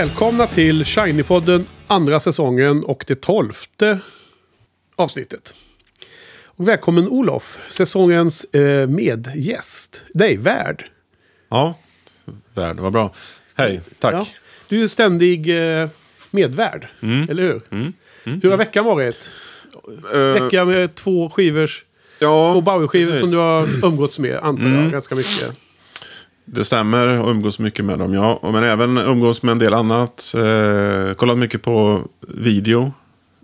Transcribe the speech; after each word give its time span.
Välkomna 0.00 0.46
till 0.46 0.84
Shiny-podden 0.84 1.64
andra 1.86 2.20
säsongen 2.20 2.84
och 2.84 3.04
det 3.06 3.20
tolfte 3.20 4.00
avsnittet. 4.96 5.54
Och 6.44 6.68
välkommen 6.68 7.08
Olof, 7.08 7.58
säsongens 7.68 8.44
eh, 8.44 8.88
medgäst. 8.88 10.04
Nej, 10.14 10.36
värd. 10.36 10.84
Ja, 11.48 11.74
värd, 12.54 12.78
vad 12.78 12.92
bra. 12.92 13.14
Hej, 13.54 13.80
tack. 13.98 14.14
Ja. 14.14 14.26
Du 14.68 14.82
är 14.82 14.86
ständig 14.86 15.48
eh, 15.80 15.88
medvärd, 16.30 16.88
eller 17.02 17.42
hur? 17.42 17.62
Hur 18.24 18.50
har 18.50 18.56
veckan 18.56 18.84
varit? 18.84 19.32
Eh, 20.14 20.42
Vecka 20.42 20.64
med 20.64 20.94
två 20.94 21.30
skivors, 21.30 21.84
ja, 22.18 22.52
två 22.52 22.60
Bowie-skivor 22.60 23.20
som 23.20 23.30
du 23.30 23.36
har 23.36 23.86
umgåtts 23.86 24.18
med, 24.18 24.38
antar 24.38 24.68
jag, 24.68 24.90
ganska 24.92 25.14
mycket. 25.14 25.56
Det 26.52 26.64
stämmer, 26.64 27.18
och 27.22 27.30
umgås 27.30 27.58
mycket 27.58 27.84
med 27.84 27.98
dem, 27.98 28.14
ja. 28.14 28.40
Men 28.42 28.64
även 28.64 28.98
umgås 28.98 29.42
med 29.42 29.52
en 29.52 29.58
del 29.58 29.74
annat. 29.74 30.34
Eh, 30.34 31.14
kollat 31.14 31.38
mycket 31.38 31.62
på 31.62 32.02
video. 32.20 32.92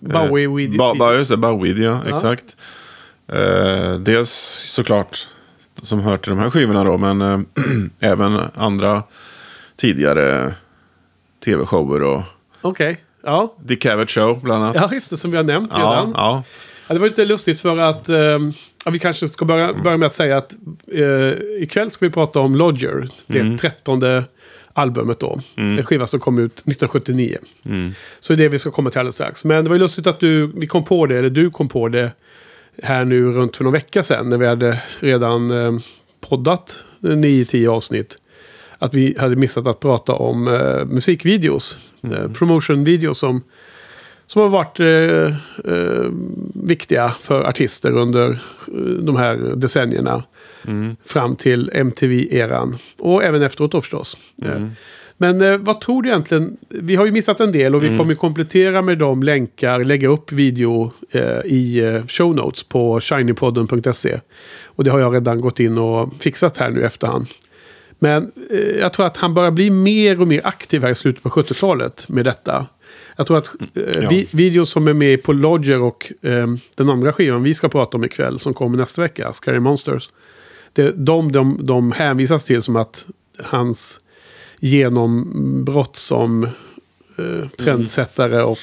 Bowie 0.01 0.48
video. 0.48 0.79
Ba, 0.79 0.95
ba, 0.95 1.13
just 1.15 1.31
det, 1.31 1.37
Bowie-video, 1.37 2.01
Ja. 2.07 2.15
exakt. 2.15 2.57
Eh, 3.33 3.95
dels 3.98 4.31
såklart 4.75 5.27
som 5.83 6.01
hör 6.01 6.17
till 6.17 6.31
de 6.31 6.39
här 6.39 6.51
skivorna 6.51 6.85
då, 6.85 6.98
men 6.98 7.21
eh, 7.21 7.41
även 8.01 8.41
andra 8.55 9.03
tidigare 9.77 10.55
tv-shower 11.45 12.03
och 12.03 12.23
Okej, 12.61 13.01
ja. 13.25 13.55
The 13.69 13.77
Cavett 13.77 14.11
Show 14.11 14.41
bland 14.43 14.63
annat. 14.65 14.77
Ja, 14.77 14.91
just 14.93 15.11
det, 15.11 15.17
som 15.17 15.31
vi 15.31 15.37
har 15.37 15.45
nämnt 15.45 15.70
ja, 15.75 15.79
redan. 15.79 16.13
ja. 16.17 16.43
Ja, 16.89 16.95
det 16.95 17.01
var 17.01 17.09
lite 17.09 17.25
lustigt 17.25 17.61
för 17.61 17.79
att 17.79 18.09
ehm, 18.09 18.53
ja, 18.86 18.91
vi 18.92 18.98
kanske 18.98 19.29
ska 19.29 19.45
börja, 19.45 19.74
börja 19.74 19.97
med 19.97 20.07
att 20.07 20.14
säga 20.14 20.36
att 20.36 20.57
eh, 20.92 21.63
ikväll 21.63 21.91
ska 21.91 22.07
vi 22.07 22.13
prata 22.13 22.41
om 22.41 22.55
Lodger. 22.55 23.08
Det 23.27 23.58
trettonde 23.58 24.24
albumet 24.73 25.20
då. 25.20 25.41
En 25.57 25.85
skiva 25.85 26.07
som 26.07 26.20
kom 26.20 26.39
ut 26.39 26.52
1979. 26.52 27.39
Så 28.20 28.33
det 28.33 28.36
är 28.36 28.45
det 28.45 28.48
vi 28.48 28.58
ska 28.58 28.70
komma 28.70 28.91
till 28.91 28.98
alldeles 28.98 29.14
strax. 29.14 29.45
Men 29.45 29.64
det 29.64 29.70
var 29.70 29.77
ju 29.77 29.83
lustigt 29.83 30.07
att 30.07 30.20
du, 30.20 30.47
vi 30.47 30.67
kom 30.67 30.85
på 30.85 31.07
det, 31.07 31.19
eller 31.19 31.29
du 31.29 31.51
kom 31.51 31.69
på 31.69 31.89
det 31.89 32.13
här 32.83 33.05
nu 33.05 33.33
runt 33.33 33.57
för 33.57 33.64
någon 33.64 33.73
vecka 33.73 34.02
sedan. 34.02 34.29
När 34.29 34.36
vi 34.39 34.47
hade 34.47 34.83
redan 35.01 35.51
eh, 35.51 35.73
poddat 36.29 36.85
9-10 37.01 37.68
avsnitt. 37.68 38.18
Att 38.79 38.95
vi 38.95 39.14
hade 39.18 39.36
missat 39.36 39.67
att 39.67 39.80
prata 39.80 40.13
om 40.13 40.48
eh, 40.48 40.85
musikvideos. 40.85 41.79
Eh, 42.03 42.33
promotionvideos 42.33 43.18
som 43.18 43.42
som 44.27 44.42
har 44.42 44.48
varit 44.48 44.81
eh, 44.81 45.37
eh, 45.73 46.11
viktiga 46.55 47.09
för 47.20 47.45
artister 47.48 47.92
under 47.92 48.31
eh, 48.31 48.75
de 49.03 49.17
här 49.17 49.37
decennierna. 49.57 50.23
Fram 51.05 51.37
till 51.37 51.70
MTV-eran. 51.75 52.77
Och 52.98 53.25
även 53.25 53.42
efteråt 53.42 53.73
då 53.73 53.81
förstås. 53.81 54.19
Eh, 54.42 54.48
Men 55.17 55.41
eh, 55.42 55.57
vad 55.59 55.81
tror 55.81 56.03
du 56.03 56.09
egentligen? 56.09 56.57
Vi 56.69 56.97
har 56.97 57.07
ju 57.07 57.13
missat 57.13 57.41
en 57.41 57.53
del 57.53 57.75
och 57.75 57.85
vi 57.85 57.98
kommer 57.98 58.15
komplettera 58.15 58.83
med 58.83 58.98
de 58.98 59.23
länkar, 59.23 59.85
lägga 59.85 60.09
upp 60.09 60.33
video 60.33 60.92
eh, 61.11 61.39
i 61.45 62.03
show 62.09 62.35
notes 62.36 62.63
på 62.65 63.01
shinypodden.se. 63.01 64.20
Och 64.65 64.85
det 64.85 64.91
har 64.91 65.01
jag 65.01 65.15
redan 65.15 65.41
gått 65.41 65.61
in 65.61 65.79
och 65.79 66.13
fixat 66.20 66.57
här 66.57 66.70
nu 66.70 66.83
efterhand. 66.85 67.27
Men 67.98 68.33
jag 68.81 68.92
tror 68.92 69.07
att 69.07 69.17
han 69.17 69.35
börjar 69.35 69.51
bli 69.51 69.70
mer 69.70 70.20
och 70.20 70.29
mer 70.29 70.41
aktiv 70.45 70.83
här 70.83 70.91
i 70.91 70.95
slutet 70.95 71.23
på 71.23 71.29
70-talet 71.29 72.09
med 72.09 72.25
detta. 72.25 72.67
Jag 73.17 73.27
tror 73.27 73.39
att 73.39 73.53
eh, 73.75 73.83
Ja. 74.03 74.09
vi, 74.11 74.29
videos 74.31 74.71
som 74.71 74.89
är 74.89 74.93
med 74.93 75.23
på 75.23 75.33
Lodger 75.33 75.81
och 75.81 76.13
eh, 76.23 76.47
den 76.75 76.91
andra 76.91 77.13
skivan 77.13 77.43
vi 77.43 77.55
ska 77.55 77.69
prata 77.69 77.97
om 77.97 78.05
ikväll 78.05 78.39
som 78.39 78.55
kommer 78.55 78.79
nästa 78.79 79.03
vecka, 79.03 79.33
Scary 79.33 79.61
Monsters. 79.61 80.11
Det, 80.73 80.91
de, 80.91 81.33
de, 81.33 81.59
de 81.63 81.93
hänvisas 81.93 82.45
till 82.45 82.63
som 82.63 82.77
att 82.77 83.07
hans 83.43 84.01
genombrott 84.61 85.97
som 85.97 86.45
eh, 87.19 87.49
trendsättare 87.59 88.43
och 88.43 88.59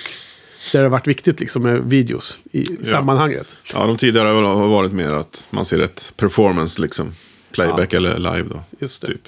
det 0.72 0.78
har 0.78 0.86
varit 0.86 1.08
viktigt 1.08 1.40
liksom 1.40 1.64
med 1.64 1.84
videos 1.84 2.40
i 2.52 2.66
sammanhanget. 2.86 3.58
Ja, 3.74 3.86
de 3.86 3.98
tidigare 3.98 4.28
har 4.28 4.68
varit 4.68 4.92
mer 4.94 5.10
att 5.10 5.48
man 5.50 5.66
ser 5.66 5.80
ett 5.80 6.14
performance 6.16 6.82
liksom. 6.82 7.14
Playback 7.52 7.94
eller 7.94 8.18
live 8.20 8.50
då. 8.50 8.64
Just 8.80 9.02
det. 9.02 9.08
Typ. 9.08 9.28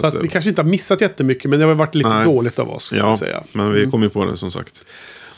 Så 0.00 0.06
att 0.06 0.14
att, 0.16 0.22
vi 0.24 0.28
kanske 0.28 0.50
inte 0.50 0.62
har 0.62 0.68
missat 0.68 1.00
jättemycket 1.00 1.50
men 1.50 1.60
det 1.60 1.66
har 1.66 1.74
varit 1.74 1.94
lite 1.94 2.08
Nej. 2.08 2.24
dåligt 2.24 2.58
av 2.58 2.70
oss. 2.70 2.92
Ja, 2.96 3.16
säga. 3.16 3.42
men 3.52 3.72
vi 3.72 3.90
kom 3.90 4.02
ju 4.02 4.08
på 4.08 4.24
det 4.24 4.36
som 4.36 4.50
sagt. 4.50 4.74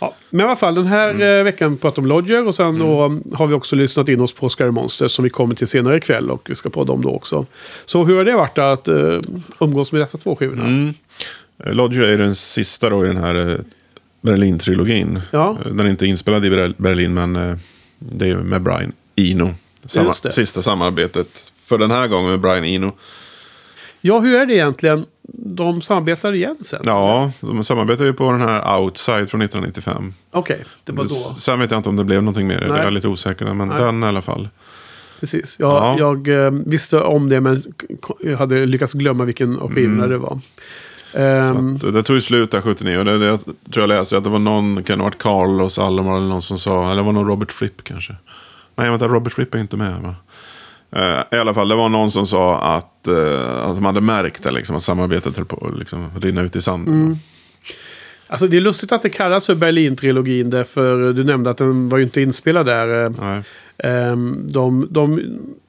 Ja, 0.01 0.15
men 0.31 0.41
i 0.41 0.45
alla 0.49 0.57
fall, 0.57 0.75
den 0.75 0.87
här 0.87 1.11
Mm. 1.11 1.39
eh, 1.39 1.45
veckan 1.45 1.77
pratar 1.77 2.03
om 2.03 2.07
Lodger 2.07 2.47
och 2.47 2.55
sen 2.55 2.79
då 2.79 3.21
har 3.35 3.47
vi 3.47 3.55
också 3.55 3.77
lyssnat 3.77 4.09
in 4.09 4.21
oss 4.21 4.33
på 4.33 4.49
Scary 4.49 4.71
Monsters 4.71 5.11
som 5.13 5.23
vi 5.23 5.31
kommer 5.31 5.55
till 5.55 5.67
senare 5.67 5.97
ikväll 5.97 6.31
och 6.31 6.43
vi 6.49 6.55
ska 6.55 6.71
prata 6.71 6.93
om 6.93 7.03
då 7.03 7.11
också. 7.11 7.47
Så 7.85 8.05
hur 8.05 8.17
har 8.17 8.25
det 8.25 8.33
varit 8.37 8.59
att 8.59 8.89
uh, 8.89 9.21
umgås 9.61 9.93
med 9.93 10.01
dessa 10.01 10.19
två 10.19 10.37
skivorna? 10.37 10.63
Mm. 10.65 10.95
Eh, 11.65 11.73
Lodger 11.75 12.01
är 12.01 12.19
den 12.19 12.35
sista 12.35 12.91
då 12.91 13.05
i 13.05 13.09
den 13.09 13.17
här 13.17 13.61
Berlin-trilogin. 14.21 15.21
Ja. 15.31 15.57
Den 15.65 15.81
är 15.81 15.89
inte 15.89 16.07
inspelad 16.07 16.45
i 16.45 16.51
Ber- 16.51 16.75
Berlin 16.77 17.15
men 17.15 17.59
det 17.99 18.29
är 18.29 18.37
med 18.37 18.63
Brian 18.63 18.93
Eno. 19.17 19.55
Samma, 19.87 20.13
sista 20.13 20.63
samarbetet 20.63 21.53
för 21.65 21.79
den 21.79 21.91
här 21.91 22.07
gången 22.09 22.31
med 22.31 22.41
Brian 22.41 22.65
Eno. 22.65 22.93
Ja, 24.01 24.19
hur 24.19 24.41
är 24.41 24.47
det 24.47 24.55
egentligen? 24.55 25.05
De 25.33 25.83
samarbetar 25.83 26.33
igen 26.33 26.57
sen? 26.61 26.81
Ja, 26.85 27.33
de 27.41 27.65
samarbetar 27.65 28.05
ju 28.05 28.13
på 28.13 28.31
den 28.31 28.41
här 28.41 28.79
Outside 28.81 29.31
från 29.31 29.43
1995. 29.43 30.15
Okej, 30.31 30.65
det 30.85 30.93
var 30.93 31.05
då. 31.05 31.11
Sen 31.15 31.61
vet 31.61 31.71
jag 31.71 31.79
inte 31.79 31.89
om 31.89 31.97
det 31.97 32.05
blev 32.05 32.23
någonting 32.23 32.47
mer. 32.47 32.61
Det 32.61 32.69
Nej. 32.69 32.81
är 32.81 32.85
jag 32.85 32.93
lite 32.93 33.09
osäker 33.09 33.45
men 33.55 33.69
Nej. 33.69 33.79
den 33.81 34.03
i 34.03 34.07
alla 34.07 34.23
fall. 34.23 34.49
Precis. 35.21 35.57
Jag, 35.61 35.71
Ja. 35.71 35.97
jag 35.99 36.29
eh, 36.47 36.51
visste 36.67 37.01
om 37.01 37.29
det 37.29 37.41
men 37.41 37.63
jag 38.21 38.37
hade 38.37 38.67
lyckats 38.67 38.93
glömma 38.93 39.25
vilken 39.25 39.57
skivorna 39.57 40.05
Mm. 40.05 40.11
det 40.11 40.19
var. 40.19 40.41
Så 41.81 41.87
att, 41.87 41.95
det 41.95 42.03
tog 42.03 42.17
ju 42.17 42.21
slut 42.21 42.51
där 42.51 42.61
79 42.61 42.99
och 42.99 43.05
det, 43.05 43.19
det 43.19 43.27
jag 43.27 43.41
tror 43.45 43.55
jag 43.83 43.89
läste 43.89 44.17
att 44.17 44.25
det 44.25 44.31
var 44.31 44.39
någon, 44.39 44.83
kan 44.83 44.99
det 44.99 45.05
ha 45.05 45.09
varit 45.11 45.19
Carlos 45.23 45.79
Alomar 45.79 46.17
eller 46.17 46.29
någon 46.29 46.43
som 46.43 46.59
sa, 46.59 46.85
eller 46.85 46.97
det 46.97 47.03
var 47.03 47.13
någon 47.13 47.27
Robert 47.27 47.53
Fripp 47.53 47.85
kanske. 47.85 48.17
Nej 48.77 48.91
vänta, 48.91 49.09
Robert 49.09 49.33
Fripp 49.33 49.55
är 49.55 49.59
inte 49.59 49.77
med 49.77 50.01
va? 50.03 50.15
Eh, 50.93 51.21
I 51.33 51.37
alla 51.37 51.55
fall, 51.55 51.69
det 51.69 51.75
var 51.75 51.89
någon 51.89 52.11
som 52.11 52.27
sa 52.27 52.59
att, 52.61 53.07
eh, 53.09 53.65
att 53.65 53.75
de 53.75 53.85
hade 53.85 54.01
märkt 54.01 54.43
det, 54.43 54.51
liksom, 54.51 54.77
att 54.77 54.83
samarbetet 54.83 55.37
höll 55.37 55.47
på 55.47 55.67
att 55.67 55.79
liksom, 55.79 56.11
rinna 56.21 56.43
ut 56.43 56.57
i 56.57 56.61
sanden. 56.61 56.95
Mm. 56.95 57.17
Alltså 58.31 58.47
det 58.49 58.57
är 58.57 58.61
lustigt 58.61 58.93
att 58.93 59.03
det 59.03 59.11
kallas 59.11 59.47
för 59.47 59.55
Berlin-trilogin 59.55 60.51
därför 60.51 61.13
du 61.13 61.25
nämnde 61.25 61.51
att 61.51 61.59
den 61.59 61.89
var 61.89 61.99
ju 61.99 62.05
inte 62.05 62.23
inspelad 62.23 62.67
där. 62.67 63.05
eh, 63.05 63.11
Nej. 63.21 63.43
Ehm, 63.79 64.47
de, 64.49 64.89
de, 64.91 65.21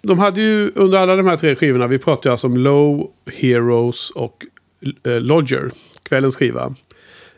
de 0.01 0.19
hade 0.19 0.41
ju 0.41 0.71
under 0.75 0.97
alla 0.97 1.15
de 1.15 1.27
här 1.27 1.37
tre 1.37 1.55
skivorna, 1.55 1.87
vi 1.87 1.97
pratar 1.97 2.29
ju 2.29 2.31
alltså 2.31 2.47
om 2.47 2.57
Low, 2.57 3.07
Heroes 3.33 4.09
och 4.09 4.45
Lodger, 5.03 5.71
kvällens 6.03 6.35
skiva. 6.35 6.75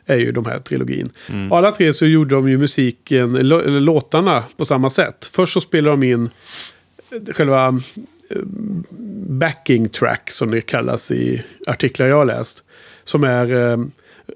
Är 0.05 0.17
ju 0.17 0.31
de 0.31 0.45
här 0.45 0.59
trilogin. 0.59 1.09
Och 1.49 1.57
alla 1.57 1.71
tre 1.71 1.93
så 1.93 2.05
gjorde 2.05 2.35
de 2.35 2.49
ju 2.49 2.57
musiken, 2.57 3.33
låtarna 3.85 4.43
på 4.57 4.65
samma 4.65 4.89
sätt. 4.89 5.29
Först 5.33 5.53
så 5.53 5.61
spelade 5.61 5.95
de 5.97 6.03
in 6.03 6.29
själva 7.33 7.67
eh, 8.29 8.41
backing 9.27 9.89
track 9.89 10.31
som 10.31 10.51
det 10.51 10.61
kallas 10.61 11.11
i 11.11 11.43
artiklar 11.67 12.07
jag 12.07 12.15
har 12.15 12.25
läst. 12.25 12.63
Som 13.03 13.23
är 13.23 13.55
eh, 13.55 13.79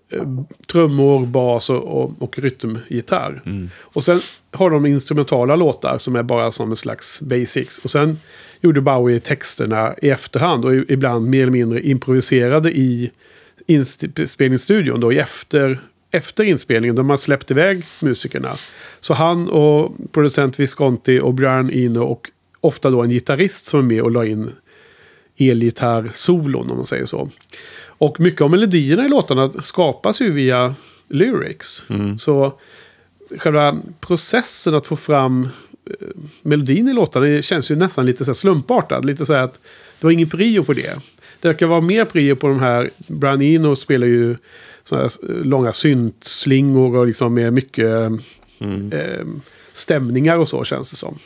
eh, 0.10 0.24
trummor, 0.68 1.26
bas 1.26 1.70
och, 1.70 1.84
och, 1.84 2.22
och 2.22 2.40
rytmgitarr. 2.40 3.42
Och 3.80 4.04
sen 4.04 4.20
har 4.52 4.70
de 4.70 4.86
instrumentala 4.86 5.56
låtar 5.56 5.98
som 5.98 6.16
är 6.16 6.24
bara 6.24 6.52
som 6.52 6.70
en 6.70 6.76
slags 6.76 7.22
basics. 7.22 7.80
Och 7.80 7.92
sen 7.92 8.20
gjorde 8.62 8.82
Bowie 8.82 9.20
texterna 9.20 9.96
i 10.02 10.10
efterhand 10.10 10.66
och 10.66 10.74
ibland 10.74 11.30
mer 11.30 11.42
eller 11.42 11.52
mindre 11.52 11.82
improviserade 11.82 12.72
i 12.72 13.12
inspelningsstudion 13.68 15.00
då 15.00 15.14
i 15.14 15.18
efter, 15.20 15.80
efter 16.12 16.44
inspelningen. 16.44 16.96
Då 16.96 17.04
man 17.04 17.18
släppte 17.18 17.54
iväg 17.54 17.84
musikerna. 18.02 18.56
Så 19.00 19.14
han 19.14 19.50
och 19.50 19.92
producent 20.12 20.60
Visconti 20.60 21.20
och 21.20 21.34
Brian 21.34 21.72
Eno 21.72 22.04
och 22.04 22.32
ofta 22.66 22.90
då 22.90 23.04
en 23.04 23.10
gitarrist 23.10 23.66
som 23.66 23.80
är 23.80 23.84
med 23.84 24.02
och 24.02 24.12
la 24.12 24.26
in 24.26 24.52
elgitarr-solon 25.38 26.72
om 26.72 26.78
man 26.78 26.86
säger 26.86 27.06
så. 27.06 27.30
Och 27.98 28.20
mycket 28.20 28.42
av 28.42 28.52
melodierna 28.52 29.06
i 29.06 29.10
låtarna 29.10 29.52
skapas 29.52 30.22
ju 30.22 30.32
via 30.32 30.76
lyrics. 31.10 31.86
Så 32.20 32.54
själva 33.38 33.78
processen 34.00 34.76
att 34.76 34.88
få 34.88 34.96
fram 34.96 35.44
eh, 35.90 36.08
melodin 36.42 36.88
i 36.88 36.94
låtarna 36.94 37.42
känns 37.42 37.72
ju 37.72 37.76
nästan 37.76 38.06
lite 38.06 38.26
så 38.26 38.34
slumpartad. 38.34 39.06
Lite 39.06 39.26
så 39.26 39.34
här 39.34 39.44
att 39.44 39.60
det 40.00 40.08
var 40.08 40.12
ingen 40.12 40.30
prio 40.30 40.64
på 40.64 40.74
det. 40.74 41.00
Det 41.42 41.48
verkar 41.48 41.68
vara 41.68 41.82
mer 41.82 42.06
prio 42.06 42.36
på 42.36 42.48
de 42.48 42.60
här. 42.60 42.92
Brian 43.08 43.42
Eno 43.42 43.76
spelar 43.76 44.08
ju 44.08 44.36
såna 44.84 45.02
här 45.02 45.10
eh, 45.30 45.46
långa 45.46 45.74
syntslingor 45.74 46.98
och 46.98 47.08
liksom 47.08 47.34
med 47.34 47.54
mycket 47.54 48.12
eh, 48.92 49.26
stämningar 49.74 50.38
och 50.38 50.48
så 50.48 50.64
känns 50.64 50.92
det 50.92 50.98
som. 50.98 51.20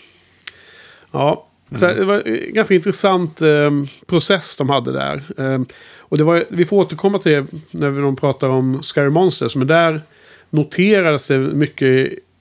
Ja, 1.12 1.46
så 1.76 1.86
det 1.86 2.06
var 2.06 2.28
en 2.28 2.54
ganska 2.54 2.76
intressant 2.76 3.42
eh, 3.42 3.72
process 4.06 4.56
de 4.56 4.70
hade 4.70 4.92
där. 4.92 5.24
Eh, 5.38 5.62
och 5.98 6.18
det 6.18 6.24
var, 6.24 6.44
vi 6.50 6.66
får 6.66 6.78
återkomma 6.78 7.18
till 7.18 7.32
det 7.32 7.46
när 7.72 7.90
vi 7.90 8.02
de 8.02 8.16
pratar 8.16 8.50
om 8.50 8.84
Scary 8.84 9.10
Monsters. 9.10 9.56
Men 9.56 9.68
där 9.68 10.02
noterades 10.50 11.28
det 11.28 11.38
mycket 11.38 11.88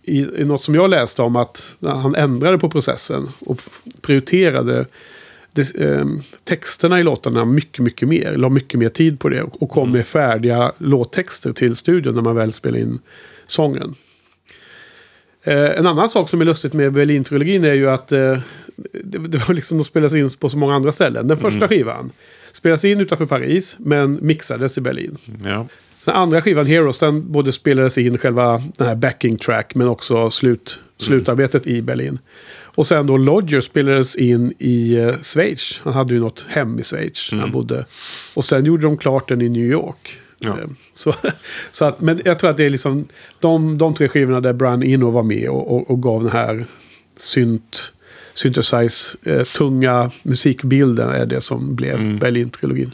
i, 0.03 0.19
i 0.37 0.45
något 0.45 0.63
som 0.63 0.75
jag 0.75 0.91
läste 0.91 1.23
om 1.23 1.37
att 1.37 1.77
han 1.81 2.15
ändrade 2.15 2.59
på 2.59 2.71
processen 2.71 3.29
och 3.41 3.61
prioriterade 4.01 4.87
det, 5.53 5.75
eh, 5.75 6.07
texterna 6.45 7.01
i 7.01 7.03
låtarna 7.03 7.45
mycket, 7.45 7.85
mycket 7.85 8.09
mer. 8.09 8.37
La 8.37 8.49
mycket 8.49 8.81
mer 8.81 8.89
tid 8.89 9.21
på 9.21 9.29
det. 9.29 9.43
Och 9.43 9.71
kom 9.71 9.93
med 9.93 10.07
färdiga 10.07 10.73
låttexter 10.79 11.53
till 11.53 11.77
studion 11.77 12.15
när 12.15 12.23
man 12.23 12.37
väl 12.37 12.53
spelade 12.53 12.81
in 12.81 12.99
sången. 13.47 13.95
Eh, 15.49 15.79
en 15.79 15.87
annan 15.87 16.09
sak 16.09 16.29
som 16.29 16.41
är 16.41 16.45
lustigt 16.45 16.73
med 16.73 16.93
Berlin-trilogin 16.93 17.65
är 17.65 17.75
ju 17.75 17.91
att 17.91 18.13
eh, 18.13 18.39
det, 19.05 19.19
det 19.19 19.49
var 19.49 19.55
liksom, 19.55 19.79
de 19.79 19.85
spelas 19.85 20.15
in 20.15 20.31
på 20.39 20.49
så 20.49 20.59
många 20.59 20.75
andra 20.75 20.93
ställen. 20.93 21.29
Den 21.29 21.37
första 21.37 21.69
skivan 21.69 22.13
spelas 22.53 22.85
in 22.85 23.01
utanför 23.01 23.27
Paris, 23.27 23.77
men 23.81 24.19
mixades 24.23 24.79
i 24.79 24.81
Berlin. 24.81 25.19
Ja. 25.45 25.67
Sen 26.01 26.15
andra 26.15 26.43
skivan, 26.43 26.67
Heroes, 26.67 26.99
den 26.99 27.33
både 27.33 27.53
spelades 27.53 27.99
in 27.99 28.19
själva 28.19 28.63
den 28.77 28.87
här 28.87 28.97
backing 28.97 29.37
track, 29.37 29.75
men 29.75 29.89
också 29.89 30.31
slut, 30.31 30.81
slutarbetet 30.97 31.67
i 31.67 31.83
Berlin. 31.83 32.19
Och 32.79 32.87
sen 32.87 33.07
då 33.07 33.17
Lodger 33.17 33.61
spelades 33.61 34.17
in 34.17 34.55
i 34.59 34.95
eh, 34.95 35.15
Schweiz. 35.23 35.81
Han 35.85 35.93
hade 35.93 36.15
ju 36.15 36.21
något 36.21 36.47
hem 36.49 36.79
i 36.79 36.83
Schweiz. 36.83 37.33
när 37.33 37.41
Han 37.41 37.53
bodde. 37.53 37.87
Och 38.35 38.45
sen 38.45 38.65
gjorde 38.65 38.83
de 38.83 38.97
klart 38.97 39.29
den 39.29 39.43
i 39.43 39.49
New 39.49 39.71
York. 39.71 40.19
Ja. 40.39 40.49
Eh, 40.49 40.69
Så, 40.93 41.15
så 41.71 41.85
att, 41.85 42.01
men 42.01 42.21
jag 42.25 42.39
tror 42.39 42.51
att 42.51 42.57
det 42.57 42.65
är 42.65 42.71
liksom 42.71 43.07
de, 43.41 43.79
de 43.79 43.95
tre 43.95 44.09
skivorna 44.09 44.41
där 44.41 44.53
Brian 44.53 44.83
Eno 44.83 45.11
var 45.11 45.23
med 45.23 45.49
och, 45.49 45.77
och, 45.77 45.91
och 45.91 46.03
gav 46.03 46.23
den 46.23 46.33
här 46.33 46.65
synt, 47.17 47.93
synthesize, 48.35 49.19
eh, 49.23 50.09
musikbilden 50.23 51.09
är 51.11 51.27
det 51.27 51.41
som 51.41 51.75
blev 51.75 52.19
Berlin-trilogin. 52.19 52.91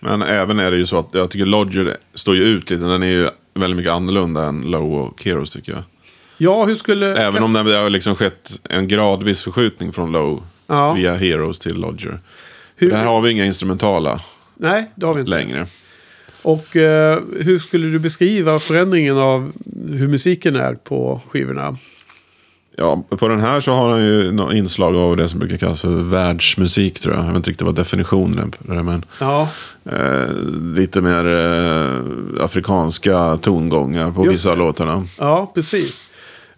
Men 0.00 0.22
även 0.22 0.58
är 0.58 0.70
det 0.70 0.76
ju 0.76 0.86
så 0.86 0.98
att 0.98 1.08
jag 1.12 1.30
tycker 1.30 1.46
Lodger 1.46 1.96
står 2.14 2.36
ju 2.36 2.42
ut 2.42 2.70
lite. 2.70 2.84
Den 2.84 3.02
är 3.02 3.06
ju 3.06 3.28
väldigt 3.54 3.76
mycket 3.76 3.92
annorlunda 3.92 4.44
än 4.44 4.62
Low 4.62 4.94
och 4.94 5.24
Heroes 5.24 5.50
tycker 5.50 5.72
jag. 5.72 5.82
Ja, 6.38 6.64
hur 6.64 6.74
skulle... 6.74 7.16
Även 7.16 7.42
om 7.42 7.52
det 7.52 7.76
har 7.76 7.90
liksom 7.90 8.16
skett 8.16 8.60
en 8.70 8.88
gradvis 8.88 9.42
förskjutning 9.42 9.92
från 9.92 10.12
Low 10.12 10.42
Ja. 10.66 10.92
via 10.92 11.14
Heroes 11.14 11.58
till 11.58 11.74
Lodger. 11.74 12.18
hur, 12.76 12.90
Där 12.90 13.04
har 13.04 13.20
vi 13.20 13.30
inga 13.30 13.44
instrumentala 13.44 14.20
Nej, 14.54 14.90
det 14.94 15.06
har 15.06 15.14
vi 15.14 15.20
inte. 15.20 15.30
längre. 15.30 15.66
Och 16.42 16.76
eh, 16.76 17.18
hur 17.40 17.58
skulle 17.58 17.86
du 17.86 17.98
beskriva 17.98 18.58
förändringen 18.58 19.18
av 19.18 19.52
hur 19.90 20.08
musiken 20.08 20.56
är 20.56 20.74
på 20.74 21.20
skivorna? 21.28 21.76
Ja, 22.76 23.04
på 23.08 23.28
den 23.28 23.40
här 23.40 23.60
så 23.60 23.72
har 23.72 23.90
han 23.90 24.04
ju 24.04 24.32
något 24.32 24.54
inslag 24.54 24.96
av 24.96 25.16
det 25.16 25.28
som 25.28 25.38
brukar 25.40 25.56
kallas 25.56 25.80
för 25.80 25.88
världsmusik 25.88 27.00
tror 27.00 27.14
jag. 27.14 27.22
Jag 27.24 27.28
vet 27.28 27.36
inte 27.36 27.50
riktigt 27.50 27.66
vad 27.66 27.74
definitionen 27.74 28.52
är. 28.68 28.82
Men 28.82 29.04
Ja, 29.20 29.48
eh, 29.84 30.32
lite 30.76 31.00
mer 31.00 31.26
eh, 31.26 32.44
afrikanska 32.44 33.36
tongångar 33.42 34.10
på 34.10 34.24
Just 34.24 34.34
vissa 34.38 34.50
det. 34.50 34.56
låtarna. 34.56 35.04
ja 35.18 35.52
precis. 35.54 36.04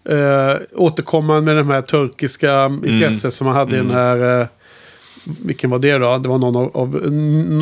Eh, 0.09 0.55
återkommande 0.75 1.53
med 1.53 1.65
det 1.67 1.73
här 1.73 1.81
turkiska 1.81 2.65
intresset 2.65 3.33
som 3.33 3.47
man 3.47 3.55
hade 3.55 3.75
i 3.75 3.79
den 3.79 3.91
här... 3.91 4.47
Vilken 5.25 5.69
var 5.69 5.79
det 5.79 5.97
då? 5.97 6.17
Det 6.17 6.29
var 6.29 6.37
någon 6.37 6.55
av... 6.55 6.71
av 6.77 7.11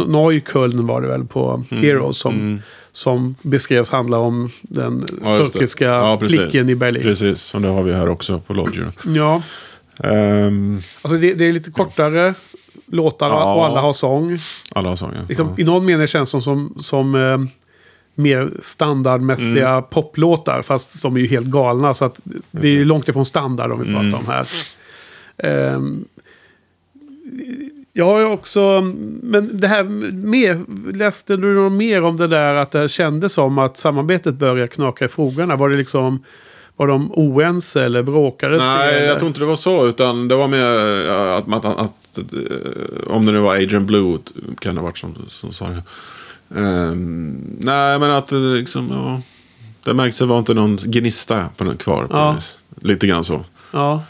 Neukölln 0.09 0.87
var 0.87 1.01
det 1.01 1.07
väl 1.07 1.25
på 1.25 1.63
Heroes 1.69 2.17
som, 2.17 2.61
som 2.91 3.35
beskrevs 3.41 3.89
handla 3.91 4.17
om 4.17 4.51
den 4.61 5.05
Ja, 5.23 5.37
turkiska 5.37 5.85
Ja, 5.85 6.19
flicken 6.19 6.69
i 6.69 6.75
Berlin. 6.75 7.03
Precis, 7.03 7.53
och 7.53 7.61
det 7.61 7.67
har 7.67 7.83
vi 7.83 7.93
här 7.93 8.09
också 8.09 8.39
på 8.39 8.53
Lodger. 8.53 8.91
Ja, 9.15 9.41
Ehm, 10.03 10.79
alltså 11.01 11.17
det, 11.17 11.33
det 11.33 11.45
är 11.45 11.53
lite 11.53 11.71
kortare 11.71 12.33
låtar 12.85 13.27
Ja. 13.29 13.53
och 13.53 13.65
alla 13.65 13.81
har 13.81 13.93
sång. 13.93 14.37
alla 14.75 14.89
har. 14.89 15.25
Liksom, 15.27 15.47
ja. 15.47 15.55
I 15.57 15.63
någon 15.63 15.85
mening 15.85 16.07
känns 16.07 16.31
de 16.31 16.41
som, 16.41 16.73
som 16.79 17.15
eh, 17.15 17.37
mer 18.15 18.49
standardmässiga 18.59 19.69
Mm. 19.69 19.83
poplåtar. 19.89 20.61
Fast 20.61 21.01
de 21.01 21.15
är 21.15 21.19
ju 21.19 21.27
helt 21.27 21.45
galna. 21.47 21.93
Så 21.93 22.05
att 22.05 22.19
det 22.51 22.67
är 22.67 22.71
ju 22.71 22.85
långt 22.85 23.09
ifrån 23.09 23.25
standard 23.25 23.71
om 23.71 23.79
vi 23.81 23.87
Mm. 23.89 24.11
pratar 24.11 24.25
om 24.25 24.33
här. 24.33 24.47
Ehm, 25.37 26.05
jag 27.93 28.05
har 28.05 28.25
också, 28.25 28.81
men 29.21 29.49
det 29.59 29.67
här 29.67 29.83
med, 29.83 30.65
läste 30.95 31.35
du 31.35 31.53
något 31.53 31.71
mer 31.71 32.03
om 32.03 32.17
det 32.17 32.27
där 32.27 32.55
att 32.55 32.71
det 32.71 32.89
kändes 32.89 33.33
som 33.33 33.57
att 33.57 33.77
samarbetet 33.77 34.35
började 34.35 34.67
knaka 34.67 35.05
i 35.05 35.07
fogarna? 35.07 35.55
Var 35.55 35.69
det 35.69 35.77
liksom, 35.77 36.23
var 36.75 36.87
de 36.87 37.11
oense 37.11 37.85
eller 37.85 38.03
bråkades 38.03 38.61
det, 38.61 38.67
Nej, 38.67 38.95
eller? 38.95 39.07
jag 39.07 39.17
tror 39.17 39.27
inte 39.27 39.39
det 39.39 39.45
var 39.45 39.55
så. 39.55 39.87
Utan 39.87 40.27
det 40.27 40.35
var 40.35 40.47
mer 40.47 41.07
eh, 41.09 41.33
att, 41.35 41.53
att, 41.53 41.65
att, 41.65 41.79
att 41.79 42.17
eh, 42.17 43.13
om 43.15 43.25
det 43.25 43.31
nu 43.31 43.39
var 43.39 43.55
Adrian 43.55 43.85
Blue 43.85 44.19
kan 44.59 44.75
det 44.75 44.81
ha 44.81 44.85
varit 44.85 44.97
som, 44.97 45.15
som 45.27 45.53
sa 45.53 45.69
det. 45.69 45.83
Ehm, 46.59 47.57
nej, 47.59 47.99
men 47.99 48.11
att 48.11 48.27
det 48.27 48.35
liksom, 48.35 48.89
ja, 48.91 49.21
det 49.83 49.93
märks 49.93 50.17
det 50.17 50.25
var 50.25 50.39
inte 50.39 50.53
någon 50.53 50.77
gnista 50.77 51.45
på 51.57 51.63
den 51.63 51.77
kvar. 51.77 52.07
På 52.07 52.13
Ja. 52.17 52.37
Lite 52.81 53.07
grann 53.07 53.23
så. 53.23 53.45
Ja. 53.71 54.03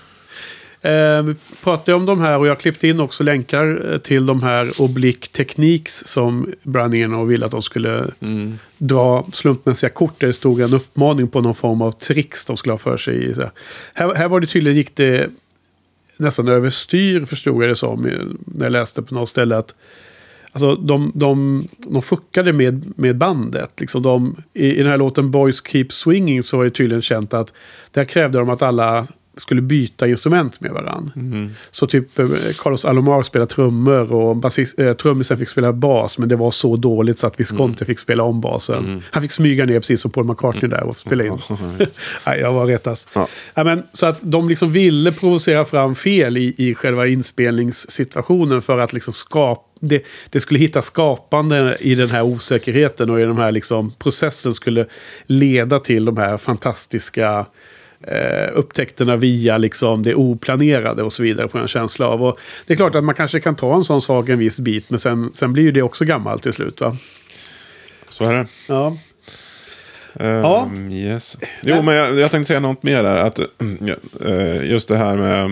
Eh, 0.84 1.24
vi 1.24 1.36
pratade 1.64 1.94
om 1.96 2.06
de 2.06 2.22
här 2.22 2.38
och 2.38 2.48
jag 2.48 2.60
klippte 2.60 2.88
in 2.88 3.00
också 3.00 3.24
länkar 3.24 3.92
eh, 3.92 3.98
till 3.98 4.26
de 4.26 4.44
här 4.44 4.82
Oblique 4.82 5.28
Techniques 5.32 6.08
som 6.08 6.54
Brian 6.64 6.94
Eno 6.94 7.26
ville 7.26 7.46
att 7.46 7.52
de 7.52 7.62
skulle 7.62 8.12
Mm. 8.20 8.60
dra 8.78 9.26
slumpmässiga 9.34 9.90
kort. 9.90 10.20
Där 10.20 10.28
det 10.28 10.34
stod 10.34 10.62
en 10.62 10.74
uppmaning 10.74 11.28
på 11.28 11.42
någon 11.42 11.56
form 11.56 11.82
av 11.82 11.92
tricks 11.92 12.46
de 12.46 12.58
skulle 12.58 12.74
ha 12.74 12.78
för 12.78 12.98
sig. 12.98 13.34
här. 13.38 13.52
Här, 13.94 14.28
var 14.28 14.40
det 14.40 14.48
tydligen 14.48 14.78
gick 14.78 14.96
det 14.96 15.30
nästan 16.18 16.48
överstyr 16.48 17.26
förstod 17.26 17.64
jag 17.64 17.70
det 17.70 17.76
som 17.76 18.02
när 18.46 18.66
jag 18.66 18.72
läste 18.72 19.02
på 19.02 19.16
något 19.16 19.30
ställe 19.30 19.58
att 19.58 19.76
Alltså 20.52 20.76
de, 20.76 21.12
de, 21.16 21.68
de 21.78 22.02
fuckade 22.02 22.54
med, 22.54 22.94
med 23.00 23.18
bandet. 23.18 23.72
Liksom 23.78 24.02
de, 24.02 24.36
i, 24.54 24.76
I 24.76 24.78
den 24.78 24.88
här 24.88 24.98
låten 24.98 25.32
Boys 25.32 25.62
Keep 25.68 25.86
Swinging 25.90 26.44
så 26.44 26.58
var 26.58 26.64
det 26.64 26.70
tydligen 26.70 27.02
känt 27.02 27.34
att 27.34 27.54
där 27.92 28.04
krävde 28.04 28.38
de 28.40 28.50
att 28.50 28.62
alla 28.62 29.06
skulle 29.36 29.62
byta 29.62 30.08
instrument 30.08 30.62
med 30.62 30.72
varandra. 30.72 31.14
Så 31.72 31.88
typ 31.88 32.20
eh, 32.20 32.28
Carlos 32.58 32.86
Alomar 32.86 33.24
spelade 33.24 33.52
trummor 33.52 34.14
och 34.14 34.36
basist, 34.36 34.80
eh, 34.80 34.94
trummisen 34.94 35.38
fick 35.38 35.50
spela 35.50 35.74
bas. 35.74 36.18
Men 36.18 36.30
det 36.30 36.36
var 36.36 36.52
så 36.52 36.76
dåligt 36.76 37.20
så 37.20 37.28
att 37.28 37.40
Visconti 37.40 37.86
fick 37.86 38.00
spela 38.00 38.24
om 38.24 38.42
basen. 38.42 39.04
Han 39.12 39.24
fick 39.24 39.32
smyga 39.32 39.66
ner 39.66 39.80
precis 39.80 40.02
som 40.02 40.12
Paul 40.12 40.26
McCartney 40.26 40.70
där 40.70 40.84
och 40.84 40.98
spela 40.98 41.24
in. 41.24 41.38
Nej, 42.26 42.40
jag 42.40 42.54
var 42.54 42.66
rättas. 42.66 43.08
Ja. 43.14 43.28
Ja, 43.54 43.64
men, 43.64 43.84
så 43.92 44.06
att 44.06 44.20
de 44.22 44.50
liksom 44.50 44.72
ville 44.72 45.12
provocera 45.12 45.66
fram 45.66 45.96
fel 45.96 46.38
i, 46.38 46.56
i 46.58 46.76
själva 46.76 47.08
inspelningssituationen 47.08 48.62
för 48.62 48.78
att 48.80 48.94
liksom 48.94 49.14
skapa 49.14 49.70
det, 49.88 50.04
det 50.30 50.40
skulle 50.40 50.60
hitta 50.60 50.82
skapande 50.82 51.78
i 51.80 51.96
den 51.96 52.10
här 52.10 52.22
osäkerheten 52.22 53.10
och 53.10 53.20
i 53.20 53.24
den 53.24 53.38
här 53.38 53.52
liksom 53.52 53.92
processen 53.92 54.54
skulle 54.54 54.86
leda 55.26 55.80
till 55.80 56.06
de 56.06 56.18
här 56.18 56.38
fantastiska 56.38 57.46
eh, 58.08 58.50
upptäckterna 58.54 59.16
via 59.16 59.58
liksom 59.58 60.04
det 60.04 60.16
oplanerade 60.16 61.04
och 61.04 61.14
så 61.14 61.24
vidare 61.24 61.50
får 61.50 61.60
jag 61.60 61.64
en 61.64 61.68
känsla 61.68 62.08
av. 62.08 62.24
Och 62.24 62.40
det 62.66 62.74
är 62.74 62.78
klart 62.78 62.96
att 62.96 63.04
man 63.04 63.16
kanske 63.16 63.40
kan 63.40 63.56
ta 63.56 63.76
en 63.76 63.84
sån 63.84 64.02
sak 64.02 64.30
en 64.30 64.40
viss 64.40 64.60
bit 64.60 64.90
men 64.90 65.00
sen, 65.00 65.30
sen 65.34 65.54
blir 65.54 65.64
ju 65.64 65.72
det 65.72 65.82
också 65.82 66.06
gammalt 66.06 66.44
till 66.44 66.54
slut 66.54 66.82
va? 66.82 66.98
Så 68.10 68.24
är 68.24 68.34
det. 68.34 68.48
Ja. 68.68 68.98
Ehm, 70.20 70.42
Ja. 70.42 70.70
Yes. 70.92 71.38
Jo, 71.62 71.82
men 71.82 71.96
jag, 71.96 72.20
jag 72.20 72.32
tänkte 72.32 72.48
säga 72.48 72.60
något 72.60 72.84
mer 72.84 73.04
där. 73.04 73.18
Att, 73.18 73.40
eh, 73.40 74.72
just 74.72 74.88
det 74.88 74.98
här 74.98 75.18
med 75.18 75.46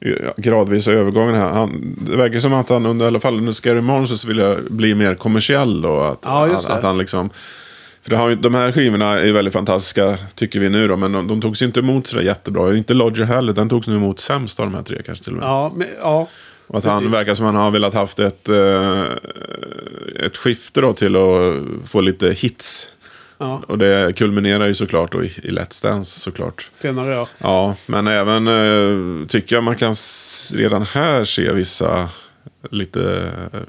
eh, 0.00 0.32
gradvisa 0.36 0.92
övergången 0.92 1.34
här. 1.34 1.48
Han, 1.52 1.96
det 2.10 2.16
verkar 2.16 2.38
som 2.38 2.54
att 2.54 2.68
han 2.68 2.86
under, 2.86 3.04
i 3.04 3.08
alla 3.08 3.20
fall 3.20 3.36
under 3.36 3.52
Scary 3.52 3.80
Monsters 3.80 4.24
vill 4.24 4.56
bli 4.70 4.94
mer 4.94 5.14
kommersiell. 5.14 5.82
Då, 5.82 6.00
att, 6.00 6.18
Ja, 6.22 6.46
att, 6.46 6.70
att 6.70 6.82
han 6.82 6.98
liksom... 6.98 7.30
För 8.02 8.10
det 8.10 8.16
har, 8.16 8.34
de 8.34 8.54
här 8.54 8.72
skivorna 8.72 9.20
är 9.20 9.32
väldigt 9.32 9.54
fantastiska, 9.54 10.18
tycker 10.34 10.60
vi 10.60 10.68
nu 10.68 10.88
då. 10.88 10.96
Men 10.96 11.12
de, 11.12 11.28
de 11.28 11.40
togs 11.40 11.62
inte 11.62 11.80
emot 11.80 12.06
sådär 12.06 12.22
jättebra. 12.22 12.76
Inte 12.76 12.94
Lodger 12.94 13.24
heller, 13.24 13.52
den 13.52 13.68
togs 13.68 13.86
nu 13.86 13.96
emot 13.96 14.20
sämst 14.20 14.60
av 14.60 14.66
de 14.66 14.74
här 14.74 14.82
tre 14.82 15.02
kanske 15.06 15.24
till 15.24 15.32
och 15.32 15.38
med. 15.38 15.48
Ja, 15.48 15.72
men, 15.76 15.86
ja. 16.00 16.28
Och 16.66 16.78
att 16.78 16.84
han 16.84 16.98
Precis. 17.02 17.14
verkar 17.14 17.34
som 17.34 17.46
han 17.46 17.54
har 17.54 17.70
velat 17.70 17.94
haft 17.94 18.18
ett, 18.18 18.48
eh, 18.48 19.02
ett 20.26 20.36
skifte 20.36 20.80
då 20.80 20.92
till 20.92 21.16
att 21.16 21.90
få 21.90 22.00
lite 22.00 22.30
hits. 22.30 22.88
ja. 23.38 23.62
Och 23.68 23.78
det 23.78 24.16
kulminerar 24.16 24.66
ju 24.66 24.74
såklart 24.74 25.12
då 25.12 25.24
i, 25.24 25.26
i 25.26 25.50
Let's 25.50 25.82
Dance 25.82 26.20
såklart. 26.20 26.68
Senare 26.72 27.14
ja. 27.14 27.26
Ja, 27.38 27.74
men 27.86 28.06
även 28.06 28.46
eh, 28.48 29.26
tycker 29.26 29.56
jag 29.56 29.64
man 29.64 29.76
kan 29.76 29.94
redan 30.54 30.82
här 30.82 31.24
se 31.24 31.52
vissa 31.52 32.08
lite... 32.70 33.30
eh, 33.52 33.60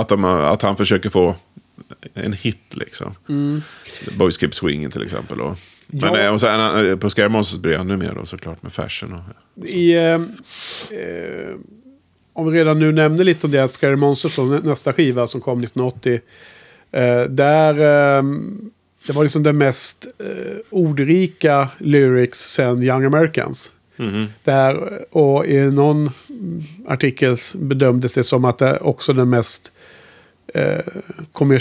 Att, 0.00 0.08
de, 0.08 0.24
att 0.24 0.62
han 0.62 0.76
försöker 0.76 1.10
få 1.10 1.36
en 2.14 2.32
hit 2.32 2.58
liksom. 2.70 3.14
Boys 4.18 4.38
Keep 4.40 4.50
Swinging 4.52 4.90
till 4.90 5.02
exempel. 5.02 5.40
Och, 5.40 5.58
men 5.86 6.02
Mm. 6.08 6.14
Ja. 6.14 6.20
eh, 6.26 6.32
och 6.32 6.40
sen 6.40 6.86
eh, 6.90 6.96
på 6.96 7.10
Scary 7.10 7.28
Monsters 7.28 7.60
blir 7.60 7.72
det 7.72 7.78
ännu 7.78 7.96
mer 7.96 8.12
då 8.14 8.24
såklart 8.26 8.62
med 8.62 8.72
fashion. 8.72 9.12
Och, 9.12 9.66
I, 9.66 9.92
eh, 9.94 10.02
eh, 10.04 10.20
om 12.32 12.50
vi 12.52 12.58
redan 12.58 12.78
nu 12.78 12.92
nämner 12.92 13.24
lite 13.24 13.46
om 13.46 13.50
det 13.50 13.58
att 13.60 13.72
Scary 13.72 13.96
Monsters, 13.96 14.36
då, 14.36 14.42
nä- 14.42 14.60
nästa 14.64 14.92
skiva 14.92 15.26
som 15.26 15.40
kom 15.40 15.60
1980. 15.64 16.20
Eh, 16.92 17.22
där, 17.22 17.74
det 19.06 19.12
var 19.12 19.22
liksom 19.22 19.42
den 19.42 19.58
mest 19.58 20.06
ordrika 20.70 21.68
lyrics 21.78 22.38
sen 22.38 22.82
Young 22.82 23.04
Americans. 23.04 23.72
Mhm. 23.96 24.26
Där, 24.44 25.00
och 25.16 25.46
i 25.46 25.60
någon 25.60 26.10
artikel 26.88 27.36
bedömdes 27.56 28.14
det 28.14 28.22
som 28.22 28.44
att 28.44 28.58
det 28.58 28.78
också 28.78 29.12
den 29.12 29.30
mest 29.30 29.72
eh, 30.54 30.78
kom, 31.32 31.58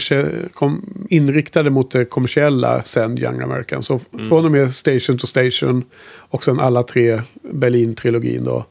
inriktade 1.10 1.69
mot 1.69 1.91
det 1.91 2.05
kommersiella 2.05 2.84
sen 2.84 3.17
Young 3.17 3.41
Americans. 3.41 3.86
Så 3.86 4.00
från 4.29 4.46
och 4.46 4.51
med 4.51 4.72
Station 4.72 5.17
to 5.17 5.27
Station 5.27 5.84
och 6.17 6.43
sen 6.43 6.60
alla 6.60 6.84
tre 6.84 7.22
Berlin-trilogin 7.53 8.43
då. 8.43 8.65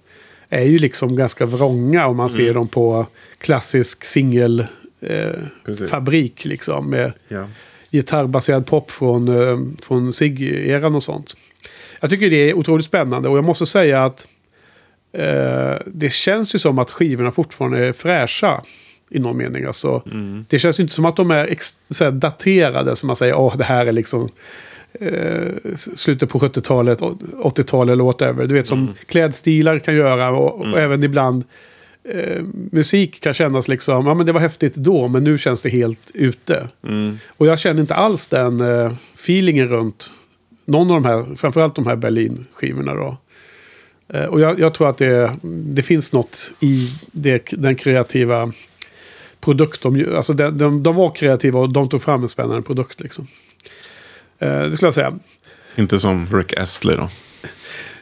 är 0.51 0.63
ju 0.65 0.79
liksom 0.79 1.17
ganska 1.17 1.47
vrånga 1.47 2.07
om 2.07 2.17
man 2.17 2.31
ser 2.31 2.43
Mm. 2.43 2.55
dem 2.55 2.69
på 2.69 3.07
klassisk 3.39 4.05
singelfabrik. 4.05 6.45
Eh, 6.45 6.49
liksom, 6.49 6.91
med 6.91 7.13
Ja. 7.29 7.45
gitarrbaserad 7.91 8.67
pop 8.67 8.91
från, 8.91 9.29
eh, 9.29 9.59
från 9.83 10.13
SIG-eran 10.13 10.95
och 10.95 11.03
sånt. 11.03 11.37
Jag 12.01 12.11
tycker 12.11 12.31
det 12.31 12.51
är 12.51 12.55
otroligt 12.55 12.87
spännande 12.87 13.29
och 13.29 13.37
jag 13.37 13.45
måste 13.45 13.67
säga 13.67 14.05
att 14.05 14.29
eh, 15.13 15.75
det 15.87 16.13
känns 16.13 16.55
ju 16.55 16.59
som 16.59 16.79
att 16.79 16.91
skivorna 16.91 17.31
fortfarande 17.31 17.87
är 17.87 17.93
fräscha 17.93 18.63
i 19.11 19.19
någon 19.19 19.37
mening. 19.37 19.65
Alltså, 19.65 20.03
Det 20.49 20.59
känns 20.59 20.79
ju 20.79 20.83
inte 20.83 20.95
som 20.95 21.05
att 21.05 21.17
de 21.17 21.31
är 21.31 21.47
ex- 21.47 21.79
så 21.91 22.05
här, 22.05 22.11
daterade 22.11 22.97
som 22.97 23.07
man 23.07 23.17
säger, 23.17 23.35
åh 23.35 23.57
det 23.57 23.65
här 23.65 23.87
är 23.87 23.93
liksom 23.93 24.29
eh, 25.01 25.49
slutet 25.75 26.29
på 26.29 26.39
70-talet, 26.39 27.03
å- 27.03 27.19
80-talet 27.45 27.93
eller 27.93 28.05
whatever. 28.05 28.47
Du 28.47 28.55
vet 28.55 28.67
som 28.67 28.95
klädstilar 29.07 29.79
kan 29.79 29.95
göra 29.95 30.31
och, 30.31 30.61
och 30.61 30.79
även 30.81 31.05
ibland 31.05 31.45
eh, 32.15 32.43
musik 32.73 33.21
kan 33.21 33.33
kännas 33.35 33.69
liksom, 33.69 34.07
ja 34.07 34.15
men 34.15 34.27
det 34.27 34.33
var 34.33 34.41
häftigt 34.41 34.75
då 34.75 35.09
men 35.09 35.25
nu 35.25 35.39
känns 35.39 35.63
det 35.63 35.69
helt 35.71 36.11
ute. 36.15 36.69
Mm. 36.85 37.19
Och 37.37 37.47
jag 37.47 37.59
känner 37.59 37.81
inte 37.81 37.95
alls 37.95 38.29
den 38.29 38.61
eh, 38.61 38.93
feelingen 39.15 39.69
runt 39.69 40.13
någon 40.65 40.91
av 40.91 41.03
de 41.03 41.09
här, 41.09 41.35
framförallt 41.37 41.75
de 41.75 41.87
här 41.87 41.97
Berlin-skivorna 41.97 42.95
då. 42.95 43.17
Eh, 44.09 44.25
och 44.25 44.41
jag, 44.41 44.61
jag 44.61 44.75
tror 44.75 44.89
att 44.89 44.99
det, 44.99 45.37
det 45.43 45.83
finns 45.83 46.13
något 46.13 46.53
i 46.61 46.89
det, 47.13 47.49
den 47.51 47.75
kreativa 47.75 48.53
produkt 49.41 49.83
de. 49.83 50.17
Alltså 50.17 50.33
de, 50.33 50.59
de, 50.59 50.83
de 50.83 50.95
var 50.95 51.11
kreativa 51.15 51.61
och 51.61 51.73
de 51.73 51.89
tog 51.89 52.03
fram 52.03 52.23
en 52.23 52.29
spännande 52.29 52.63
produkt 52.63 53.01
liksom. 53.01 53.27
Eh, 54.39 54.61
det 54.63 54.73
skulle 54.73 54.87
jag 54.87 54.95
säga. 54.95 55.13
Inte 55.77 56.01
som 56.01 56.29
Rick 56.37 56.59
Astley 56.59 56.97
då. 56.97 57.09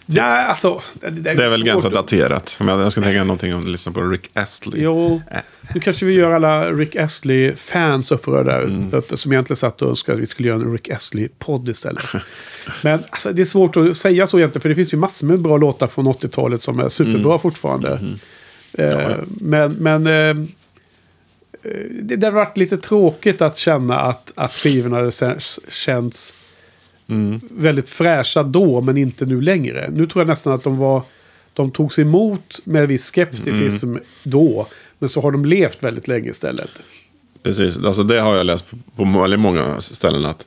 Ja, 0.09 0.23
alltså. 0.25 0.81
Det, 1.01 1.11
Det 1.11 1.31
är 1.31 1.37
väl 1.37 1.51
svårt 1.61 1.67
ganska 1.67 1.89
att- 1.89 1.95
daterat. 1.95 2.57
Men 2.61 2.79
jag 2.81 2.93
ska 2.93 3.01
tänka 3.03 3.25
någonting 3.25 3.55
om 3.55 3.61
att 3.61 3.69
lyssna 3.69 3.93
på 3.93 4.01
Rick 4.03 4.31
Astley. 4.35 4.83
Jo, 4.83 5.23
nu 5.75 5.81
kanske 5.81 6.07
vi 6.07 6.13
gör 6.15 6.31
alla 6.31 6.73
Rick 6.73 6.97
Astley-fans 6.97 8.13
upprörda 8.13 8.63
Mm. 8.63 8.93
uppe 8.95 9.17
som 9.17 9.33
egentligen 9.33 9.57
satt 9.57 9.83
och 9.83 9.89
önskade 9.89 10.17
att 10.17 10.23
vi 10.23 10.27
skulle 10.27 10.49
göra 10.49 10.59
en 10.61 10.73
Rick 10.73 10.89
Astley-podd 10.89 11.69
istället. 11.69 12.05
Men 12.83 13.01
alltså, 13.11 13.33
det 13.33 13.43
är 13.43 13.47
svårt 13.47 13.77
att 13.77 13.97
säga 13.97 14.27
så 14.27 14.39
egentligen, 14.39 14.63
för 14.63 14.69
det 14.69 14.75
finns 14.75 14.95
ju 14.95 14.99
massor 14.99 15.27
med 15.27 15.41
bra 15.41 15.57
låtar 15.57 15.87
från 15.87 16.07
80-talet 16.09 16.63
som 16.63 16.81
är 16.81 16.89
superbra 16.89 17.31
Mm. 17.33 17.39
fortfarande. 17.39 18.01
Eh, 18.73 19.11
Men, 19.41 19.73
men 19.73 20.07
eh, 20.07 20.47
det, 22.03 22.17
det 22.17 22.27
har 22.27 22.33
varit 22.33 22.57
lite 22.57 22.77
tråkigt 22.77 23.43
att 23.43 23.59
känna 23.59 24.01
att, 24.01 24.33
att 24.37 24.53
skivorna 24.53 24.97
hade 24.97 25.39
känts 25.69 26.37
Mm. 27.09 27.41
väldigt 27.51 27.89
fräscha 27.89 28.43
då, 28.43 28.81
men 28.81 28.97
inte 28.97 29.27
nu 29.27 29.41
längre. 29.41 29.91
Nu 29.93 30.07
tror 30.07 30.21
jag 30.21 30.29
nästan 30.29 30.53
att 30.53 30.63
de 30.65 30.77
var... 30.79 31.03
De 31.53 31.71
togs 31.71 31.99
emot 31.99 32.61
med 32.65 32.89
viss 32.89 33.05
skepticism 33.05 33.91
Mm. 33.91 34.03
då. 34.23 34.69
Men 34.99 35.09
så 35.09 35.21
har 35.21 35.31
de 35.31 35.45
levt 35.45 35.83
väldigt 35.83 36.09
länge 36.09 36.31
istället. 36.31 36.83
Precis, 37.43 37.79
alltså 37.79 38.03
det 38.03 38.21
har 38.21 38.37
jag 38.37 38.47
läst 38.47 38.71
på, 38.71 38.77
på 38.97 39.21
väldigt 39.21 39.41
många 39.41 39.81
ställen. 39.81 40.25
Att 40.27 40.47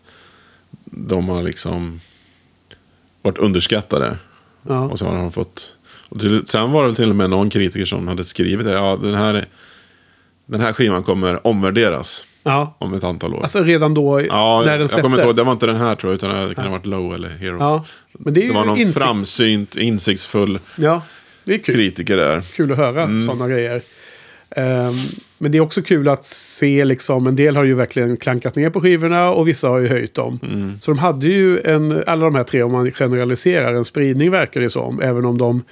de 0.85 1.29
har 1.29 1.43
liksom 1.43 1.99
varit 3.21 3.37
underskattade. 3.37 4.17
Ja. 4.67 4.79
Och 4.89 4.99
så 4.99 5.05
har 5.05 5.17
de 5.17 5.31
fått... 5.31 5.69
Och 6.09 6.19
till, 6.19 6.41
sen 6.45 6.71
var 6.71 6.87
det 6.87 6.95
till 6.95 7.09
och 7.09 7.15
med 7.15 7.29
någon 7.29 7.49
kritiker 7.49 7.85
som 7.85 8.07
hade 8.07 8.23
skrivit 8.23 8.65
det. 8.65 8.73
Ja, 8.73 8.99
den 9.01 9.13
här, 9.15 9.45
den 10.49 10.61
här 10.61 10.73
skivan 10.73 11.03
kommer 11.03 11.47
omvärderas 11.47 12.23
ja. 12.43 12.75
om 12.79 12.93
ett 12.93 13.03
antal 13.03 13.33
år. 13.33 13.41
Alltså 13.41 13.63
redan 13.63 13.93
då 13.93 14.21
ja, 14.21 14.61
när 14.65 14.71
den 14.71 14.81
jag 14.81 14.89
kommer 14.89 15.05
inte 15.05 15.09
släpptes. 15.15 15.25
ihåg, 15.25 15.35
det 15.35 15.43
var 15.43 15.51
inte 15.51 15.65
den 15.65 15.75
här 15.77 15.95
tror 15.95 16.11
jag. 16.13 16.15
Utan 16.15 16.49
det 16.49 16.55
kan 16.55 16.63
ha 16.63 16.71
varit 16.71 16.85
Low 16.85 17.13
eller 17.15 17.29
Hero. 17.29 17.57
Ja. 17.59 17.85
Men 18.11 18.33
det 18.33 18.43
är 18.43 18.47
det 18.47 18.53
var 18.53 18.65
någon 18.65 18.77
insikt. 18.77 18.97
framsynt, 19.05 19.75
insiktsfull 19.75 20.59
Ja, 20.75 21.01
det 21.43 21.53
är 21.53 21.57
kul. 21.57 21.75
kritiker 21.75 22.17
där. 22.17 22.41
Kul 22.41 22.71
att 22.71 22.77
höra 22.77 23.03
Mm. 23.03 23.27
sådana 23.27 23.47
grejer. 23.47 23.81
Ehm, 24.55 24.93
men 25.37 25.51
det 25.51 25.57
är 25.57 25.61
också 25.61 25.81
kul 25.81 26.09
att 26.09 26.23
se 26.23 26.85
liksom, 26.85 27.27
en 27.27 27.35
del 27.35 27.55
har 27.55 27.63
ju 27.63 27.73
verkligen 27.73 28.17
klankat 28.17 28.55
ner 28.55 28.69
på 28.69 28.81
skivorna 28.81 29.29
och 29.29 29.47
vissa 29.47 29.67
har 29.69 29.79
ju 29.79 29.87
höjt 29.87 30.13
dem. 30.13 30.39
Mm. 30.43 30.77
Så 30.79 30.91
de 30.91 30.99
hade 30.99 31.25
ju 31.25 31.59
en, 31.61 32.03
alla 32.07 32.25
de 32.25 32.35
här 32.35 32.43
tre, 32.43 32.63
om 32.63 32.71
man 32.71 32.91
generaliserar, 32.91 33.73
en 33.73 33.83
spridning 33.83 34.31
verkar 34.31 34.61
det 34.61 34.69
som. 34.69 35.01
Även 35.01 35.25
om 35.25 35.37
de 35.37 35.63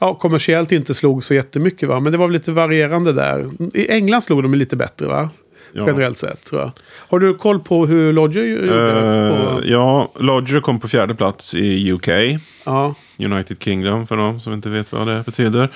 ja, 0.00 0.14
kommersiellt 0.14 0.72
inte 0.72 0.94
slog 0.94 1.24
så 1.24 1.34
jättemycket 1.34 1.88
va. 1.88 2.00
Men 2.00 2.12
det 2.12 2.18
var 2.18 2.26
väl 2.26 2.32
lite 2.32 2.52
varierande 2.52 3.12
där. 3.12 3.50
I 3.74 3.88
England 3.90 4.22
slog 4.22 4.42
de 4.42 4.54
lite 4.54 4.76
bättre 4.76 5.06
va? 5.06 5.30
Ja. 5.72 5.86
Generellt 5.86 6.18
sett 6.18 6.44
tror 6.44 6.60
jag. 6.60 6.70
Har 7.08 7.18
du 7.18 7.34
koll 7.34 7.60
på 7.60 7.86
hur 7.86 8.12
Lodger 8.12 8.42
gjorde? 8.42 8.90
Eh, 8.90 9.54
på, 9.54 9.62
ja, 9.64 10.12
Lodger 10.18 10.60
kom 10.60 10.80
på 10.80 10.88
fjärde 10.88 11.14
plats 11.14 11.54
i 11.54 11.92
UK. 11.92 12.08
ja, 12.64 12.94
United 13.18 13.62
Kingdom 13.62 14.06
för 14.06 14.16
de 14.16 14.40
som 14.40 14.52
inte 14.52 14.68
vet 14.68 14.92
vad 14.92 15.06
det 15.06 15.22
betyder. 15.26 15.68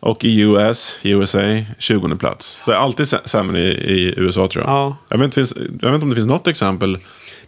Och 0.00 0.24
i 0.24 0.40
US, 0.40 0.98
USA, 1.02 1.38
20 1.78 2.16
plats. 2.16 2.62
Så 2.64 2.70
det 2.70 2.76
är 2.76 2.80
alltid 2.80 3.06
sä- 3.06 3.26
sämre 3.28 3.60
i, 3.60 3.68
i 3.68 4.14
USA 4.16 4.48
tror 4.48 4.64
jag. 4.64 4.70
ja. 4.72 4.96
Jag, 5.08 5.18
vet 5.18 5.36
inte, 5.36 5.54
jag 5.80 5.88
vet 5.90 5.94
inte 5.94 6.02
om 6.04 6.08
det 6.08 6.14
finns 6.16 6.26
något 6.28 6.46
exempel. 6.48 6.98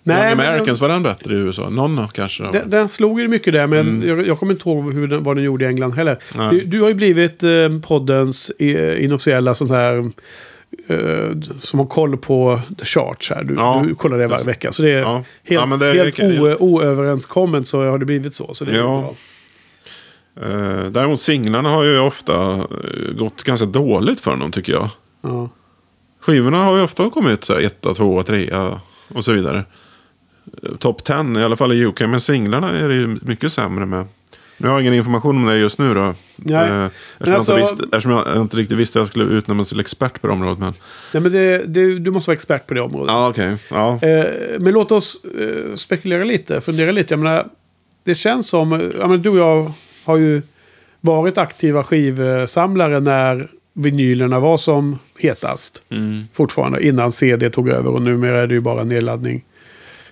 Nej, 0.09 0.31
Young 0.33 0.41
Americans, 0.47 0.81
var 0.81 0.89
den 0.89 1.03
bättre 1.03 1.35
i 1.35 1.39
USA? 1.39 1.69
Någon 1.71 2.09
kanske? 2.09 2.51
Den, 2.53 2.71
den 2.71 2.89
slog 2.89 3.21
ju 3.21 3.29
mycket 3.29 3.53
där, 3.53 3.67
men 3.67 4.03
jag, 4.07 4.27
jag 4.27 4.39
kommer 4.39 4.53
inte 4.53 4.69
ihåg 4.69 4.95
hur 4.95 5.09
den, 5.09 5.23
vad 5.23 5.37
den 5.37 5.45
gjorde 5.45 5.65
i 5.65 5.69
England 5.69 5.93
heller. 5.93 6.19
Du, 6.51 6.65
du 6.65 6.81
har 6.81 6.89
ju 6.89 6.95
blivit 6.95 7.43
eh, 7.43 7.51
poddens 7.87 8.51
eh, 8.59 9.05
inofficiella 9.05 9.55
sån 9.55 9.71
här... 9.71 10.11
Eh, 10.89 11.39
som 11.61 11.79
har 11.79 11.87
koll 11.87 12.17
på 12.17 12.61
the 12.79 12.85
charts 12.85 13.31
här. 13.31 13.43
Du, 13.45 13.55
Ja. 13.55 13.85
du 13.89 13.95
kollar 13.95 14.19
det 14.19 14.27
varje 14.27 14.45
vecka. 14.45 14.73
Så 14.73 14.83
det 14.83 14.91
är 14.91 14.99
Ja. 14.99 15.15
helt, 15.15 15.61
Ja, 15.61 15.67
men 15.67 15.79
det 15.79 15.93
helt 15.93 16.21
o, 16.21 16.57
oöverenskommet 16.59 17.69
så 17.69 17.91
har 17.91 17.99
det 17.99 18.05
blivit 18.05 18.35
så. 18.35 18.55
Så 18.55 18.65
det 18.65 18.73
är 18.73 18.77
Ja. 18.79 19.15
Eh, 20.43 20.91
däremot 20.91 21.21
singlarna 21.21 21.69
har 21.69 21.85
ju 21.85 21.99
ofta 21.99 22.55
eh, 22.55 23.13
gått 23.19 23.43
ganska 23.43 23.67
dåligt 23.67 24.21
för 24.21 24.37
dem 24.37 24.51
tycker 24.51 24.73
jag. 24.73 24.89
Ja. 25.23 25.49
Skivorna 26.21 26.57
har 26.65 26.77
ju 26.77 26.83
ofta 26.83 27.11
kommit 27.11 27.45
så 27.45 27.53
här, 27.55 27.61
etta, 27.61 27.95
tvåa, 27.95 28.23
trea 28.23 28.81
och 29.15 29.25
så 29.25 29.33
vidare. 29.33 29.65
Eh, 30.63 30.77
Top 30.77 31.05
10 31.05 31.41
i 31.41 31.45
alla 31.45 31.57
fall 31.57 31.73
i 31.73 31.85
UK. 31.87 32.01
Men 32.01 32.21
singlarna 32.21 32.71
är 32.79 32.89
det 32.89 32.95
ju 32.95 33.19
mycket 33.23 33.53
sämre 33.53 33.87
med. 33.87 34.05
Nu 34.61 34.69
har 34.69 34.75
jag 34.75 34.81
ingen 34.83 34.95
information 34.95 35.37
om 35.37 35.47
det 35.47 35.57
just 35.59 35.79
nu 35.79 35.95
då. 35.95 36.15
Nej, 36.37 36.69
Eh, 36.71 36.85
eftersom, 37.19 37.35
alltså- 37.35 37.53
jag 37.53 37.59
visste, 37.61 37.85
eftersom 37.85 38.11
jag 38.11 38.37
inte 38.43 38.57
riktigt 38.57 38.79
visste 38.79 38.99
att 38.99 39.01
jag 39.01 39.07
skulle 39.09 39.25
utnämnas 39.25 39.69
till 39.69 39.81
expert 39.81 40.21
på 40.21 40.27
det 40.27 40.33
området. 40.33 40.59
Men... 40.59 40.75
Nej, 41.15 41.23
men 41.23 41.33
det, 41.33 41.59
det, 41.67 41.99
du 41.99 42.11
måste 42.11 42.31
vara 42.31 42.35
expert 42.35 42.67
på 42.67 42.75
det 42.75 42.81
området. 42.81 43.09
Ja, 43.13 43.29
okej. 43.29 43.57
Ja. 43.71 43.99
Eh, 44.03 44.25
men 44.61 44.73
låt 44.73 44.93
oss 44.93 45.21
eh, 45.25 45.75
spekulera 45.75 46.25
lite, 46.25 46.61
fundera 46.61 46.91
lite. 46.93 47.15
Jag 47.15 47.19
menar, 47.19 47.47
det 48.05 48.15
känns 48.15 48.49
som, 48.49 48.91
ja, 48.99 49.07
men 49.07 49.23
du 49.23 49.29
och 49.29 49.39
jag 49.39 49.73
har 50.05 50.17
ju 50.17 50.43
varit 51.01 51.39
aktiva 51.39 51.85
skivsamlare 51.85 53.01
när 53.01 53.49
vinylerna 53.75 54.41
var 54.41 54.57
som 54.57 54.99
hetast. 55.19 55.83
Mm. 55.91 56.25
Fortfarande, 56.33 56.87
innan 56.87 57.13
CD 57.13 57.51
tog 57.51 57.69
över 57.69 57.91
och 57.91 58.03
numera 58.03 58.41
är 58.41 58.47
det 58.47 58.55
ju 58.55 58.61
bara 58.61 58.85
nedladdning. 58.85 59.45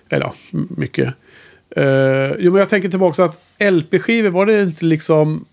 Eller 0.09 0.27
ja, 0.27 0.35
mycket. 0.77 1.15
Uh, 1.79 2.33
jo, 2.39 2.53
men 2.53 2.59
jag 2.59 2.69
tänker 2.69 2.89
tillbaka 2.89 3.25
att 3.25 3.41
LP-skivor, 3.59 4.31
var 4.31 4.47
det 4.47 4.63
inte 4.63 4.85
liksom 4.85 5.45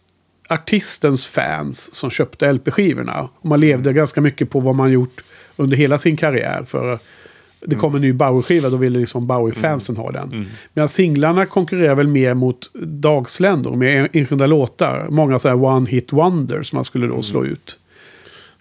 artistens 0.50 1.26
fans 1.26 1.94
som 1.94 2.10
köpte 2.10 2.54
LP-skivorna? 2.54 3.30
Man 3.42 3.60
levde 3.60 3.94
ganska 3.94 4.22
mycket 4.22 4.50
på 4.50 4.60
vad 4.60 4.76
man 4.76 4.92
gjort 4.92 5.24
under 5.56 5.78
hela 5.78 5.98
sin 5.98 6.18
karriär. 6.18 6.64
För 6.68 7.00
det 7.66 7.76
kom 7.76 7.96
en 7.96 8.02
ny 8.02 8.14
Bowie-skiva, 8.14 8.70
då 8.70 8.78
ville 8.78 9.00
liksom 9.00 9.28
Bowie-fansen 9.28 9.98
ha 9.98 10.12
den. 10.12 10.46
Medan 10.74 10.88
singlarna 10.88 11.46
konkurrerar 11.46 11.96
väl 11.96 12.08
mer 12.08 12.34
mot 12.34 12.72
dagsländor 12.84 13.76
med 13.76 14.00
en- 14.00 14.10
enskilda 14.14 14.46
låtar. 14.48 15.08
Många 15.10 15.40
så 15.40 15.50
här 15.50 15.56
one-hit 15.56 16.14
wonders 16.14 16.70
som 16.70 16.78
man 16.78 16.86
skulle 16.86 17.08
då 17.08 17.22
slå 17.22 17.46
ut. 17.46 17.80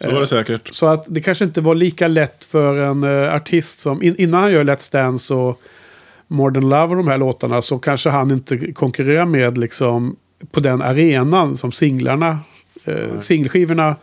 Så 0.01 0.13
var 0.13 0.21
det 0.21 0.27
säkert. 0.27 0.75
Så 0.75 0.87
att 0.87 1.05
det 1.09 1.21
kanske 1.21 1.45
inte 1.45 1.61
var 1.61 1.75
lika 1.75 2.09
lätt 2.09 2.45
för 2.45 2.83
en 2.83 3.05
eh, 3.05 3.35
artist 3.35 3.81
som... 3.81 4.03
In, 4.03 4.17
innan 4.17 4.43
han 4.43 4.53
gör 4.53 4.65
Let's 4.65 4.93
Dance 4.93 5.35
och 5.35 5.61
More 6.33 6.55
Than 6.55 6.69
Love 6.69 6.87
och 6.87 6.97
de 6.97 7.09
här 7.09 7.19
låtarna 7.19 7.63
så 7.63 7.79
kanske 7.79 8.11
han 8.11 8.31
inte 8.31 8.73
konkurrerar 8.73 9.27
med 9.27 9.59
liksom 9.59 10.17
på 10.51 10.61
den 10.61 10.83
arenan 10.83 11.57
som 11.57 11.73
singlarna, 11.73 12.39
eh, 12.85 13.19
singelskivorna 13.19 13.97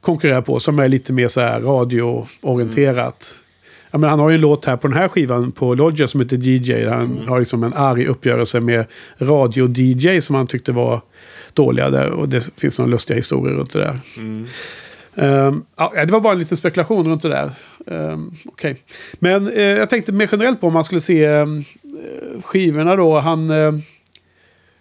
konkurrerar 0.00 0.42
på. 0.42 0.60
Som 0.60 0.78
är 0.78 0.88
lite 0.88 1.12
mer 1.12 1.28
så 1.28 1.40
här 1.40 1.60
radioorienterat. 1.60 3.38
Ja, 3.90 3.98
men 3.98 4.10
han 4.10 4.18
har 4.18 4.28
ju 4.30 4.34
en 4.34 4.40
låt 4.40 4.64
här 4.64 4.76
på 4.76 4.88
den 4.88 4.96
här 4.96 5.08
skivan 5.08 5.52
på 5.52 5.74
Lodger 5.74 6.06
som 6.06 6.20
heter 6.20 6.36
DJ. 6.36 6.72
Där 6.72 6.90
han 6.90 7.20
har 7.28 7.38
liksom 7.38 7.64
en 7.64 7.74
arg 7.74 8.06
uppgörelse 8.06 8.60
med 8.60 8.86
radio-DJ 9.18 10.20
som 10.20 10.36
han 10.36 10.46
tyckte 10.46 10.72
var 10.72 11.00
dåliga. 11.52 11.90
Där, 11.90 12.10
och 12.10 12.28
det 12.28 12.50
finns 12.56 12.78
några 12.78 12.90
lustiga 12.90 13.16
historier 13.16 13.54
runt 13.54 13.72
det 13.72 13.78
där. 13.78 13.98
Ehm, 15.16 15.64
ja, 15.76 15.92
det 15.94 16.12
var 16.12 16.20
bara 16.20 16.32
en 16.32 16.38
liten 16.38 16.56
spekulation 16.56 17.08
runt 17.08 17.22
det 17.22 17.28
där. 17.28 17.50
Ehm, 17.86 18.12
um, 18.12 18.34
okay. 18.44 18.74
Men 19.14 19.48
uh, 19.48 19.62
jag 19.62 19.90
tänkte 19.90 20.12
mer 20.12 20.28
generellt 20.32 20.60
på 20.60 20.66
om 20.66 20.72
man 20.72 20.84
skulle 20.84 21.00
se 21.00 21.26
um, 21.28 21.64
skivorna 22.42 22.96
då. 22.96 23.20
Han, 23.20 23.50
uh, 23.50 23.78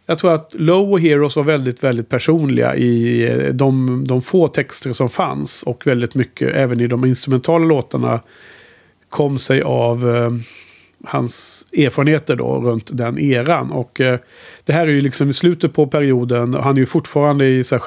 jag 0.06 0.18
tror 0.18 0.34
att 0.34 0.54
Low 0.54 0.92
och 0.92 1.00
Heroes 1.00 1.36
var 1.36 1.44
väldigt, 1.44 1.84
väldigt 1.84 2.10
personliga 2.10 2.75
i 2.75 3.28
uh, 3.32 3.54
de, 3.54 4.04
de 4.08 4.22
få 4.22 4.48
texter 4.48 4.92
som 4.92 5.10
fanns. 5.10 5.63
Och 5.63 5.88
väldigt 5.88 6.16
mycket, 6.16 6.56
även 6.56 6.82
i 6.82 6.88
de 6.88 7.06
instrumentala 7.06 7.66
låtarna, 7.66 8.20
kom 9.10 9.38
sig 9.38 9.62
av 9.62 10.06
hans 11.06 11.66
erfarenheter 11.78 12.36
då 12.36 12.62
runt 12.62 12.98
den 12.98 13.20
eran. 13.20 13.72
Och 13.72 13.92
det 14.63 14.74
här 14.74 14.88
är 14.88 14.92
ju 14.92 15.02
liksom 15.02 15.30
i 15.30 15.34
slutet 15.34 15.74
på 15.74 15.88
perioden. 15.88 16.54
Han 16.54 16.75
är 16.75 16.80
ju 16.80 16.86
fortfarande 16.86 17.48
i 17.48 17.63
så 17.63 17.75
här 17.75 17.80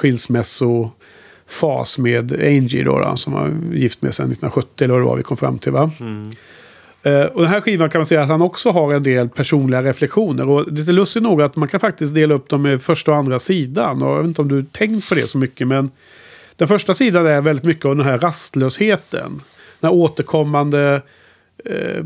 skilsmässofas 1.47 1.97
med 1.97 2.33
Angie 2.33 2.83
då, 2.83 2.99
då, 2.99 3.15
som 3.15 3.33
var 3.33 3.53
gift 3.73 4.01
med 4.01 4.13
sedan 4.13 4.31
1970 4.31 4.83
eller 4.83 4.93
vad 4.93 5.01
det 5.01 5.05
var 5.05 5.17
vi 5.17 5.23
kom 5.23 5.37
fram 5.37 5.59
till 5.59 5.71
va. 5.71 5.91
Eh, 7.03 7.21
och 7.21 7.41
den 7.41 7.51
här 7.51 7.61
skivan 7.61 7.89
kan 7.89 7.99
man 7.99 8.05
säga 8.05 8.21
att 8.21 8.29
han 8.29 8.41
också 8.41 8.71
har 8.71 8.93
en 8.93 9.03
del 9.03 9.29
personliga 9.29 9.83
reflektioner. 9.83 10.49
Och 10.49 10.71
lite 10.71 10.91
lustigt 10.91 11.23
nog 11.23 11.41
att 11.41 11.55
man 11.55 11.67
kan 11.67 11.79
faktiskt 11.79 12.15
dela 12.15 12.33
upp 12.33 12.49
dem 12.49 12.65
i 12.65 12.79
första 12.79 13.11
och 13.11 13.17
andra 13.17 13.39
sidan. 13.39 14.03
Och 14.03 14.09
jag 14.09 14.17
vet 14.17 14.27
inte 14.27 14.41
om 14.41 14.47
du 14.47 14.63
tänkt 14.63 15.09
på 15.09 15.15
det 15.15 15.27
så 15.27 15.37
mycket 15.37 15.67
men 15.67 15.91
den 16.55 16.67
första 16.67 16.93
sidan 16.93 17.25
är 17.25 17.41
väldigt 17.41 17.65
mycket 17.65 17.85
av 17.85 17.95
den 17.95 18.05
här 18.05 18.17
rastlösheten. 18.17 19.41
Den 19.79 19.91
här 19.91 19.97
återkommande 19.97 21.01
eh, 21.65 22.03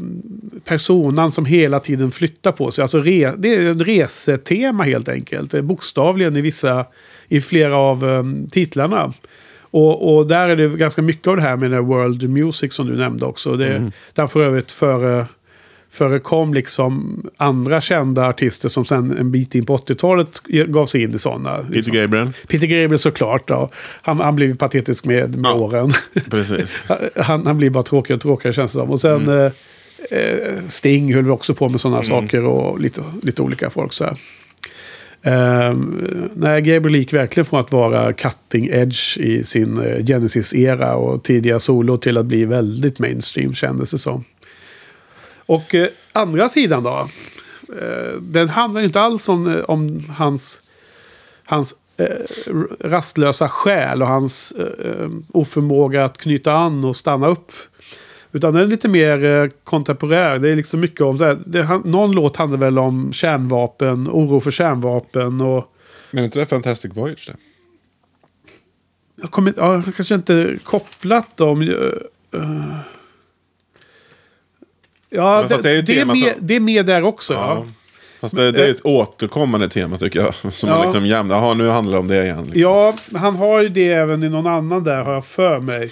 personan 0.65 1.31
som 1.31 1.45
hela 1.45 1.79
tiden 1.79 2.11
flyttar 2.11 2.51
på 2.51 2.71
sig. 2.71 2.81
Alltså 2.81 3.01
re, 3.01 3.33
det 3.37 3.55
är 3.55 3.71
ett 3.71 3.87
resetema 3.87 4.83
helt 4.83 5.09
enkelt. 5.09 5.61
Bokstavligen 5.61 6.37
i 6.37 6.41
vissa, 6.41 6.85
i 7.27 7.41
flera 7.41 7.77
av 7.77 8.09
eh, 8.09 8.23
titlarna. 8.51 9.13
Och, 9.71 10.15
och 10.17 10.27
där 10.27 10.47
är 10.49 10.55
det 10.55 10.67
ganska 10.77 11.01
mycket 11.01 11.27
av 11.27 11.35
det 11.35 11.41
här 11.41 11.57
med 11.57 11.71
den 11.71 11.85
World 11.85 12.29
Music 12.29 12.73
som 12.73 12.87
du 12.87 12.95
nämnde 12.97 13.25
också. 13.25 13.55
Det, 13.55 13.67
Mm. 13.75 13.91
Där 14.13 14.27
för 14.27 14.41
övrigt 14.43 14.71
före, 14.71 15.25
förekom 15.91 16.53
liksom 16.53 17.21
andra 17.37 17.81
kända 17.81 18.27
artister 18.27 18.69
som 18.69 18.85
sen 18.85 19.17
en 19.17 19.31
bit 19.31 19.55
in 19.55 19.65
på 19.65 19.77
80-talet 19.77 20.41
gav 20.67 20.85
sig 20.85 21.03
in 21.03 21.15
i 21.15 21.19
sådana. 21.19 21.57
Peter 21.57 21.71
Liksom. 21.73 21.93
Gabriel. 21.95 22.29
Peter 22.47 22.67
Gabriel 22.67 22.99
såklart. 22.99 23.47
Då. 23.47 23.69
Han, 24.01 24.19
han 24.19 24.35
blev 24.35 24.57
patetisk 24.57 25.05
med, 25.05 25.35
med 25.35 25.49
Ja. 25.49 25.53
åren. 25.55 25.91
Precis. 26.29 26.85
han, 27.15 27.45
han 27.45 27.57
blir 27.57 27.69
bara 27.69 27.83
tråkigare 27.83 28.15
och 28.17 28.21
tråkigare 28.21 28.53
känns 28.53 28.73
det 28.73 28.79
som. 28.79 28.89
Och 28.89 29.01
sen 29.01 29.21
Mm. 29.21 29.39
eh, 30.11 30.19
eh, 30.19 30.57
Sting 30.67 31.13
höll 31.13 31.23
vi 31.23 31.29
också 31.29 31.53
på 31.55 31.69
med 31.69 31.81
sådana 31.81 32.03
saker 32.03 32.43
och 32.45 32.79
lite, 32.79 33.03
lite 33.21 33.41
olika 33.41 33.69
folk 33.69 33.93
så 33.93 34.03
här. 34.05 34.17
Eh, 35.23 35.73
nej, 36.33 36.61
Gabriel 36.61 36.95
gick 36.95 37.13
verkligen 37.13 37.45
från 37.45 37.59
att 37.59 37.71
vara 37.71 38.13
cutting 38.13 38.69
edge 38.71 39.17
i 39.17 39.43
sin 39.43 39.77
eh, 39.77 40.05
Genesis-era 40.05 40.95
och 40.95 41.23
tidiga 41.23 41.59
solo 41.59 41.97
till 41.97 42.17
att 42.17 42.25
bli 42.25 42.45
väldigt 42.45 42.99
mainstream 42.99 43.53
kändes 43.53 43.91
det 43.91 43.97
som. 43.97 44.23
Och 45.45 45.75
eh, 45.75 45.87
andra 46.13 46.49
sidan 46.49 46.83
då. 46.83 47.09
Eh, 47.81 48.21
den 48.21 48.49
handlar 48.49 48.81
ju 48.81 48.87
inte 48.87 49.01
alls 49.01 49.29
om, 49.29 49.47
eh, 49.47 49.63
om 49.63 50.05
hans, 50.17 50.63
hans 51.45 51.75
eh, 51.97 52.05
rastlösa 52.79 53.49
själ 53.49 54.01
och 54.01 54.07
hans 54.07 54.51
eh, 54.51 54.91
eh, 54.91 55.09
oförmåga 55.33 56.05
att 56.05 56.17
knyta 56.17 56.53
an 56.53 56.83
och 56.83 56.95
stanna 56.95 57.27
upp. 57.27 57.51
Utan 58.31 58.53
den 58.53 58.61
är 58.63 58.67
lite 58.67 58.87
mer 58.87 59.25
eh, 59.25 59.49
kontemporär. 59.63 60.39
Det 60.39 60.49
är 60.49 60.55
liksom 60.55 60.79
mycket 60.79 61.01
om... 61.01 61.17
så 61.17 61.25
här, 61.25 61.37
Det, 61.45 61.81
någon 61.85 62.11
låt 62.11 62.37
handlar 62.37 62.57
väl 62.59 62.79
om 62.79 63.13
kärnvapen, 63.13 64.07
oro 64.11 64.39
för 64.39 64.51
kärnvapen 64.51 65.41
och... 65.41 65.73
Men 66.11 66.19
är 66.21 66.25
inte 66.25 66.39
det 66.39 66.45
Fantastic 66.45 66.91
Voyage 66.95 67.27
det? 67.31 67.35
Jag 69.21 69.31
kommer 69.31 69.53
ja, 69.57 69.73
jag 69.85 69.95
kanske 69.95 70.15
inte 70.15 70.57
kopplat 70.63 71.37
dem. 71.37 71.61
eh, 71.61 71.67
eh. 72.41 72.75
Ja, 75.09 75.45
det, 75.49 75.61
det 75.61 75.69
är 75.71 75.81
det, 75.81 75.99
är 75.99 76.05
med, 76.05 76.17
som- 76.17 76.31
det 76.39 76.55
är 76.55 76.59
med 76.59 76.85
där 76.85 77.03
också. 77.03 77.33
Ja. 77.33 77.63
Ja. 77.65 77.71
Fast 78.19 78.35
det, 78.35 78.51
det 78.51 78.65
är 78.65 78.69
ett 78.71 78.85
återkommande 78.85 79.69
tema 79.69 79.97
tycker 79.97 80.19
jag. 80.19 80.35
Som 80.53 80.69
Ja. 80.69 80.75
man 80.77 80.85
liksom 80.85 81.05
jämnar. 81.05 81.35
Jaha, 81.35 81.53
nu 81.53 81.69
handlar 81.69 81.93
det 81.93 81.99
om 81.99 82.07
det 82.07 82.23
igen. 82.23 82.43
Liksom. 82.45 82.61
Ja, 82.61 82.95
han 83.15 83.35
har 83.35 83.61
ju 83.61 83.69
det 83.69 83.87
även 83.93 84.23
i 84.23 84.29
någon 84.29 84.47
annan 84.47 84.83
där 84.83 85.03
har 85.03 85.13
jag 85.13 85.25
för 85.25 85.59
mig. 85.59 85.91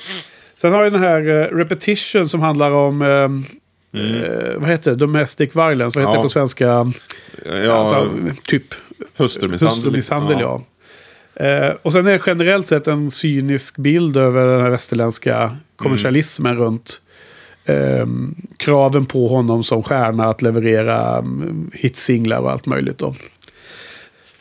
Sen 0.62 0.74
har 0.74 0.84
jag 0.84 0.94
den 0.94 1.02
här 1.02 1.28
eh, 1.28 1.56
Repetition 1.58 2.30
som 2.30 2.42
handlar 2.42 2.72
om... 2.72 3.02
ehm, 3.02 3.46
eh, 3.94 4.58
vad 4.60 4.70
heter 4.70 4.92
det? 4.92 4.98
Domestic 4.98 5.56
violence. 5.56 6.00
Vad 6.00 6.08
heter 6.08 6.10
Mm. 6.10 6.14
Ja. 6.14 6.18
det 6.18 6.24
på 6.24 6.30
svenska? 6.30 6.92
Ja, 7.66 7.74
Alltså, 7.74 8.08
typ 8.44 8.64
hustrumisshandel. 9.18 9.76
hustrumisshandel, 9.76 10.38
ja. 10.40 10.64
Eh, 11.46 11.74
och 11.82 11.92
sen 11.92 12.08
är 12.08 12.12
det 12.12 12.22
generellt 12.26 12.68
sett 12.68 12.88
en 12.88 13.12
cynisk 13.12 13.78
bild 13.78 14.18
över 14.18 14.48
den 14.48 14.62
här 14.62 14.70
västerländska 14.70 15.58
kommersialismen 15.76 16.58
runt 16.58 17.02
ehm, 17.66 18.36
kraven 18.58 19.06
på 19.06 19.28
honom 19.28 19.64
som 19.64 19.84
stjärna 19.84 20.26
att 20.26 20.42
leverera 20.42 21.20
um, 21.20 21.72
hitsinglar 21.74 22.40
och 22.40 22.52
allt 22.52 22.66
möjligt. 22.66 22.98
Då. 22.98 23.16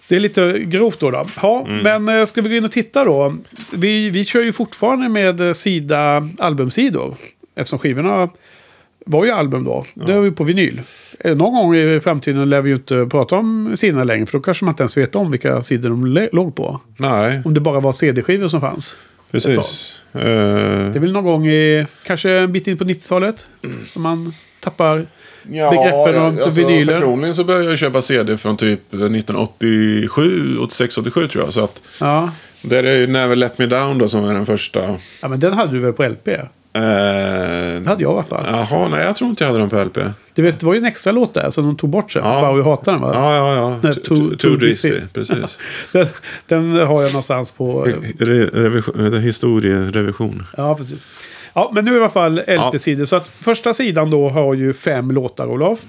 Det 0.09 0.17
är 0.17 0.21
lite 0.21 0.59
grovt 0.59 1.01
då. 1.01 1.11
då. 1.11 1.27
Ja, 1.43 1.67
Men 1.83 2.09
eh, 2.09 2.25
ska 2.25 2.41
vi 2.43 2.49
gå 2.49 2.55
in 2.55 2.65
och 2.65 2.73
titta 2.73 3.05
då? 3.05 3.37
Vi, 3.73 4.11
vi 4.11 4.25
kör 4.25 4.43
ju 4.43 4.53
fortfarande 4.53 5.09
med 5.09 5.41
eh, 5.41 5.53
sida 5.53 6.29
albumsidor. 6.39 7.17
Eftersom 7.55 7.79
skivorna 7.79 8.29
var 9.07 9.25
ju 9.25 9.31
album 9.31 9.65
då. 9.65 9.87
Det 9.95 10.15
var 10.15 10.25
ju 10.25 10.33
på 10.33 10.45
vinyl. 10.45 10.81
Eh, 11.21 11.37
Någon 11.37 11.55
gång 11.55 11.77
i 11.77 12.01
framtiden 12.01 12.51
lär 12.51 12.61
vi 12.63 12.71
ju 12.71 12.77
inte 12.77 13.07
prata 13.11 13.37
om 13.37 13.77
sidorna 13.77 14.05
längre. 14.05 14.27
För 14.27 14.39
då 14.39 14.43
kanske 14.43 14.65
man 14.65 14.73
inte 14.73 14.83
ens 14.83 14.97
vet 14.97 15.17
om 15.17 15.31
vilka 15.31 15.63
sidor 15.63 15.91
de 15.91 16.29
låg 16.33 16.55
på. 16.57 16.81
Nej, 16.97 17.43
Om 17.45 17.55
det 17.55 17.61
bara 17.61 17.81
var 17.81 17.93
CD-skivor 17.93 18.49
som 18.49 18.61
fanns. 18.61 18.99
precis. 19.31 19.95
Eh, 20.13 20.21
Det 20.21 20.95
är 20.95 20.99
väl 20.99 21.13
någon 21.13 21.25
gång 21.25 21.47
i, 21.47 21.87
kanske 22.07 22.31
en 22.31 22.53
bit 22.53 22.67
in 22.69 22.77
på 22.79 22.85
90-talet. 22.85 23.49
Som 23.87 24.03
man 24.03 24.33
tappar. 24.61 25.07
Begreppen 25.49 26.13
runt 26.13 26.41
alltså, 26.41 26.61
vinyler. 26.61 26.95
Personligen 26.95 27.35
så 27.35 27.45
började 27.45 27.65
jag 27.71 27.79
köpa 27.79 28.01
CD 28.01 28.37
från 28.37 28.57
typ 28.57 28.81
1987, 28.95 30.59
86, 30.59 30.99
87 30.99 31.29
tror 31.29 31.45
jag. 31.45 31.55
Så 31.55 31.65
att 31.65 31.83
Ja. 32.01 32.31
där 32.63 32.85
är 32.85 32.95
ju 32.97 33.07
Never 33.07 33.37
Let 33.37 33.59
Me 33.59 33.67
Down 33.67 33.99
då 33.99 34.09
som 34.09 34.25
är 34.25 34.35
den 34.35 34.47
första. 34.47 34.81
ja, 35.23 35.29
men 35.29 35.41
den 35.41 35.53
hade 35.53 35.73
du 35.73 35.79
väl 35.79 35.93
på 35.93 36.03
LP? 36.09 36.29
Eh, 36.73 36.83
Det 36.83 37.83
hade 37.87 38.03
jag 38.03 38.13
i 38.13 38.15
alla 38.15 38.25
fall. 38.25 38.47
Jaha, 38.51 38.89
nej 38.89 39.05
jag 39.05 39.17
tror 39.17 39.31
inte 39.31 39.45
jag 39.45 39.49
hade 39.49 39.61
den 39.61 39.71
på 39.71 39.85
LP. 39.85 39.99
Du 40.35 40.43
vet, 40.43 40.61
det 40.61 40.67
var 40.67 40.75
ju 40.75 40.79
en 40.79 40.85
extra 40.85 41.13
låt 41.13 41.35
där 41.35 41.51
som 41.51 41.65
de 41.65 41.77
tog 41.77 41.91
bort 41.91 42.13
sen. 42.13 42.23
Ja. 42.25 42.53
Vi 42.53 42.63
hatar 42.63 42.93
den 42.93 43.01
va? 43.01 43.11
Ja, 43.15 43.35
ja, 43.35 43.55
ja. 43.55 43.79
Nej, 43.83 43.95
Too, 43.95 44.17
Too- 44.35 44.57
Dizzy, 44.61 44.93
precis. 45.15 45.59
Den, 45.93 46.07
den 46.47 46.71
har 46.73 47.03
jag 47.03 47.13
någonstans 47.13 47.51
på... 47.51 47.83
Re, 48.19 48.47
revision, 48.47 49.19
historierevision. 49.23 50.47
Ja, 50.57 50.75
precis. 50.75 51.07
Ja, 51.59 51.71
men 51.75 51.85
nu 51.85 51.95
i 51.95 51.97
alla 51.97 52.11
fall 52.11 52.39
LP-sidor. 52.39 53.05
Så 53.05 53.17
att 53.17 53.29
första 53.29 53.75
sidan 53.75 54.11
då 54.11 54.29
har 54.29 54.55
ju 54.55 54.73
fem 54.73 55.11
låtar, 55.11 55.47
Olof. 55.47 55.81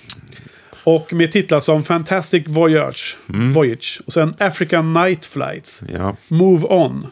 Och 0.84 1.13
med 1.13 1.32
titlar 1.32 1.60
som 1.60 1.84
Fantastic 1.84 2.47
Voyage, 2.47 3.17
Voyage. 3.53 4.01
Och 4.05 4.13
sen 4.13 4.34
African 4.39 4.93
Night 4.93 5.25
Flights. 5.25 5.84
Ja. 5.93 6.15
Move 6.27 6.67
On. 6.67 7.01
Det 7.01 7.08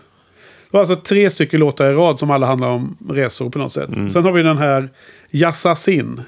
var 0.72 0.80
alltså 0.80 0.96
tre 0.96 1.30
stycken 1.30 1.60
låtar 1.60 1.86
i 1.86 1.94
rad 1.94 2.20
som 2.20 2.32
alla 2.32 2.48
handlar 2.48 2.68
om 2.68 2.98
resor 3.10 3.50
på 3.50 3.60
något 3.60 3.72
sätt. 3.72 3.90
Sen 4.14 4.24
har 4.24 4.32
vi 4.32 4.44
den 4.44 4.58
här 4.58 4.90
Yassassin, 5.32 6.22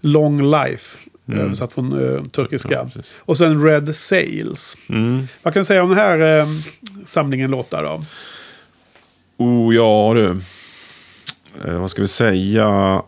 Long 0.00 0.50
Life. 0.50 0.98
Översatt 1.32 1.72
från 1.72 2.14
eh, 2.16 2.22
turkiska. 2.24 2.88
Ja, 2.94 3.02
och 3.18 3.36
sen 3.36 3.64
Red 3.64 3.94
Sails. 3.94 4.78
Mm. 4.88 5.28
Vad 5.42 5.54
kan 5.54 5.60
du 5.60 5.64
säga 5.64 5.82
om 5.82 5.88
den 5.88 5.98
här 5.98 6.40
eh, 6.40 6.46
samlingen 7.04 7.50
låtar 7.50 7.82
då? 7.82 8.02
Oh, 9.36 9.74
ja 9.74 10.12
du. 10.14 10.40
Eh, 11.64 11.80
vad 11.80 11.90
ska 11.90 12.02
vi 12.02 12.08
säga? 12.08 13.02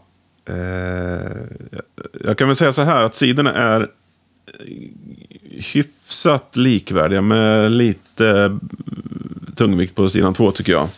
Eh, 0.49 1.31
jag 2.25 2.39
kan 2.39 2.49
väl 2.49 2.57
säga 2.57 2.73
så 2.73 2.83
här 2.83 3.05
att 3.05 3.15
sidorna 3.15 3.55
är 3.55 3.89
hyfsat 5.73 6.57
likvärdiga 6.57 7.23
med 7.23 7.71
lite 7.73 8.59
tungvikt 9.57 9.95
på 9.95 10.09
sidan 10.09 10.35
två 10.35 10.51
tycker 10.51 10.73
jag. 10.73 10.89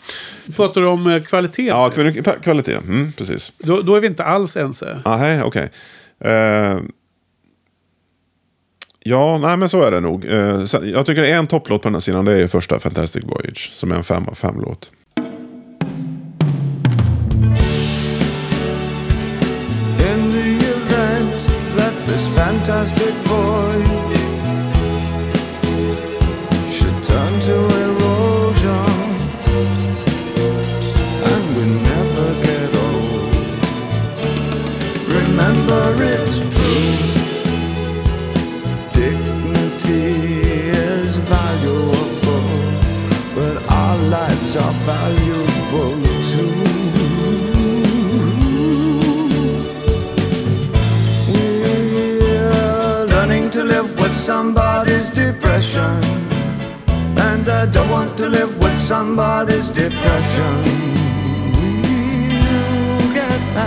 Pratar 0.57 0.81
du 0.81 0.87
om 0.87 1.07
eh, 1.07 1.23
kvalitet? 1.23 1.67
Ja, 1.67 1.91
kvali- 1.95 2.41
kvalitet. 2.43 2.75
Mm, 2.77 3.13
precis. 3.13 3.53
Då, 3.59 3.81
då 3.83 3.95
är 3.95 4.01
vi 4.01 4.07
inte 4.07 4.25
alls 4.25 4.57
ense. 4.57 5.03
Nej, 5.05 5.43
okej. 5.43 5.71
Eh, 6.21 6.79
ja, 9.01 9.39
nej 9.43 9.57
men 9.57 9.69
så 9.69 9.83
är 9.83 9.91
det 9.91 10.01
nog. 10.01 10.25
Eh, 10.25 10.65
jag 10.83 11.07
tycker 11.07 11.23
en 11.25 11.47
topplåt 11.47 11.83
på 11.83 11.89
den 11.89 11.95
här 11.95 12.01
sidan 12.01 12.25
det 12.25 12.33
är 12.33 12.37
ju 12.39 12.49
första 12.49 12.81
Fantastic 12.81 13.25
Voyage. 13.25 13.71
Som 13.75 13.93
är 13.93 13.97
en 13.97 14.05
fem 14.05 14.29
av 14.29 14.35
fem 14.35 14.61
fantastic 22.47 23.15
voyage 23.31 24.19
should 26.75 26.99
turn 27.05 27.33
to 27.49 27.57
erosion 27.87 28.99
and 31.31 31.45
we 31.55 31.65
never 31.91 32.29
get 32.49 32.71
old, 32.87 33.35
remember 35.19 35.83
it's 36.15 36.39
true. 36.55 36.95
Dignity 39.01 40.09
is 40.99 41.19
valuable, 41.35 42.49
but 43.37 43.57
our 43.71 43.99
lives 44.17 44.57
are 44.57 44.77
valuable 44.91 45.22
somebody's 54.23 55.11
depression. 55.11 55.99
And 57.19 57.49
I 57.49 57.67
don't 57.67 57.91
want 57.91 58.17
to 58.19 58.29
live 58.29 58.57
with 58.61 58.79
somebody's 58.79 59.69
depression. 59.69 60.55
We'll 62.87 63.15
get 63.15 63.41
by, 63.53 63.67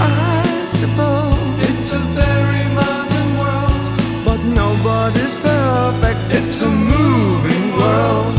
I 0.00 0.66
suppose. 0.70 1.38
It's 1.68 1.92
a 1.92 2.02
very 2.18 2.64
modern 2.74 3.30
world, 3.38 3.82
but 4.24 4.40
nobody's 4.62 5.36
perfect. 5.36 6.20
It's 6.34 6.62
a 6.62 6.68
moving 6.68 7.66
world, 7.78 8.34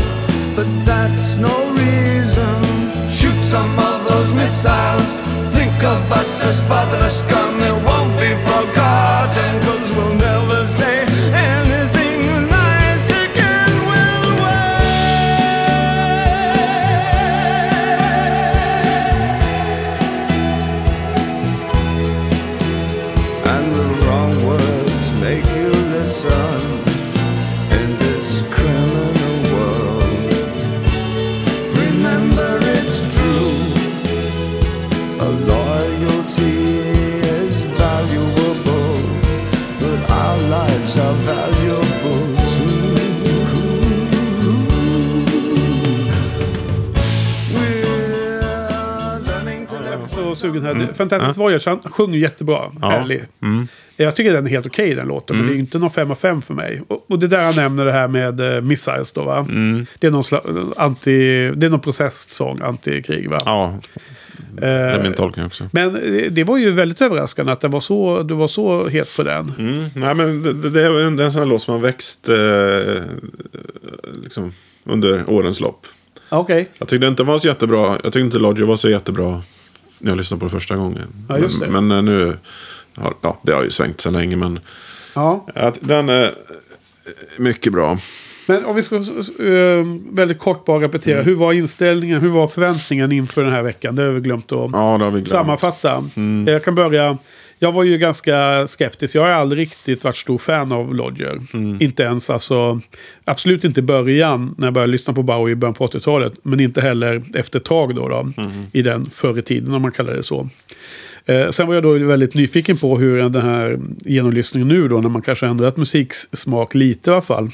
but 0.54 0.68
that's 0.84 1.36
no 1.36 1.54
reason. 1.72 2.54
Shoot 3.08 3.42
some 3.42 3.78
of 3.78 4.04
those 4.10 4.34
missiles. 4.34 5.16
Think 5.56 5.82
of 5.82 6.12
us 6.12 6.44
as 6.44 6.60
fatherless 6.68 7.22
scum. 7.22 7.52
Sugen 50.52 50.76
här. 50.76 50.92
Fantastic 50.94 51.36
Voyage, 51.36 51.66
han 51.66 51.80
sjunger 51.82 52.18
jättebra. 52.18 52.72
Härlig. 52.82 53.22
Jag 53.96 54.16
tycker 54.16 54.32
den 54.32 54.46
är 54.46 54.50
helt 54.50 54.66
okej 54.66 54.94
den 54.94 55.08
låten, 55.08 55.36
men 55.36 55.46
det 55.46 55.54
är 55.54 55.58
inte 55.58 55.78
någon 55.78 55.90
5 55.90 56.10
av 56.10 56.14
5 56.14 56.42
för 56.42 56.54
mig. 56.54 56.82
Och, 56.88 57.04
och 57.10 57.18
det 57.18 57.26
där 57.26 57.44
han 57.44 57.54
nämner 57.56 57.84
det 57.84 57.92
här 57.92 58.08
med 58.08 58.40
uh, 58.40 58.60
Missiles 58.60 59.12
då 59.12 59.24
va? 59.24 59.46
Det 59.98 60.06
är 60.06 60.10
någon 60.10 60.72
anti... 60.76 61.50
Det 61.56 61.66
är 61.66 61.70
någon 61.70 61.80
processsång, 61.80 62.60
antikrig 62.62 63.30
va? 63.30 63.42
Ja, 63.44 63.78
det 64.56 64.66
är 64.66 65.02
min 65.02 65.12
tolkning 65.12 65.46
också. 65.46 65.68
Men 65.72 65.96
eh, 65.96 66.30
det 66.32 66.44
var 66.44 66.58
ju 66.58 66.70
väldigt 66.70 67.00
överraskande 67.00 67.52
att 67.52 67.60
den 67.60 67.70
var 67.70 67.80
så, 67.80 68.22
du 68.22 68.34
var 68.34 68.46
så 68.46 68.88
het 68.88 69.16
på 69.16 69.22
den. 69.22 69.52
Mm. 69.58 69.84
Nej, 69.94 70.14
men 70.14 70.42
det, 70.42 70.70
det- 70.70 70.82
är 70.82 71.06
en, 71.06 71.18
en 71.18 71.32
sån 71.32 71.38
här 71.38 71.46
låt 71.46 71.62
som 71.62 71.74
har 71.74 71.80
växt 71.80 72.28
eh, 72.28 73.02
liksom, 74.22 74.52
under 74.84 75.30
årens 75.30 75.60
lopp. 75.60 75.86
Okej. 76.28 76.68
Jag 76.78 76.88
tyckte 76.88 77.06
inte 77.06 77.22
den 77.22 77.32
var 77.32 77.38
så 77.38 77.48
jättebra. 77.48 77.86
Jag 77.88 78.02
tyckte 78.02 78.20
inte 78.20 78.38
Lodger 78.38 78.64
var 78.64 78.76
så 78.76 78.90
jättebra 78.90 79.42
jag 80.02 80.16
lyssnade 80.16 80.38
på 80.40 80.44
det 80.46 80.50
första 80.50 80.76
gången. 80.76 80.98
Ja, 81.28 81.38
just 81.38 81.60
det. 81.60 81.66
Men, 81.68 81.86
men 81.86 81.98
eh, 81.98 82.04
nu, 82.04 82.36
har, 82.96 83.14
ja, 83.20 83.40
det 83.42 83.52
har 83.52 83.62
ju 83.62 83.70
svängt 83.70 84.00
sedan 84.00 84.12
länge. 84.12 84.36
Men 84.36 84.58
Ja. 85.14 85.46
att 85.54 85.78
den 85.80 86.08
är 86.08 86.34
mycket 87.38 87.72
bra. 87.72 87.98
Men 88.48 88.64
om 88.64 88.76
vi 88.76 88.82
ska 88.82 88.96
eh, 88.96 89.02
väldigt 90.12 90.38
kort 90.38 90.64
bara 90.64 90.80
repetera. 90.84 91.14
Mm. 91.14 91.26
Hur 91.26 91.34
var 91.34 91.52
inställningen, 91.52 92.20
hur 92.20 92.28
var 92.28 92.48
förväntningen 92.48 93.12
inför 93.12 93.42
den 93.44 93.52
här 93.52 93.62
veckan? 93.62 93.96
Det 93.96 94.02
har 94.02 94.10
vi 94.10 94.20
glömt 94.20 94.52
att 94.52 94.70
Ja, 94.72 94.96
vi 94.96 95.10
glömt. 95.10 95.28
sammanfatta. 95.28 96.04
Mm. 96.16 96.52
Jag 96.52 96.64
kan 96.64 96.74
börja. 96.74 97.18
Jag 97.62 97.72
var 97.72 97.84
ju 97.84 97.98
ganska 97.98 98.66
skeptisk. 98.66 99.14
Jag 99.14 99.22
har 99.22 99.28
aldrig 99.28 99.62
riktigt 99.62 100.04
varit 100.04 100.16
stor 100.16 100.38
fan 100.38 100.72
av 100.72 100.94
Lodger. 100.94 101.40
Mm. 101.54 101.76
Inte 101.80 102.02
ens 102.02 102.30
alltså. 102.30 102.80
Absolut 103.24 103.64
inte 103.64 103.80
i 103.80 103.82
början 103.82 104.54
när 104.58 104.66
jag 104.66 104.74
började 104.74 104.92
lyssna 104.92 105.14
på 105.14 105.22
Bowie 105.22 105.52
i 105.52 105.56
början 105.56 105.74
på 105.74 105.86
80-talet. 105.86 106.32
Men 106.42 106.60
inte 106.60 106.80
heller 106.80 107.22
efter 107.34 107.58
ett 107.58 107.64
tag 107.64 107.94
då. 107.94 108.08
då 108.08 108.20
Mm. 108.20 108.50
I 108.72 108.82
den 108.82 109.10
förr 109.10 109.38
i 109.38 109.42
tiden 109.42 109.74
om 109.74 109.82
man 109.82 109.92
kallar 109.92 110.14
det 110.14 110.22
så. 110.22 110.48
Eh, 111.26 111.48
sen 111.50 111.66
var 111.66 111.74
jag 111.74 111.82
då 111.82 111.92
väldigt 111.92 112.34
nyfiken 112.34 112.76
på 112.76 112.98
hur 112.98 113.28
den 113.28 113.42
här 113.42 113.78
genomlyssningen 113.98 114.68
nu 114.68 114.88
då. 114.88 115.00
När 115.00 115.08
man 115.08 115.22
kanske 115.22 115.46
ändrat 115.46 115.76
musiksmak 115.76 116.74
lite 116.74 117.10
i 117.10 117.12
alla 117.12 117.22
fall. 117.22 117.50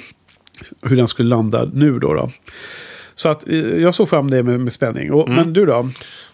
Hur 0.83 0.97
den 0.97 1.09
skulle 1.09 1.29
landa 1.29 1.71
nu 1.73 1.99
då. 1.99 2.15
då. 2.15 2.31
Så 3.15 3.29
att 3.29 3.49
eh, 3.49 3.57
jag 3.57 3.95
såg 3.95 4.09
fram 4.09 4.31
det 4.31 4.43
med, 4.43 4.61
med 4.61 4.73
spänning. 4.73 5.13
Och, 5.13 5.29
Mm. 5.29 5.37
Men 5.37 5.53
du 5.53 5.67
då? 5.67 5.89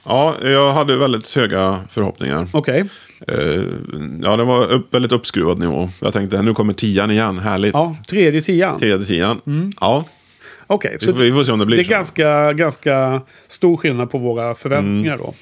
Ja, 0.05 0.35
jag 0.43 0.73
hade 0.73 0.97
väldigt 0.97 1.35
höga 1.35 1.81
förhoppningar. 1.91 2.47
Okej. 2.53 2.79
Eh, 2.81 2.87
ja, 4.23 4.37
det 4.37 4.45
var 4.45 4.73
upp, 4.73 4.95
väldigt 4.95 5.13
uppskruvad 5.13 5.59
nivå. 5.59 5.91
Jag 6.01 6.13
tänkte 6.13 6.43
nu 6.43 6.55
kommer 6.55 6.73
tian 6.73 7.11
igen, 7.11 7.39
härligt. 7.39 7.73
Ja, 7.75 7.97
tredje 8.09 8.41
tian. 8.41 8.79
Tredje 8.79 9.07
tian. 9.07 9.41
Ja, 9.81 10.05
Okej, 10.67 10.97
vi, 11.01 11.07
så 11.07 11.13
vi 11.13 11.33
får 11.33 11.45
se 11.45 11.53
om 11.53 11.59
det 11.59 11.67
blir 11.67 11.77
det 11.77 11.83
är 11.83 11.85
så. 11.85 11.91
ganska, 11.91 12.53
ganska 12.53 13.23
stor 13.49 13.77
skillnad 13.77 14.11
på 14.11 14.19
våra 14.19 14.55
förväntningar 14.55 15.17
då. 15.19 15.35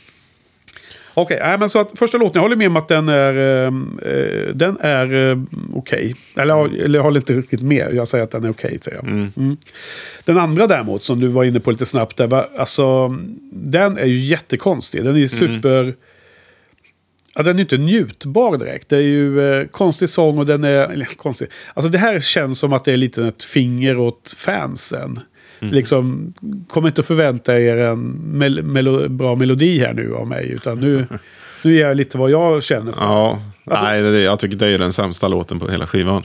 Okej, 1.14 1.38
nej, 1.42 1.58
men 1.58 1.68
så 1.70 1.78
att 1.78 1.98
första 1.98 2.18
låten, 2.18 2.32
jag 2.34 2.42
håller 2.42 2.56
med 2.56 2.66
om 2.66 2.76
att 2.76 2.88
den 2.88 3.08
är, 3.08 3.34
eh, 3.36 3.72
eh, 4.12 4.54
den 4.54 4.76
är 4.80 5.30
eh, 5.30 5.38
okej. 5.74 6.16
Eller, 6.36 6.54
jag- 6.54 6.76
eller 6.76 6.98
jag 6.98 7.02
håller 7.04 7.20
inte 7.20 7.32
riktigt 7.32 7.62
med, 7.62 7.88
jag 7.94 8.08
säger 8.08 8.24
att 8.24 8.30
den 8.30 8.44
är 8.44 8.50
okej. 8.50 8.78
säger 8.82 8.96
jag. 8.98 9.08
Mm. 9.08 9.56
Den 10.24 10.38
andra 10.38 10.66
däremot, 10.66 11.02
som 11.02 11.20
du 11.20 11.28
var 11.28 11.44
inne 11.44 11.60
på 11.60 11.70
lite 11.70 11.86
snabbt, 11.86 12.16
där, 12.16 12.26
var, 12.26 12.48
alltså, 12.58 13.08
den 13.52 13.98
är 13.98 14.04
ju 14.06 14.18
jättekonstig. 14.18 15.04
Den 15.04 15.14
är 15.14 15.18
ju 15.18 15.28
super... 15.28 15.94
Ja, 17.34 17.42
den 17.42 17.56
är 17.56 17.60
inte 17.60 17.76
njutbar 17.78 18.56
direkt. 18.56 18.88
Det 18.88 18.96
är 18.96 19.00
ju 19.00 19.52
eh, 19.52 19.66
konstig 19.66 20.08
sång 20.08 20.38
och 20.38 20.46
den 20.46 20.64
är... 20.64 20.70
Eller, 20.70 21.04
konstig. 21.04 21.48
Alltså 21.74 21.88
det 21.90 21.98
här 21.98 22.20
känns 22.20 22.58
som 22.58 22.72
att 22.72 22.84
det 22.84 22.92
är 22.92 22.96
lite 22.96 23.26
ett 23.26 23.44
finger 23.44 23.96
åt 23.98 24.34
fansen. 24.38 25.20
Liksom, 25.58 26.32
kom 26.68 26.86
inte 26.86 27.00
att 27.00 27.06
förvänta 27.06 27.60
er 27.60 27.76
en 27.76 28.00
mel 28.38 28.62
melo 28.62 29.08
bra 29.08 29.34
melodi 29.34 29.78
här 29.78 29.92
nu 29.94 30.14
av 30.14 30.26
mig. 30.26 30.50
Utan 30.52 30.80
nu, 30.80 31.06
nu 31.62 31.74
ger 31.74 31.86
jag 31.86 31.96
lite 31.96 32.18
vad 32.18 32.30
jag 32.30 32.62
känner 32.62 32.92
för. 32.92 33.00
Ja, 33.00 33.42
Alltså- 33.66 33.84
nej, 33.84 34.00
jag 34.22 34.38
tycker 34.38 34.56
det 34.56 34.68
är 34.68 34.78
den 34.78 34.92
sämsta 34.92 35.28
låten 35.28 35.58
på 35.58 35.68
hela 35.70 35.86
skivan. 35.86 36.22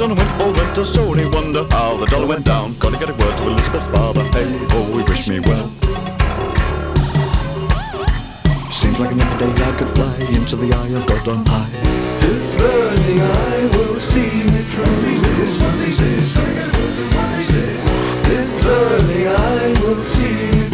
Far. 0.00 0.08
Went 0.08 0.18
on 0.18 0.18
and 0.18 0.18
went 0.18 0.30
for 0.40 0.64
winter, 0.64 0.84
so 0.84 1.14
they 1.14 1.26
wonder 1.28 1.66
how 1.70 1.96
the 1.96 2.06
dollar 2.06 2.26
went 2.26 2.44
down. 2.44 2.74
Gonna 2.78 2.98
get 2.98 3.10
a 3.10 3.14
word 3.14 3.36
to 3.38 3.48
Elizabeth's 3.48 3.90
father. 3.90 4.22
Hey, 4.32 4.46
oh, 4.70 4.98
he 4.98 5.04
wish 5.04 5.28
me 5.28 5.40
well. 5.40 5.70
Seems 8.70 8.98
like 8.98 9.12
another 9.12 9.38
day 9.38 9.52
I 9.62 9.76
could 9.76 9.90
fly 9.90 10.14
into 10.34 10.56
the 10.56 10.72
eye 10.72 10.88
of 10.88 11.06
God 11.06 11.28
on 11.28 11.46
high. 11.46 11.68
His 12.20 12.56
burning 12.56 13.20
eye 13.20 13.68
will 13.72 14.00
see 14.00 14.44
me 14.44 14.60
through. 14.60 14.84
His 18.30 18.62
burning 18.62 19.26
eye 19.26 19.80
will 19.82 20.02
see 20.02 20.50
me 20.52 20.69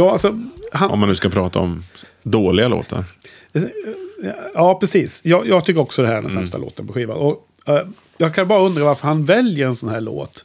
Ja, 0.00 0.12
alltså, 0.12 0.38
han, 0.72 0.90
Om 0.90 1.00
man 1.00 1.08
nu 1.08 1.14
ska 1.14 1.28
prata 1.28 1.58
om 1.58 1.84
dåliga 2.22 2.68
låtar. 2.68 3.04
ja 4.54 4.78
precis. 4.80 5.20
Jag, 5.24 5.48
jag 5.48 5.64
tycker 5.64 5.80
också 5.80 6.02
det 6.02 6.08
här 6.08 6.14
är 6.14 6.22
den 6.22 6.30
sämsta 6.30 6.58
låten 6.58 6.86
på 6.86 6.92
skivan. 6.92 7.16
Och, 7.16 7.48
eh, 7.66 7.86
jag 8.16 8.34
kan 8.34 8.48
bara 8.48 8.60
undra 8.60 8.84
varför 8.84 9.08
han 9.08 9.24
väljer 9.24 9.66
en 9.66 9.74
sån 9.74 9.88
här 9.88 10.00
låt. 10.00 10.44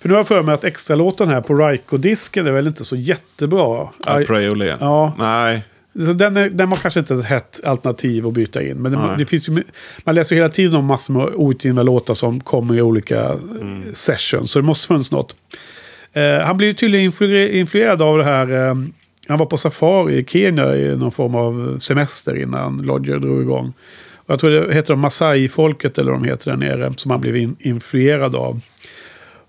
För 0.00 0.08
nu 0.08 0.14
har 0.14 0.18
jag 0.18 0.28
för 0.28 0.42
mig 0.42 0.54
att 0.54 0.64
extra-låten 0.64 1.28
här 1.28 1.40
på 1.40 1.54
Ryko-disken 1.54 2.46
är 2.46 2.52
väl 2.52 2.66
inte 2.66 2.84
så 2.84 2.96
jättebra. 2.96 3.88
I 4.20 4.24
Pray 4.24 4.48
Ole. 4.48 4.76
Ja. 4.80 5.12
Nej, 5.18 5.62
Så 5.94 6.12
den, 6.12 6.36
är, 6.36 6.50
den 6.50 6.70
var 6.70 6.76
kanske 6.76 7.00
inte 7.00 7.14
ett 7.14 7.24
hett 7.24 7.60
alternativ 7.64 8.26
att 8.26 8.32
byta 8.32 8.62
in. 8.62 8.76
Men 8.76 8.92
det, 8.92 9.14
det 9.18 9.26
finns 9.26 9.48
ju, 9.48 9.62
man 10.04 10.14
läser 10.14 10.36
hela 10.36 10.48
tiden 10.48 10.74
om 10.76 10.84
massor 10.84 11.14
med 11.14 11.26
outgivna 11.26 11.82
låtar 11.82 12.14
som 12.14 12.40
kommer 12.40 12.74
i 12.76 12.82
olika 12.82 13.24
mm. 13.24 13.84
sessions. 13.92 14.50
Så 14.50 14.58
det 14.58 14.66
måste 14.66 14.86
funnits 14.86 15.10
något. 15.10 15.36
Eh, 16.16 16.44
han 16.44 16.56
blev 16.56 16.72
tydligen 16.72 17.12
influerad 17.50 18.02
av 18.02 18.18
det 18.18 18.24
här. 18.24 18.68
Eh, 18.68 18.74
han 19.28 19.38
var 19.38 19.46
på 19.46 19.56
safari 19.56 20.18
i 20.18 20.24
Kenya 20.24 20.76
i 20.76 20.96
någon 20.96 21.12
form 21.12 21.34
av 21.34 21.78
semester 21.78 22.36
innan 22.36 22.78
Lodger 22.78 23.18
drog 23.18 23.42
igång. 23.42 23.72
Och 24.14 24.30
jag 24.30 24.40
tror 24.40 24.50
det 24.50 24.74
heter 24.74 24.94
de 24.94 25.00
Masai-folket 25.00 25.98
eller 25.98 26.10
vad 26.10 26.20
de 26.20 26.28
heter 26.28 26.50
där 26.50 26.56
nere. 26.56 26.92
Som 26.96 27.10
han 27.10 27.20
blev 27.20 27.36
in, 27.36 27.56
influerad 27.58 28.36
av. 28.36 28.60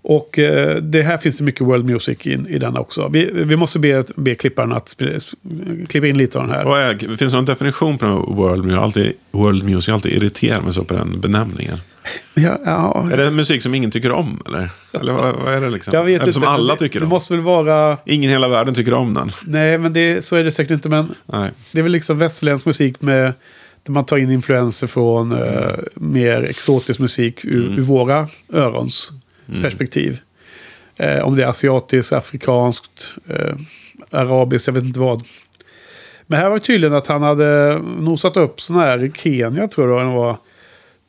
Och 0.01 0.39
eh, 0.39 0.75
det 0.75 1.01
här 1.01 1.17
finns 1.17 1.37
det 1.37 1.43
mycket 1.43 1.61
world 1.61 1.85
music 1.85 2.27
in, 2.27 2.47
i 2.47 2.59
den 2.59 2.77
också. 2.77 3.07
Vi, 3.07 3.31
vi 3.33 3.55
måste 3.55 3.79
be, 3.79 4.03
be 4.15 4.35
klipparen 4.35 4.73
att 4.73 4.95
klippa 5.87 6.07
in 6.07 6.17
lite 6.17 6.39
av 6.39 6.47
den 6.47 6.55
här. 6.55 6.77
Är, 6.77 6.91
eh, 6.91 6.97
finns 6.97 7.31
det 7.31 7.37
någon 7.37 7.45
definition 7.45 7.97
på 7.97 8.05
world 8.07 8.63
music? 8.65 8.79
Alltid, 8.79 9.13
world 9.31 9.63
music, 9.63 9.87
jag 9.87 9.93
har 9.93 9.97
alltid 9.97 10.13
irriterat 10.13 10.63
mig 10.63 10.73
så 10.73 10.83
på 10.83 10.93
den 10.93 11.19
benämningen. 11.19 11.77
Ja, 12.33 12.57
ja, 12.65 13.09
Är 13.11 13.17
det 13.17 13.31
musik 13.31 13.63
som 13.63 13.75
ingen 13.75 13.91
tycker 13.91 14.11
om? 14.11 14.41
Eller, 14.45 14.69
eller 14.93 15.13
vad, 15.13 15.35
vad 15.35 15.53
är 15.53 15.61
det 15.61 15.69
liksom? 15.69 15.93
jag 15.93 16.03
vet 16.03 16.21
eller 16.21 16.31
som 16.31 16.43
inte, 16.43 16.51
alla 16.53 16.73
det, 16.73 16.79
tycker 16.79 16.99
Det 16.99 17.05
om? 17.05 17.09
måste 17.09 17.33
väl 17.33 17.43
vara... 17.43 17.97
Ingen 18.05 18.29
i 18.29 18.33
hela 18.33 18.47
världen 18.47 18.75
tycker 18.75 18.93
om 18.93 19.13
den. 19.13 19.31
Nej, 19.41 19.77
men 19.77 19.93
det, 19.93 20.25
så 20.25 20.35
är 20.35 20.43
det 20.43 20.51
säkert 20.51 20.71
inte. 20.71 20.89
Men 20.89 21.15
Nej. 21.25 21.51
det 21.71 21.79
är 21.79 21.83
väl 21.83 21.91
liksom 21.91 22.17
västerländsk 22.17 22.65
musik 22.65 23.01
med... 23.01 23.33
Där 23.83 23.91
man 23.91 24.05
tar 24.05 24.17
in 24.17 24.31
influenser 24.31 24.87
från 24.87 25.31
eh, 25.31 25.73
mer 25.95 26.43
exotisk 26.43 26.99
musik 26.99 27.45
ur, 27.45 27.77
ur 27.77 27.81
våra 27.81 28.27
örons 28.53 29.11
perspektiv. 29.61 30.19
Eh, 30.95 31.19
om 31.19 31.35
det 31.37 31.43
är 31.43 31.47
asiatiskt, 31.47 32.13
afrikanskt, 32.13 33.15
eh, 33.27 33.55
arabiskt, 34.11 34.67
jag 34.67 34.73
vet 34.73 34.83
inte 34.83 34.99
vad. 34.99 35.23
Men 36.27 36.39
här 36.39 36.49
var 36.49 36.57
det 36.57 36.63
tydligen 36.65 36.95
att 36.95 37.07
han 37.07 37.23
hade 37.23 37.79
nosat 37.99 38.37
upp 38.37 38.61
sådana 38.61 38.85
här 38.85 39.11
Kenya, 39.15 39.67
tror 39.67 39.89
jag 39.89 40.07
det 40.07 40.15
var. 40.15 40.37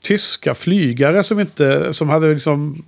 Tyska 0.02 0.54
flygare 0.54 1.22
som, 1.22 1.40
inte, 1.40 1.92
som 1.92 2.08
hade 2.08 2.32
liksom 2.32 2.82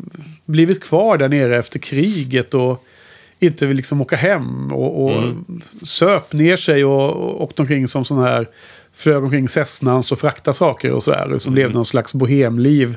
blivit 0.45 0.83
kvar 0.83 1.19
där 1.19 1.29
nere 1.29 1.59
efter 1.59 1.79
kriget 1.79 2.55
och 2.55 2.85
inte 3.39 3.67
vill 3.67 3.77
liksom 3.77 4.01
åka 4.01 4.17
hem 4.17 4.73
och, 4.73 5.05
och 5.05 5.23
söp 5.83 6.33
ner 6.33 6.57
sig 6.57 6.85
och, 6.85 7.11
och 7.11 7.43
åkte 7.43 7.63
omkring 7.63 7.89
som 7.89 8.05
sån 8.05 8.23
här 8.23 8.49
flög 8.93 9.25
omkring 9.25 9.49
Cessnans 9.49 10.13
och 10.13 10.21
frakta 10.21 10.53
saker 10.53 10.93
och 10.93 11.03
sådär. 11.03 11.39
Som 11.39 11.55
levde 11.55 11.75
någon 11.75 11.85
slags 11.85 12.15
bohemliv 12.15 12.97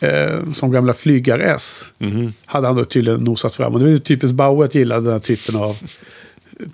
eh, 0.00 0.52
som 0.52 0.72
gamla 0.72 0.92
flygar-S. 0.92 1.92
Hade 2.44 2.66
han 2.66 2.76
då 2.76 2.84
tydligen 2.84 3.20
nosat 3.20 3.54
fram. 3.54 3.72
Och 3.72 3.78
det 3.78 3.84
var 3.84 3.92
ju 3.92 3.98
typiskt 3.98 4.34
Bauer 4.34 4.64
att 4.64 4.74
gilla 4.74 5.00
den 5.00 5.12
här 5.12 5.20
typen 5.20 5.56
av 5.56 5.76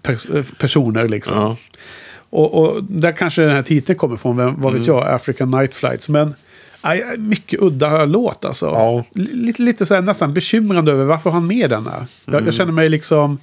pers- 0.03 0.55
personer 0.59 1.09
liksom. 1.09 1.37
Ja. 1.37 1.57
Och, 2.31 2.55
och 2.55 2.85
där 2.85 3.13
kanske 3.13 3.43
den 3.43 3.51
här 3.51 3.63
titeln 3.63 3.99
kommer 3.99 4.17
från, 4.17 4.37
vem, 4.37 4.61
vad 4.61 4.75
vet 4.75 4.87
jag, 4.87 5.09
African 5.09 5.51
Night 5.51 5.75
Flights. 5.75 6.09
Men 6.09 6.35
Aj, 6.81 7.19
mycket 7.19 7.61
udda 7.61 8.05
låt 8.05 8.45
alltså. 8.45 8.67
Ja. 8.67 9.05
Lite, 9.15 9.63
lite 9.63 9.87
så 9.87 9.95
här, 9.95 10.03
nästan 10.03 10.35
bekymrande 10.35 10.93
över 10.93 11.05
varför 11.05 11.31
han 11.31 11.47
med 11.47 11.71
denna. 11.71 11.95
Mm. 11.95 12.09
Jag, 12.25 12.35
jag, 12.35 12.41
mm. 12.41 12.53
känner 12.53 12.73
mig 12.73 12.89
liksom 12.89 13.39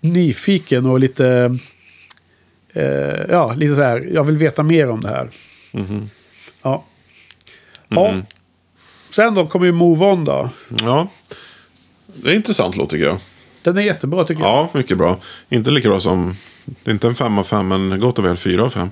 nyfiken 0.00 0.86
och 0.86 1.00
lite... 1.00 1.58
Eh, 2.72 2.84
ja, 3.28 3.54
lite 3.54 3.76
så 3.76 3.82
här, 3.82 4.08
jag 4.12 4.24
vill 4.24 4.36
veta 4.36 4.62
mer 4.62 4.90
om 4.90 5.00
det 5.00 5.08
här. 5.08 5.30
Mm. 5.72 6.10
Ja. 6.62 6.84
ja. 7.88 8.08
Mm. 8.08 8.24
Sen 9.10 9.34
då 9.34 9.46
kommer 9.46 9.66
ju 9.66 9.72
Move 9.72 10.04
On 10.04 10.24
då. 10.24 10.50
Ja. 10.68 11.08
Det 12.06 12.28
är 12.28 12.30
en 12.30 12.36
intressant 12.36 12.76
låt 12.76 12.90
tycker 12.90 13.06
jag. 13.06 13.18
Den 13.62 13.78
är 13.78 13.82
jättebra 13.82 14.24
tycker 14.24 14.42
jag. 14.42 14.50
Ja, 14.50 14.68
mycket 14.72 14.98
bra. 14.98 15.18
Inte 15.48 15.70
lika 15.70 15.88
bra 15.88 16.00
som... 16.00 16.36
Det 16.64 16.90
är 16.90 16.92
inte 16.92 17.06
en 17.06 17.14
5 17.14 17.38
av 17.38 17.44
5, 17.44 17.68
men 17.68 18.00
gott 18.00 18.18
och 18.18 18.24
väl 18.24 18.36
4 18.36 18.62
av 18.62 18.70
5. 18.70 18.90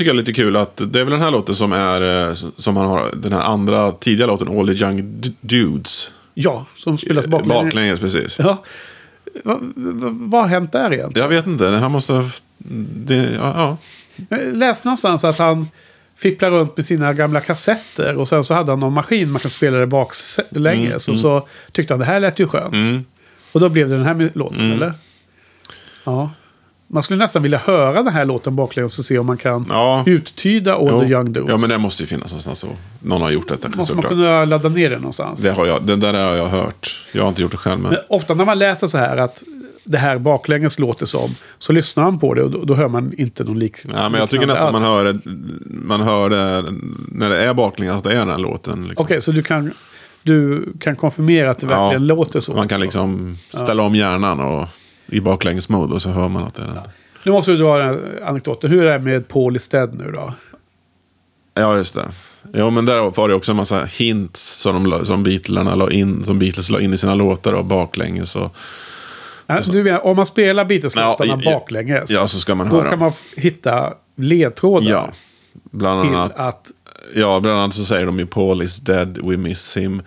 Tycker 0.00 0.10
jag 0.10 0.14
är 0.14 0.18
lite 0.18 0.32
kul 0.32 0.56
att 0.56 0.76
det 0.76 1.00
är 1.00 1.04
väl 1.04 1.12
den 1.12 1.20
här 1.20 1.30
låten 1.30 1.54
som 1.54 1.72
är 1.72 2.28
eh, 2.28 2.34
som 2.58 2.76
han 2.76 2.86
har 2.86 3.10
den 3.16 3.32
här 3.32 3.40
andra 3.40 3.92
tidiga 3.92 4.26
låten 4.26 4.58
All 4.58 4.66
the 4.66 4.84
Young 4.84 5.34
Dudes. 5.40 6.10
Ja, 6.34 6.66
som 6.76 6.98
spelas 6.98 7.26
baklänges. 7.26 7.64
Baklänges 7.64 8.00
precis. 8.00 8.36
Ja. 8.38 8.62
Va, 9.44 9.58
va, 9.74 10.08
vad 10.12 10.40
har 10.42 10.48
hänt 10.48 10.72
där 10.72 10.92
egentligen? 10.92 11.30
Jag 11.30 11.36
vet 11.36 11.46
inte, 11.46 11.70
det 11.70 11.78
här 11.78 11.88
måste 11.88 12.12
ha... 12.12 12.30
Det, 12.58 13.16
ja, 13.16 13.54
ja. 13.56 13.76
Jag 14.28 14.56
läste 14.56 14.88
någonstans 14.88 15.24
att 15.24 15.38
han 15.38 15.68
fipplar 16.16 16.50
runt 16.50 16.76
med 16.76 16.86
sina 16.86 17.12
gamla 17.12 17.40
kassetter 17.40 18.16
och 18.16 18.28
sen 18.28 18.44
så 18.44 18.54
hade 18.54 18.72
han 18.72 18.80
någon 18.80 18.92
maskin 18.92 19.30
man 19.30 19.40
kan 19.40 19.50
spela 19.50 19.78
det 19.78 19.86
baklänges. 19.86 21.08
och 21.08 21.18
så 21.18 21.48
tyckte 21.72 21.94
han 21.94 21.98
det 21.98 22.06
här 22.06 22.20
lät 22.20 22.38
ju 22.38 22.46
skönt. 22.46 22.74
Mm. 22.74 23.04
Och 23.52 23.60
då 23.60 23.68
blev 23.68 23.88
det 23.88 23.96
den 23.96 24.06
här 24.06 24.30
låten, 24.34 24.72
eller? 24.72 24.92
Ja. 26.04 26.30
Man 26.92 27.02
skulle 27.02 27.18
nästan 27.18 27.42
vilja 27.42 27.58
höra 27.58 28.02
den 28.02 28.12
här 28.12 28.24
låten 28.24 28.56
baklänges 28.56 28.98
och 28.98 29.04
se 29.04 29.18
om 29.18 29.26
man 29.26 29.36
kan 29.36 29.66
Ja. 29.70 30.02
uttyda 30.06 30.74
All 30.74 30.88
Jo. 30.90 31.00
the 31.00 31.06
Young 31.06 31.32
Dudes. 31.32 31.50
Ja, 31.50 31.56
men 31.56 31.70
det 31.70 31.78
måste 31.78 32.02
ju 32.02 32.06
finnas 32.06 32.30
någonstans. 32.30 32.58
Så. 32.58 32.68
Någon 33.00 33.22
har 33.22 33.30
gjort 33.30 33.48
detta 33.48 33.68
Måste 33.68 33.94
man 33.94 34.04
kunna 34.04 34.44
ladda 34.44 34.68
ner 34.68 34.90
den 34.90 34.98
någonstans. 35.00 35.42
Det 35.42 35.50
har 35.52 35.66
jag, 35.66 35.82
den 35.82 36.00
där 36.00 36.14
har 36.14 36.34
jag 36.34 36.48
hört. 36.48 37.04
Jag 37.12 37.22
har 37.22 37.28
inte 37.28 37.42
gjort 37.42 37.50
det 37.50 37.56
själv, 37.56 37.80
men... 37.80 37.90
Men 37.92 38.00
ofta 38.08 38.34
när 38.34 38.44
man 38.44 38.58
läser 38.58 38.86
så 38.86 38.98
här 38.98 39.16
att 39.16 39.42
det 39.84 39.98
här 39.98 40.18
baklänges 40.18 40.78
låter 40.78 41.06
som, 41.06 41.30
så 41.58 41.72
lyssnar 41.72 42.04
man 42.04 42.18
på 42.18 42.34
det 42.34 42.42
och 42.42 42.50
då, 42.50 42.64
då 42.64 42.74
hör 42.74 42.88
man 42.88 43.12
inte 43.18 43.44
någon 43.44 43.58
lik. 43.58 43.76
Ja, 43.92 44.08
men 44.08 44.20
jag 44.20 44.30
tycker 44.30 44.46
nästan 44.46 44.72
man 44.72 44.84
alls. 44.84 44.92
hör, 44.92 45.04
det, 45.12 45.18
man 45.66 46.00
hör 46.00 46.30
det 46.30 46.64
när 47.08 47.30
det 47.30 47.44
är 47.44 47.54
baklänges 47.54 47.94
att 47.96 48.04
det 48.04 48.12
är 48.12 48.26
den 48.26 48.42
låten. 48.42 48.88
Liksom. 48.88 49.04
Okej, 49.04 49.20
så 49.20 49.32
du 49.32 49.42
kan, 49.42 49.72
du 50.22 50.64
kan 50.80 50.96
konfirmera 50.96 51.50
att 51.50 51.58
det 51.58 51.66
verkligen 51.66 52.06
låter 52.06 52.40
så? 52.40 52.54
Man 52.54 52.68
kan 52.68 52.76
också. 52.76 52.82
liksom 52.84 53.38
ställa 53.54 53.82
om 53.82 53.94
hjärnan 53.94 54.40
och 54.40 54.68
i 55.10 55.20
baklänges-mode 55.20 55.94
och 55.94 56.02
så 56.02 56.08
hör 56.08 56.28
man 56.28 56.42
att 56.44 56.54
det 56.54 56.62
är 56.62 56.66
den. 56.66 56.78
Nu 57.24 57.32
måste 57.32 57.50
du 57.50 57.56
dra 57.58 57.76
den 57.78 57.86
här 57.86 58.20
anekdoten. 58.24 58.70
Hur 58.70 58.84
är 58.84 58.92
det 58.92 59.04
med 59.04 59.28
Paul 59.28 59.60
Stead 59.60 59.88
nu 59.94 60.12
då? 60.12 60.34
Ja, 61.54 61.76
just 61.76 61.94
det. 61.94 62.08
Ja, 62.52 62.70
men 62.70 62.86
där 62.86 63.10
var 63.16 63.28
det 63.28 63.34
också 63.34 63.50
en 63.52 63.56
massa 63.56 63.84
hints 63.84 64.60
som, 64.60 64.90
de, 64.90 65.06
som, 65.06 65.22
Beatlarna 65.22 65.74
la 65.74 65.90
in, 65.90 66.24
som 66.24 66.38
Beatles 66.38 66.70
la 66.70 66.80
in 66.80 66.94
i 66.94 66.98
sina 66.98 67.14
låtar 67.14 67.52
och 67.52 67.64
baklänges. 67.64 68.36
Och, 68.36 68.56
Alltså, 69.46 69.72
du 69.72 69.82
menar, 69.82 70.06
om 70.06 70.16
man 70.16 70.26
spelar 70.26 70.64
Beatles-låtarna 70.64 71.40
Ja, 71.44 71.52
baklänges, 71.52 72.10
ja, 72.10 72.28
så 72.28 72.38
ska 72.40 72.54
man 72.54 72.68
då 72.68 72.76
höra. 72.76 72.90
kan 72.90 72.98
man 72.98 73.12
hitta 73.36 73.92
ledtrådar 74.16 74.90
ja, 74.90 75.10
bland 75.70 76.02
till 76.02 76.14
annat. 76.16 76.32
att... 76.36 76.70
Ja, 77.14 77.40
bland 77.40 77.58
annat 77.58 77.74
så 77.74 77.84
säger 77.84 78.06
de 78.06 78.18
ju 78.18 78.26
Paul 78.26 78.62
is 78.62 78.76
dead, 78.80 79.18
we 79.24 79.36
miss 79.36 79.76
him. 79.76 80.02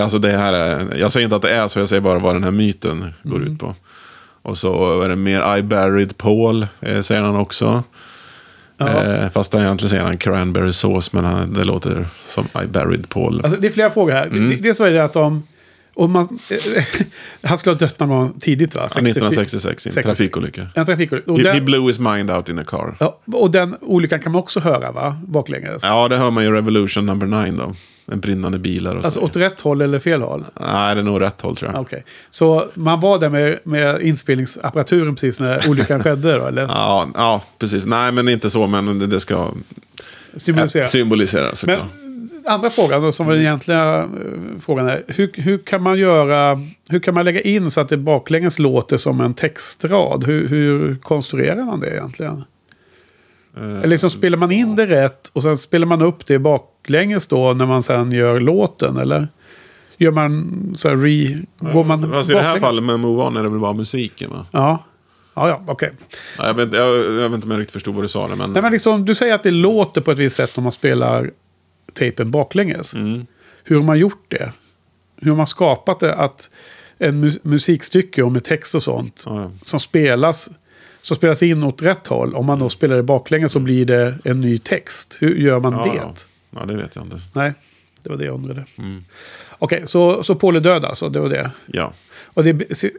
Alltså 0.00 0.18
det 0.18 0.30
här 0.30 0.52
är, 0.52 0.96
jag 0.96 1.12
säger 1.12 1.24
inte 1.24 1.36
att 1.36 1.42
det 1.42 1.50
är 1.54 1.68
så, 1.68 1.78
jag 1.78 1.88
säger 1.88 2.00
bara 2.02 2.18
vad 2.18 2.34
den 2.34 2.44
här 2.44 2.50
myten 2.50 3.12
går 3.22 3.36
Mm. 3.36 3.52
ut 3.52 3.58
på. 3.60 3.74
Och 4.46 4.58
så 4.58 5.02
är 5.02 5.08
det 5.08 5.16
mer 5.16 5.56
I 5.56 5.62
buried 5.62 6.18
Paul, 6.18 6.66
eh, 6.80 7.00
säger 7.00 7.22
han 7.22 7.36
också. 7.36 7.82
Ja. 8.76 9.04
Eh, 9.04 9.30
fast 9.30 9.54
egentligen 9.54 9.90
säger 9.90 10.02
han 10.02 10.16
cranberry 10.16 10.72
sauce, 10.72 11.10
men 11.12 11.24
han, 11.24 11.52
det 11.52 11.64
låter 11.64 12.06
som 12.28 12.44
I 12.64 12.66
buried 12.66 13.08
Paul. 13.08 13.40
Alltså, 13.44 13.60
det 13.60 13.66
är 13.66 13.70
flera 13.70 13.90
frågor 13.90 14.12
här. 14.12 14.26
Mm. 14.26 14.62
Dels 14.62 14.80
var 14.80 14.90
det 14.90 15.04
att 15.04 15.16
om... 15.16 15.42
Om 15.98 16.12
man, 16.12 16.38
han 17.42 17.58
skulle 17.58 17.74
ha 17.74 17.78
dött 17.78 18.00
någon 18.00 18.08
gång 18.08 18.40
tidigt 18.40 18.74
va? 18.74 18.88
64 18.88 19.10
1966, 19.10 19.86
i 19.86 19.88
en 19.88 19.92
66. 19.92 20.06
trafikolycka. 20.06 20.66
En 20.74 20.86
trafikolycka. 20.86 21.32
Och, 21.32 21.38
He, 21.38 21.44
he 21.44 21.52
den, 21.52 21.64
blew 21.64 21.86
his 21.86 21.98
mind 21.98 22.30
out 22.30 22.48
in 22.48 22.58
a 22.58 22.64
car. 22.66 22.96
ja, 23.00 23.20
och 23.32 23.50
den 23.50 23.76
olyckan 23.80 24.20
kan 24.20 24.32
man 24.32 24.38
också 24.38 24.60
höra 24.60 24.92
va? 24.92 25.20
Baklänges. 25.26 25.82
Ja, 25.82 26.08
det 26.08 26.16
hör 26.16 26.30
man 26.30 26.44
ju 26.44 26.50
i 26.50 26.52
Revolution 26.52 27.06
number 27.06 27.26
9 27.26 27.52
då. 27.52 27.74
En 28.12 28.20
brinnande 28.20 28.58
bilar 28.58 28.94
och 28.96 29.04
Alltså 29.04 29.20
så. 29.20 29.26
åt 29.26 29.36
rätt 29.36 29.60
håll 29.60 29.80
eller 29.80 29.98
fel 29.98 30.22
håll? 30.22 30.44
Nej, 30.60 30.94
det 30.94 31.00
är 31.00 31.04
nog 31.04 31.20
rätt 31.20 31.40
håll 31.40 31.56
tror 31.56 31.72
jag. 31.72 31.80
Okej. 31.80 32.04
Så 32.30 32.64
man 32.74 33.00
var 33.00 33.18
där 33.18 33.28
med, 33.30 33.58
med 33.64 34.02
inspelningsapparaturen 34.02 35.14
precis 35.14 35.40
när 35.40 35.70
olyckan 35.70 36.02
skedde 36.02 36.38
då? 36.38 36.46
Eller? 36.46 36.62
Ja, 36.62 37.08
ja, 37.14 37.42
precis. 37.58 37.86
Nej, 37.86 38.12
men 38.12 38.28
inte 38.28 38.50
så, 38.50 38.66
men 38.66 38.98
det, 38.98 39.06
det 39.06 39.20
ska 39.20 39.48
Symbolisera. 40.36 40.86
symbolisera 40.86 41.54
såklart. 41.54 41.78
Men 41.78 42.40
andra 42.48 42.70
frågan 42.70 43.02
då, 43.02 43.12
som 43.12 43.26
var 43.26 43.32
den 43.32 43.42
egentliga 43.42 43.98
eh, 43.98 44.08
frågan 44.60 44.88
är. 44.88 45.02
Hur, 45.08 45.30
hur 45.34 45.58
kan 45.58 45.82
man 45.82 45.98
göra... 45.98 46.60
Hur 46.90 46.98
kan 47.00 47.14
man 47.14 47.24
lägga 47.24 47.40
in 47.40 47.70
så 47.70 47.80
att 47.80 47.88
det 47.88 47.96
baklänges 47.96 48.58
låter 48.58 48.96
som 48.96 49.20
en 49.20 49.34
textrad? 49.34 50.24
Hur, 50.24 50.48
hur 50.48 50.96
konstruerar 50.96 51.62
man 51.64 51.80
det 51.80 51.90
egentligen? 51.90 52.44
Eller 53.56 53.86
liksom 53.86 54.10
spelar 54.10 54.38
man 54.38 54.52
in 54.52 54.76
det 54.76 54.86
rätt 54.86 55.30
och 55.32 55.42
sen 55.42 55.58
spelar 55.58 55.86
man 55.86 56.02
upp 56.02 56.26
det 56.26 56.38
baklänges 56.86 57.26
då 57.26 57.52
när 57.52 57.66
man 57.66 57.82
sen 57.82 58.12
gör 58.12 58.40
låten? 58.40 58.96
Eller 58.96 59.28
Gör 59.98 60.10
man 60.10 60.72
så 60.74 60.88
här 60.88 60.96
re... 60.96 61.38
Går 61.72 61.84
man 61.84 62.12
Fast 62.12 62.30
i 62.30 62.32
det 62.32 62.40
här 62.40 62.60
fallet 62.60 62.84
med 62.84 63.00
Move 63.00 63.22
On 63.22 63.36
är 63.36 63.42
det 63.42 63.48
väl 63.48 63.58
bara 63.60 63.72
musiken 63.72 64.30
va? 64.30 64.46
Ja. 64.50 64.84
Ja, 65.34 65.48
ja, 65.48 65.62
okej. 65.66 65.92
Ja, 66.38 66.46
Jag 66.46 66.54
vet, 66.54 66.72
jag, 66.74 66.96
jag 66.96 67.04
vet 67.28 67.32
inte 67.32 67.44
om 67.44 67.50
jag 67.50 67.60
riktigt 67.60 67.72
förstod 67.72 67.94
vad 67.94 68.04
du 68.04 68.08
sa 68.08 68.28
men... 68.28 68.50
Nej, 68.52 68.62
men 68.62 68.72
liksom, 68.72 69.04
du 69.04 69.14
säger 69.14 69.34
att 69.34 69.42
det 69.42 69.50
låter 69.50 70.00
på 70.00 70.10
ett 70.10 70.18
visst 70.18 70.36
sätt 70.36 70.58
om 70.58 70.62
man 70.64 70.72
spelar 70.72 71.30
tejpen 71.94 72.30
baklänges. 72.30 72.94
Mm. 72.94 73.26
Hur 73.64 73.76
har 73.76 73.82
man 73.82 73.98
gjort 73.98 74.24
det? 74.28 74.52
Hur 75.20 75.30
har 75.30 75.36
man 75.36 75.46
skapat 75.46 76.00
det 76.00 76.14
att 76.14 76.50
en 76.98 77.24
mu- 77.24 77.38
musikstycke 77.42 78.22
och 78.22 78.32
med 78.32 78.44
text 78.44 78.74
och 78.74 78.82
sånt 78.82 79.22
Ja, 79.26 79.40
ja. 79.42 79.50
som 79.62 79.80
spelas 79.80 80.50
som 81.00 81.16
spelas 81.16 81.42
in 81.42 81.62
åt 81.62 81.82
rätt 81.82 82.06
håll. 82.06 82.34
Om 82.34 82.46
man 82.46 82.58
då 82.58 82.68
spelar 82.68 82.96
det 82.96 83.02
baklänges 83.02 83.52
så 83.52 83.58
blir 83.60 83.84
det 83.84 84.18
en 84.24 84.40
ny 84.40 84.58
text. 84.58 85.18
Hur 85.20 85.34
gör 85.34 85.60
man 85.60 85.72
Ja, 85.72 85.84
det? 85.84 86.26
Ja. 86.56 86.60
ja, 86.60 86.66
det 86.66 86.76
vet 86.76 86.96
jag 86.96 87.04
inte. 87.04 87.16
Nej, 87.32 87.54
det 88.02 88.08
var 88.10 88.16
det 88.16 88.24
jag 88.24 88.34
undrade. 88.34 88.64
Mm. 88.78 89.04
Okej, 89.58 89.82
så, 89.86 90.22
så 90.22 90.34
Paul 90.34 90.56
är 90.56 90.60
död 90.60 90.84
alltså. 90.84 91.08
Det 91.08 91.20
var 91.20 91.28
det. 91.28 91.50
Ja, 91.66 91.92
Och 92.24 92.44
det, 92.44 92.52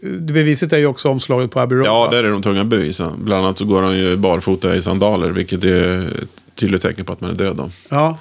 det 0.04 0.34
beviset 0.34 0.74
är 0.74 0.78
ju 0.78 0.86
också 0.86 1.10
omslaget 1.10 1.52
på 1.52 1.60
Abbey 1.60 1.78
Road. 1.78 1.88
ja 1.88 2.00
va? 2.06 2.12
där 2.12 2.24
är 2.24 2.32
de 2.32 2.42
tunga 2.44 2.64
bevisen. 2.64 3.14
Bland 3.26 3.46
annat 3.46 3.58
så 3.58 3.66
går 3.66 3.82
han 3.82 3.98
ju 3.98 4.16
barfota 4.16 4.76
i 4.76 4.82
sandaler, 4.82 5.30
vilket 5.30 5.64
är 5.64 6.08
ett 6.08 6.44
tydligt 6.56 6.82
tecken 6.82 7.06
på 7.06 7.14
att 7.14 7.22
man 7.22 7.30
är 7.32 7.36
död. 7.36 7.56
Då. 7.56 7.70
Ja. 7.90 8.18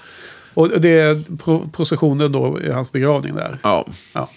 Och 0.55 0.81
det 0.81 0.99
är 0.99 1.37
pro- 1.37 1.69
processionen 1.73 2.33
då 2.33 2.61
i 2.61 2.71
hans 2.73 2.93
begravning 2.93 3.35
där. 3.35 3.59
Ja, 3.63 3.87
Ja. 4.13 4.29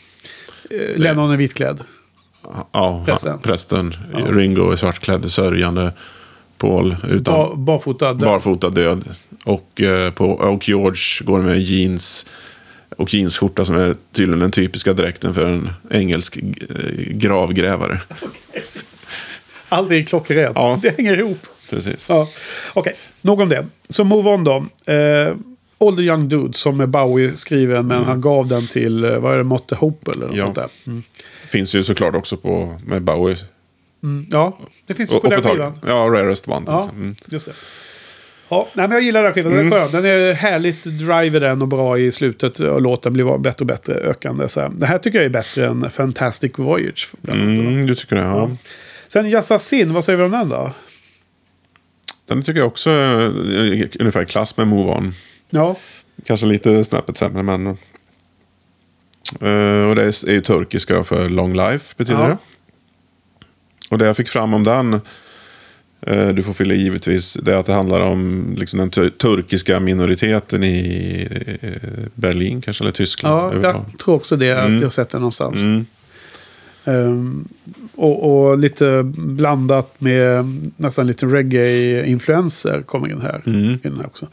Eh, 0.69 0.97
Lennon 0.97 1.31
är 1.31 1.37
vitklädd. 1.37 1.79
ja 2.71 3.03
Prästen. 3.05 3.39
prästen. 3.39 3.95
Ringo 4.29 4.71
är 4.71 4.75
svartklädd, 4.75 5.31
sörjande. 5.31 5.91
Paul 6.59 6.95
utan 7.09 7.33
Ba, 7.33 7.55
barfota. 7.55 8.13
där. 8.13 8.25
barfota 8.25 8.69
död. 8.69 9.09
Och, 9.45 9.81
eh, 9.81 10.11
på, 10.13 10.25
och 10.31 10.67
George 10.69 11.01
går 11.25 11.39
med 11.39 11.59
jeans 11.59 12.25
och 12.97 13.13
jeansskjorta 13.13 13.65
som 13.65 13.75
är 13.75 13.95
tydligen 14.11 14.39
den 14.39 14.51
typiska 14.51 14.93
dräkten 14.93 15.33
för 15.33 15.45
en 15.45 15.69
engelsk 15.91 16.37
eh, 16.37 16.43
gravgrävare. 17.11 17.99
Allt 19.69 19.91
är 19.91 20.03
klockrent. 20.03 20.55
Ja. 20.55 20.79
Det 20.81 20.97
hänger 20.97 21.19
ihop. 21.19 21.47
Precis. 21.69 22.09
Ja. 22.09 22.27
Okej, 22.73 22.93
nog 23.21 23.39
om 23.39 23.49
det. 23.49 23.65
Så 23.89 24.03
Move 24.03 24.29
On 24.29 24.43
då. 24.43 24.65
Eh, 24.93 25.35
Older 25.77 26.03
Young 26.03 26.29
Dude 26.29 26.53
som 26.53 26.79
är 26.81 26.85
Bowie 26.85 27.35
skriven 27.35 27.87
men 27.87 28.03
han 28.03 28.21
gav 28.21 28.47
den 28.47 28.67
till, 28.67 29.03
eh, 29.03 29.17
vad 29.17 29.33
är 29.33 29.37
det, 29.37 29.43
Motte 29.43 29.75
Hope 29.75 30.11
eller 30.11 30.27
något 30.27 30.35
Ja. 30.35 30.43
sånt 30.43 30.55
där. 30.55 30.67
Mm. 30.87 31.03
Finns 31.51 31.75
ju 31.75 31.83
såklart 31.83 32.15
också 32.15 32.37
på 32.37 32.79
med 32.85 33.01
Bowie. 33.01 33.35
Mm. 34.03 34.25
Ja, 34.31 34.57
det 34.85 34.93
finns 34.93 35.11
ju 35.11 35.15
Och, 35.15 35.21
på 35.21 35.27
och 35.27 35.33
den 35.41 35.51
skivan. 35.51 35.79
Ja, 35.87 35.93
Rarest 35.95 36.47
One. 36.47 36.65
Ja, 36.67 36.79
liksom. 36.81 36.97
Mm. 37.01 37.15
just 37.25 37.45
det. 37.45 37.51
Ja, 38.49 38.67
nej, 38.73 38.87
men 38.87 38.95
jag 38.95 39.03
gillar 39.03 39.23
den 39.23 39.33
skivan. 39.33 39.51
Den 39.55 39.73
är 39.73 39.87
skön. 39.87 39.91
Den 39.91 40.05
är 40.05 40.33
härligt 40.33 40.83
drive 40.83 41.37
i 41.37 41.39
den 41.39 41.61
och 41.61 41.67
bra 41.67 41.99
i 41.99 42.11
slutet. 42.11 42.59
Och 42.59 42.81
låten 42.81 43.13
blir 43.13 43.37
bättre 43.37 43.63
och 43.63 43.67
bättre 43.67 43.93
ökande. 43.93 44.49
Så 44.49 44.61
här. 44.61 44.69
Det 44.69 44.85
här 44.85 44.97
tycker 44.97 45.17
jag 45.17 45.25
är 45.25 45.29
bättre 45.29 45.67
än 45.67 45.91
Fantastic 45.91 46.51
Voyage. 46.55 47.09
Mm, 47.27 47.87
du 47.87 47.95
tycker 47.95 48.15
det? 48.15 48.21
Ja. 48.21 48.51
Sen 49.07 49.29
Yassassin, 49.29 49.93
vad 49.93 50.03
säger 50.03 50.17
vi 50.17 50.23
om 50.23 50.31
den 50.31 50.49
då? 50.49 50.71
Den 52.27 52.41
tycker 52.43 52.59
jag 52.59 52.67
också 52.67 52.89
är 52.89 53.27
ungefär 53.99 54.21
i 54.21 54.25
klass 54.25 54.57
med 54.57 54.67
Move 54.67 54.91
On. 54.91 55.13
Ja, 55.49 55.75
Kanske 56.25 56.45
lite 56.45 56.83
snäppet 56.83 57.17
sämre, 57.17 57.43
men... 57.43 57.67
eh, 57.67 57.71
och 59.89 59.95
det 59.95 60.03
är, 60.03 60.29
är 60.29 60.33
ju 60.33 60.41
turkiska 60.41 61.03
för 61.03 61.29
long 61.29 61.53
life, 61.53 61.93
betyder 61.97 62.19
Ja. 62.21 62.27
det. 62.27 62.37
Och 63.89 63.97
det 63.97 64.05
jag 64.05 64.17
fick 64.17 64.29
fram 64.29 64.53
om 64.53 64.63
den, 64.63 64.93
eh, 66.01 66.27
du 66.27 66.43
får 66.43 66.53
fylla 66.53 66.73
i 66.73 66.81
givetvis, 66.81 67.33
det 67.33 67.51
är 67.53 67.55
att 67.55 67.65
det 67.65 67.73
handlar 67.73 67.99
om 68.01 68.53
liksom, 68.57 68.79
den 68.79 68.89
tur- 68.89 69.09
turkiska 69.09 69.79
minoriteten 69.79 70.63
i 70.63 71.27
eh, 71.61 71.69
Berlin 72.15 72.61
kanske, 72.61 72.83
eller 72.83 72.91
Tyskland. 72.91 73.55
ja 73.65 73.83
Jag 73.91 73.99
tror 73.99 74.15
också 74.15 74.35
det. 74.35 74.49
Mm. 74.51 74.75
Jag 74.75 74.81
har 74.81 74.89
sett 74.89 75.09
det 75.09 75.17
någonstans. 75.17 75.61
Mm. 75.61 75.85
Ehm, 76.85 77.47
och, 77.95 78.47
och 78.49 78.57
lite 78.57 79.01
blandat 79.17 79.95
med 80.01 80.45
nästan 80.77 81.07
lite 81.07 81.25
reggae-influenser 81.25 82.81
kommer 82.81 83.07
in 83.11 83.21
här. 83.21 83.41
Mm. 83.45 83.63
I 83.73 83.79
den 83.83 83.97
här 83.97 84.05
också. 84.05 84.27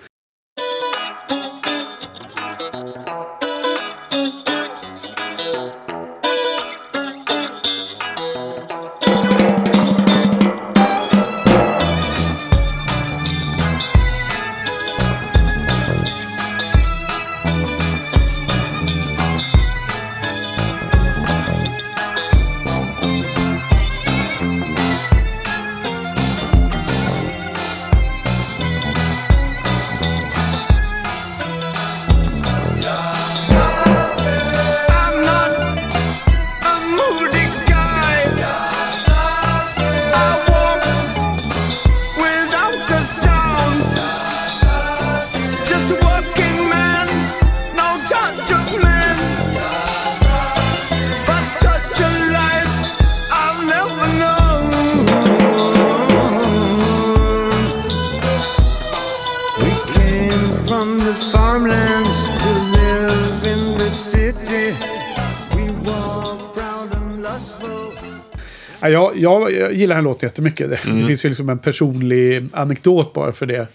Gillar 69.87 69.94
den 69.96 70.04
låten 70.04 70.26
jättemycket. 70.26 70.70
Det, 70.70 70.84
Mm. 70.87 70.98
det 71.00 71.06
finns 71.06 71.24
ju 71.24 71.28
liksom 71.28 71.48
en 71.48 71.58
personlig 71.58 72.44
anekdot 72.52 73.12
bara 73.12 73.32
för 73.32 73.46
det. 73.46 73.68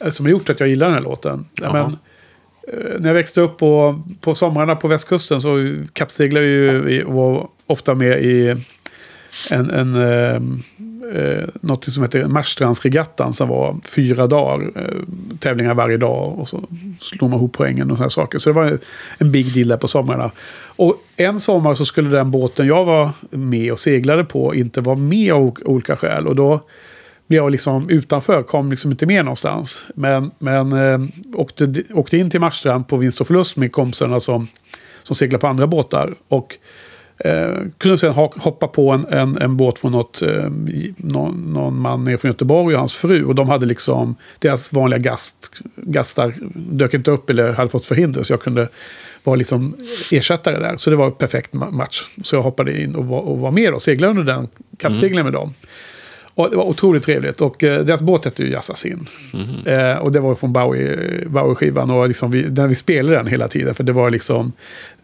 eh, 0.00 0.10
Som 0.10 0.26
har 0.26 0.30
gjort 0.30 0.50
att 0.50 0.60
jag 0.60 0.68
gillar 0.68 0.86
den 0.86 0.94
här 0.94 1.02
låten. 1.02 1.44
Ja, 1.60 1.72
men, 1.72 1.84
eh, 2.78 3.00
när 3.00 3.08
jag 3.08 3.14
växte 3.14 3.40
upp 3.40 3.58
på, 3.58 4.02
på 4.20 4.34
somrarna 4.34 4.76
på 4.76 4.88
västkusten 4.88 5.40
så 5.40 5.74
kappseglade 5.92 6.46
jag 6.46 6.90
ju 6.90 7.04
var 7.04 7.48
ofta 7.66 7.94
med 7.94 8.22
i 8.24 8.54
en, 9.50 9.70
en, 9.70 9.96
eh, 11.14 11.48
något 11.60 11.84
som 11.84 12.02
heter 12.02 12.26
Marstrandsregattan 12.26 13.32
som 13.32 13.48
var 13.48 13.76
fyra 13.84 14.26
dagar. 14.26 14.70
Eh, 14.76 14.84
tävlingar 15.38 15.74
varje 15.74 15.96
dag 15.96 16.38
och 16.38 16.48
så 16.48 16.62
slog 17.00 17.30
man 17.30 17.38
ihop 17.38 17.52
poängen 17.52 17.90
och 17.90 17.96
sådana 17.96 18.10
saker. 18.10 18.38
Så 18.38 18.50
det 18.50 18.54
var 18.54 18.78
en 19.18 19.32
big 19.32 19.54
deal 19.54 19.68
där 19.68 19.76
på 19.76 19.88
somrarna. 19.88 20.30
Och 20.76 21.02
en 21.16 21.40
sommar 21.40 21.74
så 21.74 21.84
skulle 21.84 22.08
den 22.08 22.30
båten 22.30 22.66
jag 22.66 22.84
var 22.84 23.10
med 23.30 23.72
och 23.72 23.78
seglade 23.78 24.24
på 24.24 24.54
inte 24.54 24.80
vara 24.80 24.96
med 24.96 25.32
av 25.32 25.56
olika 25.64 25.96
skäl. 25.96 26.26
Och 26.26 26.36
då 26.36 26.60
blev 27.26 27.42
jag 27.42 27.52
liksom 27.52 27.90
utanför, 27.90 28.42
kom 28.42 28.70
liksom 28.70 28.90
inte 28.90 29.06
med 29.06 29.24
någonstans. 29.24 29.86
Men, 29.94 30.30
men 30.38 30.72
eh, 30.72 30.98
åkte, 31.34 31.74
åkte 31.94 32.18
in 32.18 32.30
till 32.30 32.40
Marstrand 32.40 32.88
på 32.88 32.96
vinst 32.96 33.20
och 33.20 33.26
förlust 33.26 33.56
med 33.56 33.72
kompisarna 33.72 34.20
som, 34.20 34.48
som 35.02 35.16
seglar 35.16 35.38
på 35.38 35.46
andra 35.46 35.66
båtar. 35.66 36.14
Och 36.28 36.58
Eh, 37.18 37.50
kunde 37.78 37.98
sen 37.98 38.12
ha- 38.12 38.32
hoppa 38.36 38.68
på 38.68 38.90
en, 38.90 39.06
en, 39.06 39.38
en 39.38 39.56
båt 39.56 39.78
från 39.78 39.92
något, 39.92 40.22
eh, 40.22 40.50
någon, 40.96 41.52
någon 41.52 41.80
man 41.80 42.04
ner 42.04 42.16
från 42.16 42.28
Göteborg 42.28 42.74
och 42.74 42.78
hans 42.80 42.94
fru. 42.94 43.24
Och 43.24 43.34
de 43.34 43.48
hade 43.48 43.66
liksom, 43.66 44.14
deras 44.38 44.72
vanliga 44.72 44.98
gast, 44.98 45.52
gastar 45.76 46.34
dök 46.54 46.94
inte 46.94 47.10
upp 47.10 47.30
eller 47.30 47.52
hade 47.52 47.68
fått 47.70 47.86
förhinder. 47.86 48.22
Så 48.22 48.32
jag 48.32 48.40
kunde 48.40 48.68
vara 49.24 49.36
liksom 49.36 49.76
ersättare 50.12 50.58
där. 50.58 50.76
Så 50.76 50.90
det 50.90 50.96
var 50.96 51.06
en 51.06 51.12
perfekt 51.12 51.52
ma- 51.52 51.70
match. 51.70 52.02
Så 52.22 52.36
jag 52.36 52.42
hoppade 52.42 52.82
in 52.82 52.94
och 52.94 53.08
var, 53.08 53.20
och 53.20 53.38
var 53.38 53.50
med 53.50 53.74
och 53.74 53.82
seglade 53.82 54.10
under 54.20 54.34
den 54.34 54.48
kappseglingen 54.78 55.24
med 55.24 55.32
dem. 55.32 55.54
Och 56.38 56.50
det 56.50 56.56
var 56.56 56.64
otroligt 56.64 57.02
trevligt. 57.02 57.40
Och 57.40 57.64
eh, 57.64 57.84
deras 57.84 58.00
båt 58.00 58.24
hette 58.24 58.42
ju 58.42 58.50
Yassassin. 58.50 59.06
Eh, 59.64 59.96
och 59.98 60.12
det 60.12 60.20
var 60.20 60.34
från 60.34 60.52
Bowie- 60.56 61.28
Bowie-skivan. 61.28 61.90
och 61.90 62.08
liksom 62.08 62.30
vi, 62.30 62.42
den, 62.42 62.68
vi 62.68 62.74
spelade 62.74 63.16
den 63.16 63.26
hela 63.26 63.48
tiden. 63.48 63.74
För 63.74 63.84
det 63.84 63.92
var 63.92 64.10
liksom 64.10 64.52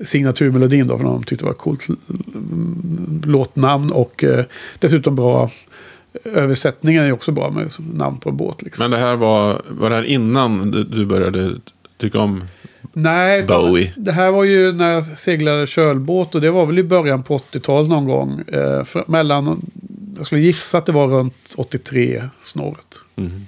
signaturmelodin 0.00 0.86
då. 0.86 0.96
För 0.98 1.04
de 1.04 1.24
tyckte 1.24 1.44
det 1.44 1.48
var 1.48 1.54
coolt 1.54 1.88
mm, 1.88 3.20
låtnamn. 3.24 3.92
Och 3.92 4.24
eh, 4.24 4.44
dessutom 4.78 5.16
bra. 5.16 5.50
Översättningen 6.24 7.04
är 7.04 7.12
också 7.12 7.32
bra 7.32 7.50
med 7.50 7.70
namn 7.94 8.18
på 8.18 8.28
en 8.30 8.36
båt. 8.36 8.62
Liksom. 8.62 8.90
Men 8.90 9.00
det 9.00 9.06
här 9.06 9.16
var, 9.16 9.62
var 9.68 9.90
det 9.90 9.96
här 9.96 10.04
innan 10.04 10.70
du- 10.70 10.84
du 10.84 11.06
började 11.06 11.54
tycka 11.98 12.18
om 12.18 12.44
Nej, 12.92 13.42
Bowie. 13.42 13.92
det 13.96 14.12
här 14.12 14.30
var 14.30 14.44
ju 14.44 14.72
när 14.72 14.92
jag 14.92 15.04
seglade 15.04 15.66
kölbåt. 15.66 16.34
Och 16.34 16.40
det 16.40 16.50
var 16.50 16.66
väl 16.66 16.78
i 16.78 16.82
början 16.82 17.22
på 17.22 17.36
80-talet 17.38 17.88
någon 17.88 18.04
gång. 18.04 18.40
Eh, 18.46 18.84
för, 18.84 19.04
mellan, 19.06 19.62
jag 20.16 20.26
skulle 20.26 20.40
gissa 20.40 20.78
att 20.78 20.86
det 20.86 20.92
var 20.92 21.06
runt 21.08 21.54
83 21.56 22.28
snåret. 22.42 22.96
Mhm. 23.14 23.46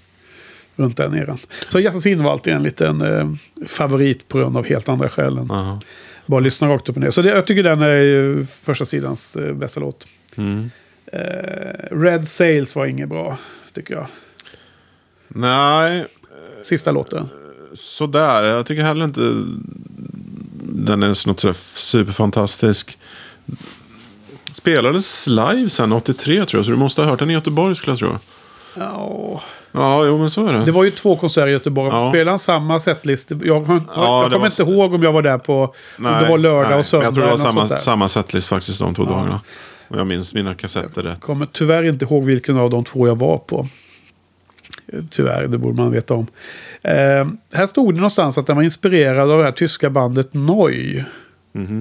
runt 0.77 0.97
den 0.97 1.15
eran. 1.15 1.39
Så 1.69 1.81
Yassassin 1.81 2.23
var 2.23 2.33
alltid 2.33 2.53
en 2.53 2.63
liten 2.63 3.01
eh, 3.01 3.31
favorit 3.67 4.29
på 4.29 4.39
grund 4.39 4.57
av 4.57 4.67
helt 4.67 4.89
andra 4.89 5.09
skäl 5.09 5.39
än 5.39 5.51
Aha. 5.51 5.81
Bara 6.27 6.41
lyssna 6.41 6.69
rakt 6.69 6.89
upp 6.89 6.97
och 6.97 7.03
ner. 7.03 7.11
Så 7.11 7.23
det, 7.23 7.29
jag 7.29 7.47
tycker 7.47 7.63
den 7.63 7.83
är 7.83 7.97
ju 7.97 8.47
första 8.47 8.85
sidans 8.85 9.37
eh, 9.37 9.55
bästa 9.55 9.81
låt. 9.81 10.09
Mm. 10.37 10.71
Eh, 11.07 11.97
Red 11.97 12.29
Sails 12.29 12.77
var 12.77 12.87
inget 12.87 13.09
bra, 13.09 13.39
tycker 13.75 13.95
jag. 13.95 14.07
Nej, 15.29 16.07
Sista 16.63 16.91
låten. 16.93 17.29
sådär. 17.73 18.43
Jag 18.45 18.67
tycker 18.67 18.83
heller 18.83 19.05
inte 19.05 19.21
den 20.63 21.03
är 21.03 21.09
något 21.29 21.41
sådär 21.41 21.57
superfantastisk. 21.75 22.99
Spelades 24.55 25.27
live 25.27 25.69
sen 25.71 25.93
83 25.93 26.45
tror 26.45 26.59
jag, 26.59 26.65
så 26.65 26.71
du 26.71 26.77
måste 26.77 27.03
ha 27.03 27.11
hört 27.11 27.19
den 27.19 27.31
i 27.31 27.33
Göteborg 27.33 27.77
skulle 27.77 27.93
jag 27.93 27.99
tro. 27.99 28.19
Ja, 28.75 29.41
Ja, 29.77 30.07
jo 30.07 30.19
men 30.19 30.31
så 30.31 30.47
är 30.47 30.53
det. 30.53 30.65
det 30.65 30.73
var 30.73 30.85
ju 30.85 30.91
två 30.91 31.17
konserter 31.17 31.49
i 31.49 31.51
Göteborg. 31.51 31.91
Ja. 31.93 32.11
Spelade 32.11 32.31
han 32.31 32.39
samma 32.39 32.81
setlist? 32.81 33.33
Jag, 33.43 33.61
har, 33.61 33.75
Ja, 33.75 34.23
jag 34.23 34.25
kommer 34.25 34.39
var 34.39 34.47
inte 34.47 34.63
ihåg 34.63 34.95
om 34.95 35.03
jag 35.03 35.13
var 35.13 35.23
där 35.23 35.39
på... 35.39 35.63
om 35.99 36.05
det 36.05 36.29
var 36.29 36.39
lördag 36.39 36.71
nej, 36.71 36.79
och 36.79 36.87
söndag. 36.87 37.07
Jag 37.07 37.15
tror 37.15 37.25
det 37.25 37.31
var 37.31 37.37
samma, 37.37 37.79
samma 37.79 38.09
setlist 38.09 38.49
faktiskt 38.49 38.81
de 38.81 38.95
två 38.95 39.05
dagarna. 39.05 39.41
Och 39.89 39.99
jag 39.99 40.07
minns 40.07 40.35
mina 40.35 40.55
kassetter 40.55 41.03
rätt. 41.03 41.21
kommer 41.21 41.47
tyvärr 41.53 41.83
inte 41.83 42.05
ihåg 42.05 42.25
vilken 42.25 42.59
av 42.59 42.71
de 42.71 42.85
två 42.85 43.07
jag 43.07 43.19
var 43.19 43.39
på. 43.39 43.69
Tyvärr, 45.11 45.47
det 45.47 45.59
borde 45.59 45.77
man 45.83 45.93
veta 45.93 46.15
om. 46.15 46.27
Eh, 46.83 47.27
här 47.55 47.67
stod 47.67 47.95
det 47.95 47.97
någonstans 47.97 48.39
att 48.39 48.47
den 48.47 48.57
var 48.57 48.63
inspirerad 48.63 49.31
av 49.31 49.39
det 49.39 49.45
här 49.45 49.53
tyska 49.53 49.91
bandet 49.91 50.35
Neu. 50.35 51.05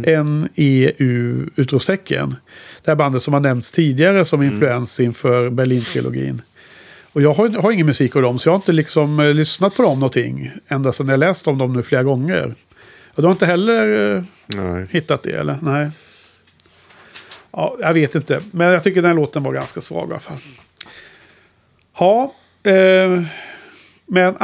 N-E-U 0.08 1.50
utropstecken. 1.56 2.36
Det 2.84 2.92
här 2.92 2.96
bandet 2.96 3.22
som 3.22 3.34
har 3.34 3.42
nämnts 3.42 3.72
tidigare 3.72 4.26
som 4.26 4.44
influens 4.44 5.00
inför 5.00 5.50
Berlin-trilogin. 5.50 6.42
Och 7.14 7.22
jag 7.22 7.34
har, 7.34 7.50
har 7.50 7.72
ingen 7.72 7.86
musik 7.86 8.16
av 8.16 8.22
dem, 8.22 8.40
så 8.40 8.50
jag 8.50 8.54
har 8.54 8.58
inte 8.58 8.72
liksom 8.72 9.20
eh, 9.20 9.34
lyssnat 9.34 9.76
på 9.76 9.84
dem 9.84 10.00
någonting. 10.00 10.52
Ända 10.68 10.92
sedan 10.92 11.08
jag 11.08 11.20
läst 11.20 11.48
om 11.48 11.58
dem 11.58 11.74
nu 11.74 11.84
flera 11.84 12.04
gånger. 12.04 12.56
Och 13.16 13.22
du 13.22 13.28
har 13.28 13.32
inte 13.32 13.46
heller 13.46 14.16
eh, 14.16 14.86
hittat 14.90 15.24
det, 15.24 15.32
eller? 15.32 15.58
Nej. 15.62 15.90
Ja, 17.52 17.78
jag 17.80 17.94
vet 17.94 18.16
inte. 18.16 18.42
Men 18.52 18.68
jag 18.68 18.84
tycker 18.84 19.02
den 19.02 19.10
här 19.10 19.16
låten 19.16 19.44
var 19.44 19.54
ganska 19.54 19.82
svag 19.82 20.10
i 20.10 20.12
alla 20.12 20.20
fall. 20.20 20.38
Ja, 21.98 22.34
eh, 22.64 23.24
men 24.06 24.36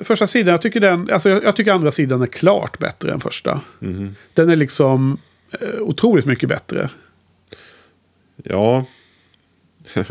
första 0.00 0.26
sidan, 0.26 0.52
jag 0.52 0.62
tycker, 0.62 0.80
den, 0.80 1.10
alltså 1.12 1.30
jag, 1.30 1.44
jag 1.44 1.56
tycker 1.56 1.72
andra 1.72 1.90
sidan 1.90 2.22
är 2.22 2.26
klart 2.26 2.78
bättre 2.78 3.12
än 3.12 3.20
första. 3.20 3.60
Den 4.34 4.50
är 4.50 4.56
liksom 4.56 5.18
eh, 5.60 5.80
otroligt 5.80 6.26
mycket 6.26 6.48
bättre. 6.48 6.90
Ja, 8.44 8.84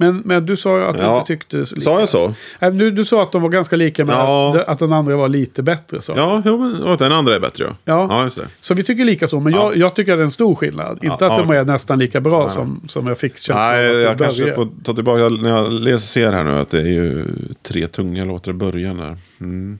Men, 0.00 0.22
men 0.24 0.46
du 0.46 0.56
sa 0.56 0.78
ju 0.78 0.84
att 0.84 0.96
du 0.96 1.02
Ja. 1.02 1.14
inte 1.16 1.26
tyckte... 1.26 1.56
lika. 1.56 1.80
sa 1.80 2.00
jag 2.00 2.08
så? 2.08 2.34
Du, 2.72 2.90
du 2.90 3.04
sa 3.04 3.22
att 3.22 3.32
de 3.32 3.42
var 3.42 3.48
ganska 3.48 3.76
lika, 3.76 4.04
men 4.04 4.16
Ja. 4.16 4.56
att, 4.58 4.68
att 4.68 4.78
den 4.78 4.92
andra 4.92 5.16
var 5.16 5.28
lite 5.28 5.62
bättre. 5.62 6.00
Så. 6.00 6.12
Ja, 6.16 6.42
och 6.84 6.96
den 6.98 7.12
andra 7.12 7.34
är 7.34 7.40
bättre 7.40 7.64
ja. 7.64 7.76
Ja. 7.84 8.06
ja 8.10 8.22
just 8.22 8.36
det. 8.36 8.46
Så 8.60 8.74
vi 8.74 8.82
tycker 8.82 9.04
lika 9.04 9.26
så, 9.26 9.40
men 9.40 9.52
jag, 9.52 9.76
jag 9.76 9.94
tycker 9.94 10.12
att 10.12 10.18
det 10.18 10.22
är 10.22 10.24
en 10.24 10.30
stor 10.30 10.54
skillnad. 10.54 10.98
Inte 11.02 11.26
att 11.26 11.38
de 11.38 11.50
är 11.50 11.64
nästan 11.64 11.98
lika 11.98 12.20
bra 12.20 12.48
som, 12.48 12.80
som 12.88 13.06
jag 13.06 13.18
fick 13.18 13.36
känslan 13.38 13.66
Nej, 13.66 13.96
att 13.96 14.02
jag 14.02 14.18
det 14.18 14.24
kanske 14.24 14.52
får 14.54 14.68
ta 14.84 14.94
tillbaka, 14.94 15.28
när 15.28 15.50
jag 15.50 15.72
läser, 15.72 15.98
ser 16.06 16.32
här 16.32 16.44
nu 16.44 16.50
att 16.50 16.70
det 16.70 16.80
är 16.80 16.84
ju 16.84 17.24
tre 17.62 17.86
tunga 17.86 18.24
låtar 18.24 18.50
i 18.50 18.54
början 18.54 18.96
där. 18.96 19.16
Mm. 19.40 19.78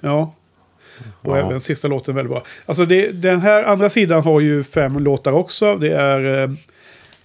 Ja. 0.00 0.34
Och 1.22 1.38
även 1.38 1.60
sista 1.60 1.88
låten 1.88 2.14
väldigt 2.14 2.30
bra. 2.30 2.42
Alltså 2.66 2.84
det, 2.86 3.10
den 3.10 3.40
här 3.40 3.64
andra 3.64 3.88
sidan 3.88 4.22
har 4.22 4.40
ju 4.40 4.64
fem 4.64 4.98
låtar 4.98 5.32
också. 5.32 5.76
Det 5.76 5.90
är 5.92 6.42
eh, 6.42 6.50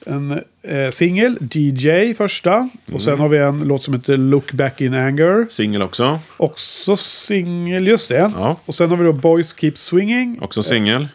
en 0.05 0.41
eh, 0.61 0.89
singel, 0.89 1.37
DJ 1.51 2.13
första. 2.13 2.69
Och 2.93 3.01
sen 3.01 3.19
har 3.19 3.29
vi 3.29 3.37
en 3.37 3.59
låt 3.59 3.83
som 3.83 3.93
heter 3.93 4.17
Look 4.17 4.51
Back 4.51 4.81
In 4.81 4.93
Anger. 4.93 5.47
Singel 5.49 5.81
också. 5.81 6.19
Också 6.37 6.95
singel, 6.95 7.87
just 7.87 8.09
det. 8.09 8.31
Ja. 8.37 8.57
Och 8.65 8.75
sen 8.75 8.89
har 8.89 8.97
vi 8.97 9.03
då 9.03 9.13
Boys 9.13 9.55
Keep 9.57 9.71
Swinging. 9.75 10.39
Också 10.41 10.63
singel. 10.63 11.07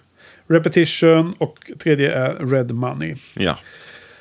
Repetition 0.49 1.35
och 1.39 1.71
tredje 1.79 2.13
är 2.15 2.47
Red 2.47 2.71
Money. 2.71 3.17
Ja, 3.35 3.59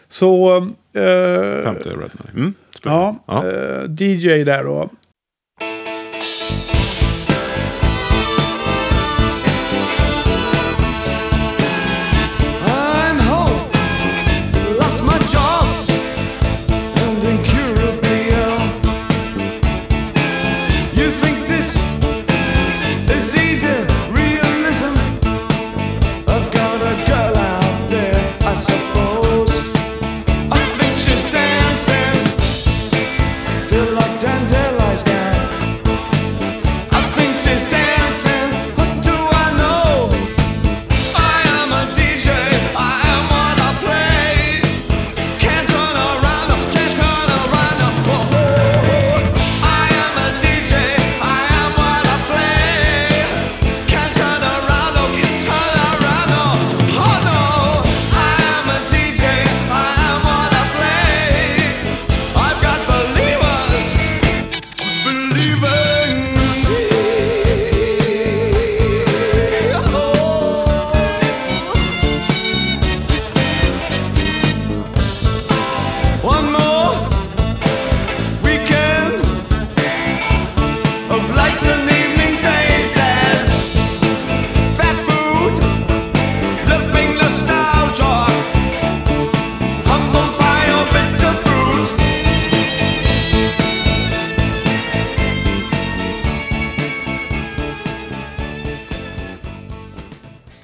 Så... 0.07 0.57
Eh, 0.93 1.63
femte 1.63 1.89
Red 1.89 2.11
Money. 2.17 2.33
Mm. 2.35 2.53
spännande. 2.75 3.15
Ja, 3.25 3.45
Eh, 3.47 3.83
DJ 3.99 4.43
där 4.43 4.63
då. 4.63 4.89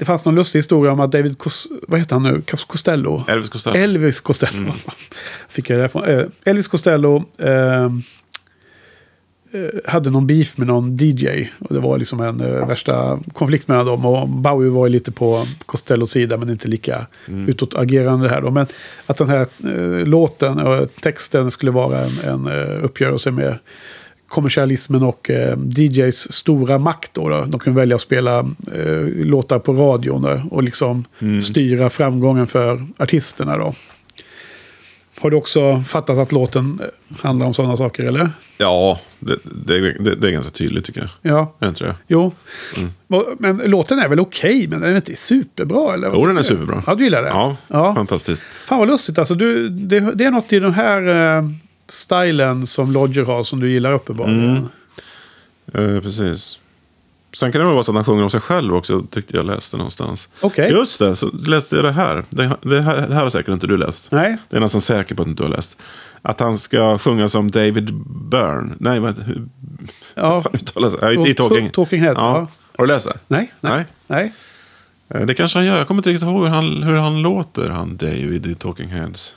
Fanns 0.09 0.25
någon 0.25 0.35
lustig 0.35 0.59
historia 0.59 0.91
om 0.91 0.99
att 0.99 1.11
David 1.11 1.37
Cos 1.37 1.67
vad 1.87 1.99
heter 1.99 2.15
han 2.15 2.23
nu? 2.23 2.41
Cos- 2.47 2.67
Costello? 2.67 3.23
Elvis 3.27 3.49
Costello. 3.49 3.75
Elvis 3.77 4.21
Costello. 4.21 4.57
Mm. 4.57 4.71
Fick 5.49 5.69
jag 5.69 5.79
därifrån. 5.79 6.03
Eh, 6.03 6.25
Elvis 6.45 6.67
Costello 6.67 7.23
eh, 7.37 7.83
eh, 7.83 7.89
hade 9.85 10.09
någon 10.09 10.27
beef 10.27 10.57
med 10.57 10.67
någon 10.67 10.95
DJ. 10.97 11.47
Och 11.59 11.73
det 11.73 11.79
var 11.79 11.97
liksom 11.99 12.21
en 12.21 12.41
eh, 12.41 12.67
värsta 12.67 13.19
konflikt 13.33 13.67
mellan 13.67 13.85
dem. 13.85 14.05
Och 14.05 14.29
Bowie 14.29 14.69
var 14.69 14.89
lite 14.89 15.11
på 15.11 15.45
Costellos 15.65 16.11
sida 16.11 16.37
men 16.37 16.49
inte 16.49 16.67
lika 16.67 17.07
Mm. 17.27 17.49
utåtagerande 17.49 18.29
här 18.29 18.41
då. 18.41 18.51
Men 18.51 18.67
att 19.05 19.17
den 19.17 19.29
här 19.29 19.47
eh, 19.63 20.05
låten 20.07 20.59
och 20.59 20.87
texten 21.01 21.51
skulle 21.51 21.71
vara 21.71 21.99
en, 21.99 22.19
en 22.23 22.47
eh, 22.47 22.83
uppgörelse 22.83 23.31
med 23.31 23.57
kommersialismen 24.29 25.03
och 25.03 25.29
eh, 25.29 25.57
DJs 25.77 26.31
stora 26.31 26.77
makt. 26.79 27.11
Då, 27.13 27.29
då. 27.29 27.45
De 27.45 27.59
kunde 27.59 27.79
välja 27.79 27.95
att 27.95 28.01
spela 28.01 28.39
eh, 28.73 29.01
låtar 29.25 29.59
på 29.59 29.73
radion 29.73 30.21
då, 30.21 30.41
och 30.51 30.63
liksom 30.63 31.05
Mm. 31.21 31.41
styra 31.41 31.89
framgången 31.89 32.47
för 32.47 32.85
artisterna. 32.97 33.57
Då. 33.57 33.73
Har 35.21 35.29
du 35.29 35.37
också 35.37 35.79
fattat 35.87 36.17
att 36.17 36.31
låten 36.31 36.79
eh, 36.81 37.17
handlar 37.21 37.45
om 37.47 37.53
sådana 37.53 37.77
saker, 37.77 38.03
eller? 38.03 38.29
Ja, 38.57 38.99
det, 39.19 39.35
det, 39.43 39.79
det, 39.99 40.15
det 40.15 40.27
är 40.27 40.31
ganska 40.31 40.51
tydligt 40.51 40.85
tycker 40.85 41.01
jag. 41.01 41.33
Ja, 41.33 41.55
Är 41.59 41.67
inte 41.67 41.83
det? 41.83 41.95
jo. 42.07 42.31
Mm. 42.77 42.89
Men 43.39 43.57
låten 43.57 43.99
är 43.99 44.07
väl 44.07 44.19
okej, 44.19 44.67
men 44.67 44.81
den 44.81 44.91
är 44.91 44.95
inte 44.95 45.15
superbra, 45.15 45.93
eller? 45.93 46.11
Jo, 46.13 46.25
den 46.25 46.37
är 46.37 46.41
superbra. 46.41 46.83
Ja, 46.87 46.95
du 46.95 47.03
gillar 47.03 47.21
det? 47.21 47.27
Ja, 47.29 47.57
ja. 47.67 47.95
fantastiskt. 47.95 48.43
Fan 48.65 48.79
vad 48.79 48.87
lustigt, 48.87 49.17
alltså. 49.19 49.35
Du, 49.35 49.69
det, 49.69 49.99
det 49.99 50.23
är 50.25 50.31
något 50.31 50.53
i 50.53 50.59
den 50.59 50.73
här 50.73 51.37
eh, 51.37 51.49
stilen 51.91 52.65
som 52.67 52.91
Lodger 52.91 53.23
har 53.25 53.43
som 53.43 53.59
du 53.59 53.71
gillar 53.71 53.91
uppenbarligen. 53.91 54.69
Mm. 55.73 55.95
Eh, 55.95 56.01
precis. 56.01 56.59
Sen 57.33 57.51
kan 57.51 57.59
det 57.61 57.65
väl 57.65 57.73
vara 57.73 57.83
så 57.83 57.91
att 57.91 57.95
han 57.95 58.05
sjunger 58.05 58.23
om 58.23 58.29
sig 58.29 58.41
själv 58.41 58.75
också, 58.75 59.01
tyckte 59.11 59.37
jag 59.37 59.45
läste 59.45 59.77
någonstans. 59.77 60.29
Okej. 60.41 60.71
Just 60.71 60.99
det, 60.99 61.15
så 61.15 61.27
läste 61.27 61.75
jag 61.75 61.85
det 61.85 61.91
här. 61.91 62.23
Det, 62.29 62.51
det, 62.61 62.81
här. 62.81 63.07
det 63.07 63.13
här 63.15 63.23
har 63.23 63.29
säkert 63.29 63.53
inte 63.53 63.67
du 63.67 63.77
läst. 63.77 64.11
Nej. 64.11 64.37
Det 64.49 64.55
är 64.57 64.59
nästan 64.61 64.81
säker 64.81 65.15
på 65.15 65.21
att 65.21 65.27
inte 65.27 65.43
du 65.43 65.47
har 65.49 65.55
läst. 65.55 65.77
Att 66.21 66.39
han 66.39 66.57
ska 66.57 66.97
sjunga 66.97 67.29
som 67.29 67.51
David 67.51 67.93
Byrne. 68.29 68.73
Nej, 68.79 68.99
men 68.99 69.21
hur 69.21 69.47
Ja. 70.15 70.41
fan 70.43 70.53
uttalas 70.55 70.93
det? 70.99 71.13
I, 71.13 71.29
i 71.29 71.33
Talking. 71.33 71.69
Talking 71.69 72.01
Heads, 72.01 72.21
ja. 72.21 72.47
Har 72.77 72.85
du 72.85 72.93
läst 72.93 73.05
det? 73.07 73.17
Nej, 73.27 73.53
nej, 73.61 73.71
Nej. 73.73 73.85
nej. 75.09 75.21
Eh, 75.21 75.25
Det 75.27 75.33
kanske 75.33 75.57
han 75.59 75.65
gör. 75.65 75.77
Jag 75.77 75.87
kommer 75.87 75.99
inte 75.99 76.09
riktigt 76.09 76.27
ihåg 76.29 76.43
hur 76.43 76.49
han, 76.49 76.83
hur 76.83 76.95
han 76.95 77.21
låter, 77.21 77.69
han 77.69 77.97
David 77.97 78.47
i 78.47 78.55
Talking 78.55 78.87
Heads. 78.89 79.33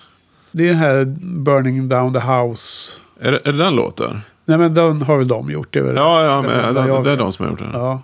Det 0.52 0.64
är 0.64 0.68
den 0.68 0.76
här 0.76 1.04
Burning 1.20 1.88
Down 1.88 2.12
the 2.14 2.20
House. 2.20 3.00
Är 3.20 3.32
det, 3.32 3.40
är 3.44 3.52
det 3.52 3.58
den 3.58 3.74
låten? 3.74 4.20
Nej 4.44 4.58
men 4.58 4.74
den 4.74 5.02
har 5.02 5.16
väl 5.16 5.28
de 5.28 5.50
gjort. 5.50 5.72
Det 5.72 5.78
är 5.78 5.84
väl 5.84 5.96
Ja, 5.96 6.24
ja 6.24 6.42
den 6.42 6.50
men, 6.50 6.74
det, 6.74 6.88
jag 6.88 7.04
det 7.04 7.12
är 7.12 7.16
de 7.16 7.32
som 7.32 7.44
har 7.44 7.50
gjort 7.50 7.58
den. 7.58 7.70
Ja, 7.72 8.02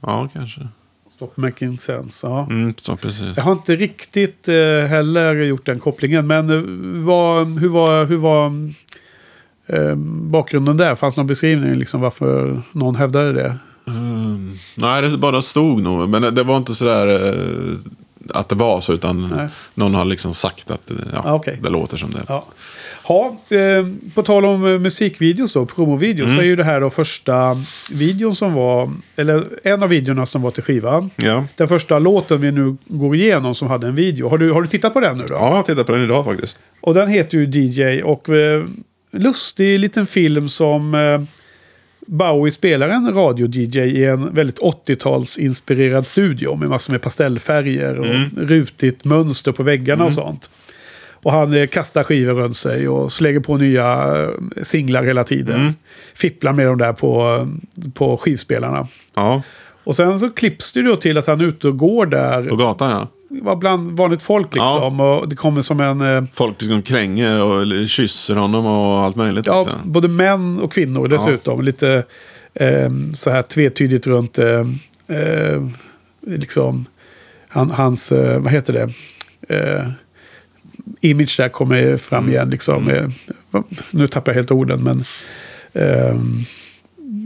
Ja, 0.00 0.28
kanske. 0.32 0.68
Stop 1.08 1.30
Making 1.34 1.78
Sense. 1.78 2.26
Ja. 2.26 2.46
Mm, 2.50 2.74
så 2.76 2.96
precis. 2.96 3.36
Jag 3.36 3.44
har 3.44 3.52
inte 3.52 3.76
riktigt 3.76 4.48
eh, 4.48 4.54
heller 4.88 5.34
gjort 5.34 5.66
den 5.66 5.80
kopplingen. 5.80 6.26
Men 6.26 6.50
eh, 6.50 6.62
vad, 7.04 7.58
hur 7.58 7.68
var, 7.68 8.04
hur 8.04 8.16
var 8.16 8.70
eh, 9.66 9.94
bakgrunden 10.30 10.76
där? 10.76 10.94
Fanns 10.94 11.14
det 11.14 11.20
någon 11.20 11.26
beskrivning 11.26 11.74
liksom 11.74 12.00
varför 12.00 12.62
någon 12.72 12.96
hävdade 12.96 13.32
det? 13.32 13.56
Mm, 13.86 14.54
nej, 14.76 15.02
det 15.02 15.18
bara 15.18 15.42
stod 15.42 15.82
nog. 15.82 16.08
Men 16.08 16.22
det, 16.22 16.30
det 16.30 16.42
var 16.42 16.56
inte 16.56 16.74
sådär 16.74 17.06
eh, 17.28 17.76
att 18.30 18.48
det 18.48 18.54
var 18.54 18.80
så. 18.80 18.92
Utan 18.92 19.28
Nej. 19.36 19.48
någon 19.74 19.94
har 19.94 20.04
liksom 20.04 20.34
sagt 20.34 20.70
att 20.70 20.86
det, 20.86 20.94
ja, 21.12 21.22
Ah, 21.24 21.34
okej. 21.34 21.58
det 21.62 21.68
låter 21.68 21.96
som 21.96 22.10
det. 22.10 22.20
Ja. 22.28 22.44
Ha, 23.02 23.26
eh, 23.48 23.86
på 24.14 24.22
tal 24.22 24.44
om 24.44 24.66
eh, 24.66 24.78
musikvideos 24.78 25.52
då, 25.52 25.66
promovideos, 25.66 26.26
Mm. 26.26 26.36
så 26.36 26.42
är 26.42 26.46
ju 26.46 26.56
det 26.56 26.64
här 26.64 26.80
då 26.80 26.90
första 26.90 27.62
videon 27.90 28.34
som 28.34 28.54
var, 28.54 28.90
eller 29.16 29.46
en 29.64 29.82
av 29.82 29.88
videorna 29.88 30.26
som 30.26 30.42
var 30.42 30.50
till 30.50 30.62
skivan. 30.62 31.10
Ja. 31.16 31.44
Den 31.56 31.68
första 31.68 31.98
låten 31.98 32.40
vi 32.40 32.52
nu 32.52 32.76
går 32.86 33.16
igenom 33.16 33.54
som 33.54 33.68
hade 33.68 33.86
en 33.86 33.94
video. 33.94 34.28
Har 34.28 34.38
du, 34.38 34.52
har 34.52 34.62
du 34.62 34.68
tittat 34.68 34.92
på 34.94 35.00
den 35.00 35.18
nu 35.18 35.24
då? 35.28 35.34
ja, 35.34 35.56
jag 35.56 35.66
tittar 35.66 35.84
på 35.84 35.92
den 35.92 36.04
idag 36.04 36.24
faktiskt. 36.24 36.58
Och 36.80 36.94
den 36.94 37.08
heter 37.08 37.38
ju 37.38 37.44
DJ 37.50 38.02
och 38.02 38.28
eh, 38.28 38.64
lustig 39.12 39.78
liten 39.78 40.06
film 40.06 40.48
som 40.48 40.94
eh, 40.94 41.22
Bowie 42.08 42.52
spelar 42.52 42.88
en 42.88 43.14
radio-DJ 43.14 43.78
i 43.78 44.04
en 44.04 44.34
väldigt 44.34 44.60
80-talsinspirerad 44.60 46.02
studio 46.02 46.56
med 46.56 46.68
massor 46.68 46.92
med 46.92 47.02
pastellfärger 47.02 47.98
och 47.98 48.06
rutigt 48.36 49.04
mönster 49.04 49.52
på 49.52 49.62
väggarna 49.62 50.04
och 50.04 50.12
sånt. 50.12 50.50
Och 51.22 51.32
han 51.32 51.54
eh, 51.54 51.66
kastar 51.66 52.04
skivor 52.04 52.34
runt 52.34 52.56
sig 52.56 52.88
och 52.88 53.12
slänger 53.12 53.40
på 53.40 53.56
nya 53.56 54.16
eh, 54.22 54.28
singlar 54.62 55.02
hela 55.02 55.24
tiden. 55.24 55.74
Fipplar 56.14 56.52
med 56.52 56.66
dem 56.66 56.78
där 56.78 56.92
på, 56.92 57.36
eh, 57.36 57.90
på 57.94 58.16
skivspelarna. 58.16 58.88
Ja, 59.14 59.42
Och 59.84 59.96
sen 59.96 60.20
så 60.20 60.30
klipps 60.30 60.72
det 60.72 60.82
då 60.82 60.96
till 60.96 61.18
att 61.18 61.26
han 61.26 61.40
är 61.40 61.44
ute 61.44 61.68
och 61.68 61.78
går 61.78 62.06
där. 62.06 62.42
på 62.48 62.56
gatan 62.56 62.90
ja. 62.90 63.08
Var 63.30 63.56
bland 63.56 63.96
vanligt 63.96 64.22
folk 64.22 64.54
liksom. 64.54 65.00
Och 65.00 65.28
det 65.28 65.36
kommer 65.36 65.60
som 65.62 65.80
en... 65.80 66.00
eh, 66.00 66.24
Folk 66.32 66.60
liksom 66.62 66.82
kränger 66.82 67.42
och 67.42 67.88
kysser 67.88 68.36
honom 68.36 68.66
och 68.66 68.98
allt 69.00 69.16
möjligt. 69.16 69.46
Ja, 69.46 69.62
liksom. 69.62 69.92
både 69.92 70.08
män 70.08 70.58
och 70.60 70.72
kvinnor 70.72 71.08
dessutom. 71.08 71.62
Lite 71.62 72.04
eh, 72.54 72.90
så 73.14 73.30
här 73.30 73.42
tvetydigt 73.42 74.06
runt 74.06 74.38
eh, 74.38 74.60
eh, 75.18 75.62
liksom 76.26 76.86
han, 77.48 77.70
hans, 77.70 78.12
eh, 78.12 78.40
vad 78.40 78.52
heter 78.52 78.72
det? 78.72 78.90
Eh, 79.56 79.88
image 81.00 81.34
där 81.38 81.48
kommer 81.48 81.96
fram 81.96 82.18
Mm. 82.24 82.34
igen 82.34 82.50
liksom. 82.50 82.90
Eh, 82.90 83.08
nu 83.90 84.06
tappar 84.06 84.32
jag 84.32 84.36
helt 84.36 84.50
orden 84.50 84.82
men 84.84 85.04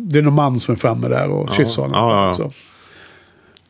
det 0.05 0.19
är 0.19 0.23
någon 0.23 0.35
man 0.35 0.59
som 0.59 0.75
är 0.75 0.79
framme 0.79 1.09
där 1.09 1.29
och 1.29 1.49
Ja. 1.51 1.55
kysser 1.55 1.83
honom. 1.83 1.97
Ja, 2.11 2.35
ja, 2.39 2.51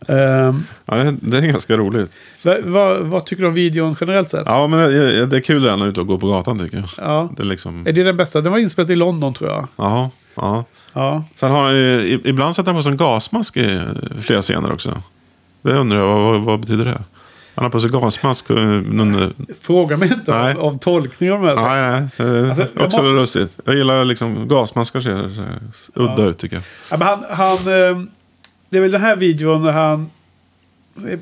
ja. 0.06 0.14
Eh, 0.14 0.54
Ja, 0.86 0.94
det- 1.20 1.36
är 1.38 1.42
ganska 1.46 1.76
roligt. 1.76 2.12
vad, 2.44 2.60
vad, 2.64 2.98
vad 3.00 3.26
tycker 3.26 3.42
du 3.42 3.48
om 3.48 3.54
videon 3.54 3.96
generellt 4.00 4.30
sett? 4.30 4.42
Ja, 4.46 4.66
men 4.66 4.78
det, 4.78 5.26
det 5.26 5.36
är 5.36 5.40
kul 5.40 5.62
när 5.62 5.70
han 5.70 5.82
är 5.82 5.86
ute 5.86 6.00
och 6.00 6.06
går 6.06 6.18
på 6.18 6.26
gatan 6.26 6.58
tycker 6.58 6.76
jag. 6.76 6.88
Ja. 6.96 7.30
Det 7.36 7.42
är 7.42 7.46
liksom... 7.46 7.86
Är 7.86 7.92
det 7.92 8.02
den 8.02 8.16
bästa? 8.16 8.40
Den 8.40 8.52
var 8.52 8.58
inspelad 8.58 8.90
i 8.90 8.94
London 8.96 9.34
tror 9.34 9.50
jag. 9.50 9.68
Ja, 9.76 10.10
ja. 10.34 10.64
Ja. 10.92 11.24
Sen 11.36 11.50
har 11.50 11.62
han 11.64 11.74
ju, 11.76 11.82
i- 12.02 12.20
ibland 12.24 12.56
sätter 12.56 12.72
han 12.72 12.78
på 12.78 12.82
sig 12.82 12.90
en 12.92 12.96
gasmask 12.98 13.56
i 13.56 13.80
flera 14.20 14.42
scener 14.42 14.72
också. 14.72 15.02
Det 15.62 15.72
undrar 15.72 15.98
jag, 15.98 16.06
vad, 16.20 16.40
vad, 16.40 16.60
betyder 16.60 16.84
det? 16.84 17.02
Han 17.54 17.64
har 17.64 17.70
på 17.70 17.80
sig 17.80 17.90
gasmask. 17.90 18.50
och 18.50 18.58
Någon, 18.58 19.34
Fråga 19.60 19.96
mig 19.96 20.12
inte 20.12 20.38
Nej. 20.38 20.54
av, 20.54 20.60
av 20.64 20.78
tolkning 20.78 21.32
av 21.32 21.40
de 21.40 21.46
här 21.48 21.56
sakerna. 21.56 21.90
nej, 22.00 22.08
nej. 22.32 22.48
Alltså, 22.48 22.66
jag 22.74 22.84
också 22.84 22.98
måste- 22.98 23.12
lustigt. 23.12 23.60
Jag 23.64 23.74
gillar 23.74 24.04
liksom 24.04 24.48
gasmaskar 24.48 25.00
ser 25.00 25.30
udda 25.94 26.22
ut 26.24 26.38
tycker 26.38 26.56
jag. 26.56 26.62
Ja, 26.90 26.96
men 26.96 27.06
han, 27.08 27.24
han, 27.30 27.56
eh, 27.98 28.04
det 28.72 28.78
är 28.78 28.82
väl 28.82 28.90
den 28.90 29.00
här 29.00 29.16
videon 29.16 29.62
när 29.62 29.72
han... 29.72 30.10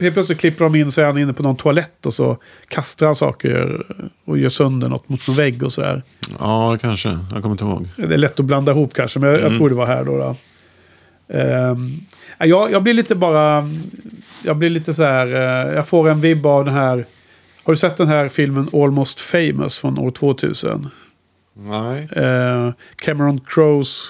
Helt 0.00 0.14
plötsligt 0.14 0.38
klipper 0.38 0.64
de 0.64 0.74
in 0.74 0.92
så 0.92 1.00
är 1.00 1.04
han 1.04 1.18
inne 1.18 1.32
på 1.32 1.42
någon 1.42 1.56
toalett 1.56 2.06
och 2.06 2.14
så 2.14 2.36
kastar 2.68 3.06
han 3.06 3.14
saker 3.14 3.86
och 4.24 4.38
gör 4.38 4.48
sönder 4.48 4.88
något 4.88 5.08
mot 5.08 5.28
någon 5.28 5.36
vägg 5.36 5.62
och 5.62 5.72
sådär. 5.72 6.02
Ja, 6.38 6.78
kanske. 6.80 7.08
Jag 7.08 7.42
kommer 7.42 7.50
inte 7.50 7.64
ihåg. 7.64 7.88
Det 7.96 8.14
är 8.14 8.18
lätt 8.18 8.40
att 8.40 8.46
blanda 8.46 8.72
ihop 8.72 8.94
kanske, 8.94 9.18
men 9.18 9.30
jag, 9.30 9.40
jag 9.40 9.56
tror 9.56 9.68
det 9.68 9.74
var 9.74 9.86
här 9.86 10.04
då. 10.04 10.18
då. 10.18 10.36
Ja, 12.38 12.46
jag, 12.46 12.72
jag 12.72 12.82
blir 12.82 12.94
lite 12.94 13.14
bara... 13.14 13.70
Jag 14.44 14.56
blir 14.56 14.70
lite 14.70 14.94
så 14.94 15.02
här... 15.04 15.26
eh, 15.26 15.74
jag 15.74 15.88
får 15.88 16.08
en 16.08 16.20
vibb 16.20 16.46
av 16.46 16.64
den 16.64 16.74
här... 16.74 17.04
Har 17.62 17.72
du 17.72 17.76
sett 17.76 17.96
den 17.96 18.08
här 18.08 18.28
filmen 18.28 18.68
Almost 18.72 19.20
famous 19.20 19.78
från 19.78 19.98
år 19.98 20.10
2000? 20.10 20.88
Nej. 21.54 22.08
Eh, 22.12 22.70
Cameron 22.96 23.40
Crowes 23.46 24.08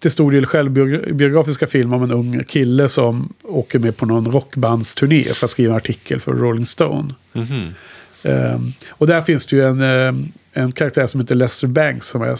till 0.00 0.10
stor 0.10 0.32
del 0.32 0.46
självbiografiska 0.46 1.66
film 1.66 1.92
om 1.92 2.02
en 2.02 2.12
ung 2.12 2.44
kille 2.44 2.88
som 2.88 3.32
åker 3.42 3.78
med 3.78 3.96
på 3.96 4.06
någon 4.06 4.32
rockbandsturné 4.32 5.24
för 5.24 5.46
att 5.46 5.50
skriva 5.50 5.72
en 5.72 5.76
artikel 5.76 6.20
för 6.20 6.32
Rolling 6.32 6.66
Stone. 6.66 7.14
Mhm. 7.32 7.74
Eh, 8.22 8.60
och 8.88 9.06
där 9.06 9.22
finns 9.22 9.46
det 9.46 9.56
ju 9.56 9.64
en, 9.64 9.82
eh, 9.82 10.14
en 10.52 10.72
karaktär 10.72 11.06
som 11.06 11.20
heter 11.20 11.34
Lester 11.34 11.66
Banks 11.66 12.06
som 12.06 12.22
är 12.22 12.36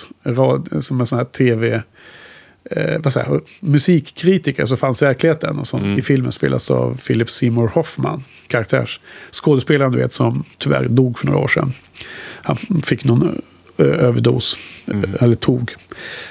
som 0.81 1.01
är 1.01 1.05
sån 1.05 1.19
här 1.19 1.25
tv... 1.25 1.83
Eh, 2.71 3.01
vad 3.01 3.13
säger 3.13 3.41
musikkritiker 3.61 4.67
som 4.67 4.77
fanns 4.77 5.03
i 5.03 5.05
verkligheten 5.05 5.59
och 5.59 5.67
som 5.67 5.99
i 5.99 6.03
filmen 6.03 6.33
spelas 6.33 6.71
av 6.71 7.01
Philip 7.07 7.31
Seymour 7.31 7.69
Hoffman. 7.69 8.25
Karaktärs 8.47 9.01
skådespelaren 9.31 9.93
du 9.93 9.99
vet 9.99 10.13
som 10.13 10.45
tyvärr 10.59 10.89
dog 10.89 11.19
för 11.19 11.27
några 11.27 11.39
år 11.39 11.49
sedan. 11.49 11.73
Han 12.43 12.57
fick 12.83 13.05
någon 13.05 13.43
överdos. 13.85 14.57
eh, 14.87 15.22
Eller 15.22 15.35
tog. 15.35 15.74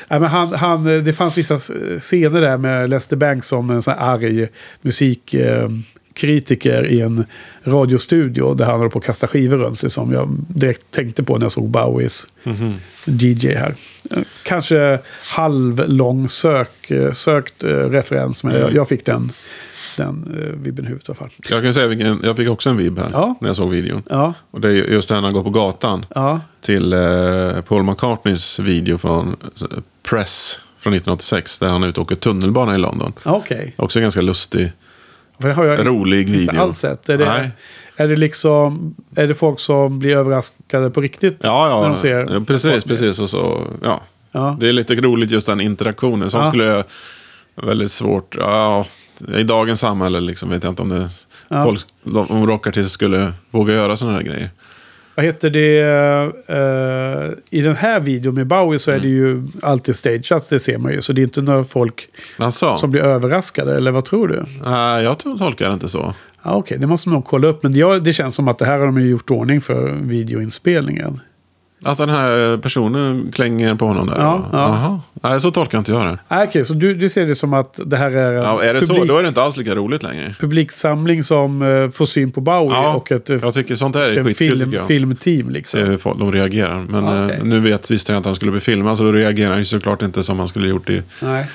Nej, 0.08 0.20
men 0.20 0.30
han, 0.30 0.54
han, 0.54 0.88
eh, 0.88 1.04
det 1.04 1.14
fanns 1.14 1.38
vissa 1.38 1.58
scener 2.00 2.42
där 2.42 2.58
med 2.58 2.90
Lester 2.90 3.18
Banks 3.18 3.48
som 3.48 3.70
en 3.70 3.82
sån 3.82 3.94
här 3.94 4.14
arg 4.14 4.48
musikkritiker 4.82 6.86
i 6.88 7.02
en 7.02 7.26
radiostudio 7.64 8.54
där 8.54 8.66
han 8.66 8.76
håller 8.78 8.90
på 8.90 9.00
att 9.00 9.06
kasta 9.06 9.28
skivor 9.28 9.58
runt 9.58 9.78
sig 9.78 9.90
som 9.90 10.14
jag 10.14 10.38
direkt 10.48 10.82
tänkte 10.92 11.24
på 11.24 11.38
när 11.38 11.44
jag 11.46 11.52
såg 11.52 11.70
Bowies 11.70 12.28
DJ 13.06 13.48
här. 13.48 13.74
Eh, 14.12 14.24
Kanske 14.44 15.00
halvlång 15.36 16.30
sök, 16.30 16.92
eh, 16.92 17.12
sökt 17.12 17.64
eh, 17.64 17.70
referens 17.70 18.44
men 18.44 18.60
jag, 18.60 18.74
jag 18.74 18.88
fick 18.88 19.06
den, 19.06 19.32
den 19.98 20.34
uh, 20.38 20.64
vibben 20.64 20.86
i 20.86 20.88
huvudet 20.88 21.10
i 21.10 21.12
alla 21.12 21.16
fall. 21.16 21.30
Jag 21.50 21.64
kan 21.64 21.74
säga 21.74 21.88
vilken, 21.88 22.20
jag 22.24 22.36
fick 22.38 22.50
också 22.50 22.70
en 22.70 22.78
vibb 22.78 23.00
här 23.00 23.10
Ja. 23.14 23.36
när 23.42 23.50
jag 23.50 23.56
såg 23.56 23.70
videon. 23.70 24.04
Ja, 24.10 24.34
Och 24.52 24.62
det 24.62 24.68
är 24.70 24.74
just 24.74 25.10
när 25.10 25.22
han 25.22 25.34
går 25.34 25.44
på 25.44 25.50
gatan 25.50 26.06
ja, 26.16 26.40
till 26.62 26.94
eh, 26.94 27.62
Paul 27.68 27.84
McCartneys 27.84 28.60
video 28.60 28.98
från 28.98 29.28
eh, 29.28 29.68
Press 30.10 30.60
från 30.80 30.94
1986. 30.94 31.58
Där 31.58 31.68
han 31.68 31.84
är 31.84 31.88
ute 31.88 32.00
och 32.00 32.06
åker 32.06 32.16
tunnelbana 32.16 32.76
i 32.76 32.78
London. 32.78 33.14
ja 33.24 33.32
okej. 33.36 33.74
Också 33.78 34.00
en 34.00 34.04
ganska 34.04 34.22
lustig, 34.22 34.72
För 35.40 35.48
det 35.48 35.54
har 35.54 35.66
jag 35.66 35.88
rolig 35.88 36.20
inte 36.20 36.32
video. 36.32 36.62
alls 36.62 36.78
sett. 36.78 37.10
Är 37.10 37.18
det, 37.18 37.26
Nej. 37.26 37.52
är 37.96 38.08
det 38.08 38.16
liksom, 38.16 38.96
är 39.16 39.28
det 39.28 39.34
folk 39.36 39.60
som 39.60 40.00
blir 40.00 40.16
överraskade 40.16 40.90
på 40.90 41.02
riktigt? 41.02 41.38
Ja, 41.42 41.70
ja, 41.70 41.82
När 41.82 41.90
de 41.90 41.98
ser 41.98 42.34
ja 42.34 42.42
precis, 42.48 42.84
precis. 42.84 43.20
Och 43.20 43.30
så, 43.30 43.68
ja. 43.84 44.02
Ja. 44.32 44.58
Det 44.60 44.70
är 44.70 44.74
lite 44.74 44.96
roligt 44.96 45.32
just 45.32 45.48
den 45.48 45.62
interaktionen. 45.62 46.32
Sånt 46.32 46.44
Ja. 46.44 46.50
skulle 46.52 46.64
jag 46.66 46.84
väldigt 47.68 47.92
svårt, 47.92 48.36
ja, 48.40 48.86
i 49.38 49.44
dagens 49.44 49.80
samhälle 49.80 50.20
liksom 50.20 50.50
vet 50.50 50.64
jag 50.64 50.72
inte 50.72 50.82
om 50.82 50.90
det, 50.90 51.10
Ja. 51.50 51.64
folk, 51.64 51.80
om 52.30 52.48
rockartister 52.48 52.90
skulle 52.90 53.34
våga 53.52 53.74
göra 53.74 53.98
sådana 53.98 54.18
här 54.18 54.24
grejer. 54.24 54.50
Vad 55.16 55.26
heter 55.26 55.50
det? 55.50 55.80
eh, 56.48 57.58
I 57.60 57.62
den 57.62 57.76
här 57.76 58.00
videon 58.00 58.36
med 58.36 58.48
Bowie 58.48 58.80
så 58.80 58.92
är 58.92 59.00
det 59.00 59.08
ju 59.08 59.44
alltid 59.62 59.96
stageat, 59.96 60.50
det 60.50 60.60
ser 60.60 60.78
man 60.78 60.92
ju. 60.92 61.02
Så 61.02 61.14
det 61.14 61.22
är 61.22 61.24
inte 61.24 61.42
några 61.42 61.64
folk 61.64 62.08
Alltså, 62.38 62.78
som 62.78 62.92
blir 62.92 63.02
överraskade, 63.02 63.76
eller 63.76 63.92
vad 63.92 64.06
tror 64.06 64.28
du? 64.28 64.44
nej, 64.66 65.04
jag 65.04 65.20
tolkar 65.20 65.68
det 65.68 65.74
inte 65.74 65.90
så. 65.90 66.14
Ja, 66.44 66.54
Okej, 66.54 66.78
det 66.78 66.88
måste 66.88 67.10
man 67.10 67.14
nog 67.14 67.26
kolla 67.26 67.48
upp. 67.48 67.64
Men 67.64 67.74
det, 67.74 68.00
det 68.00 68.14
känns 68.14 68.36
som 68.36 68.48
att 68.48 68.58
det 68.58 68.66
här 68.66 68.78
har 68.80 68.86
de 68.86 69.02
gjort 69.10 69.32
ordning 69.32 69.62
för 69.62 69.92
videoinspelningen. 70.02 71.20
Att 71.86 71.98
den 71.98 72.10
här 72.10 72.58
personen 72.58 73.32
klänger 73.34 73.76
på 73.76 73.88
honom 73.88 74.08
där? 74.08 74.16
Ja, 74.20 74.50
ja. 74.52 74.58
Jaha. 74.60 75.02
Nej, 75.32 75.42
så 75.42 75.52
tolkar 75.52 75.78
inte 75.78 75.92
jag 75.92 76.06
det. 76.06 76.18
Ah, 76.28 76.44
Okej, 76.44 76.66
så 76.66 76.74
du, 76.74 76.94
du 76.94 77.10
ser 77.10 77.26
det 77.26 77.36
som 77.36 77.54
att 77.54 77.80
det 77.86 77.98
här 77.98 78.12
är 78.12 78.32
Ja, 78.34 78.64
är 78.64 78.74
det 78.74 78.80
så, 78.86 78.94
publik, 78.94 79.08
då 79.10 79.18
är 79.18 79.22
det 79.24 79.28
inte 79.30 79.42
alls 79.44 79.58
lika 79.58 79.76
roligt 79.76 80.04
längre. 80.04 80.36
publiksamling 80.40 81.24
som 81.24 81.62
eh, 81.62 81.90
får 81.90 82.06
syn 82.06 82.32
på 82.32 82.42
Bowie 82.42 82.78
Ja, 82.78 82.94
och 82.94 83.12
ett, 83.12 83.30
eh, 83.30 83.38
Jag 83.42 83.54
tycker 83.54 83.76
sånt 83.76 83.96
här 83.96 84.04
är 84.10 84.24
skitkul 84.24 84.34
film, 84.60 84.74
jag. 84.74 84.88
filmteam. 84.88 85.50
Liksom. 85.50 85.80
Se 85.80 85.86
hur 85.86 85.98
folk, 85.98 86.20
de 86.20 86.32
reagerar. 86.32 86.84
Men 86.90 87.04
Ja, 87.06 87.32
eh, 87.32 87.44
nu 87.44 87.60
vet, 87.60 87.92
visste 87.92 88.12
jag 88.12 88.20
att 88.20 88.26
han 88.26 88.36
skulle 88.36 88.52
bli 88.52 88.60
filmad 88.62 88.98
så 88.98 89.04
då 89.04 89.12
reagerar 89.12 89.50
han 89.50 89.60
ju 89.60 89.66
såklart 89.66 90.02
inte 90.02 90.24
som 90.24 90.40
han 90.40 90.48
skulle 90.48 90.68
gjort 90.68 90.90
i, 90.90 91.02
Nej. 91.22 91.46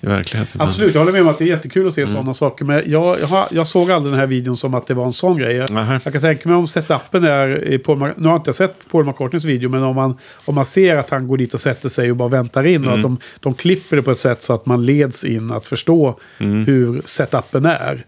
I 0.00 0.06
verkligheten. 0.06 0.60
Absolut, 0.60 0.94
jag 0.94 1.00
håller 1.00 1.12
med 1.12 1.22
om 1.22 1.28
att 1.28 1.38
det 1.38 1.44
är 1.44 1.48
jättekul 1.48 1.86
att 1.86 1.92
se 1.94 2.00
Mm. 2.00 2.12
sådana 2.14 2.34
saker. 2.34 2.64
Men 2.64 2.82
jag, 2.90 3.20
jag, 3.20 3.26
har, 3.26 3.48
jag 3.50 3.66
såg 3.66 3.90
aldrig 3.90 4.12
den 4.12 4.20
här 4.20 4.26
videon 4.26 4.56
som 4.56 4.74
att 4.74 4.86
det 4.86 4.94
var 4.94 5.04
en 5.06 5.12
sån 5.12 5.38
grej. 5.38 5.56
Jag, 5.56 6.00
jag 6.04 6.12
kan 6.12 6.20
tänka 6.22 6.48
mig 6.48 6.58
om 6.58 6.68
setupen 6.68 7.24
är... 7.24 7.78
Paul, 7.78 7.98
nu 7.98 8.04
har 8.04 8.14
jag 8.34 8.36
inte 8.36 8.52
sett 8.52 8.74
Paul 8.90 9.04
McCartneys 9.06 9.44
video, 9.44 9.70
men 9.70 9.82
om 9.82 9.94
man, 9.96 10.16
om 10.44 10.54
man 10.54 10.64
ser 10.64 10.96
att 10.96 11.10
han 11.10 11.28
går 11.28 11.36
dit 11.36 11.54
och 11.54 11.60
sätter 11.60 11.88
sig 11.88 12.10
och 12.10 12.16
bara 12.16 12.28
väntar 12.28 12.66
in. 12.66 12.84
Och 12.84 12.92
att 12.92 12.98
Mm. 12.98 13.02
de, 13.02 13.18
de 13.40 13.54
klipper 13.54 13.96
det 13.96 14.02
på 14.02 14.10
ett 14.10 14.18
sätt 14.18 14.42
så 14.42 14.52
att 14.52 14.66
man 14.66 14.86
leds 14.86 15.24
in 15.24 15.50
att 15.52 15.66
förstå 15.66 16.18
Mm. 16.38 16.64
hur 16.66 17.02
setupen 17.04 17.66
är. 17.66 18.04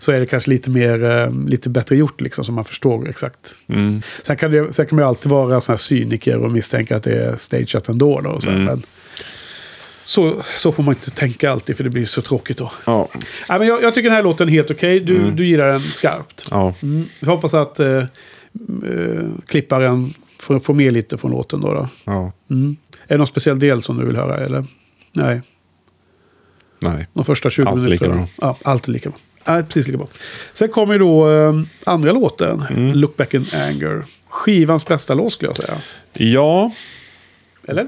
Så 0.00 0.12
är 0.12 0.20
det 0.20 0.26
kanske 0.26 0.50
lite, 0.50 0.70
mer, 0.70 1.04
eh, 1.04 1.30
lite 1.46 1.68
bättre 1.70 1.96
gjort, 1.96 2.20
liksom, 2.20 2.44
så 2.44 2.52
man 2.52 2.64
förstår 2.64 3.08
exakt. 3.08 3.58
Mm. 3.68 4.02
Sen 4.22 4.36
kan, 4.36 4.50
det, 4.50 4.72
sen 4.72 4.86
kan 4.86 4.96
man 4.96 5.02
ju 5.04 5.08
alltid 5.08 5.30
vara 5.32 5.60
sån 5.60 5.72
här 5.72 5.76
cyniker 5.78 6.38
och 6.42 6.50
misstänka 6.50 6.96
att 6.96 7.02
det 7.02 7.24
är 7.24 7.36
stageat 7.36 7.88
ändå. 7.88 8.20
Då, 8.20 8.30
och 8.30 8.42
så, 8.42 8.48
Mm. 8.50 8.64
men 8.64 8.82
så, 10.06 10.42
så 10.56 10.72
får 10.72 10.82
man 10.82 10.94
inte 10.94 11.10
tänka 11.10 11.50
alltid, 11.50 11.76
för 11.76 11.84
det 11.84 11.90
blir 11.90 12.06
så 12.06 12.22
tråkigt 12.22 12.58
då. 12.58 12.72
Ja. 12.86 13.08
Nej, 13.48 13.58
men 13.58 13.68
jag, 13.68 13.82
jag 13.82 13.94
tycker 13.94 14.08
den 14.08 14.16
här 14.16 14.22
låten 14.22 14.48
är 14.48 14.52
helt 14.52 14.70
okej. 14.70 15.00
Du, 15.00 15.16
Mm. 15.16 15.36
du 15.36 15.46
gillar 15.46 15.66
den 15.68 15.80
skarpt. 15.80 16.46
ja. 16.50 16.74
Mm. 16.82 17.04
Jag 17.20 17.28
hoppas 17.28 17.54
att 17.54 17.80
eh, 17.80 17.96
eh, 17.96 18.04
klipparen 19.46 20.14
får, 20.38 20.60
får 20.60 20.74
med 20.74 20.92
lite 20.92 21.18
från 21.18 21.30
låten 21.30 21.60
då. 21.60 21.74
då. 21.74 21.88
ja. 22.04 22.32
Mm. 22.50 22.76
Är 23.02 23.08
det 23.14 23.16
någon 23.18 23.26
speciell 23.26 23.58
del 23.58 23.82
som 23.82 23.98
du 23.98 24.06
vill 24.06 24.16
höra? 24.16 24.36
Eller? 24.36 24.64
Nej, 25.12 25.42
Nej. 26.80 27.06
de 27.12 27.24
första 27.24 27.50
20 27.50 27.68
Allt 27.68 27.82
minuterna. 27.82 28.14
lika. 28.14 28.28
Ja, 28.40 28.58
allt 28.62 28.88
är 28.88 28.92
lika 28.92 29.08
bra. 29.10 29.18
Ja, 29.44 29.62
precis 29.62 29.86
lika 29.86 29.98
bra. 29.98 30.08
Sen 30.52 30.68
kommer 30.68 30.92
ju 30.92 30.98
då 30.98 31.30
eh, 31.32 31.60
andra 31.84 32.12
låten, 32.12 32.64
Mm. 32.70 32.92
Look 32.94 33.16
Back 33.16 33.34
in 33.34 33.46
Anger. 33.54 34.04
Skivans 34.28 34.86
bästa 34.86 35.14
låt 35.14 35.32
skulle 35.32 35.48
jag 35.48 35.56
säga. 35.56 35.78
Ja, 36.12 36.72
Eller? 37.68 37.86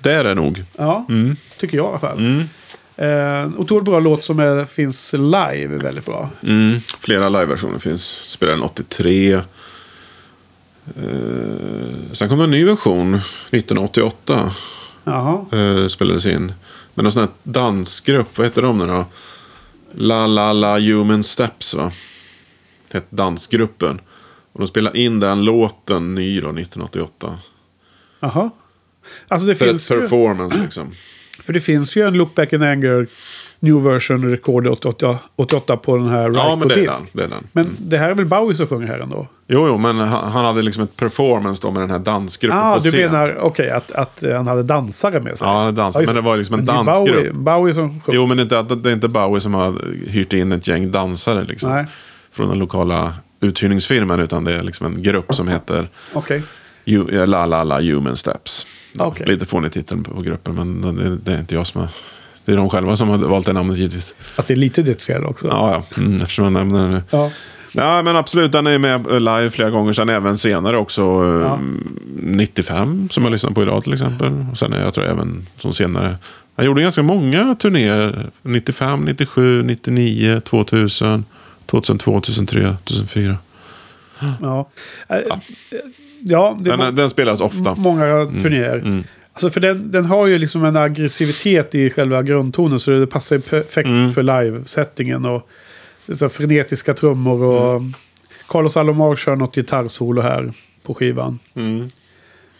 Det 0.00 0.12
är 0.12 0.24
det 0.24 0.34
nog. 0.34 0.64
Ja, 0.76 1.06
Mm. 1.08 1.36
tycker 1.58 1.76
jag 1.76 1.86
i 1.86 1.88
alla 1.88 1.98
fall. 1.98 2.18
Mm. 2.18 2.48
Eh, 2.96 3.60
otroligt 3.60 3.84
bra 3.84 4.00
låt 4.00 4.24
som 4.24 4.38
är, 4.38 4.64
finns 4.64 5.12
live, 5.12 5.66
väldigt 5.78 6.04
bra. 6.06 6.30
Mm. 6.42 6.80
Flera 7.00 7.28
liveversioner 7.28 7.78
finns. 7.78 8.04
Spelade 8.06 8.56
den 8.56 8.64
83. 8.64 9.32
Eh, 9.34 9.42
sen 12.12 12.28
kom 12.28 12.40
en 12.40 12.50
ny 12.50 12.64
version 12.64 13.14
1988. 13.50 14.54
Jaha. 15.04 15.46
Eh, 15.58 15.88
spelades 15.88 16.26
in. 16.26 16.52
Men 16.94 17.02
någon 17.02 17.12
sån 17.12 17.22
här 17.22 17.30
dansgrupp, 17.42 18.38
vad 18.38 18.46
heter 18.46 18.62
de 18.62 18.78
nu 18.78 18.86
då? 18.86 19.04
La 19.94 20.26
La 20.26 20.52
La 20.52 20.78
Human 20.78 21.22
Steps 21.24 21.74
va? 21.74 21.92
Det 22.88 22.98
hette 22.98 23.16
dansgruppen. 23.16 24.00
Och 24.52 24.60
de 24.60 24.66
spelade 24.66 24.98
in 24.98 25.20
den 25.20 25.42
låten 25.44 26.14
ny 26.14 26.40
då 26.40 26.48
1988. 26.48 27.38
Jaha. 28.20 28.50
Alltså 29.28 29.46
det 29.46 29.54
För 29.54 29.64
ett 29.64 29.70
finns, 29.70 29.90
ju, 29.90 30.00
performance 30.00 30.58
liksom. 30.62 30.90
för 31.44 31.52
det 31.52 31.60
finns 31.60 31.96
ju 31.96 32.06
en 32.06 32.14
Look 32.14 32.34
Back 32.34 32.52
in 32.52 32.62
Anger 32.62 33.06
New 33.60 33.82
Version 33.82 34.30
recorded 34.30 34.72
88, 34.72 35.18
88 35.36 35.76
på 35.76 35.96
den 35.96 36.08
här 36.08 36.32
Ja, 36.34 36.56
men 36.56 36.68
på 36.68 36.74
det 36.74 36.80
är 36.80 36.84
den. 36.84 37.06
Det 37.12 37.22
är 37.22 37.28
den. 37.28 37.46
Men 37.52 37.76
det 37.78 37.98
här 37.98 38.10
är 38.10 38.14
väl 38.14 38.26
Bowie 38.26 38.54
som 38.56 38.66
sjunger 38.66 38.86
här 38.86 38.98
ändå? 38.98 39.26
Jo, 39.48 39.66
jo, 39.68 39.78
men 39.78 39.98
han, 39.98 40.32
han 40.32 40.44
hade 40.44 40.62
liksom 40.62 40.82
ett 40.82 40.96
performance 40.96 41.62
då 41.62 41.70
med 41.70 41.82
den 41.82 41.90
här 41.90 41.98
dansgruppen 41.98 42.58
Ja, 42.58 42.70
ah, 42.72 42.74
på 42.76 42.80
du 42.84 42.90
scen. 42.90 43.00
menar 43.12 43.38
okej 43.40 43.70
att, 43.70 43.92
att 43.92 44.24
han 44.32 44.46
hade 44.46 44.62
dansare 44.62 45.20
med 45.20 45.38
sig? 45.38 45.48
Ja, 45.48 45.52
han 45.54 45.64
hade 45.64 45.76
dansat, 45.76 46.02
just 46.02 46.14
men 46.14 46.22
det 46.24 46.28
var 46.28 46.36
liksom 46.36 46.58
en 46.58 46.64
dansgrupp. 46.64 47.08
Bowie, 47.08 47.32
Bowie 47.32 47.74
som 47.74 48.00
sjunger? 48.00 48.16
Jo, 48.20 48.26
men 48.26 48.38
inte, 48.40 48.62
det 48.62 48.88
är 48.88 48.92
inte 48.92 49.08
Bowie 49.08 49.40
som 49.40 49.54
har 49.54 49.74
hyrt 50.06 50.32
in 50.32 50.52
ett 50.52 50.66
gäng 50.66 50.92
dansare 50.92 51.44
liksom. 51.44 51.70
Nej. 51.70 51.86
Från 52.32 52.48
den 52.48 52.58
lokala 52.58 53.14
uthyrningsfirman, 53.40 54.20
utan 54.20 54.44
det 54.44 54.54
är 54.54 54.62
liksom 54.62 54.86
en 54.86 55.02
grupp 55.02 55.34
som 55.34 55.48
heter 55.48 55.88
Okej. 56.12 56.36
Ju- 56.36 56.42
La 57.26 57.46
La 57.46 57.64
La 57.64 57.80
Human 57.80 58.16
Steps. 58.16 58.66
Okej. 58.98 59.26
Lite 59.26 59.46
fånig 59.46 59.72
titel 59.72 59.98
på 60.02 60.20
gruppen, 60.22 60.54
men 60.54 60.96
det, 60.96 61.16
det 61.16 61.32
är 61.32 61.38
inte 61.40 61.54
jag 61.54 61.66
som 61.66 61.80
har... 61.80 61.90
Det 62.44 62.52
är 62.52 62.56
de 62.56 62.70
själva 62.70 62.96
som 62.96 63.08
har 63.08 63.18
valt 63.18 63.46
det 63.46 63.52
namnet 63.52 63.76
givetvis. 63.78 64.14
Fast 64.34 64.48
det 64.48 64.54
är 64.54 64.56
lite 64.56 64.82
ditt 64.82 65.02
fel 65.02 65.24
också. 65.24 65.46
Ja, 65.48 65.84
ja. 65.94 66.02
Mm, 66.02 66.20
eftersom 66.22 66.44
jag 66.44 66.52
nämner 66.52 66.82
det 66.82 66.88
nu. 66.88 67.02
Ja. 67.10 67.30
Ja, 67.72 68.02
men 68.02 68.16
absolut. 68.16 68.52
Den 68.52 68.66
är 68.66 68.78
med 68.78 69.06
live 69.22 69.50
flera 69.50 69.70
gånger. 69.70 69.92
Sen 69.92 70.08
även 70.08 70.38
senare 70.38 70.76
också. 70.76 71.02
eh, 71.02 71.40
Ja. 71.40 71.58
95 72.20 73.08
som 73.10 73.24
jag 73.24 73.30
lyssnar 73.30 73.50
på 73.50 73.62
idag 73.62 73.82
till 73.84 73.92
exempel. 73.92 74.46
Och 74.52 74.58
sen 74.58 74.72
jag 74.72 74.94
tror 74.94 75.04
även 75.04 75.46
som 75.58 75.74
senare. 75.74 76.16
Jag 76.56 76.66
gjorde 76.66 76.82
ganska 76.82 77.02
många 77.02 77.54
turnéer. 77.54 78.30
95, 78.42 79.04
97, 79.04 79.62
99, 79.62 80.40
2000, 80.40 81.24
2002, 81.66 82.20
2003, 82.20 82.76
2004. 82.84 83.36
Ja. 84.40 84.68
Eh, 85.08 85.18
ja, 86.20 86.56
Den, 86.60 86.78
må- 86.78 86.90
den 86.90 87.10
spelas 87.10 87.40
ofta. 87.40 87.74
många 87.74 88.04
turnéer. 88.42 88.76
mm. 88.76 89.04
Alltså 89.32 89.50
för 89.50 89.60
den, 89.60 89.90
den 89.90 90.04
har 90.04 90.26
ju 90.26 90.38
liksom 90.38 90.64
en 90.64 90.76
aggressivitet 90.76 91.74
i 91.74 91.90
själva 91.90 92.22
grundtonen 92.22 92.78
så 92.78 92.90
det 92.90 93.06
passar 93.06 93.38
perfekt 93.38 93.88
Mm. 93.88 94.12
för 94.12 94.22
live-settingen. 94.22 95.26
Och 95.26 95.48
så 96.14 96.28
fränetiska 96.28 96.94
trummor 96.94 97.42
och 97.42 97.70
Mm. 97.76 97.94
Carlos 98.48 98.76
Alomar 98.76 99.16
kör 99.16 99.36
något 99.36 99.54
gitarrsolo 99.56 100.20
här 100.22 100.52
på 100.82 100.94
skivan. 100.94 101.38
Mm. 101.54 101.88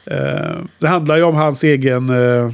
Eh, 0.06 0.56
det 0.78 0.88
handlar 0.88 1.16
ju 1.16 1.22
om 1.22 1.34
hans 1.34 1.64
egen... 1.64 2.10
Eh, 2.10 2.52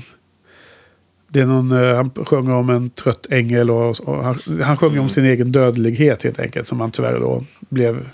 det 1.28 1.40
är 1.40 1.46
någon, 1.46 1.72
eh, 1.72 1.96
han 1.96 2.10
sjunger 2.26 2.54
om 2.54 2.70
en 2.70 2.90
trött 2.90 3.26
ängel 3.30 3.70
och, 3.70 4.00
och 4.08 4.24
han, 4.24 4.38
han 4.62 4.76
sjunger 4.76 5.00
om 5.00 5.08
sin 5.08 5.24
egen 5.24 5.52
dödlighet 5.52 6.22
helt 6.24 6.38
enkelt. 6.40 6.68
Som 6.68 6.80
han 6.80 6.90
tyvärr 6.90 7.20
då 7.20 7.44
blev 7.68 8.06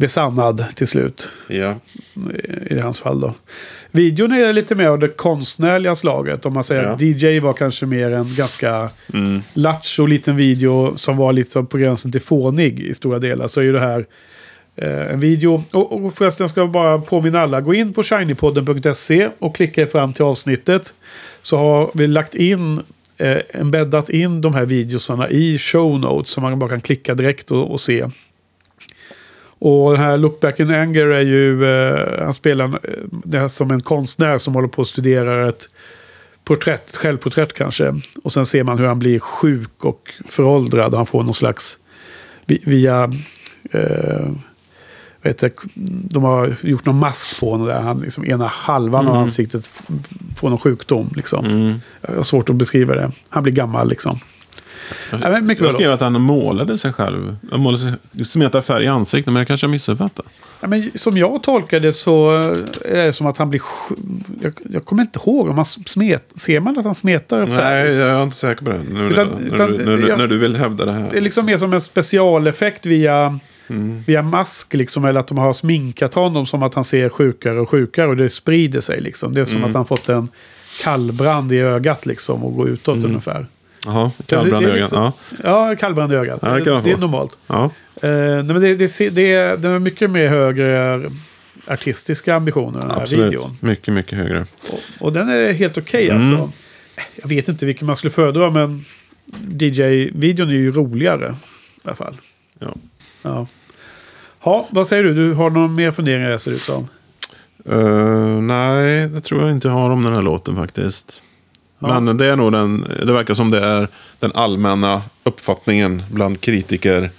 besannad 0.00 0.64
till 0.74 0.86
slut. 0.86 1.30
Ja. 1.48 1.74
I 2.70 2.74
i 2.74 2.78
hans 2.80 3.00
fall 3.00 3.20
då. 3.20 3.34
Videon 3.90 4.32
är 4.32 4.52
lite 4.52 4.74
mer 4.74 4.88
av 4.88 4.98
det 4.98 5.08
konstnärliga 5.08 5.94
slaget. 5.94 6.46
Om 6.46 6.52
man 6.54 6.64
säger 6.64 6.82
Ja. 6.82 6.88
att 6.88 7.00
DJ 7.00 7.38
var 7.40 7.52
kanske 7.52 7.86
mer 7.86 8.10
en 8.10 8.34
ganska 8.34 8.90
Mm. 9.14 9.42
lattjo 9.54 10.06
liten 10.06 10.36
video 10.36 10.96
som 10.96 11.16
var 11.16 11.32
lite 11.32 11.62
på 11.62 11.78
gränsen 11.78 12.12
till 12.12 12.20
fånig 12.20 12.80
i 12.80 12.94
stora 12.94 13.18
delar. 13.18 13.48
Så 13.48 13.60
är 13.60 13.64
ju 13.64 13.72
det 13.72 13.80
här 13.80 14.06
eh, 14.76 15.12
en 15.12 15.20
video. 15.20 15.64
Och, 15.72 16.04
och 16.04 16.14
förresten 16.14 16.48
ska 16.48 16.60
jag 16.60 16.70
bara 16.70 16.98
påminna 16.98 17.40
alla. 17.40 17.60
Gå 17.60 17.74
in 17.74 17.92
på 17.92 18.02
shinypodden.se 18.02 19.28
och 19.38 19.56
klicka 19.56 19.86
fram 19.86 20.12
till 20.12 20.24
avsnittet. 20.24 20.94
Så 21.42 21.56
har 21.56 21.90
vi 21.94 22.06
lagt 22.06 22.34
in, 22.34 22.80
eh, 23.16 23.38
embeddat 23.50 24.10
in 24.10 24.40
de 24.40 24.54
här 24.54 24.64
videosarna 24.66 25.30
i 25.30 25.58
show 25.58 26.00
notes. 26.00 26.30
Så 26.30 26.40
man 26.40 26.58
bara 26.58 26.70
kan 26.70 26.80
klicka 26.80 27.14
direkt 27.14 27.50
och, 27.50 27.70
och 27.70 27.80
se. 27.80 28.04
Och 29.62 29.92
den 29.92 30.00
här 30.00 30.16
Look 30.18 30.40
Back 30.40 30.60
in 30.60 30.70
Anger 30.74 31.06
är 31.06 31.20
ju, 31.20 31.64
eh, 31.64 32.24
han 32.24 32.34
spelar 32.34 32.78
eh, 33.34 33.46
som 33.46 33.70
en 33.70 33.80
konstnär 33.82 34.38
som 34.38 34.54
håller 34.54 34.68
på 34.68 34.82
att 34.82 34.88
studera 34.88 35.48
ett 35.48 35.68
porträtt, 36.44 36.96
självporträtt 36.96 37.52
kanske. 37.52 37.94
Och 38.24 38.32
sen 38.32 38.46
ser 38.46 38.64
man 38.64 38.78
hur 38.78 38.86
han 38.86 38.98
blir 38.98 39.18
sjuk 39.18 39.84
och 39.84 40.10
föråldrad. 40.28 40.94
Han 40.94 41.06
får 41.06 41.22
någon 41.22 41.34
slags, 41.34 41.78
vi- 42.46 42.62
via, 42.64 43.12
eh, 43.70 44.28
heter 45.22 45.48
det, 45.48 45.54
de 46.14 46.22
har 46.24 46.54
gjort 46.62 46.86
någon 46.86 46.98
mask 46.98 47.40
på 47.40 47.50
honom 47.50 47.66
där. 47.66 47.80
Han, 47.80 48.00
liksom, 48.00 48.24
ena 48.26 48.46
halvan 48.46 49.06
av 49.08 49.14
ansiktet 49.16 49.70
får 50.36 50.48
någon 50.50 50.58
sjukdom. 50.58 51.10
Liksom. 51.16 51.44
Mm. 51.44 51.74
Jag 52.00 52.16
har 52.16 52.22
svårt 52.22 52.50
att 52.50 52.56
beskriva 52.56 52.94
det. 52.94 53.12
Han 53.28 53.42
blir 53.42 53.52
gammal 53.52 53.88
liksom. 53.88 54.18
Ja, 55.10 55.18
men 55.30 55.46
mycket 55.46 55.64
Jag 55.64 55.74
skrev 55.74 55.92
att 55.92 56.00
han 56.00 56.20
målade 56.20 56.78
sig 56.78 56.92
själv. 56.92 57.36
Han 57.50 57.60
målade 57.60 57.78
sig, 57.82 58.24
smetade 58.26 58.62
färg 58.62 58.84
i 58.84 58.88
ansiktet, 58.88 59.32
men 59.32 59.40
det 59.40 59.46
kanske 59.46 59.64
jag 59.66 59.70
missuppfattat. 59.70 60.26
Ja, 60.60 60.68
men 60.68 60.90
som 60.94 61.16
jag 61.18 61.42
tolkar 61.42 61.80
det 61.80 61.92
så 61.92 62.30
är 62.84 63.04
det 63.04 63.12
som 63.12 63.26
att 63.26 63.38
han 63.38 63.50
blir... 63.50 63.62
Jag, 64.42 64.52
jag 64.72 64.84
kommer 64.84 65.02
inte 65.02 65.18
ihåg 65.18 65.48
om 65.48 65.56
han 65.56 65.64
smet... 65.64 66.32
Ser 66.34 66.60
man 66.60 66.78
att 66.78 66.84
han 66.84 66.94
smetar 66.94 67.46
färg? 67.46 67.88
Nej, 67.88 67.94
jag 67.96 68.08
är 68.10 68.22
inte 68.22 68.36
säker 68.36 68.64
på 68.64 68.70
det. 68.70 68.80
Nu, 68.92 69.08
Utan- 69.10 69.28
när, 69.28 69.54
utan- 69.54 69.72
du, 69.72 69.84
när, 69.96 70.08
jag- 70.08 70.18
när 70.18 70.26
du 70.26 70.38
vill 70.38 70.56
hävda 70.56 70.84
det 70.84 70.92
här. 70.92 71.08
Det 71.10 71.16
är 71.16 71.20
liksom 71.20 71.46
mer 71.46 71.56
som 71.56 71.72
en 71.72 71.80
specialeffekt 71.80 72.86
via, 72.86 73.38
Mm. 73.68 74.02
via 74.06 74.22
mask. 74.22 74.74
Liksom, 74.74 75.04
eller 75.04 75.20
att 75.20 75.26
de 75.28 75.38
har 75.38 75.52
sminkat 75.52 76.14
honom 76.14 76.46
som 76.46 76.62
att 76.62 76.74
han 76.74 76.84
ser 76.84 77.08
sjukare 77.08 77.60
och 77.60 77.68
sjukare. 77.70 78.06
Och 78.08 78.16
det 78.16 78.28
sprider 78.28 78.80
sig. 78.80 79.00
Liksom. 79.00 79.34
Det 79.34 79.40
är 79.40 79.44
som 79.44 79.58
Mm. 79.58 79.70
att 79.70 79.74
han 79.74 79.84
fått 79.86 80.08
en 80.08 80.28
kallbrand 80.82 81.52
i 81.52 81.58
ögat 81.58 82.06
liksom, 82.06 82.44
och 82.44 82.54
går 82.56 82.68
utåt 82.68 82.96
Mm. 82.96 83.06
ungefär. 83.10 83.46
Jaha, 83.84 84.10
kallbrand 84.26 84.64
i 84.64 84.66
ögat. 84.68 84.78
liksom- 84.80 85.12
Ja. 85.42 85.76
Kallbrand 85.78 86.12
i 86.12 86.16
ögat. 86.16 86.38
Ja, 86.42 86.48
det 86.48 86.64
det, 86.64 86.80
det 86.84 86.90
är 86.90 86.96
normalt. 86.96 87.36
Ja. 87.46 87.64
Eh, 88.02 88.10
nej, 88.10 88.42
men 88.42 88.60
det, 88.60 88.74
det, 88.74 88.88
ser- 88.88 89.10
det, 89.10 89.32
är, 89.32 89.56
det 89.56 89.68
är 89.68 89.78
mycket 89.78 90.10
mer 90.10 90.28
högre 90.28 91.02
artistiska 91.66 92.34
ambitioner 92.34 92.80
den 92.80 92.90
här 92.90 93.00
Absolut. 93.00 93.26
videon. 93.32 93.56
Mycket, 93.60 93.94
mycket 93.94 94.18
högre. 94.18 94.46
Och, 94.70 94.80
och 95.00 95.12
den 95.12 95.28
är 95.28 95.52
helt 95.52 95.78
okej 95.78 96.08
Mm. 96.10 96.16
alltså. 96.22 96.52
Jag 97.22 97.28
vet 97.28 97.48
inte 97.48 97.66
vilken 97.66 97.86
man 97.86 97.96
skulle 97.96 98.10
föredra 98.10 98.50
men 98.50 98.84
DJ-videon 99.60 100.48
är 100.48 100.52
ju 100.52 100.72
roligare. 100.72 101.36
I 101.76 101.80
alla 101.84 101.94
fall. 101.94 102.16
Ja. 102.58 102.74
Ja. 103.22 103.46
Ha, 104.38 104.68
vad 104.70 104.88
säger 104.88 105.02
du? 105.02 105.14
Du 105.14 105.32
har 105.32 105.50
någon 105.50 105.74
mer 105.74 105.90
funderingar 105.90 106.38
ser 106.38 106.50
det 106.50 106.54
ut 106.56 106.62
som? 106.62 106.88
Eh, 107.70 108.42
nej, 108.42 109.08
det 109.08 109.20
tror 109.20 109.40
jag 109.42 109.50
inte 109.50 109.68
jag 109.68 109.72
har 109.72 109.90
om 109.90 110.04
den 110.04 110.14
här 110.14 110.22
låten 110.22 110.56
faktiskt. 110.56 111.22
Ja. 111.80 112.00
Men 112.00 112.16
det 112.16 112.26
är 112.26 112.36
nog 112.36 112.52
den, 112.52 112.86
det 113.06 113.12
verkar 113.12 113.34
som 113.34 113.50
det 113.50 113.66
är 113.66 113.88
den 114.18 114.32
allmänna 114.34 115.02
uppfattningen 115.24 116.02
bland 116.10 116.40
kritiker 116.40 117.10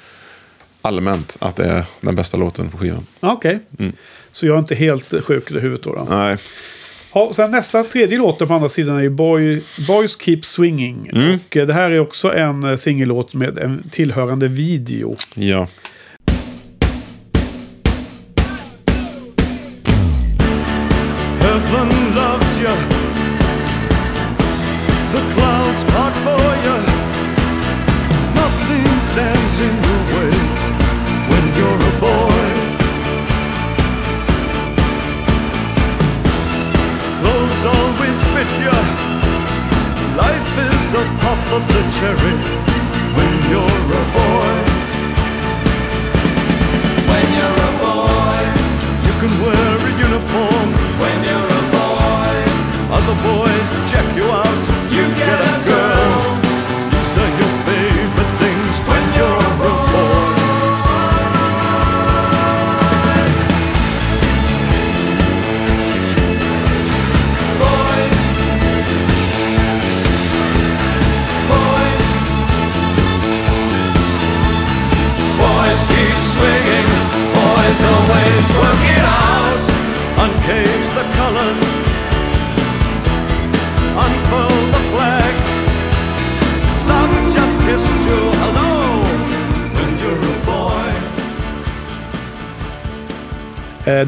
allmänt 0.82 1.38
att 1.40 1.56
det 1.56 1.66
är 1.66 1.84
den 2.02 2.16
bästa 2.16 2.38
låten 2.38 2.70
på 2.70 2.78
skivan. 2.78 3.06
Okej. 3.20 3.60
Mm. 3.80 3.94
Så 4.32 4.46
jag 4.46 4.56
är 4.56 4.60
inte 4.60 4.76
helt 4.76 5.24
sjuk 5.24 5.52
i 5.52 5.60
huvudet 5.60 5.84
då? 5.84 5.96
då. 5.96 6.08
Nej, 6.10 6.38
Ja, 7.14 7.32
sen 7.34 7.52
nästa 7.52 7.84
tredje 7.84 8.18
låten 8.18 8.48
på 8.48 8.54
andra 8.54 8.70
sidan 8.70 8.98
är 8.98 9.02
ju 9.02 9.10
Boy, 9.10 9.62
Boys 9.88 10.18
Keep 10.22 10.40
Swinging. 10.42 11.10
Mm. 11.14 11.36
Och 11.36 11.58
eh, 11.58 11.68
det 11.68 11.74
här 11.74 11.92
är 11.92 12.00
också 12.00 12.34
en 12.34 12.64
eh, 12.64 12.76
singellåt 12.76 13.34
med 13.34 13.58
en 13.58 13.90
tillhörande 13.92 14.48
video. 14.48 15.18
Ja. 15.34 15.68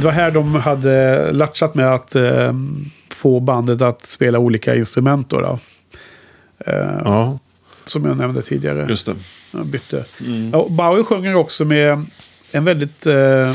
Det 0.04 0.08
var 0.08 0.14
här 0.14 0.32
de 0.32 0.56
hade 0.56 1.32
latchat 1.32 1.76
med 1.76 1.94
att 1.94 2.16
eh, 2.16 2.54
få 3.10 3.40
bandet 3.40 3.82
att 3.82 4.06
spela 4.06 4.40
olika 4.40 4.76
instrument. 4.76 5.30
Då, 5.30 5.42
då. 5.42 5.60
Eh, 6.66 7.02
ja, 7.06 7.40
Som 7.86 8.06
jag 8.06 8.18
nämnde 8.18 8.42
tidigare. 8.42 8.86
just 8.90 9.06
det. 9.06 9.16
Jag 9.52 9.66
bytte. 9.66 10.06
Ja, 10.52 10.58
och 10.58 10.72
Bowie 10.72 11.04
sjunger 11.04 11.36
också 11.36 11.66
med 11.66 12.06
en 12.52 12.66
väldigt 12.66 13.06
eh, 13.08 13.54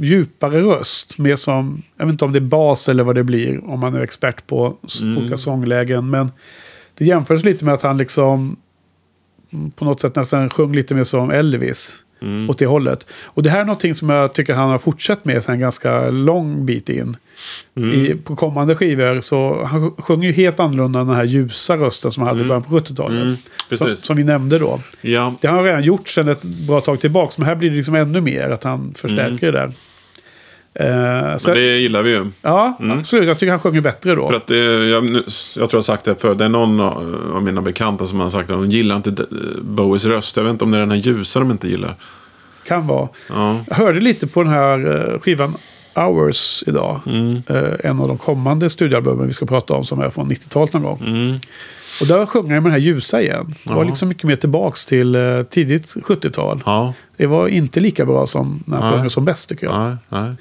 djupare 0.00 0.60
röst. 0.60 1.18
Mer 1.18 1.36
som, 1.36 1.82
jag 1.96 2.06
vet 2.06 2.12
inte 2.12 2.24
om 2.24 2.32
det 2.32 2.38
är 2.38 2.40
bas 2.40 2.88
eller 2.88 3.04
vad 3.04 3.14
det 3.14 3.24
blir. 3.24 3.70
Om 3.70 3.80
man 3.80 3.94
är 3.94 4.00
expert 4.00 4.46
på 4.46 4.76
s- 4.84 5.00
olika 5.02 5.36
sånglägen. 5.36 6.10
Men 6.10 6.32
det 6.94 7.04
jämförs 7.04 7.44
lite 7.44 7.64
med 7.64 7.74
att 7.74 7.82
han 7.82 7.98
liksom 7.98 8.56
mm, 9.52 9.70
på 9.70 9.84
något 9.84 10.00
sätt 10.00 10.16
nästan 10.16 10.50
sjöng 10.50 10.72
lite 10.72 10.94
mer 10.94 11.04
som 11.04 11.30
Elvis. 11.30 11.96
Åt 12.50 12.58
det 12.58 12.66
hållet. 12.66 13.06
Och 13.24 13.42
det 13.42 13.50
här 13.50 13.60
är 13.60 13.64
någonting 13.64 13.94
som 13.94 14.10
jag 14.10 14.32
tycker 14.32 14.54
han 14.54 14.70
har 14.70 14.78
fortsatt 14.78 15.24
med 15.24 15.42
sen 15.44 15.60
ganska 15.60 16.10
lång 16.10 16.66
bit 16.66 16.88
in. 16.88 17.16
I, 17.94 18.14
på 18.14 18.36
kommande 18.36 18.76
skivor 18.76 19.20
så 19.20 19.64
han 19.64 19.90
sjunger 19.90 20.26
ju 20.28 20.32
helt 20.34 20.60
annorlunda 20.60 21.00
än 21.00 21.06
den 21.06 21.16
här 21.16 21.24
ljusa 21.24 21.76
rösten 21.76 22.10
som 22.10 22.22
han 22.22 22.28
hade 22.28 22.44
i 22.44 22.48
början 22.48 22.62
på 22.62 22.78
70-talet. 22.78 23.22
Mm, 23.22 23.36
som, 23.78 23.96
som 23.96 24.16
vi 24.16 24.24
nämnde 24.24 24.58
då. 24.58 24.80
Ja, 25.00 25.34
Det 25.40 25.48
har 25.48 25.54
han 25.54 25.64
redan 25.64 25.82
gjort 25.82 26.08
sedan 26.08 26.28
ett 26.28 26.42
bra 26.42 26.80
tag 26.80 27.00
tillbaka. 27.00 27.34
Men 27.36 27.46
här 27.46 27.54
blir 27.54 27.70
det 27.70 27.76
liksom 27.76 27.94
ännu 27.94 28.20
mer 28.20 28.50
att 28.50 28.64
han 28.64 28.94
förstärker 28.96 29.52
det 29.52 29.58
där. 29.58 29.72
Eh, 30.74 31.36
så, 31.36 31.50
men 31.50 31.58
det 31.58 31.76
gillar 31.78 32.02
vi 32.02 32.10
ju. 32.10 32.26
Ja, 32.42 32.76
absolut. 32.98 33.28
Jag 33.28 33.38
tycker 33.38 33.50
han 33.50 33.60
sjunger 33.60 33.80
bättre 33.80 34.14
då. 34.14 34.28
För 34.28 34.34
att 34.36 34.46
det, 34.46 34.56
jag, 34.88 35.04
jag 35.04 35.22
tror 35.54 35.68
jag 35.70 35.76
har 35.76 35.82
sagt 35.82 36.04
det 36.04 36.14
förut. 36.20 36.38
Det 36.38 36.44
är 36.44 36.48
någon 36.48 36.80
av 36.80 37.42
mina 37.42 37.60
bekanta 37.62 38.06
som 38.06 38.20
har 38.20 38.30
sagt 38.30 38.50
att 38.50 38.56
de 38.56 38.70
gillar 38.70 38.96
inte 38.96 39.10
de- 39.10 39.26
Bowies 39.62 40.04
röst. 40.04 40.36
Jag 40.36 40.44
vet 40.44 40.50
inte 40.50 40.64
om 40.64 40.70
det 40.70 40.76
är 40.76 40.80
den 40.80 40.90
här 40.90 40.98
ljusa 40.98 41.38
de 41.38 41.50
inte 41.50 41.68
gillar. 41.68 41.94
Kan 42.66 42.86
vara. 42.86 43.08
Ja, 43.28 43.56
Jag 43.68 43.76
hörde 43.76 44.00
lite 44.00 44.26
på 44.26 44.42
den 44.42 44.52
här 44.52 45.10
eh, 45.14 45.20
skivan 45.20 45.54
Hours 45.94 46.64
idag. 46.66 47.00
Mm. 47.06 47.42
Eh, 47.46 47.90
en 47.90 48.00
av 48.00 48.08
de 48.08 48.18
kommande 48.18 48.70
studioalbumen 48.70 49.26
vi 49.26 49.32
ska 49.32 49.46
prata 49.46 49.74
om 49.74 49.84
som 49.84 50.00
är 50.00 50.10
från 50.10 50.30
90-talet 50.32 50.72
någon 50.72 50.82
gång. 50.82 51.02
Mm. 51.06 51.36
Och 52.00 52.06
där 52.06 52.26
sjunger 52.26 52.54
han 52.54 52.62
med 52.62 52.72
den 52.72 52.80
här 52.80 52.86
ljusa 52.86 53.22
igen. 53.22 53.54
Det 53.64 53.74
var 53.74 53.84
liksom 53.84 54.08
mycket 54.08 54.24
mer 54.24 54.36
tillbaks 54.36 54.86
till 54.86 55.14
eh, 55.14 55.42
tidigt 55.42 55.86
70-tal. 55.86 56.62
ja, 56.66 56.94
Det 57.16 57.26
var 57.26 57.48
inte 57.48 57.80
lika 57.80 58.04
bra 58.04 58.26
som 58.26 58.62
när 58.66 58.78
han 58.80 58.92
sjunger 58.92 59.08
som 59.08 59.24
bäst 59.24 59.48
tycker 59.48 59.66
jag. 59.66 59.80
nej, 59.80 59.96
nej. 60.08 60.34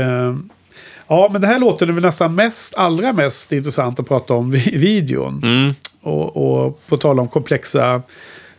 Eh, 0.00 0.36
ja, 1.08 1.28
men 1.32 1.40
det 1.40 1.46
här 1.46 1.58
låter 1.58 1.86
väl 1.86 2.02
nästan 2.02 2.34
mest, 2.34 2.74
allra 2.74 3.12
mest 3.12 3.52
intressant 3.52 4.00
att 4.00 4.08
prata 4.08 4.34
om 4.34 4.50
vi- 4.50 4.76
videon. 4.78 5.40
Mm. 5.44 5.74
Och, 6.00 6.36
och 6.66 6.80
på 6.88 6.96
tal 6.96 7.20
om 7.20 7.28
komplexa, 7.28 8.02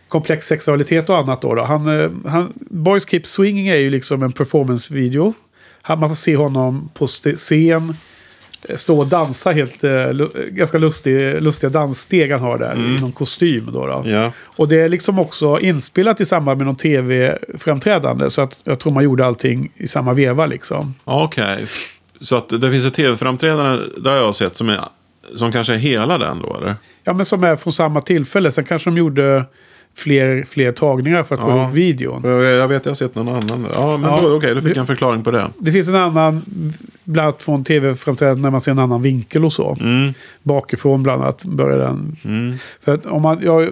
komplex 0.08 0.46
sexualitet 0.46 1.10
och 1.10 1.18
annat 1.18 1.42
då. 1.42 1.54
då. 1.54 1.64
Han, 1.64 2.00
eh, 2.00 2.10
han, 2.26 2.52
Boys 2.70 3.06
Keep 3.08 3.22
Swinging 3.24 3.68
är 3.68 3.76
ju 3.76 3.90
liksom 3.90 4.22
en 4.22 4.32
performance-video. 4.32 5.34
Man 5.88 6.08
får 6.08 6.14
se 6.14 6.36
honom 6.36 6.88
på 6.94 7.06
scen. 7.36 7.96
Stå 8.74 8.98
och 8.98 9.06
dansa 9.06 9.50
helt, 9.50 9.84
eh, 9.84 9.90
lu- 9.90 10.50
ganska 10.50 10.78
lustig, 10.78 11.42
lustiga 11.42 11.70
danssteg 11.70 12.32
han 12.32 12.40
har 12.40 12.58
där. 12.58 12.74
I 12.74 13.00
någon 13.00 13.12
kostym 13.12 13.70
då. 13.72 13.86
då. 13.86 14.02
Ja. 14.06 14.32
Och 14.44 14.68
det 14.68 14.80
är 14.80 14.88
liksom 14.88 15.18
också 15.18 15.58
inspelat 15.60 16.20
i 16.20 16.24
samband 16.24 16.58
med 16.58 16.66
någon 16.66 16.76
tv-framträdande. 16.76 18.30
Så 18.30 18.42
att 18.42 18.60
jag 18.64 18.78
tror 18.78 18.92
man 18.92 19.04
gjorde 19.04 19.26
allting 19.26 19.72
i 19.76 19.86
samma 19.86 20.12
veva 20.12 20.46
liksom. 20.46 20.94
Okej. 21.04 21.66
Så 22.20 22.36
att 22.36 22.48
det 22.48 22.70
finns 22.70 22.86
ett 22.86 22.94
tv-framträdande, 22.94 23.84
där 23.96 24.10
har 24.10 24.18
jag 24.18 24.34
sett, 24.34 24.56
som, 24.56 24.68
är, 24.68 24.80
som 25.36 25.52
kanske 25.52 25.74
är 25.74 25.78
hela 25.78 26.18
den 26.18 26.38
då, 26.42 26.56
eller? 26.56 26.74
Ja, 27.04 27.12
men 27.12 27.26
som 27.26 27.44
är 27.44 27.56
från 27.56 27.72
samma 27.72 28.00
tillfälle. 28.00 28.50
Sen 28.50 28.64
kanske 28.64 28.90
de 28.90 28.96
gjorde 28.96 29.44
fler, 29.98 30.44
fler 30.48 30.72
tagningar 30.72 31.22
för 31.22 31.34
att 31.34 31.40
få 31.40 31.50
Ja. 31.50 31.62
ihop 31.62 31.74
videon. 31.74 32.20
Jag 32.24 32.68
vet, 32.68 32.84
jag 32.84 32.90
har 32.90 32.94
sett 32.94 33.14
någon 33.14 33.28
annan. 33.28 33.66
Ja, 33.74 33.96
men 33.96 34.10
Ja. 34.10 34.18
då, 34.22 34.36
okej, 34.36 34.54
då 34.54 34.60
fick 34.60 34.70
jag 34.70 34.76
en 34.80 34.86
förklaring 34.86 35.22
på 35.24 35.30
det. 35.30 35.46
Det 35.58 35.72
finns 35.72 35.88
en 35.88 35.94
annan, 35.94 36.42
bland 37.04 37.24
annat 37.28 37.42
från 37.42 37.64
tv-framträdanden 37.64 38.42
när 38.42 38.50
man 38.50 38.60
ser 38.60 38.72
en 38.72 38.78
annan 38.78 39.02
vinkel 39.02 39.44
och 39.44 39.52
så. 39.52 39.76
Mm. 39.80 40.14
Bakifrån 40.42 41.02
bland 41.02 41.22
annat 41.22 41.44
börjar 41.44 41.78
den. 41.78 42.16
Mm. 42.24 42.54
För 42.84 42.94
att 42.94 43.06
om 43.06 43.22
man, 43.22 43.38
jag, 43.42 43.68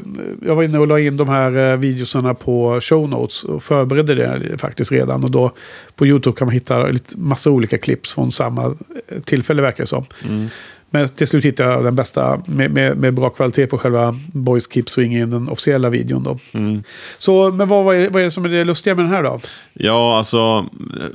jag 0.47 0.57
var 0.57 0.62
inne 0.62 0.79
och 0.79 0.87
la 0.87 0.99
in 1.01 1.16
de 1.16 1.29
här 1.29 1.72
eh, 1.72 1.77
videorna 1.77 2.35
på 2.35 2.81
show 2.83 3.09
notes 3.09 3.45
och 3.45 3.62
förberedde 3.62 4.14
det 4.14 4.59
faktiskt 4.59 4.93
redan. 4.93 5.24
Och 5.24 5.31
då 5.31 5.51
på 5.97 6.07
YouTube 6.07 6.37
kan 6.37 6.47
man 6.47 6.55
hitta 6.55 6.87
lite, 6.87 7.18
massa 7.18 7.51
olika 7.51 7.79
clips 7.79 8.14
från 8.14 8.33
samma 8.33 8.64
eh, 9.09 9.20
tillfälle 9.24 9.62
verkar 9.62 9.83
det 9.83 9.87
som. 9.89 10.05
Mm. 10.29 10.47
Men 10.91 11.09
till 11.09 11.26
slut 11.26 11.45
hittade 11.45 11.72
jag 11.72 11.84
den 11.84 11.95
bästa 11.95 12.43
med, 12.47 12.70
med, 12.70 12.97
med 12.97 13.14
bra 13.14 13.30
kvalitet 13.30 13.66
på 13.66 13.78
själva 13.78 14.14
Boys 14.32 14.72
Keep 14.72 14.84
Swinging, 14.87 15.30
den 15.30 15.49
officiella 15.49 15.89
videon 15.89 16.22
då. 16.22 16.39
Mm. 16.53 16.82
Så, 17.18 17.51
men 17.51 17.68
vad, 17.68 17.84
vad, 17.84 17.97
är, 17.97 18.11
vad 18.11 18.20
är 18.20 18.24
det 18.24 18.30
som 18.30 18.45
är 18.45 18.49
det 18.49 18.64
lustiga 18.64 18.95
med 18.95 19.05
den 19.05 19.12
här 19.12 19.22
då? 19.22 19.41
Ja, 19.72 20.18
alltså. 20.18 20.66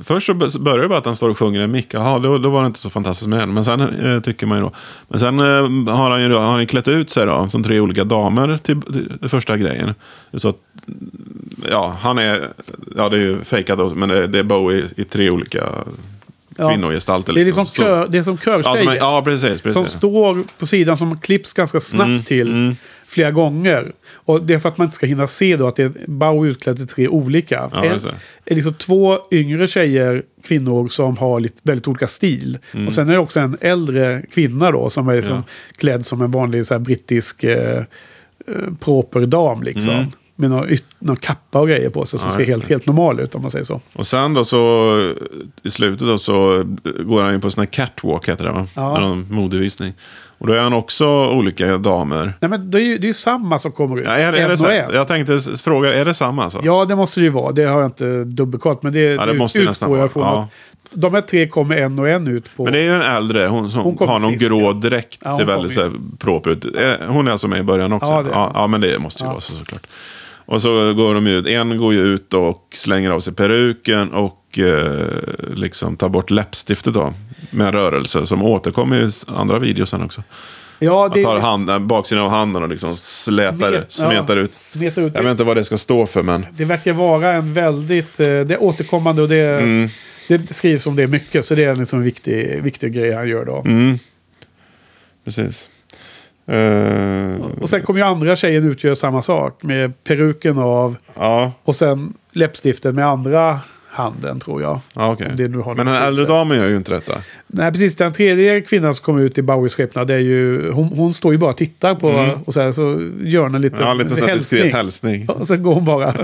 Först 0.04 0.26
så 0.26 0.34
börjar 0.34 0.78
det 0.78 0.88
bara 0.88 0.98
att 0.98 1.06
han 1.06 1.16
står 1.16 1.28
och 1.28 1.38
sjunger 1.38 1.60
en 1.60 1.70
mick. 1.70 1.94
Jaha, 1.94 2.18
då, 2.18 2.38
då 2.38 2.50
var 2.50 2.60
det 2.60 2.66
inte 2.66 2.78
så 2.78 2.90
fantastiskt 2.90 3.28
med 3.28 3.38
den. 3.38 3.54
Men 3.54 3.64
sen 3.64 3.80
eh, 3.80 4.20
tycker 4.20 4.46
man 4.46 4.58
ju 4.58 4.64
då. 4.64 4.72
Men 5.08 5.20
sen 5.20 5.40
eh, 5.40 5.94
har 5.94 6.10
han 6.10 6.22
ju 6.22 6.28
då, 6.28 6.38
har 6.38 6.52
han 6.52 6.66
klätt 6.66 6.88
ut 6.88 7.10
sig 7.10 7.26
då. 7.26 7.48
Som 7.48 7.64
tre 7.64 7.80
olika 7.80 8.04
damer 8.04 8.56
till, 8.56 8.82
till 8.82 9.28
första 9.28 9.56
grejen. 9.56 9.94
Så 10.34 10.48
att, 10.48 10.56
ja, 11.70 11.96
han 12.00 12.18
är, 12.18 12.40
ja 12.96 13.08
det 13.08 13.16
är 13.16 13.20
ju 13.20 13.44
fejkat. 13.44 13.96
Men 13.96 14.08
det, 14.08 14.26
det 14.26 14.38
är 14.38 14.42
Bowie 14.42 14.88
i 14.96 15.04
tre 15.04 15.30
olika 15.30 15.68
Ja. 16.58 16.68
kvinnogestalter. 16.70 17.32
Det 17.32 17.40
är 17.40 17.44
liksom 17.44 17.66
Så- 17.66 17.82
kör, 17.82 18.08
det 18.08 18.18
är 18.18 18.22
som 18.22 18.38
Ja, 18.46 18.52
som 18.52 18.62
körtjejer. 18.62 18.90
är, 18.92 18.96
ja, 18.96 19.22
precis. 19.24 19.60
precis. 19.60 19.72
Som 19.72 19.86
står 19.86 20.42
på 20.58 20.66
sidan 20.66 20.96
som 20.96 21.20
klipps 21.20 21.52
ganska 21.52 21.80
snabbt 21.80 22.08
Mm, 22.08 22.22
till 22.22 22.48
mm. 22.48 22.76
flera 23.06 23.30
gånger. 23.30 23.92
Och 24.14 24.42
det 24.42 24.54
är 24.54 24.58
för 24.58 24.68
att 24.68 24.78
man 24.78 24.84
inte 24.84 24.96
ska 24.96 25.06
hinna 25.06 25.26
se 25.26 25.56
då 25.56 25.66
att 25.66 25.76
det 25.76 25.82
är 25.82 25.92
Bauer 26.06 26.48
utklädd 26.50 26.76
till 26.76 26.86
tre 26.88 27.08
olika. 27.08 27.70
Ja, 27.72 27.84
en, 27.84 27.98
är 28.44 28.54
liksom 28.54 28.74
två 28.74 29.18
yngre 29.30 29.66
tjejer, 29.68 30.22
kvinnor 30.44 30.88
som 30.88 31.16
har 31.16 31.40
lite, 31.40 31.60
väldigt 31.62 31.88
olika 31.88 32.06
stil. 32.06 32.58
Mm. 32.74 32.86
Och 32.88 32.94
sen 32.94 33.08
är 33.08 33.12
det 33.12 33.18
också 33.18 33.40
en 33.40 33.56
äldre 33.60 34.22
kvinna 34.34 34.70
då 34.70 34.90
som 34.90 35.08
är 35.08 35.14
liksom 35.16 35.44
klädd 35.78 36.06
som 36.06 36.22
en 36.22 36.30
vanlig 36.30 36.66
så 36.66 36.74
här, 36.74 36.78
brittisk 36.78 37.44
eh, 37.44 37.78
eh, 37.78 37.84
proper 38.80 39.20
dam 39.20 39.62
liksom. 39.62 40.12
Med 40.36 40.50
någon, 40.50 40.68
någon 40.98 41.16
kappa 41.16 41.60
och 41.60 41.68
grejer 41.68 41.90
på 41.90 42.04
sig 42.04 42.18
som 42.18 42.28
Ja, 42.30 42.36
ser 42.36 42.44
helt, 42.44 42.68
helt 42.68 42.86
normal 42.86 43.20
ut 43.20 43.34
om 43.34 43.42
man 43.42 43.50
säger 43.50 43.64
så. 43.64 43.80
Och 43.92 44.06
sen 44.06 44.34
då 44.34 44.44
så 44.44 45.14
i 45.62 45.70
slutet 45.70 46.06
då 46.06 46.18
så 46.18 46.64
går 47.06 47.22
han 47.22 47.34
in 47.34 47.40
på 47.40 47.50
sån 47.50 47.60
här 47.60 47.66
catwalk 47.66 48.28
heter 48.28 48.44
det 48.44 48.50
va? 48.52 48.66
Ja. 48.74 49.00
Någon 49.00 49.26
modevisning. 49.30 49.92
Och 50.42 50.48
då 50.48 50.54
är 50.54 50.60
han 50.60 50.72
också 50.72 51.06
olika 51.30 51.78
damer. 51.78 52.32
Nej 52.40 52.48
men 52.50 52.70
det 52.70 52.78
är 52.78 52.82
ju 52.82 52.98
det 52.98 53.08
är 53.08 53.12
samma 53.12 53.58
som 53.58 53.72
kommer 53.72 53.98
ut. 53.98 54.04
Ja, 54.06 54.12
är, 54.12 54.32
är 54.32 54.48
det 54.48 54.78
en. 54.78 54.94
Jag 54.94 55.08
tänkte 55.08 55.38
fråga, 55.64 55.94
är 55.94 56.04
det 56.04 56.14
samma 56.14 56.42
alltså? 56.44 56.60
Ja, 56.62 56.84
det 56.84 56.96
måste 56.96 57.20
det 57.20 57.24
ju 57.24 57.30
vara. 57.30 57.52
Det 57.52 57.64
har 57.64 57.80
jag 57.80 57.88
inte 57.88 58.24
dubbelkollat. 58.24 58.82
Men 58.82 58.92
det, 58.92 59.00
Ja, 59.00 59.26
det 59.26 59.34
måste 59.34 59.58
ju 59.58 59.64
nästan 59.64 59.86
utgår 59.88 59.96
vara. 59.96 60.04
jag 60.04 60.12
från 60.12 60.22
Ja. 60.22 60.48
de 60.94 61.14
här 61.14 61.20
tre 61.20 61.48
kommer 61.48 61.76
en 61.76 61.98
och 61.98 62.08
en 62.08 62.28
ut 62.28 62.56
på... 62.56 62.64
Men 62.64 62.72
det 62.72 62.78
är 62.78 62.82
ju 62.82 62.92
en 62.94 63.02
äldre, 63.16 63.46
hon 63.46 63.70
som 63.70 63.82
Hon 63.82 63.96
har 64.08 64.18
någon 64.18 64.32
sist, 64.32 64.44
grå 64.48 64.72
dräkt. 64.72 65.18
Ja, 65.24 65.36
ser 65.38 65.44
väldigt 65.44 65.70
ju. 65.72 65.74
så 65.74 65.82
här, 65.82 65.92
proper 66.18 66.50
ut. 66.50 66.64
Eh, 66.64 67.06
Hon 67.08 67.28
är 67.28 67.32
alltså 67.32 67.48
med 67.48 67.58
i 67.58 67.62
början 67.62 67.92
också? 67.92 68.10
Ja, 68.10 68.22
det 68.22 68.30
är 68.30 68.50
ja, 68.54 68.66
men 68.66 68.80
det 68.80 68.98
måste 68.98 69.22
ju 69.22 69.28
vara 69.28 69.40
så 69.40 69.54
såklart. 69.54 69.86
Och 70.46 70.62
så 70.62 70.94
går 70.94 71.14
de 71.14 71.26
ut, 71.26 71.46
en 71.46 71.78
går 71.78 71.92
ju 71.94 72.00
ut 72.00 72.34
och 72.34 72.68
slänger 72.74 73.10
av 73.10 73.20
sig 73.20 73.34
peruken 73.34 74.12
och 74.12 74.38
eh, 74.58 75.06
liksom 75.54 75.96
tar 75.96 76.08
bort 76.08 76.30
läppstiftet 76.30 76.94
då. 76.94 77.14
Med 77.50 77.66
en 77.66 77.72
rörelse 77.72 78.26
som 78.26 78.42
återkommer 78.42 78.96
i 78.96 79.10
andra 79.26 79.58
videos 79.58 79.90
sen 79.90 80.02
också. 80.02 80.22
ja, 80.78 81.10
Man 81.14 81.22
tar 81.24 81.38
hand, 81.38 81.82
baksidan 81.86 82.24
av 82.24 82.30
handen 82.30 82.62
och 82.62 82.68
liksom 82.68 82.96
slätar, 82.96 83.72
Smet- 83.72 83.84
smetar 83.92 84.36
ja, 84.36 84.42
ut. 84.42 84.54
Smetar 84.54 85.02
ut. 85.02 85.12
Jag 85.14 85.22
vet 85.22 85.30
inte 85.30 85.44
vad 85.44 85.56
det 85.56 85.64
ska 85.64 85.78
stå 85.78 86.06
för 86.06 86.22
men. 86.22 86.46
Det 86.56 86.64
verkar 86.64 86.92
vara 86.92 87.32
en 87.32 87.52
väldigt... 87.52 88.20
eh, 88.20 88.26
Det 88.26 88.54
är 88.54 88.62
återkommande 88.62 89.22
och 89.22 89.28
det, 89.28 89.60
Mm. 89.60 89.88
det 90.28 90.54
skrivs 90.54 90.86
om 90.86 90.96
det 90.96 91.06
mycket. 91.06 91.44
Så 91.44 91.54
det 91.54 91.64
är 91.64 91.74
liksom 91.76 91.98
en 91.98 92.04
viktig, 92.04 92.62
viktig 92.62 92.92
grej 92.92 93.12
han 93.14 93.28
gör 93.28 93.44
då. 93.44 93.62
Mm. 93.66 93.98
Precis. 95.24 95.70
Eh, 96.46 97.46
Och 97.60 97.68
sen 97.68 97.82
kommer 97.82 98.00
ju 98.00 98.06
andra 98.06 98.36
tjejen 98.36 98.64
ut 98.70 98.76
och 98.78 98.84
gör 98.84 98.94
samma 98.94 99.22
sak. 99.22 99.62
Med 99.62 100.04
peruken 100.04 100.58
av 100.58 100.96
ja, 101.14 101.52
och 101.64 101.76
sen 101.76 102.12
läppstiftet 102.32 102.94
med 102.94 103.06
andra 103.06 103.60
handen 103.92 104.40
tror 104.40 104.62
jag. 104.62 104.80
ja 104.94 105.12
okej. 105.12 105.26
Om 105.30 105.36
det 105.36 105.48
nu 105.48 105.58
har 105.58 105.74
Men 105.74 105.86
den 105.86 105.94
äldre 105.94 106.24
damen 106.24 106.56
gör 106.56 106.68
ju 106.68 106.76
inte 106.76 106.92
detta. 106.92 107.14
Nej, 107.46 107.72
precis. 107.72 107.96
Den 107.96 108.12
tredje 108.12 108.60
kvinnan 108.60 108.94
som 108.94 109.04
kommer 109.04 109.22
ut 109.22 109.38
i 109.38 109.42
Bowies 109.42 109.74
skepnad, 109.74 110.06
det 110.06 110.14
är 110.14 110.18
ju, 110.18 110.70
hon, 110.70 110.88
hon 110.88 111.14
står 111.14 111.32
ju 111.32 111.38
bara 111.38 111.50
och 111.50 111.56
tittar 111.56 111.94
på 111.94 112.34
och 112.44 112.54
så, 112.54 112.60
här, 112.60 112.72
så 112.72 113.10
gör 113.22 113.42
hon 113.42 113.54
en 113.54 113.60
liten 113.60 113.82
Mm. 113.82 113.98
Ja, 113.98 114.04
lite 114.04 114.14
sån 114.14 114.28
här 114.28 114.36
diskret 114.36 114.72
hälsning. 114.72 115.28
Och 115.28 115.46
sen 115.46 115.62
går 115.62 115.74
hon 115.74 115.84
bara. 115.84 116.14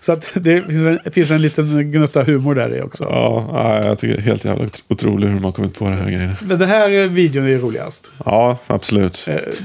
Så 0.00 0.12
att 0.12 0.30
det 0.34 0.62
finns 0.62 0.86
en, 0.86 1.12
finns 1.12 1.30
en 1.30 1.42
liten 1.42 1.92
gnutta 1.92 2.22
humor 2.22 2.54
där 2.54 2.76
i 2.76 2.82
också. 2.82 3.04
Ja, 3.04 3.48
ja, 3.52 3.84
jag 3.84 3.98
tycker 3.98 4.14
det 4.14 4.20
är 4.20 4.24
helt 4.24 4.44
jävla 4.44 4.68
otroligt 4.88 5.28
hur 5.28 5.34
de 5.34 5.44
har 5.44 5.52
kommit 5.52 5.78
på 5.78 5.84
det 5.88 5.94
här 5.94 6.10
grejerna. 6.10 6.36
Men 6.40 6.58
den 6.58 6.68
här 6.68 6.90
eh, 6.90 7.08
videon 7.08 7.48
är 7.48 7.58
roligast. 7.58 8.12
Ja, 8.24 8.58
absolut. 8.66 9.24
Eh, 9.28 9.34
just 9.34 9.62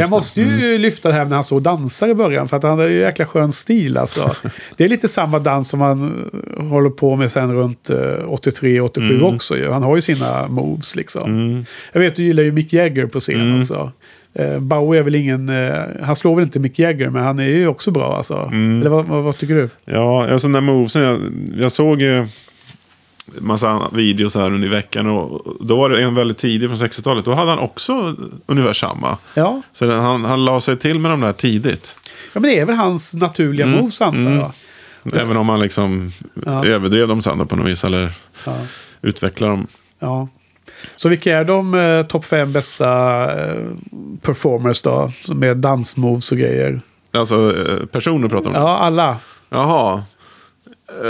jag 0.00 0.10
måste 0.10 0.40
ju 0.40 0.78
lyfta 0.78 1.08
det 1.08 1.14
här 1.14 1.24
när 1.24 1.34
han 1.34 1.44
står 1.44 1.56
och 1.56 1.62
dansar 1.62 2.08
i 2.08 2.14
början. 2.14 2.48
För 2.48 2.56
att 2.56 2.62
han 2.62 2.78
har 2.78 2.86
ju 2.86 3.00
jäkla 3.00 3.26
skön 3.26 3.52
stil 3.52 3.96
alltså. 3.96 4.36
Det 4.76 4.84
är 4.84 4.88
lite 4.88 5.08
samma 5.08 5.38
dans 5.38 5.68
som 5.68 5.80
han 5.80 6.30
eh, 6.58 6.64
håller 6.72 6.90
på 6.90 7.16
med 7.16 7.30
sen 7.30 7.54
runt 7.54 7.90
eh, 7.90 7.96
83-87 7.96 9.34
också 9.34 9.56
ju. 9.56 9.70
Han 9.70 9.82
har 9.82 9.94
ju 9.96 10.00
sina 10.02 10.48
moves 10.48 10.96
liksom. 10.96 11.64
Jag 11.92 12.00
vet, 12.00 12.16
du 12.16 12.22
gillar 12.24 12.42
ju 12.42 12.52
Mick 12.52 12.72
Jagger 12.72 13.06
på 13.06 13.20
scen 13.20 13.60
också. 13.60 13.92
Eh, 14.34 14.58
Bowie 14.58 15.00
är 15.00 15.04
väl 15.04 15.14
ingen... 15.14 15.48
Eh, 15.48 15.82
han 16.02 16.16
slår 16.16 16.34
väl 16.34 16.44
inte 16.44 16.58
Mick 16.58 16.78
Jagger, 16.78 17.10
men 17.10 17.24
han 17.24 17.38
är 17.38 17.44
ju 17.44 17.66
också 17.68 17.90
bra 17.90 18.16
alltså. 18.16 18.50
Eller 18.52 18.88
vad, 18.90 19.04
vad, 19.06 19.22
vad 19.22 19.38
tycker 19.38 19.54
du? 19.54 19.68
Ja, 19.84 20.28
jag 20.28 20.40
sådana 20.40 20.60
där 20.60 20.66
movesen. 20.66 21.02
Jag, 21.02 21.18
jag 21.62 21.72
såg 21.72 22.00
ju 22.02 22.26
massa 23.38 23.82
videos 23.92 24.34
här 24.34 24.46
under 24.54 24.68
veckan. 24.68 25.06
Och 25.06 25.56
då 25.60 25.76
var 25.76 25.90
det 25.90 26.02
en 26.02 26.14
väldigt 26.14 26.38
tidig 26.38 26.68
från 26.68 26.78
60-talet. 26.78 27.24
Då 27.24 27.34
hade 27.34 27.50
han 27.50 27.58
också 27.58 28.16
ungefär 28.46 28.72
samma. 28.72 29.18
Ja, 29.34 29.62
Så 29.72 29.84
den, 29.84 30.00
han, 30.00 30.24
han 30.24 30.44
la 30.44 30.60
sig 30.60 30.76
till 30.76 30.98
med 30.98 31.10
de 31.10 31.20
där 31.20 31.32
tidigt. 31.32 31.96
ja 32.32 32.40
men 32.40 32.50
det 32.50 32.58
är 32.58 32.64
väl 32.64 32.76
hans 32.76 33.14
naturliga 33.14 33.66
moves 33.66 34.00
antar 34.02 34.32
jag. 34.32 34.52
Även 35.12 35.36
om 35.36 35.48
han 35.48 35.60
liksom 35.60 36.12
Ja. 36.46 36.66
överdrev 36.66 37.08
dem 37.08 37.22
sen 37.22 37.46
på 37.46 37.56
något 37.56 37.66
vis. 37.66 37.84
Eller 37.84 38.12
Ja. 38.46 38.56
utvecklar 39.02 39.48
dem. 39.48 39.66
Ja. 39.98 40.28
Så 40.96 41.08
vilka 41.08 41.38
är 41.38 41.44
de 41.44 41.74
eh, 41.74 42.02
topp 42.06 42.24
fem 42.24 42.52
bästa 42.52 42.88
eh, 43.44 43.60
performers 44.20 44.82
då? 44.82 45.12
Med 45.34 45.56
dansmoves 45.56 46.32
och 46.32 46.38
grejer. 46.38 46.80
Alltså 47.12 47.56
eh, 47.68 47.86
personer 47.86 48.28
pratar 48.28 48.50
om. 48.50 48.54
Ja, 48.56 48.78
alla. 48.78 49.16
Jaha. 49.50 50.02
Eh, 51.02 51.08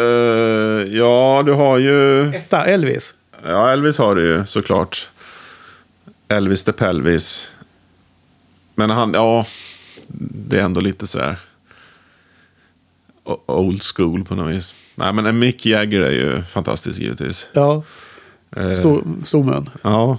ja, 0.97 1.43
du 1.47 1.53
har 1.53 1.79
ju... 1.79 2.29
Etta, 2.35 2.65
Elvis. 2.65 3.17
Ja, 3.47 3.71
Elvis 3.73 3.99
har 3.99 4.15
du 4.15 4.23
ju 4.23 4.47
såklart. 4.47 5.09
Elvis 6.29 6.65
the 6.65 6.73
Pelvis. 6.73 7.49
Men 8.75 8.91
han, 8.91 9.13
ja, 9.15 9.47
det 10.49 10.59
är 10.59 10.63
ändå 10.63 10.81
lite 10.81 11.07
sådär 11.07 11.37
old 13.47 13.83
school 13.83 14.25
på 14.25 14.35
något 14.35 14.55
vis. 14.55 14.75
Nej, 14.95 15.13
men 15.13 15.27
en 15.27 15.39
Mick 15.39 15.67
Jagger 15.67 16.01
är 16.01 16.11
ju 16.11 16.43
fantastisk 16.43 17.01
givetvis. 17.01 17.49
Ja, 17.53 17.83
Eh, 18.57 18.73
stor, 18.73 19.05
stor 19.25 19.45
mun. 19.45 19.71
Ja, 19.83 20.19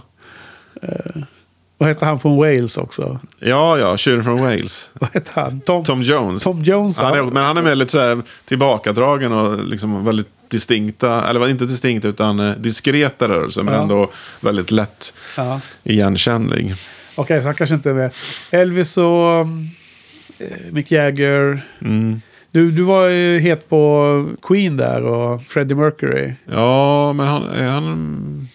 Vad 1.78 1.90
hette 1.90 2.06
han 2.06 2.20
från 2.20 2.38
Wales 2.38 2.78
också? 2.78 3.20
ja, 3.40 3.78
ja, 3.78 3.98
tjuren 3.98 4.24
från 4.24 4.38
Wales. 4.42 4.90
Vad 5.00 5.10
hette 5.14 5.32
han? 5.36 5.52
Tom, 5.52 5.62
Tom, 5.62 5.84
Tom 5.84 6.04
Jones. 6.04 6.46
Jones. 6.64 7.00
han 7.00 7.14
är, 7.18 7.24
men 7.24 7.44
han 7.44 7.58
är 7.58 7.62
väldigt 7.62 7.92
så 7.92 8.00
här 8.00 8.22
tillbakadragen 8.46 9.32
och 9.34 9.64
liksom 9.66 10.06
väldigt 10.06 10.28
distinkta, 10.50 11.30
eller 11.30 11.50
inte 11.50 11.66
distinkta 11.66 12.08
utan 12.08 12.40
eh, 12.40 12.52
diskreta 12.56 13.28
rörelser. 13.28 13.64
Men 13.64 13.74
Ja. 13.74 13.82
ändå 13.82 14.12
väldigt 14.42 14.72
lätt 14.72 15.14
Ja. 15.38 15.62
igenkännlig. 15.84 16.76
Okej, 17.16 17.42
så 17.42 17.48
han 17.48 17.56
kanske 17.56 17.76
inte 17.76 17.90
är 17.90 17.94
med. 17.94 18.12
Elvis 18.52 18.98
och 18.98 19.40
eh, 19.40 20.48
Mick 20.72 20.92
Jagger. 20.92 21.62
Mm. 21.82 22.22
Du, 22.54 22.72
du 22.72 22.82
var 22.84 23.08
ju 23.08 23.40
het 23.40 23.70
på 23.70 24.26
Queen 24.42 24.78
där 24.78 25.04
och 25.04 25.42
Freddie 25.44 25.76
Mercury. 25.76 26.34
Ja, 26.52 27.14
men 27.14 27.28
han... 27.28 27.44
Är 27.50 27.70
han 27.70 28.48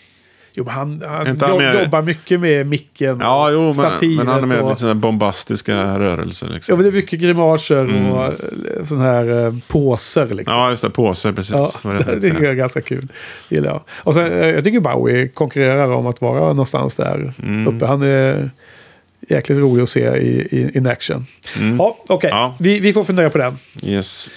Jo, 0.53 0.64
men 0.64 0.74
han, 0.74 1.03
han, 1.09 1.26
Inte 1.28 1.44
han 1.44 1.55
jobb, 1.55 1.62
med- 1.62 1.84
jobbar 1.84 2.03
mycket 2.03 2.40
med 2.40 2.66
micken. 2.66 3.18
ja, 3.22 3.51
jo, 3.51 3.61
men, 3.76 4.16
men 4.16 4.26
han 4.28 4.42
är 4.42 4.46
med 4.46 4.61
och- 4.61 4.68
lite 4.68 4.80
sådana 4.80 5.01
bombastiska 5.01 5.99
rörelser. 5.99 6.46
Ja, 6.46 6.55
Liksom. 6.55 6.76
men 6.76 6.82
det 6.84 6.90
är 6.90 6.92
mycket 6.92 7.20
grimaser 7.20 7.78
Mm. 7.84 8.07
och 8.12 8.32
sådana 8.84 9.05
här 9.05 9.46
eh, 9.46 9.55
påser. 9.68 10.26
Liksom. 10.26 10.55
Ja, 10.57 10.70
just 10.70 10.82
det. 10.82 10.90
Påsar, 10.90 11.32
precis. 11.32 11.53
Ja, 11.53 11.70
det 11.84 12.24
är 12.28 12.55
ganska 12.55 12.80
kul. 12.80 13.09
Det 13.49 13.55
Gillar 13.55 13.68
jag. 13.70 13.80
Och 14.05 14.14
sen, 14.14 14.32
eh, 14.32 14.49
jag 14.49 14.64
tycker 14.64 14.80
Bowie 14.80 15.28
konkurrerar 15.28 15.92
om 15.92 16.07
att 16.07 16.20
vara 16.20 16.40
någonstans 16.40 16.96
där 16.96 17.32
Mm. 17.42 17.68
uppe. 17.76 17.86
Han 17.86 18.03
är 18.03 18.51
jäkligt 19.29 19.59
rolig 19.59 19.83
att 19.83 19.89
se 19.89 20.16
i, 20.16 20.49
i 20.51 20.71
in 20.79 20.87
action. 20.87 21.27
Ja, 21.79 21.99
okej. 22.09 22.31
Mm. 22.31 22.41
Ja. 22.43 22.57
Vi, 22.59 22.81
vi 22.81 22.93
får 22.93 23.05
fundera 23.05 23.31
på 23.31 23.39
den. 23.39 23.59
Yes. 23.83 24.31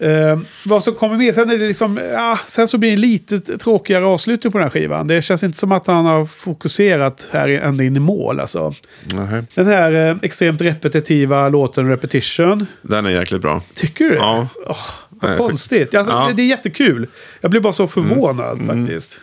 Eh, 0.00 0.38
vad 0.64 0.82
som 0.82 0.94
kommer 0.94 1.16
med, 1.16 1.34
sen 1.34 1.50
är 1.50 1.58
det 1.58 1.66
liksom, 1.66 2.00
ja, 2.12 2.38
sen 2.46 2.68
så 2.68 2.78
blir 2.78 2.90
det 2.90 2.96
lite 2.96 3.40
tråkigare 3.40 4.04
avslutning 4.04 4.52
på 4.52 4.58
den 4.58 4.64
här 4.64 4.70
skivan. 4.70 5.06
Det 5.06 5.22
känns 5.22 5.44
inte 5.44 5.58
som 5.58 5.72
att 5.72 5.86
han 5.86 6.04
har 6.04 6.26
fokuserat 6.26 7.28
här 7.32 7.48
ända 7.48 7.84
in 7.84 7.96
i 7.96 8.00
mål. 8.00 8.40
Alltså. 8.40 8.74
Nähä. 9.14 9.44
Den 9.54 9.66
här 9.66 10.08
eh, 10.08 10.16
extremt 10.22 10.62
repetitiva 10.62 11.48
låten 11.48 11.88
Repetition. 11.88 12.66
Den 12.82 13.06
är 13.06 13.10
jäkligt 13.10 13.42
bra. 13.42 13.62
Tycker 13.74 14.04
du 14.04 14.10
det? 14.10 14.16
Ja. 14.16 14.48
Åh, 14.66 14.76
vad 15.08 15.30
Nej, 15.30 15.38
konstigt. 15.38 15.94
Alltså, 15.94 16.12
Ja. 16.12 16.24
Mm. 16.24 16.36
Det 16.36 16.42
är 16.42 16.46
jättekul. 16.46 17.06
Jag 17.40 17.50
blir 17.50 17.60
bara 17.60 17.72
så 17.72 17.88
förvånad 17.88 18.60
faktiskt. 18.66 19.20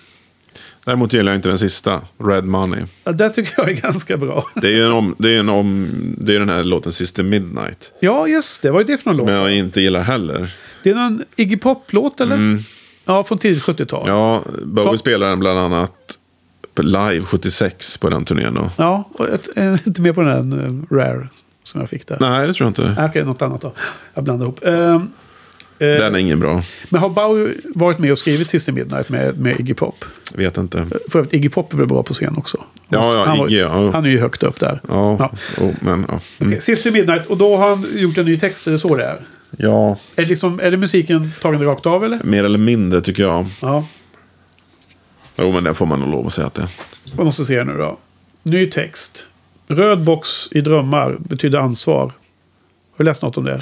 Däremot 0.88 1.14
gillar 1.14 1.32
jag 1.32 1.38
inte 1.38 1.50
den 1.50 1.58
sista, 1.58 2.02
Red 2.24 2.46
Money. 2.46 2.84
Ja, 3.04 3.12
det 3.12 3.30
tycker 3.30 3.54
jag 3.58 3.70
är 3.70 3.74
ganska 3.74 4.18
bra. 4.18 4.46
Det 4.56 4.68
är 4.68 4.72
ju 4.72 4.86
en 4.86 4.92
om, 4.92 5.16
det 5.18 5.36
är 5.36 5.40
en 5.40 5.50
om, 5.50 5.88
det 6.18 6.36
är 6.36 6.40
den 6.40 6.50
här 6.50 6.64
låten 6.64 6.92
Sister 6.92 7.24
Midnight. 7.24 7.92
Ja, 8.00 8.28
just 8.28 8.62
det. 8.62 8.72
Vad 8.72 8.82
är 8.82 8.86
det 8.88 8.98
för 8.98 9.10
någon 9.10 9.18
Som 9.18 9.26
låt? 9.26 9.36
jag 9.36 9.54
inte 9.56 9.82
gillar 9.82 10.00
heller. 10.02 10.56
Det 10.84 10.90
är 10.90 10.96
någon 10.96 11.24
Iggy 11.36 11.58
Pop-låt 11.58 12.22
eller? 12.22 12.64
Ja, 13.06 13.24
från 13.24 13.38
tidigt 13.38 13.64
70-tal. 13.64 14.04
Ja. 14.08 14.44
Ja, 14.46 14.52
Bowie 14.66 14.84
Så- 14.84 14.98
spelar 14.98 15.30
den 15.30 15.40
bland 15.40 15.60
annat 15.60 16.18
på 16.74 16.82
live 16.82 17.22
76 17.22 17.98
på 17.98 18.10
den 18.10 18.26
turnén 18.26 18.54
då. 18.78 19.02
och 19.14 19.28
jag 19.30 19.40
är 19.56 19.88
inte 19.88 20.02
med 20.02 20.16
på 20.16 20.22
den 20.22 20.54
eh, 20.90 20.96
Rare 20.96 21.28
som 21.64 21.82
jag 21.82 21.90
fick 21.90 22.08
där. 22.08 22.18
Nej, 22.20 22.48
det 22.48 22.54
tror 22.54 22.66
jag 22.66 22.70
inte. 22.88 23.02
Ah, 23.02 23.06
Okej, 23.06 23.24
något 23.26 23.42
annat 23.42 23.62
då. 23.62 23.72
Jag 24.14 24.24
blandar 24.24 24.46
ihop. 24.46 24.60
Ehm, 24.66 24.74
eh, 24.96 25.02
Den 25.78 26.16
är 26.16 26.20
ingen 26.20 26.40
bra. 26.40 26.64
Men 26.90 27.02
har 27.02 27.10
Bowie 27.10 27.54
varit 27.76 28.00
med 28.00 28.12
och 28.12 28.18
skrivit 28.18 28.50
Sister 28.50 28.72
Midnight 28.72 29.10
med, 29.10 29.40
med 29.40 29.60
Iggy 29.60 29.74
Pop? 29.74 30.06
Vet 30.34 30.58
inte. 30.58 30.88
För 31.10 31.20
övrigt, 31.20 31.34
Iggy 31.34 31.50
Pop 31.50 31.74
är 31.74 31.78
väl 31.78 31.88
bra 31.88 32.04
på 32.04 32.14
scen 32.14 32.38
också? 32.38 32.64
Ja, 32.90 33.14
ja, 33.14 33.26
han, 33.26 33.38
var, 33.38 33.48
Iggy, 33.48 33.60
ja. 33.60 33.92
han 33.92 34.06
är 34.06 34.10
ju 34.10 34.20
högt 34.20 34.44
upp 34.44 34.60
där. 34.60 34.82
Ja, 34.88 35.18
Ja. 35.20 35.32
Oh, 35.64 35.72
men 35.82 36.06
ja. 36.08 36.20
Mm. 36.40 36.52
Okej, 36.54 36.62
Sister 36.62 36.92
Midnight, 36.92 37.26
och 37.26 37.38
då 37.38 37.58
har 37.58 37.70
han 37.70 37.86
gjort 37.96 38.18
en 38.18 38.26
ny 38.26 38.40
text, 38.40 38.68
är 38.68 38.72
det 38.72 38.80
så 38.80 38.96
det 38.96 39.04
är? 39.04 39.22
Ja, 39.58 39.98
Är 40.16 40.22
det, 40.22 40.26
liksom, 40.30 40.60
är 40.60 40.72
det 40.72 40.78
musiken 40.78 41.32
tagen 41.42 41.64
rakt 41.64 41.86
av 41.86 42.06
eller? 42.06 42.24
mer 42.24 42.44
eller 42.44 42.60
mindre 42.60 43.02
tycker 43.02 43.24
jag. 43.24 43.46
Ja, 43.62 43.86
Jo, 45.40 45.52
men 45.52 45.64
det 45.64 45.74
får 45.74 45.86
man 45.86 46.00
nog 46.00 46.10
lov 46.10 46.28
att 46.28 46.34
säga 46.34 46.48
att 46.48 46.54
det 46.54 46.62
är. 46.62 46.70
jag 47.18 47.26
måste 47.26 47.46
se 47.46 47.64
nu 47.64 47.78
då. 47.78 47.98
Ny 48.44 48.66
text. 48.66 49.28
Röd 49.68 50.04
box 50.04 50.30
i 50.52 50.62
drömmar 50.62 51.16
betyder 51.20 51.60
ansvar. 51.60 52.04
Har 52.06 52.12
du 52.98 53.04
läst 53.04 53.22
något 53.22 53.38
om 53.38 53.44
det? 53.44 53.62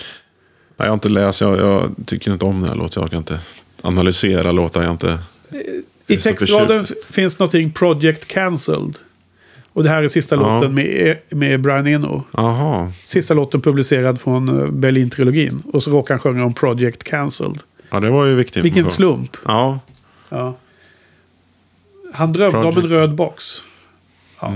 Jag 0.77 0.85
har 0.85 0.93
inte 0.93 1.09
läst, 1.09 1.41
jag, 1.41 1.57
jag 1.59 1.95
tycker 2.05 2.33
inte 2.33 2.45
om 2.45 2.59
den 2.59 2.69
här 2.69 2.75
låten. 2.75 3.01
Jag 3.01 3.09
kan 3.09 3.19
inte 3.19 3.39
analysera 3.81 4.51
låtar 4.51 4.83
jag 4.83 4.91
inte... 4.91 5.19
I 6.07 6.17
textraden 6.17 6.85
finns 7.09 7.39
någonting 7.39 7.71
Project 7.71 8.25
Cancelled. 8.25 8.97
Och 9.73 9.83
det 9.83 9.89
här 9.89 10.03
är 10.03 10.07
sista 10.07 10.35
Ja. 10.35 10.41
låten 10.55 10.73
med, 10.73 11.17
med 11.29 11.61
Brian 11.61 11.87
Eno. 11.87 12.23
Jaha. 12.31 12.91
Sista 13.03 13.33
låten 13.33 13.61
publicerad 13.61 14.21
från 14.21 14.61
eh, 14.61 14.67
Berlin-trilogin. 14.71 15.63
Och 15.73 15.83
så 15.83 15.91
råkar 15.91 16.13
han 16.13 16.19
sjunga 16.19 16.45
om 16.45 16.53
Project 16.53 17.03
Cancelled. 17.03 17.59
Ja, 17.89 17.99
det 17.99 18.09
var 18.09 18.25
ju 18.25 18.35
viktigt. 18.35 18.65
Vilken 18.65 18.89
slump. 18.89 19.37
Ja. 19.45 19.79
Ja. 20.29 20.55
Han 22.13 22.33
drömde 22.33 22.57
om 22.57 22.63
Project. 22.63 22.77
Mm. 22.77 22.91
en 22.91 22.99
röd 22.99 23.15
box. 23.15 23.43
Ja. 24.39 24.53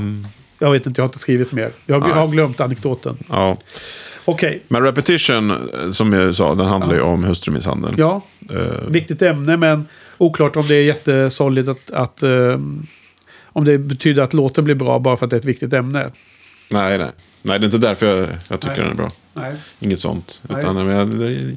Jag 0.60 0.72
vet 0.72 0.86
inte, 0.86 1.00
jag 1.00 1.04
har 1.04 1.08
inte 1.10 1.20
skrivit 1.20 1.52
mer. 1.52 1.72
Jag, 1.86 2.02
jag 2.10 2.14
har 2.16 2.28
glömt 2.28 2.62
anekdoten. 2.62 3.18
ja. 3.30 3.58
Okej, 4.30 4.62
Men 4.68 4.84
Repetition, 4.84 5.52
eh, 5.52 5.92
som 5.92 6.14
jag 6.14 6.36
sa, 6.36 6.56
den 6.56 6.66
handlar 6.68 6.96
ju 6.96 7.02
om 7.02 7.24
hustrumisshandel. 7.24 7.94
ja. 7.98 8.22
Eh, 8.50 8.88
Viktigt 8.88 9.22
ämne, 9.22 9.58
men 9.58 9.88
Oklart 10.18 10.56
om 10.56 10.68
det 10.68 10.76
är 10.76 10.82
jättesolid 10.84 11.70
att... 11.70 11.92
att 11.92 12.24
eh, 12.24 12.60
om 13.54 13.66
det 13.66 13.78
betyder 13.78 14.24
att 14.24 14.34
låten 14.34 14.64
blir 14.64 14.76
bra 14.76 15.00
bara 15.00 15.18
för 15.18 15.26
att 15.26 15.30
det 15.30 15.36
är 15.36 15.40
ett 15.40 15.46
viktigt 15.46 15.74
ämne. 15.74 16.12
Nej, 16.70 16.98
nej. 16.98 17.12
Nej, 17.42 17.60
det 17.60 17.64
är 17.64 17.66
inte 17.66 17.78
därför 17.78 18.06
jag, 18.18 18.28
jag 18.48 18.60
tycker 18.60 18.76
Nej. 18.76 18.80
den 18.84 18.90
är 18.92 18.96
bra. 18.96 19.10
Nej. 19.34 19.54
Inget 19.80 20.00
sånt. 20.00 20.42
Nej. 20.50 20.60
Utan, 20.60 20.76
men, 20.76 20.88
jag- 20.88 21.08
det, 21.08 21.56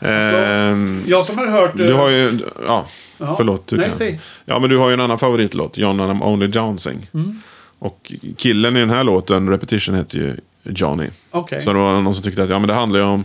Ehm, 0.00 1.02
Jag 1.06 1.24
som 1.24 1.38
har 1.38 1.46
hört... 1.46 1.70
du 1.76 1.92
har 1.92 2.10
ju... 2.10 2.38
Ja, 2.66 2.86
Ja. 3.18 3.34
förlåt. 3.36 3.66
Du 3.66 3.76
Nej, 3.76 3.90
kan. 3.98 4.18
Ja, 4.44 4.58
men 4.58 4.70
du 4.70 4.76
har 4.76 4.88
ju 4.88 4.94
en 4.94 5.00
annan 5.00 5.18
favoritlåt. 5.18 5.78
John 5.78 6.00
and 6.00 6.12
I'm 6.12 6.24
Only 6.24 6.46
Dancing. 6.46 7.08
Mm. 7.14 7.40
Och 7.78 8.12
killen 8.36 8.76
i 8.76 8.80
den 8.80 8.90
här 8.90 9.04
låten, 9.04 9.48
Repetition, 9.48 9.94
heter 9.94 10.18
ju 10.18 10.36
Johnny. 10.62 11.06
Okej. 11.30 11.60
Så 11.60 11.72
det 11.72 11.78
var 11.78 12.00
någon 12.00 12.14
som 12.14 12.24
tyckte 12.24 12.42
att 12.42 12.50
ja, 12.50 12.58
men 12.58 12.68
det 12.68 12.74
handlar 12.74 13.00
ju 13.00 13.06
om... 13.06 13.24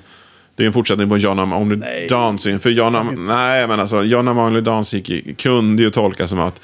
Det 0.55 0.63
är 0.63 0.67
en 0.67 0.73
fortsättning 0.73 1.09
på 1.09 1.17
John 1.17 1.39
I'm 1.39 1.61
Only 1.61 1.75
Nej. 1.75 2.07
Dancing. 2.07 2.59
För 2.59 2.69
John 2.69 2.95
I'm, 2.95 3.27
nej, 3.27 3.67
men 3.67 3.79
alltså, 3.79 4.03
John 4.03 4.29
I'm 4.29 4.47
Only 4.47 4.61
Dancing 4.61 5.35
kunde 5.37 5.83
ju 5.83 5.89
tolkas 5.89 6.29
som 6.29 6.39
att, 6.39 6.61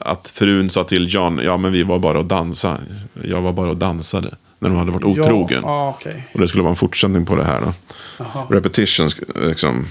att 0.00 0.30
frun 0.30 0.70
sa 0.70 0.84
till 0.84 1.14
John, 1.14 1.40
ja 1.44 1.56
men 1.56 1.72
vi 1.72 1.82
var 1.82 1.98
bara 1.98 2.18
och 2.18 2.24
dansa. 2.24 2.78
Jag 3.22 3.42
var 3.42 3.52
bara 3.52 3.70
och 3.70 3.76
dansade. 3.76 4.34
När 4.58 4.68
de 4.68 4.78
hade 4.78 4.90
varit 4.90 5.04
otrogen. 5.04 5.60
Ja, 5.62 5.70
ah, 5.70 5.88
okej. 5.88 6.28
Och 6.34 6.40
det 6.40 6.48
skulle 6.48 6.62
vara 6.62 6.70
en 6.70 6.76
fortsättning 6.76 7.26
på 7.26 7.36
det 7.36 7.44
här 7.44 7.60
då. 7.60 7.74
Repetition, 8.50 9.10
liksom. 9.34 9.86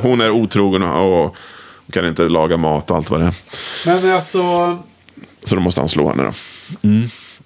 Hon 0.00 0.20
är 0.20 0.30
otrogen 0.30 0.82
och 0.82 1.36
kan 1.92 2.08
inte 2.08 2.28
laga 2.28 2.56
mat 2.56 2.90
och 2.90 2.96
allt 2.96 3.10
vad 3.10 3.20
det 3.20 3.26
är. 3.26 3.34
Men 3.86 4.14
alltså... 4.14 4.42
Så 5.44 5.54
då 5.54 5.60
måste 5.60 5.80
han 5.80 5.88
slå 5.88 6.08
henne 6.08 6.22
då. 6.22 6.32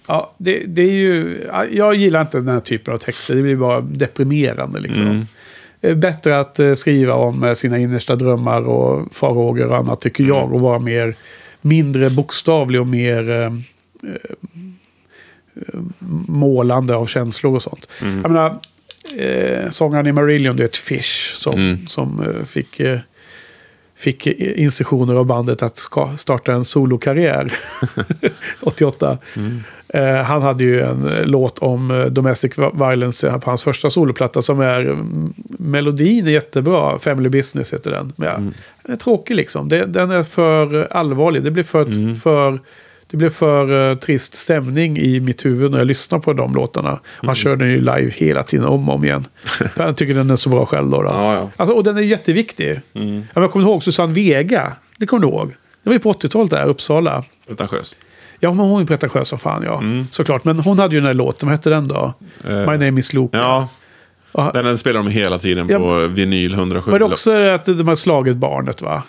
Ja, 0.07 0.35
det, 0.39 0.59
det 0.67 0.83
är 0.83 0.93
ju... 0.93 1.45
Jag 1.71 1.95
gillar 1.95 2.21
inte 2.21 2.39
den 2.39 2.49
här 2.49 2.61
typen 2.61 2.95
av 2.95 2.99
texter. 2.99 3.35
Det 3.35 3.43
blir 3.43 3.57
bara 3.57 3.81
deprimerande 3.81 4.81
liksom. 4.81 5.27
Eh, 5.81 5.97
Bättre 5.97 6.39
att 6.39 6.59
eh, 6.59 6.75
skriva 6.75 7.15
om 7.15 7.45
eh, 7.45 7.53
sina 7.53 7.79
innersta 7.79 8.17
drömmar 8.17 8.63
och 8.63 9.15
farhågor 9.15 9.67
och 9.67 9.77
annat 9.77 10.01
tycker 10.01 10.25
jag. 10.25 10.53
Och 10.53 10.61
vara 10.61 10.79
mer, 10.79 11.15
mindre 11.61 12.11
bokstavlig 12.11 12.81
och 12.81 12.87
mer 12.87 13.31
eh, 13.31 13.53
målande 16.29 16.97
av 16.97 17.07
känslor 17.07 17.55
och 17.55 17.63
sånt. 17.63 17.89
Jag 18.23 18.31
menar, 18.31 18.59
eh, 19.19 19.71
sångaren 19.71 20.07
i 20.07 20.13
Marillion, 20.13 20.57
det 20.57 20.63
är 20.63 20.69
ett 20.69 20.77
Fish 20.77 21.33
som, 21.35 21.79
som 21.87 22.23
eh, 22.23 22.45
fick... 22.45 22.81
Eh, 22.81 22.99
fick 23.97 24.27
instruktioner 24.27 25.15
av 25.15 25.25
bandet 25.27 25.63
att 25.63 25.77
ska 25.77 26.17
starta 26.17 26.53
en 26.53 26.65
solokarriär 26.65 27.53
88. 28.61 29.19
Eh, 29.89 30.15
han 30.15 30.43
hade 30.43 30.65
ju 30.65 30.81
en 30.81 31.11
låt 31.25 31.59
om 31.59 31.91
eh, 31.91 32.05
domestic 32.05 32.53
violence 32.59 33.29
eh, 33.29 33.39
på 33.39 33.51
hans 33.51 33.63
första 33.63 33.91
soloplatta 33.91 34.43
som 34.43 34.61
är... 34.61 34.81
mm, 34.81 35.35
Melodin 35.59 36.27
är 36.27 36.31
jättebra, 36.31 36.99
Family 36.99 37.29
Business 37.29 37.75
heter 37.75 37.91
den. 37.91 38.13
Men, 38.17 38.29
ja, 38.29 38.53
Den 38.83 38.93
är 38.93 38.97
tråkig 38.97 39.35
liksom. 39.35 39.69
Det, 39.69 39.85
den 39.87 40.11
är 40.11 40.23
för 40.23 40.89
allvarlig. 40.91 41.43
Det 41.43 41.51
blir 41.51 41.65
för... 41.65 41.85
för 42.21 42.59
det 43.11 43.17
blev 43.17 43.31
för 43.31 43.91
eh, 43.91 43.97
trist 43.97 44.35
stämning 44.35 44.99
i 44.99 45.21
mitt 45.21 45.45
huvud 45.45 45.71
när 45.71 45.79
jag 45.79 45.87
lyssnar 45.87 46.19
på 46.19 46.33
de 46.33 46.55
låtarna. 46.55 46.99
Han 47.07 47.35
kör 47.35 47.57
den 47.57 47.69
ju 47.71 47.79
live 47.79 48.11
hela 48.11 48.43
tiden 48.43 48.67
om 48.67 48.89
och 48.89 48.95
om 48.95 49.05
igen. 49.05 49.25
för 49.75 49.85
han 49.85 49.95
tycker 49.95 50.15
den 50.15 50.31
är 50.31 50.37
så 50.37 50.49
bra 50.49 50.67
själv 50.67 50.91
då. 50.91 51.03
då. 51.03 51.09
Ja, 51.09 51.35
ja. 51.35 51.51
Alltså, 51.57 51.75
och 51.77 51.85
den 51.85 51.97
är 51.97 52.01
jätteviktig. 52.03 52.81
Ja, 52.93 53.01
men 53.03 53.27
jag 53.35 53.53
kommer 53.53 53.67
ihåg 53.67 53.83
Susanne 53.83 54.13
Vega. 54.15 54.73
Det 54.99 55.07
kommer 55.07 55.23
du 55.23 55.29
ihåg? 55.29 55.49
Det 55.83 55.89
var 55.91 55.93
ju 55.93 55.99
på 55.99 56.13
80-talet 56.13 56.51
där, 56.51 56.65
Uppsala. 56.67 57.25
Pretentiös. 57.47 57.97
Ja, 58.41 58.53
men 58.53 58.67
hon 58.67 58.83
är 58.83 58.87
pretentiös 58.87 59.29
som 59.29 59.39
fan, 59.39 59.63
ja. 59.67 59.79
Mm. 59.79 60.07
Såklart. 60.11 60.45
Men 60.45 60.59
hon 60.59 60.79
hade 60.79 60.95
ju 60.95 61.01
den 61.01 61.07
här 61.07 61.15
låten, 61.15 61.49
vad 61.49 61.59
hette 61.59 61.71
den 61.71 61.89
då? 61.89 62.15
My 62.45 62.67
name 62.87 63.01
is 63.01 63.13
Luke. 63.15 63.39
Ja, 63.39 63.69
Ja. 64.33 64.51
den, 64.55 64.65
den 64.65 64.79
spelar 64.79 65.03
de 65.03 65.09
hela 65.11 65.39
tiden 65.39 65.67
Ja. 65.69 65.79
på 65.79 66.07
vinyl 66.07 66.55
107. 66.55 66.91
Var 66.91 66.99
det 66.99 67.05
också 67.05 67.33
att 67.33 67.65
de 67.65 67.79
hade 67.79 67.97
slagit 67.97 68.37
barnet, 68.37 68.83
va? 68.83 69.03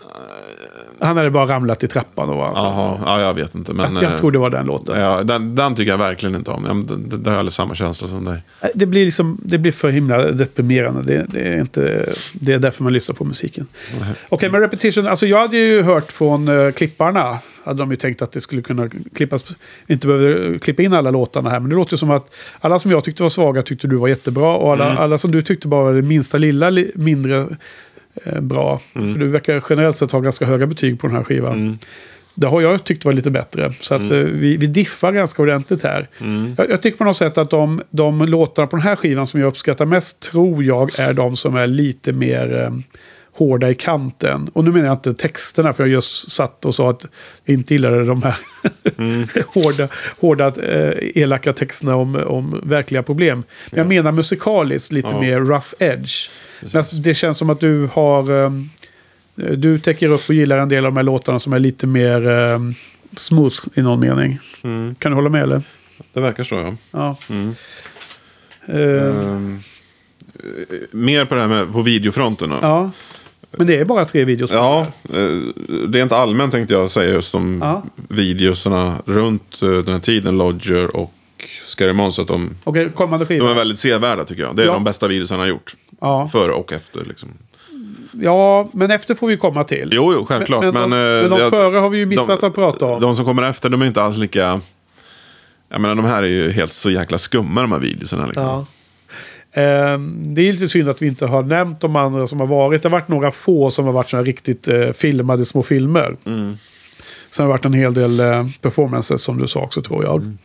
Han 1.00 1.18
hade 1.18 1.30
bara 1.30 1.46
ramlat 1.46 1.84
i 1.84 1.88
trappan 1.88 2.30
och 2.30 2.38
var... 2.38 2.52
Jaha, 2.56 3.00
ja, 3.06 3.22
jag 3.22 3.34
vet 3.34 3.56
inte. 3.56 3.74
Men, 3.74 3.94
jag, 3.94 4.04
jag 4.04 4.12
eh, 4.12 4.18
tror 4.18 4.32
det 4.32 4.40
var 4.40 4.50
den 4.50 4.66
låten. 4.66 5.02
ja, 5.02 5.24
den, 5.24 5.56
den 5.56 5.76
tycker 5.76 5.92
jag 5.92 5.98
verkligen 5.98 6.36
inte 6.36 6.52
om. 6.52 6.88
Det, 7.08 7.30
har 7.30 7.38
jag 7.38 7.54
samma 7.54 7.76
känsla 7.76 8.08
som 8.08 8.26
dig. 8.26 8.44
Det 8.74 8.86
blir, 8.86 9.06
liksom, 9.06 9.38
det 9.44 9.58
blir 9.58 9.72
för 9.72 9.90
himla 9.90 10.32
deprimerande. 10.32 11.02
Det, 11.04 11.26
det, 11.30 11.48
är 11.48 11.62
inte, 11.62 12.14
det 12.34 12.54
är 12.54 12.60
därför 12.60 12.84
man 12.84 12.94
lyssnar 12.94 13.16
på 13.16 13.24
musiken. 13.24 13.68
Okej, 14.30 14.50
men 14.50 14.62
Repetition. 14.62 15.08
Alltså 15.08 15.28
jag 15.28 15.40
hade 15.40 15.58
ju 15.58 15.82
hört 15.82 16.12
från 16.12 16.48
uh, 16.48 16.72
klipparna. 16.72 17.40
Hade 17.64 17.80
de 17.80 17.92
ju 17.92 17.98
tänkt 17.98 18.22
att 18.22 18.32
det 18.32 18.42
skulle 18.42 18.62
kunna 18.62 18.90
klippas. 19.16 19.56
Inte 19.88 20.08
behöver 20.08 20.58
klippa 20.58 20.84
in 20.84 20.94
alla 20.94 21.12
låtarna 21.12 21.50
här. 21.50 21.60
Men 21.60 21.70
det 21.70 21.76
låter 21.76 21.94
ju 21.94 21.98
som 21.98 22.12
att 22.12 22.34
alla 22.60 22.80
som 22.80 22.92
jag 22.92 23.04
tyckte 23.04 23.24
var 23.24 23.30
svaga 23.30 23.62
tyckte 23.62 23.88
du 23.88 23.96
var 23.96 24.08
jättebra. 24.08 24.56
Och 24.56 24.74
alla, 24.74 24.98
alla 24.98 25.18
som 25.18 25.32
du 25.32 25.42
tyckte 25.42 25.68
bara 25.68 25.84
var 25.84 25.94
det 25.94 26.02
minsta 26.02 26.38
lilla 26.38 26.70
li, 26.70 26.92
mindre 26.96 27.48
eh, 28.26 28.42
bra. 28.42 28.82
För 28.94 29.20
du 29.20 29.28
verkar 29.28 29.64
generellt 29.70 29.98
sett 29.98 30.12
ha 30.12 30.20
ganska 30.20 30.46
höga 30.46 30.68
betyg 30.68 31.00
på 31.00 31.08
den 31.08 31.16
här 31.16 31.24
skivan. 31.24 31.80
Det 32.36 32.48
har 32.48 32.62
jag 32.62 32.84
tyckt 32.84 33.06
var 33.06 33.14
lite 33.14 33.32
bättre. 33.32 33.74
Så 33.80 33.96
att 33.96 34.12
eh, 34.12 34.18
vi, 34.18 34.58
vi 34.58 34.68
diffar 34.68 35.12
ganska 35.12 35.42
ordentligt 35.42 35.84
här. 35.84 36.08
Jag, 36.58 36.70
jag 36.70 36.82
tycker 36.82 36.98
på 36.98 37.04
något 37.04 37.18
sätt 37.18 37.38
att 37.38 37.50
de, 37.50 37.82
de 37.90 38.26
låtarna 38.26 38.68
på 38.68 38.76
den 38.76 38.84
här 38.84 38.96
skivan 38.96 39.28
som 39.28 39.40
jag 39.40 39.48
uppskattar 39.48 39.86
mest 39.86 40.20
tror 40.20 40.64
jag 40.64 41.00
är 41.00 41.14
de 41.14 41.36
som 41.36 41.56
är 41.56 41.68
lite 41.68 42.14
mer 42.14 42.62
eh, 42.64 42.72
hårda 43.38 43.70
i 43.70 43.76
kanten. 43.76 44.50
Och 44.54 44.64
nu 44.64 44.72
menar 44.72 44.86
jag 44.88 44.96
inte 44.96 45.14
texterna 45.14 45.74
för 45.74 45.84
jag 45.84 45.90
just 45.92 46.32
satt 46.32 46.66
och 46.66 46.76
sa 46.76 46.90
att 46.90 47.06
jag 47.46 47.54
inte 47.54 47.74
gillade 47.74 48.04
de 48.06 48.24
här 48.24 48.38
hårda, 49.54 49.88
hårda 50.20 50.48
eh, 50.48 50.94
elaka 51.16 51.54
texterna 51.54 51.96
om, 51.96 52.16
om 52.16 52.62
verkliga 52.64 53.04
problem. 53.04 53.44
Men 53.72 53.78
jag 53.78 53.88
menar 53.88 54.12
musikaliskt 54.12 54.92
lite 54.92 55.08
Ja. 55.12 55.20
mer 55.22 55.40
rough 55.40 55.68
edge. 55.80 56.30
Men 56.74 56.84
det 57.04 57.14
känns 57.14 57.38
som 57.38 57.50
att 57.50 57.60
du 57.60 57.90
har... 57.94 58.46
eh, 58.46 58.52
du 59.58 59.80
täcker 59.80 60.08
upp 60.10 60.30
och 60.30 60.36
gillar 60.36 60.58
en 60.58 60.70
del 60.70 60.86
av 60.86 60.92
de 60.92 60.98
här 60.98 61.04
låtarna 61.04 61.40
som 61.40 61.54
är 61.54 61.60
lite 61.60 61.88
mer 61.88 62.28
eh, 62.30 62.60
smooth 63.16 63.56
i 63.76 63.82
någon 63.82 64.00
mening. 64.00 64.40
Kan 65.00 65.12
du 65.12 65.16
hålla 65.16 65.30
med 65.30 65.44
eller? 65.44 65.62
Det 66.14 66.20
verkar 66.20 66.44
så, 66.44 66.56
ja. 66.56 66.76
Ja. 66.92 67.18
Mm. 67.30 67.56
Eh, 68.68 69.14
mer 70.92 71.26
på 71.26 71.36
det 71.36 71.42
här 71.42 71.48
med 71.48 71.74
på 71.74 71.82
videofronten. 71.82 72.50
Då. 72.50 72.56
ja. 72.62 72.92
Men 73.52 73.68
det 73.68 73.76
är 73.78 73.86
bara 73.86 74.06
tre 74.06 74.26
videos. 74.26 74.52
Ja, 74.52 74.88
eh, 75.14 75.40
rent 75.94 76.12
allmänt 76.12 76.52
tänkte 76.52 76.74
jag 76.74 76.92
säga 76.92 77.14
just 77.14 77.36
om 77.36 77.58
Ja. 77.62 77.84
videosarna 78.10 78.96
runt 79.06 79.62
eh, 79.62 79.70
den 79.70 79.94
här 79.94 80.00
tiden, 80.00 80.38
Lodger 80.38 80.96
och 80.96 81.14
Scary 81.66 81.94
Monster. 81.94 82.22
Att 82.22 82.28
de, 82.28 82.50
Okej, 82.64 82.90
kommande 82.96 83.26
de 83.26 83.36
är 83.40 83.54
väldigt 83.56 83.80
sevärda 83.80 84.24
tycker 84.24 84.44
jag. 84.44 84.56
Det 84.56 84.62
är 84.62 84.68
Ja. 84.68 84.74
de 84.74 84.84
bästa 84.84 85.08
videosarna 85.08 85.42
har 85.44 85.48
gjort. 85.48 85.76
Ja. 86.02 86.28
Före 86.32 86.52
och 86.52 86.74
efter 86.74 87.06
liksom. 87.06 87.30
ja, 88.12 88.70
men 88.74 88.92
efter 88.92 89.16
får 89.16 89.28
vi 89.28 89.38
komma 89.38 89.64
till. 89.64 89.90
Jo, 89.94 90.14
jo, 90.14 90.26
självklart. 90.26 90.64
Men, 90.64 90.74
Men, 90.74 90.90
men, 90.90 91.00
de, 91.00 91.16
eh, 91.18 91.22
men 91.22 91.30
de 91.32 91.40
jag- 91.40 91.50
före 91.52 91.78
har 91.78 91.90
vi 91.90 91.98
ju 91.98 92.06
missat 92.06 92.42
de- 92.42 92.48
att 92.48 92.56
prata 92.56 92.86
om. 92.86 93.02
De 93.02 93.16
som 93.16 93.26
kommer 93.26 93.44
efter, 93.44 93.70
de 93.70 93.82
är 93.82 93.86
inte 93.86 94.02
alls 94.02 94.18
lika... 94.18 94.62
Jag 95.70 95.82
menar, 95.82 95.96
de 95.96 96.06
här 96.06 96.24
är 96.24 96.28
ju 96.28 96.52
helt 96.52 96.72
så 96.74 96.92
jäkla 96.92 97.18
skumma 97.18 97.62
de 97.62 97.72
här 97.72 97.80
videosarna. 97.80 98.26
Liksom. 98.26 98.44
Ja. 98.44 98.66
Ehm, 99.58 100.34
det 100.34 100.42
är 100.42 100.54
lite 100.54 100.70
synd 100.70 100.90
att 100.90 101.02
vi 101.02 101.08
inte 101.08 101.26
har 101.26 101.44
nämnt 101.44 101.82
de 101.82 101.96
andra 101.96 102.28
som 102.28 102.40
har 102.40 102.48
varit. 102.48 102.84
Det 102.84 102.90
har 102.90 102.92
varit 102.92 103.08
några 103.08 103.32
få 103.32 103.70
som 103.70 103.86
har 103.86 103.92
varit 103.92 104.10
såna 104.10 104.24
riktigt 104.24 104.68
eh, 104.68 104.92
filmade 104.92 105.46
små 105.46 105.64
filmer. 105.64 106.18
Mm. 106.26 106.58
Sen 107.30 107.46
har 107.46 107.48
det 107.48 107.58
varit 107.58 107.66
en 107.66 107.74
hel 107.74 107.94
del 107.94 108.20
eh, 108.20 108.48
performances 108.62 109.22
som 109.22 109.38
du 109.38 109.48
sa 109.48 109.60
också 109.60 109.82
tror 109.82 110.04
jag. 110.04 110.16
Mm. 110.16 110.38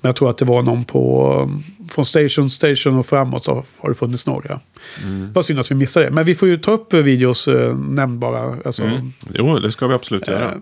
Men 0.00 0.08
jag 0.08 0.16
tror 0.16 0.30
att 0.30 0.38
det 0.38 0.44
var 0.44 0.62
någon 0.62 0.84
på... 0.84 1.32
um, 1.42 1.62
Från 1.90 2.04
Station 2.04 2.50
Station 2.50 2.98
och 2.98 3.06
framåt 3.06 3.44
så 3.44 3.64
har 3.80 3.88
det 3.88 3.94
funnits 3.94 4.26
några. 4.26 4.60
Mm. 5.04 5.32
Var 5.32 5.42
synd 5.42 5.58
att 5.60 5.70
vi 5.70 5.74
missade 5.74 6.06
det. 6.06 6.12
Men 6.12 6.24
vi 6.24 6.34
får 6.34 6.48
ju 6.48 6.56
ta 6.56 6.70
upp 6.72 6.92
eh, 6.92 7.00
videos 7.00 7.48
eh, 7.48 7.76
nämnbara. 7.78 8.56
Alltså, 8.64 8.84
Mm. 8.84 9.12
Jo, 9.34 9.58
det 9.58 9.72
ska 9.72 9.86
vi 9.86 9.94
absolut 9.94 10.28
göra. 10.28 10.44
Eh, 10.44 10.52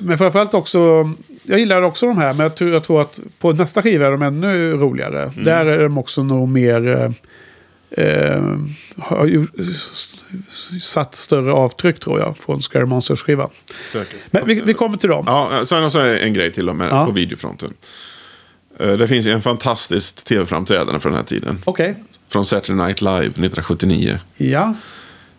Men 0.00 0.18
framförallt 0.18 0.54
också, 0.54 1.10
jag 1.42 1.58
gillar 1.58 1.82
också 1.82 2.06
de 2.06 2.18
här, 2.18 2.32
men 2.32 2.40
jag 2.40 2.54
tror, 2.56 2.70
jag 2.70 2.84
tror 2.84 3.00
att 3.00 3.20
på 3.38 3.52
nästa 3.52 3.82
skiva 3.82 4.06
är 4.06 4.10
de 4.10 4.22
ännu 4.22 4.72
roligare. 4.72 5.22
Mm. 5.22 5.44
Där 5.44 5.66
är 5.66 5.78
de 5.82 5.98
också 5.98 6.22
nog 6.22 6.48
mer... 6.48 6.88
Eh, 7.90 8.04
eh, 8.04 8.42
har 8.98 9.26
ju 9.26 9.46
satt 10.80 11.14
större 11.14 11.52
avtryck 11.52 12.00
tror 12.00 12.20
jag 12.20 12.36
från 12.38 12.62
Scary 12.62 12.84
Monsters-skivan. 12.86 13.50
Men 14.30 14.42
vi, 14.46 14.60
vi 14.60 14.74
kommer 14.74 14.96
till 14.96 15.08
dem. 15.08 15.24
Ja, 15.26 15.50
sen 15.66 15.82
har 15.82 16.00
jag 16.06 16.22
en 16.22 16.32
grej 16.32 16.52
till 16.52 16.72
med 16.72 16.88
Ja. 16.90 17.06
på 17.06 17.12
videofronten. 17.12 17.72
Eh, 18.78 18.88
Det 18.92 19.08
finns 19.08 19.26
ju 19.26 19.32
en 19.32 19.42
fantastisk 19.42 20.24
tv-framträdande 20.24 21.00
från 21.00 21.12
den 21.12 21.18
här 21.20 21.26
tiden. 21.26 21.62
Okej, 21.64 21.94
Från 22.28 22.44
Saturday 22.44 22.86
Night 22.86 23.00
Live 23.00 23.16
1979. 23.26 24.18
ja. 24.36 24.74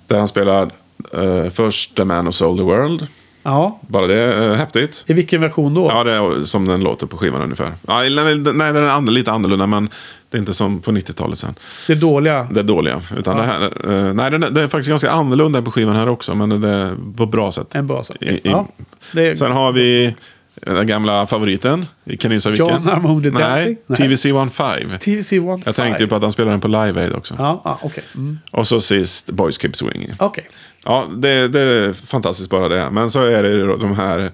Där 0.07 0.17
han 0.17 0.27
spelar 0.27 0.71
eh, 1.13 1.49
först 1.53 1.95
The 1.95 2.03
Man 2.05 2.25
Who 2.25 2.31
Sold 2.31 2.59
the 2.59 2.63
World. 2.63 3.07
ja. 3.43 3.79
Bara 3.87 4.07
det 4.07 4.19
är 4.19 4.55
häftigt. 4.55 5.03
I 5.07 5.13
vilken 5.13 5.41
version 5.41 5.73
då? 5.73 5.87
Ja, 5.91 6.03
det 6.03 6.13
är 6.13 6.43
som 6.43 6.65
den 6.67 6.81
låter 6.83 7.07
på 7.07 7.17
skivan 7.17 7.41
ungefär. 7.41 7.71
Ja, 7.87 7.97
nej, 7.97 8.09
den 8.09 8.61
är 8.61 9.11
lite 9.11 9.31
annorlunda, 9.31 9.67
men 9.67 9.89
det 10.29 10.37
är 10.37 10.39
inte 10.39 10.53
som 10.53 10.79
på 10.81 10.91
90-talet 10.91 11.39
sen. 11.39 11.55
Det 11.87 11.95
dåliga. 11.95 12.47
Det 12.51 12.59
är 12.59 12.63
dåliga. 12.63 13.01
Utan 13.17 13.37
det 13.37 13.43
här, 13.43 13.61
eh, 13.63 14.13
nej, 14.13 14.31
den 14.31 14.43
är, 14.43 14.49
det 14.49 14.61
är 14.61 14.67
faktiskt 14.67 14.89
ganska 14.89 15.11
annorlunda 15.11 15.61
på 15.61 15.71
skivan 15.71 15.95
här 15.95 16.09
också, 16.09 16.35
men 16.35 16.61
det 16.61 16.69
är 16.69 16.95
på 17.17 17.25
bra 17.25 17.51
sätt. 17.51 17.75
En 17.75 17.87
bra 17.87 18.03
sak. 18.03 18.17
I- 18.21 18.25
i- 18.29 18.41
Ja. 18.43 18.67
Är, 19.15 19.35
Sen 19.35 19.51
har 19.51 19.71
vi 19.71 20.15
den 20.61 20.87
gamla 20.87 21.27
favoriten. 21.27 21.85
Kan 22.19 22.29
ni 22.29 22.35
gissa 22.35 22.49
vilken? 22.49 22.67
John 22.67 23.05
Only 23.05 23.29
Dancing? 23.29 23.77
Nej, 23.87 23.97
TVC 23.97 24.23
15. 24.23 24.99
TVC 24.99 25.31
One 25.33 25.61
Jag 25.65 25.75
tänkte 25.75 26.03
ju 26.03 26.09
på 26.09 26.15
att 26.15 26.21
han 26.21 26.31
spelar 26.31 26.51
den 26.51 26.59
på 26.61 26.67
Live 26.67 27.01
Aid 27.03 27.13
också. 27.13 27.35
Ja, 27.37 27.61
ja 27.65 27.79
okej. 27.81 28.03
Mm. 28.15 28.39
Och 28.51 28.67
så 28.67 28.79
sist 28.79 29.29
Boys 29.31 29.61
Keep 29.61 29.71
Swinging. 29.73 30.11
Okej. 30.19 30.49
Ja, 30.85 31.05
det, 31.17 31.47
det 31.47 31.59
är 31.61 31.93
fantastiskt 31.93 32.49
bara 32.49 32.69
det. 32.69 32.89
Men 32.91 33.11
så 33.11 33.21
är 33.23 33.43
det 33.43 33.49
ju 33.49 33.67
de 33.77 33.95
här 33.95 34.19
eh, 34.19 34.29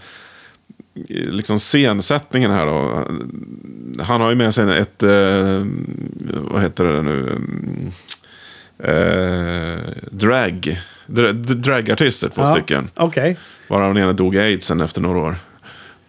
liksom 1.09 1.59
scensättningen 1.59 2.51
här 2.51 2.65
då. 2.65 3.03
Han 4.03 4.21
har 4.21 4.29
ju 4.29 4.35
med 4.35 4.53
sig 4.53 4.77
ett, 4.79 5.03
eh, 5.03 5.65
vad 6.51 6.61
heter 6.61 6.83
det 6.85 7.01
nu, 7.01 7.37
eh, 8.83 9.79
drag. 10.11 10.81
Dra- 11.07 11.31
Dragartister, 11.33 12.29
två 12.29 12.41
Ja, 12.41 12.51
stycken. 12.51 12.89
Okej. 12.95 13.37
Varav 13.67 13.93
den 13.93 14.03
ena 14.03 14.13
dog 14.13 14.35
i 14.35 14.39
aidsen 14.39 14.81
efter 14.81 15.01
några 15.01 15.19
år. 15.19 15.35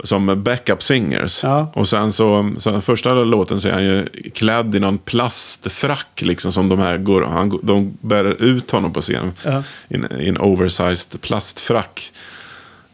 Som 0.04 0.42
backup 0.42 0.82
singers. 0.82 1.40
Ja. 1.42 1.72
Och 1.74 1.88
sen 1.88 2.12
så, 2.12 2.50
så 2.58 2.70
den 2.70 2.82
första 2.82 3.14
låten 3.14 3.60
så 3.60 3.68
är 3.68 3.72
han 3.72 3.84
ju 3.84 4.06
klädd 4.34 4.74
i 4.74 4.80
någon 4.80 4.98
plastfrack. 4.98 6.22
Liksom 6.22 6.52
som 6.52 6.68
de 6.68 6.78
här 6.78 6.98
går, 6.98 7.22
han, 7.22 7.60
de 7.62 7.98
bär 8.00 8.42
ut 8.42 8.70
honom 8.70 8.92
på 8.92 9.00
scenen. 9.00 9.32
Ja. 9.44 9.62
I 9.88 10.28
en, 10.28 10.38
oversized 10.38 11.20
plastfrack. 11.20 12.12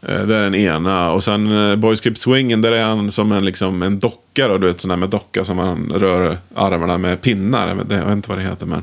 Eh, 0.01 0.21
Det 0.21 0.35
är 0.35 0.41
den 0.41 0.55
ena. 0.55 1.11
Och 1.11 1.23
sen 1.23 1.69
eh, 1.69 1.75
Boys 1.75 2.03
Keep 2.03 2.15
Swinging, 2.15 2.61
där 2.61 2.71
är 2.71 2.83
han 2.83 3.11
som 3.11 3.31
en, 3.31 3.45
liksom, 3.45 3.83
en 3.83 3.99
docka. 3.99 4.47
Då, 4.47 4.57
du 4.57 4.67
vet, 4.67 4.81
sån 4.81 4.89
där 4.89 4.97
med 4.97 5.09
docka 5.09 5.45
som 5.45 5.57
man 5.57 5.91
rör 5.95 6.37
armarna 6.55 6.97
med 6.97 7.21
pinnar. 7.21 7.67
Jag 7.67 7.75
vet, 7.75 7.91
jag 7.91 8.05
vet 8.05 8.11
inte 8.11 8.29
vad 8.29 8.37
det 8.37 8.43
heter. 8.43 8.65
Men... 8.65 8.81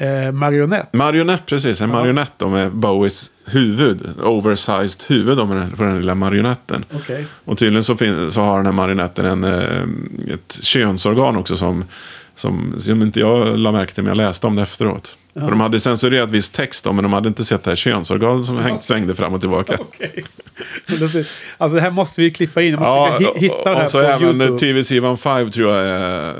Eh, 0.00 0.32
marionett. 0.32 0.92
Marionett, 0.92 1.46
precis. 1.46 1.80
En 1.80 1.90
marionett 1.90 2.32
då 2.36 2.48
med 2.48 2.72
Bowies 2.72 3.30
huvud. 3.44 4.08
Oversized 4.22 5.04
huvud 5.06 5.36
då 5.36 5.44
den, 5.44 5.70
på 5.70 5.82
den 5.82 5.98
lilla 5.98 6.14
marionetten. 6.14 6.84
Okej. 6.94 7.26
Och 7.44 7.58
tydligen 7.58 7.84
så, 7.84 7.96
så 8.30 8.40
har 8.40 8.56
den 8.56 8.66
här 8.66 8.72
marionetten 8.72 9.26
en, 9.26 9.44
eh, 9.44 10.34
ett 10.34 10.58
könsorgan 10.62 11.36
också 11.36 11.56
som, 11.56 11.84
som, 12.34 12.74
som 12.78 13.02
inte 13.02 13.20
jag 13.20 13.58
la 13.58 13.72
märke 13.72 13.94
till, 13.94 14.02
men 14.02 14.10
jag 14.10 14.16
läste 14.16 14.46
om 14.46 14.56
det 14.56 14.62
efteråt. 14.62 15.16
För 15.34 15.50
de 15.50 15.60
hade 15.60 15.80
censurerat 15.80 16.30
viss 16.30 16.50
text 16.50 16.84
då, 16.84 16.92
men 16.92 17.02
de 17.02 17.12
hade 17.12 17.28
inte 17.28 17.44
sett 17.44 17.64
det 17.64 17.70
här 17.70 17.76
könsorganet 17.76 18.44
som 18.44 18.58
hängt, 18.58 18.82
svängde 18.82 19.14
fram 19.14 19.34
och 19.34 19.40
tillbaka. 19.40 19.76
Okej. 19.80 20.24
Alltså 21.58 21.76
det 21.76 21.80
här 21.80 21.90
måste 21.90 22.20
vi 22.20 22.30
klippa 22.30 22.62
in. 22.62 22.70
Jag 22.70 22.80
måste 22.80 23.24
Ja, 23.24 23.34
hitta 23.36 23.70
det 23.70 23.76
här 23.76 23.84
och 23.84 23.90
så 23.90 23.98
på 23.98 24.04
även 24.04 24.40
YouTube. 24.40 24.58
TVC 24.58 24.88
15 24.88 25.50
tror 25.50 25.74
jag 25.74 25.86
är... 25.86 26.34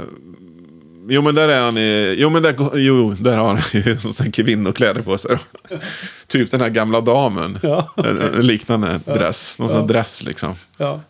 Jo 1.12 1.22
men 1.22 1.34
där 1.34 1.48
är 1.48 1.60
han 1.62 1.78
i... 1.78 2.14
Jo 2.18 2.30
men 2.30 2.42
där, 2.42 2.54
jo, 2.74 3.14
där 3.18 3.36
har 3.36 3.48
han 3.48 3.60
ju 3.72 3.96
som 3.98 4.12
sån 4.12 4.32
kvinnokläder 4.32 5.02
på 5.02 5.18
sig. 5.18 5.36
typ 6.26 6.50
den 6.50 6.60
här 6.60 6.68
gamla 6.68 7.00
damen. 7.00 7.58
Ja. 7.62 7.94
Liknande 8.38 9.00
dress. 9.04 9.58
Någon 9.58 9.68
sån 9.68 9.80
här 9.80 9.86
dress 9.86 10.22
liksom. 10.22 10.54
Ja. 10.78 11.00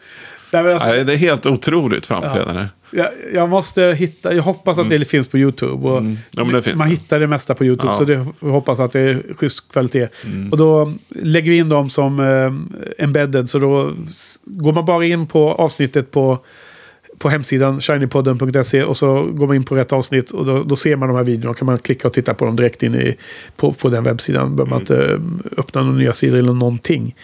Nej, 0.53 0.73
alltså, 0.73 0.89
Nej, 0.89 1.05
det 1.05 1.13
är 1.13 1.17
helt 1.17 1.47
otroligt 1.47 2.07
framträdande. 2.07 2.67
jag, 2.91 3.09
jag 3.35 3.49
måste 3.49 3.83
hitta, 3.83 4.35
jag 4.35 4.43
hoppas 4.43 4.79
att 4.79 4.89
det 4.91 5.05
finns 5.05 5.29
på 5.29 5.39
YouTube. 5.39 5.89
Och 5.89 5.99
Mm. 5.99 6.19
Ja, 6.31 6.45
man 6.45 6.63
det. 6.63 6.85
hittar 6.89 7.21
det 7.21 7.27
mesta 7.27 7.55
på 7.55 7.65
YouTube, 7.65 7.89
Ja. 7.93 7.97
så 7.97 8.05
det, 8.05 8.27
jag 8.41 8.49
hoppas 8.51 8.81
att 8.81 8.93
det 8.93 9.01
är 9.01 9.35
schysst 9.35 9.73
kvalitet. 9.73 10.09
Mm. 10.25 10.51
Och 10.51 10.57
då 10.59 10.93
lägger 11.09 11.51
vi 11.51 11.57
in 11.59 11.69
dem 11.69 11.91
som 11.91 12.21
eh, 12.21 13.05
embedded, 13.05 13.51
så 13.51 13.59
då 13.59 13.93
går 14.45 14.73
man 14.73 14.85
bara 14.85 15.05
in 15.05 15.27
på 15.27 15.53
avsnittet 15.53 16.11
på 16.11 16.39
på 17.21 17.29
hemsidan 17.29 17.81
shinypodden.se 17.81 18.83
och 18.83 18.97
så 18.97 19.23
går 19.23 19.47
man 19.47 19.57
in 19.57 19.65
på 19.65 19.77
rätt 19.77 19.93
avsnitt 19.93 20.31
och 20.31 20.47
då, 20.47 20.63
då 20.63 20.77
ser 20.77 20.97
man 20.97 21.09
de 21.09 21.17
här 21.17 21.25
videorna. 21.25 21.55
kan 21.55 21.67
man 21.67 21.79
klicka 21.79 22.09
och 22.09 22.15
titta 22.15 22.35
på 22.35 22.45
dem 22.45 22.57
direkt 22.57 22.83
in 22.83 22.95
i, 22.95 23.17
på, 23.57 23.73
på 23.73 23.89
den 23.89 24.05
webbsidan. 24.05 24.57
behöver 24.57 24.71
man 24.71 24.81
inte 24.81 24.97
eh, 24.97 25.19
öppna 25.57 25.83
några 25.83 25.99
nya 25.99 26.13
sidor 26.13 26.39
eller 26.39 26.53
någonting. 26.53 27.15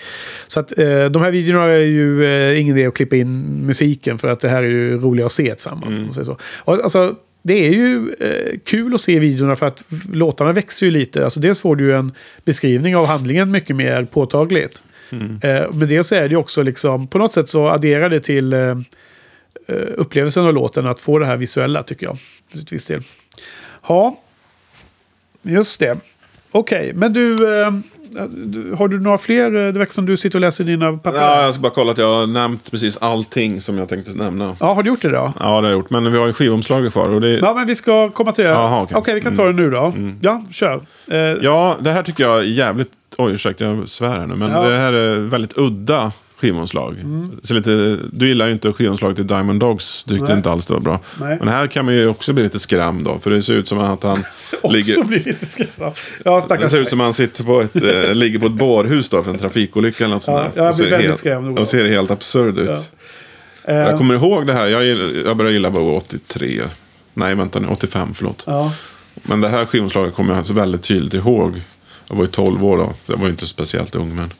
Så 0.46 0.60
att 0.60 0.78
eh, 0.78 1.04
de 1.04 1.22
här 1.22 1.30
videorna 1.30 1.64
är 1.64 1.78
ju 1.78 2.24
eh, 2.24 2.60
ingen 2.60 2.76
idé 2.76 2.86
att 2.86 2.94
klippa 2.94 3.16
in 3.16 3.42
musiken 3.66 4.18
för 4.18 4.28
att 4.28 4.40
det 4.40 4.48
här 4.48 4.62
är 4.62 4.68
ju 4.68 4.98
roliga 4.98 5.26
att 5.26 5.32
se 5.32 5.54
tillsammans. 5.54 6.14
säger 6.14 6.24
så. 6.24 6.36
Och, 6.58 6.82
alltså, 6.82 7.14
det 7.42 7.66
är 7.66 7.72
ju 7.72 8.14
eh, 8.20 8.58
kul 8.64 8.94
att 8.94 9.00
se 9.00 9.18
videorna 9.18 9.56
för 9.56 9.66
att 9.66 9.84
låtarna 10.12 10.52
växer 10.52 10.86
ju 10.86 10.92
lite. 10.92 11.24
Alltså, 11.24 11.40
dels 11.40 11.60
får 11.60 11.76
du 11.76 11.84
ju 11.84 11.92
en 11.94 12.12
beskrivning 12.44 12.96
av 12.96 13.06
handlingen 13.06 13.50
mycket 13.50 13.76
mer 13.76 14.04
påtagligt. 14.04 14.82
Eh, 15.42 15.72
men 15.72 15.88
dels 15.88 16.12
är 16.12 16.22
det 16.22 16.28
ju 16.28 16.36
också 16.36 16.62
liksom, 16.62 17.06
på 17.06 17.18
något 17.18 17.32
sätt 17.32 17.48
så 17.48 17.68
adderar 17.68 18.10
det 18.10 18.20
till 18.20 18.52
eh, 18.52 18.74
upplevelsen 19.74 20.46
av 20.46 20.54
låten 20.54 20.86
att 20.86 21.00
få 21.00 21.18
det 21.18 21.26
här 21.26 21.36
visuella 21.36 21.82
tycker 21.82 22.06
jag. 22.06 22.18
Till 22.52 22.60
ett 22.62 22.72
visst 22.72 22.88
del. 22.88 23.02
Ja, 23.88 24.18
just 25.42 25.80
det. 25.80 25.98
Okej, 26.50 26.92
men 26.94 27.12
du, 27.12 27.58
eh, 27.62 27.70
du, 28.28 28.72
har 28.74 28.88
du 28.88 29.00
några 29.00 29.18
fler? 29.18 29.44
eh, 29.46 29.72
Det 29.72 29.78
verkar 29.78 29.92
som 29.92 30.06
du 30.06 30.16
sitter 30.16 30.36
och 30.36 30.40
läser 30.40 30.64
dina 30.64 30.92
papper. 30.96 31.18
Ja, 31.18 31.42
jag 31.42 31.54
ska 31.54 31.60
bara 31.60 31.72
kolla 31.72 31.92
att 31.92 31.98
jag 31.98 32.14
har 32.20 32.26
nämnt 32.26 32.70
precis 32.70 32.96
allting 32.96 33.60
som 33.60 33.78
jag 33.78 33.88
tänkte 33.88 34.10
nämna. 34.12 34.56
Ja, 34.60 34.72
har 34.74 34.82
du 34.82 34.88
gjort 34.90 35.02
det 35.02 35.08
då? 35.10 35.32
Ja, 35.40 35.44
det 35.46 35.50
har 35.52 35.62
jag 35.62 35.72
gjort. 35.72 35.90
Men 35.90 36.12
vi 36.12 36.18
har 36.18 36.26
ju 36.26 36.32
skivomslaget 36.32 36.92
kvar. 36.92 37.08
Och 37.08 37.20
det, 37.20 37.28
Ja, 37.38 37.54
men 37.54 37.66
vi 37.66 37.74
ska 37.74 38.10
komma 38.10 38.32
till 38.32 38.44
det. 38.44 38.54
Okej, 38.56 38.96
okej. 38.96 39.14
vi 39.14 39.20
kan 39.20 39.36
ta 39.36 39.44
det 39.46 39.52
nu 39.52 39.70
då. 39.70 39.94
Ja, 40.20 40.44
kör. 40.50 40.80
Eh, 41.10 41.16
Ja, 41.18 41.76
det 41.80 41.90
här 41.90 42.02
tycker 42.02 42.24
jag 42.24 42.38
är 42.38 42.42
jävligt... 42.42 42.90
Oj, 43.18 43.32
ursäkta, 43.32 43.64
jag 43.64 43.88
svär 43.88 44.08
här 44.18 44.26
nu. 44.26 44.34
Men 44.34 44.50
Ja. 44.50 44.62
det 44.68 44.76
här 44.78 44.92
är 44.92 45.16
väldigt 45.16 45.58
udda 45.58 46.12
skivomslag. 46.40 46.96
Så 47.42 47.54
lite, 47.54 47.98
du 48.12 48.28
gillar 48.28 48.46
ju 48.46 48.52
inte 48.52 48.72
skivomslaget 48.72 49.16
till 49.16 49.26
Diamond 49.26 49.60
Dogs. 49.60 50.04
Du 50.04 50.14
tyckte 50.14 50.28
Nej. 50.28 50.36
inte 50.36 50.50
alls 50.50 50.66
det 50.66 50.72
var 50.74 50.80
bra. 50.80 51.00
Nej. 51.20 51.36
Men 51.38 51.48
här 51.48 51.66
kan 51.66 51.84
man 51.84 51.94
ju 51.94 52.08
också 52.08 52.32
bli 52.32 52.42
lite 52.42 52.58
skrämd 52.58 53.04
då. 53.04 53.18
För 53.18 53.30
det 53.30 53.42
ser 53.42 53.52
ut 53.54 53.68
som 53.68 53.78
att 53.78 54.02
han 54.02 54.24
också 54.62 54.68
ligger... 54.72 55.04
blir 55.04 55.24
lite 55.24 55.46
skrämd. 55.46 55.70
Ja, 56.24 56.46
Det 56.48 56.68
ser 56.68 56.78
ut 56.78 56.88
som 56.88 57.00
att 57.00 57.04
han 57.04 57.14
sitter 57.14 57.44
på 57.44 57.60
ett, 57.60 57.76
eh, 57.76 58.14
ligger 58.14 58.38
på 58.38 58.46
ett 58.46 58.52
bårhus 58.52 59.08
då 59.08 59.22
för 59.22 59.30
en 59.30 59.38
trafikolycka 59.38 60.04
eller 60.04 60.14
något 60.14 60.22
sånt 60.22 60.52
Ja, 60.54 60.62
där. 60.62 60.66
jag 60.66 60.76
blir 60.76 60.90
väldigt 60.90 61.08
helt, 61.08 61.18
skrämd. 61.20 61.58
Och 61.58 61.68
ser 61.68 61.84
helt 61.84 62.10
absurd 62.10 62.58
ut. 62.58 62.70
Eh, 63.64 63.76
Jag 63.76 63.98
kommer 63.98 64.14
ihåg 64.14 64.46
det 64.46 64.52
här. 64.52 64.66
Jag, 64.66 64.82
gill- 64.84 65.22
jag 65.26 65.36
började 65.36 65.52
gilla 65.54 65.70
Bowie 65.70 65.96
83. 65.96 66.62
Nej, 67.14 67.34
vänta 67.34 67.60
nu. 67.60 67.66
85, 67.68 68.14
förlåt. 68.14 68.42
ja. 68.46 68.72
Men 69.22 69.40
det 69.40 69.48
här 69.48 69.66
skivomslaget 69.66 70.14
kommer 70.14 70.34
jag 70.36 70.46
så 70.46 70.52
väldigt 70.52 70.82
tydligt 70.82 71.14
ihåg. 71.14 71.60
Jag 72.08 72.16
var 72.16 72.24
ju 72.24 72.30
12 72.30 72.64
år 72.64 72.76
då. 72.78 72.94
Jag 73.06 73.16
var 73.16 73.24
ju 73.24 73.30
inte 73.30 73.46
speciellt 73.46 73.94
ung. 73.94 74.16
Men... 74.16 74.32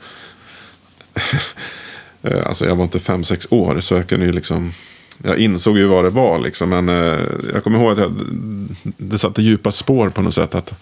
Eh, 2.27 2.47
alltså 2.47 2.66
jag 2.66 2.77
var 2.77 2.85
inte 2.85 2.98
5-6 2.98 3.47
år. 3.51 3.81
Så 3.81 3.94
jag 3.94 4.07
kunde 4.07 4.27
ju 4.27 4.32
liksom... 4.32 4.73
Jag 5.23 5.39
insåg 5.39 5.78
ju 5.78 5.86
vad 5.86 6.05
det 6.05 6.11
var 6.11 6.39
liksom. 6.39 6.69
Men 6.70 6.89
eh, 6.89 7.19
jag 7.53 7.65
kommer 7.65 7.78
ihåg 7.78 7.93
att 7.93 7.98
jag, 7.98 8.12
det 8.82 9.19
satte 9.19 9.43
djupa 9.43 9.70
spår 9.70 10.09
på 10.11 10.23
något 10.23 10.35
sätt. 10.35 10.55
Att, 10.55 10.74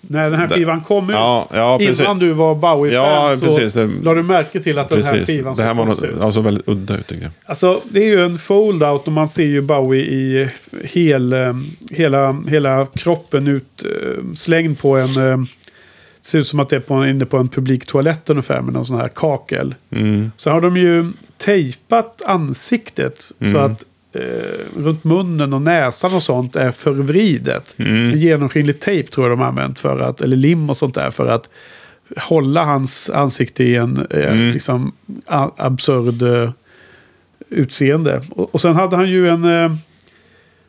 När 0.00 0.30
den 0.30 0.40
här 0.40 0.48
skivan 0.48 0.80
kom 0.80 1.10
ut, 1.10 1.16
ja, 1.16 1.48
ja, 1.52 1.78
precis. 1.78 2.00
innan 2.00 2.18
du 2.18 2.32
var 2.32 2.54
Bowie-fan, 2.54 3.30
Ja, 3.30 3.36
så 3.36 3.46
precis, 3.46 3.72
det- 3.72 3.90
la 4.02 4.14
du 4.14 4.22
märke 4.22 4.60
till 4.62 4.78
att 4.78 4.88
den 4.88 5.02
här 5.02 5.12
Precis. 5.12 5.26
skivan 5.36 5.54
Det 5.56 5.62
här 5.62 5.70
såg 5.70 5.78
var 5.78 5.84
något, 5.86 6.02
ut. 6.04 6.20
alltså 6.20 6.40
väldigt 6.40 6.68
udda 6.68 6.96
ut 6.98 7.12
jag. 7.22 7.30
Alltså, 7.46 7.80
det 7.90 7.98
är 8.00 8.04
ju 8.08 8.24
en 8.24 8.38
fold-out 8.38 9.06
och 9.06 9.12
man 9.12 9.28
ser 9.28 9.44
ju 9.44 9.60
Bowie 9.60 10.02
i 10.04 10.48
hel, 10.84 11.32
eh, 11.32 11.52
hela, 11.90 12.42
hela 12.48 12.86
kroppen 12.86 13.46
utslängd 13.48 14.78
på 14.78 14.96
en... 14.96 15.48
Ser 16.26 16.38
ut 16.38 16.46
som 16.46 16.60
att 16.60 16.68
det 16.68 16.76
är 16.76 16.80
på, 16.80 17.06
inne 17.06 17.26
på 17.26 17.36
en 17.38 17.48
publik 17.48 17.86
toalett 17.86 18.30
ungefär 18.30 18.60
med 18.60 18.72
någon 18.74 18.84
sån 18.84 18.96
här 18.96 19.08
kakel. 19.08 19.74
Mm. 19.90 20.30
Så 20.36 20.50
har 20.50 20.60
de 20.60 20.76
ju 20.76 21.12
tejpat 21.38 22.22
ansiktet 22.26 23.20
Mm. 23.40 23.52
så 23.52 23.58
att 23.58 23.84
eh, 24.12 24.80
runt 24.82 25.04
munnen 25.04 25.52
och 25.52 25.62
näsan 25.62 26.14
och 26.14 26.22
sånt 26.22 26.56
är 26.56 26.70
förvridet. 26.70 27.74
Mm. 27.78 28.12
En 28.12 28.18
genomskinlig 28.18 28.80
tejp 28.80 29.10
tror 29.10 29.26
jag 29.28 29.32
de 29.38 29.40
har 29.40 29.48
använt 29.48 29.80
för 29.80 30.00
att, 30.00 30.20
eller 30.20 30.36
lim 30.36 30.70
och 30.70 30.76
sånt 30.76 30.94
där 30.94 31.10
för 31.10 31.26
att 31.26 31.50
hålla 32.16 32.64
hans 32.64 33.10
ansikte 33.10 33.64
i 33.64 33.76
en 33.76 34.06
eh, 34.10 34.32
Mm. 34.32 34.52
liksom 34.52 34.92
a- 35.26 35.50
absurd 35.56 36.22
eh, 36.22 36.50
utseende. 37.48 38.22
Och, 38.30 38.54
och 38.54 38.60
sen 38.60 38.74
hade 38.76 38.96
han 38.96 39.10
ju 39.10 39.28
en... 39.28 39.44
Eh, 39.44 39.74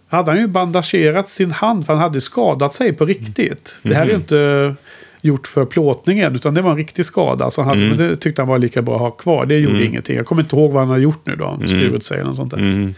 hade 0.10 0.32
han 0.32 0.40
ju 0.40 0.48
bandagerat 0.48 1.30
sin 1.30 1.52
hand 1.52 1.86
för 1.86 1.94
han 1.94 2.02
hade 2.02 2.22
skadat 2.22 2.74
sig 2.74 2.94
på 2.94 3.06
riktigt. 3.06 3.80
Det 3.84 3.94
här 3.96 4.02
är 4.02 4.06
ju 4.06 4.12
Mhm. 4.12 4.22
inte 4.22 4.76
gjort 5.22 5.48
för 5.48 5.66
plåtningen 5.66 6.36
utan 6.36 6.54
det 6.54 6.62
var 6.62 6.72
en 6.72 6.78
riktig 6.78 7.06
skada. 7.06 7.50
Så 7.50 7.62
han 7.62 7.78
Mm. 7.78 7.90
Men 7.90 7.98
det 7.98 8.16
tyckte 8.16 8.42
han 8.42 8.50
var 8.50 8.58
lika 8.60 8.82
bra 8.82 8.96
att 8.96 9.02
ha 9.02 9.12
kvar. 9.12 9.46
Det 9.46 9.56
gjorde 9.58 9.76
Mm. 9.76 9.88
ingenting. 9.88 10.16
Jag 10.18 10.26
kommer 10.26 10.42
inte 10.42 10.56
ihåg 10.56 10.72
vad 10.72 10.82
han 10.82 10.90
har 10.90 10.98
gjort 10.98 11.20
nu 11.24 11.36
då. 11.36 11.46
Han 11.46 11.68
skurit 11.68 12.06
sig 12.06 12.16
eller 12.18 12.28
något 12.28 12.36
sånt 12.36 12.52
där. 12.52 12.58
Mm. 12.58 12.94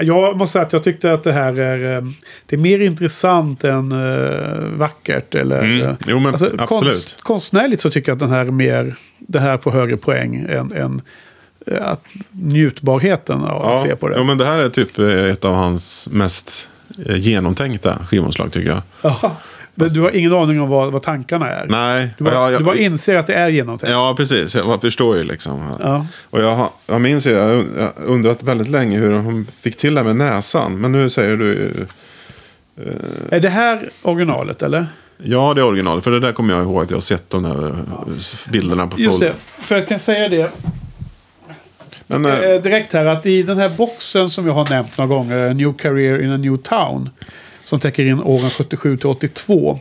Jag 0.00 0.36
måste 0.36 0.52
säga 0.52 0.62
att 0.66 0.72
jag 0.72 0.84
tyckte 0.84 1.12
att 1.12 1.22
det 1.24 1.32
här 1.32 1.58
är, 1.58 1.96
eh, 1.96 2.04
det 2.46 2.56
är 2.56 2.60
mer 2.60 2.80
intressant 2.80 3.64
än 3.64 3.92
uh, 3.92 4.78
vackert. 4.78 5.34
Eller, 5.34 5.62
Mm. 5.62 5.86
eh, 5.86 5.94
Jo, 6.06 6.18
men 6.18 6.26
alltså, 6.26 6.50
absolut. 6.58 7.16
konstnärligt 7.22 7.80
så 7.80 7.90
tycker 7.90 8.10
jag 8.12 8.16
att 8.16 8.20
den 8.20 8.30
här 8.30 8.46
är 8.46 8.50
mer, 8.50 8.94
det 9.18 9.40
här 9.40 9.58
får 9.58 9.70
högre 9.70 9.96
poäng 9.96 10.46
än, 10.48 10.72
än 10.72 11.00
att 11.80 12.04
njutbarheten 12.30 13.44
av 13.44 13.62
att 13.66 13.80
se 13.80 13.96
på 13.96 14.08
det. 14.08 14.14
Jo, 14.18 14.24
men 14.24 14.38
det 14.38 14.44
här 14.44 14.58
är 14.58 14.68
typ 14.68 14.98
ett 14.98 15.44
av 15.44 15.54
hans 15.54 16.08
mest 16.12 16.68
genomtänkta 17.16 17.98
skivomslag 18.10 18.52
tycker 18.52 18.68
jag. 18.68 18.82
Ja. 19.02 19.36
Men 19.74 19.88
du 19.88 20.00
har 20.00 20.16
ingen 20.16 20.32
aning 20.32 20.60
om 20.60 20.68
vad, 20.68 20.92
vad 20.92 21.02
tankarna 21.02 21.50
är? 21.50 21.66
Nej, 21.68 22.10
Du 22.18 22.24
bara, 22.24 22.34
ja, 22.34 22.50
jag, 22.50 22.60
du 22.60 22.64
bara 22.64 22.76
inser 22.76 23.16
att 23.16 23.26
det 23.26 23.34
är 23.34 23.48
genomtänkt? 23.48 23.90
ja, 23.92 24.14
precis. 24.16 24.54
Jag 24.54 24.80
förstår 24.80 25.16
ju 25.16 25.24
liksom. 25.24 25.72
Ja. 25.80 26.06
Och 26.30 26.40
jag, 26.42 26.54
har- 26.56 26.70
jag 26.86 27.00
minns 27.00 27.26
ju, 27.26 27.30
jag 27.30 27.44
har 27.48 27.92
undrat 28.06 28.42
väldigt 28.42 28.68
länge 28.68 28.98
hur 28.98 29.10
de 29.12 29.46
fick 29.60 29.76
till 29.76 29.94
det 29.94 30.02
med 30.02 30.16
näsan. 30.16 30.80
Men 30.80 30.92
nu 30.92 31.10
säger 31.10 31.36
du 31.36 31.44
ju, 31.44 31.86
Är 33.30 33.40
det 33.40 33.48
här 33.48 33.90
originalet 34.02 34.62
eller? 34.62 34.86
ja 35.22 35.54
det 35.54 35.60
är 35.60 35.64
originalet. 35.64 36.04
För 36.04 36.10
det 36.10 36.20
där 36.20 36.32
kommer 36.32 36.54
jag 36.54 36.62
ihåg 36.62 36.82
att 36.82 36.90
jag 36.90 36.96
har 36.96 37.00
sett 37.00 37.30
de 37.30 37.42
där 37.42 37.68
eh, 37.68 38.50
bilderna 38.52 38.86
på 38.86 39.00
Just 39.00 39.20
det, 39.20 39.32
för 39.58 39.76
jag 39.76 39.88
kan 39.88 39.98
säga 39.98 40.28
det 40.28 40.50
Men, 42.06 42.26
eh, 42.26 42.38
eh, 42.40 42.62
direkt 42.62 42.92
här 42.92 43.06
att 43.06 43.26
i 43.26 43.42
den 43.42 43.58
här 43.58 43.68
boxen 43.68 44.30
som 44.30 44.46
jag 44.46 44.54
har 44.54 44.70
nämnt 44.70 44.98
några 44.98 45.08
gånger, 45.08 45.54
New 45.54 45.72
Career 45.72 46.22
in 46.22 46.32
a 46.32 46.36
New 46.36 46.56
Town, 46.56 47.10
som 47.70 47.80
täcker 47.80 48.06
in 48.06 48.22
åren 48.22 48.50
77 48.50 48.96
till 48.96 49.06
82, 49.06 49.78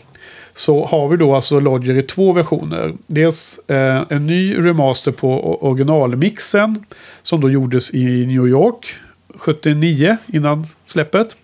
Så 0.54 0.86
har 0.86 1.08
vi 1.08 1.18
då 1.18 1.36
alltså 1.36 1.60
Lodger 1.60 1.96
i 1.96 2.02
två 2.02 2.34
versioner. 2.34 2.94
Dels 3.08 3.60
eh, 3.68 4.04
en 4.10 4.28
ny 4.28 4.58
remaster 4.58 5.12
på 5.12 5.64
originalmixen. 5.64 6.84
Som 7.22 7.42
då 7.42 7.50
gjordes 7.50 7.94
i 7.94 8.26
New 8.26 8.48
York 8.48 8.96
79 9.36 10.18
innan 10.28 10.66
släppet. 10.86 11.38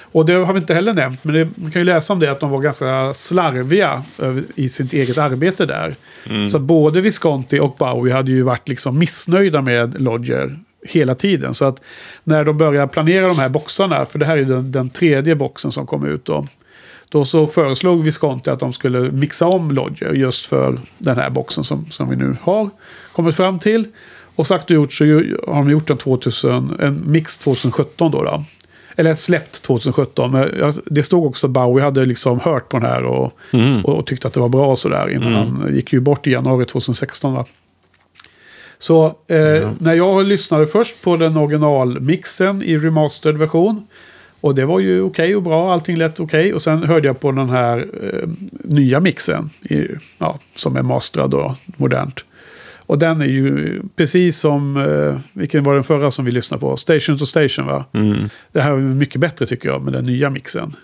Och 0.00 0.26
det 0.26 0.32
har 0.32 0.52
vi 0.52 0.58
inte 0.58 0.74
heller 0.74 0.92
nämnt, 0.92 1.24
men 1.24 1.34
det, 1.34 1.48
man 1.54 1.70
kan 1.70 1.80
ju 1.80 1.86
läsa 1.86 2.12
om 2.12 2.20
det 2.20 2.30
att 2.30 2.40
de 2.40 2.50
var 2.50 2.60
ganska 2.60 3.12
slarviga 3.14 4.02
i 4.54 4.68
sitt 4.68 4.92
eget 4.92 5.18
arbete 5.18 5.66
där. 5.66 5.96
Så 6.48 6.56
att 6.56 6.62
både 6.62 7.00
Visconti 7.00 7.60
och 7.60 7.76
Bowie 7.78 8.14
hade 8.14 8.30
ju 8.30 8.42
varit 8.42 8.68
liksom 8.68 8.98
missnöjda 8.98 9.62
med 9.62 10.00
Lodger 10.00 10.58
hela 10.88 11.14
tiden. 11.14 11.54
Så 11.54 11.64
att 11.64 11.82
när 12.24 12.44
de 12.44 12.58
började 12.58 12.88
planera 12.88 13.28
de 13.28 13.38
här 13.38 13.48
boxarna, 13.48 14.06
för 14.06 14.18
det 14.18 14.26
här 14.26 14.36
är 14.36 14.44
den, 14.44 14.72
den 14.72 14.90
tredje 14.90 15.34
boxen 15.34 15.72
som 15.72 15.86
kom 15.86 16.06
ut 16.06 16.24
då. 16.24 16.46
Då 17.08 17.24
så 17.24 17.46
föreslog 17.46 18.04
Visconti 18.04 18.50
att 18.50 18.60
de 18.60 18.72
skulle 18.72 19.00
mixa 19.00 19.46
om 19.46 19.70
Lodger 19.70 20.12
just 20.12 20.46
för 20.46 20.80
den 20.98 21.16
här 21.16 21.30
boxen 21.30 21.64
som, 21.64 21.86
som 21.90 22.10
vi 22.10 22.16
nu 22.16 22.36
har 22.42 22.70
kommit 23.12 23.36
fram 23.36 23.58
till. 23.58 23.84
Och 24.36 24.46
sagt 24.46 24.64
och 24.64 24.74
gjort 24.74 24.92
så 24.92 25.04
har 25.04 25.54
de 25.54 25.70
gjort 25.70 25.90
en, 25.90 25.98
2000, 25.98 26.76
en 26.80 27.02
mix 27.06 27.38
2017 27.38 28.10
då. 28.10 28.22
då. 28.22 28.44
Eller 28.96 29.14
släppt 29.14 29.62
2017. 29.62 30.30
Men 30.30 30.74
det 30.86 31.02
stod 31.02 31.26
också 31.26 31.48
Bowie 31.48 31.84
hade 31.84 32.04
liksom 32.04 32.40
hört 32.40 32.68
på 32.68 32.78
den 32.78 32.90
här 32.90 33.04
och, 33.04 33.32
och, 33.84 33.98
och 33.98 34.06
tyckte 34.06 34.28
att 34.28 34.34
det 34.34 34.40
var 34.40 34.48
bra 34.48 34.70
och 34.70 34.78
sådär. 34.78 35.10
Innan 35.10 35.32
han 35.32 35.74
gick 35.74 35.92
ju 35.92 36.00
bort 36.00 36.26
i 36.26 36.30
januari 36.30 36.64
2016. 36.64 37.32
Va? 37.34 37.44
Så 38.78 39.06
eh, 39.06 39.72
när 39.78 39.94
jag 39.94 40.26
lyssnade 40.26 40.66
först 40.66 41.02
på 41.02 41.16
den 41.16 41.36
originalmixen 41.36 42.62
i 42.62 42.78
remastered 42.78 43.38
version. 43.38 43.86
Och 44.40 44.54
det 44.54 44.64
var 44.64 44.80
ju 44.80 45.02
okej 45.02 45.36
och 45.36 45.42
bra, 45.42 45.72
allting 45.72 45.96
lät 45.96 46.20
okej. 46.20 46.54
Och 46.54 46.62
sen 46.62 46.82
hörde 46.82 47.08
jag 47.08 47.20
på 47.20 47.32
den 47.32 47.50
här 47.50 47.78
eh, 47.78 48.28
nya 48.64 49.00
mixen. 49.00 49.50
I, 49.62 49.86
ja, 50.18 50.38
som 50.54 50.76
är 50.76 50.82
masterad 50.82 51.34
och 51.34 51.56
modernt. 51.76 52.24
Och 52.86 52.98
den 52.98 53.20
är 53.20 53.26
ju 53.26 53.80
precis 53.96 54.38
som, 54.38 54.76
eh, 54.76 55.20
vilken 55.32 55.64
var 55.64 55.74
den 55.74 55.84
förra 55.84 56.10
som 56.10 56.24
vi 56.24 56.30
lyssnade 56.30 56.60
på? 56.60 56.76
Station 56.76 57.18
to 57.18 57.26
Station 57.26 57.66
va? 57.66 57.84
Det 58.52 58.60
här 58.60 58.72
är 58.72 58.76
mycket 58.76 59.20
bättre 59.20 59.46
tycker 59.46 59.68
jag 59.68 59.82
med 59.82 59.92
den 59.92 60.04
nya 60.04 60.30
mixen. 60.30 60.76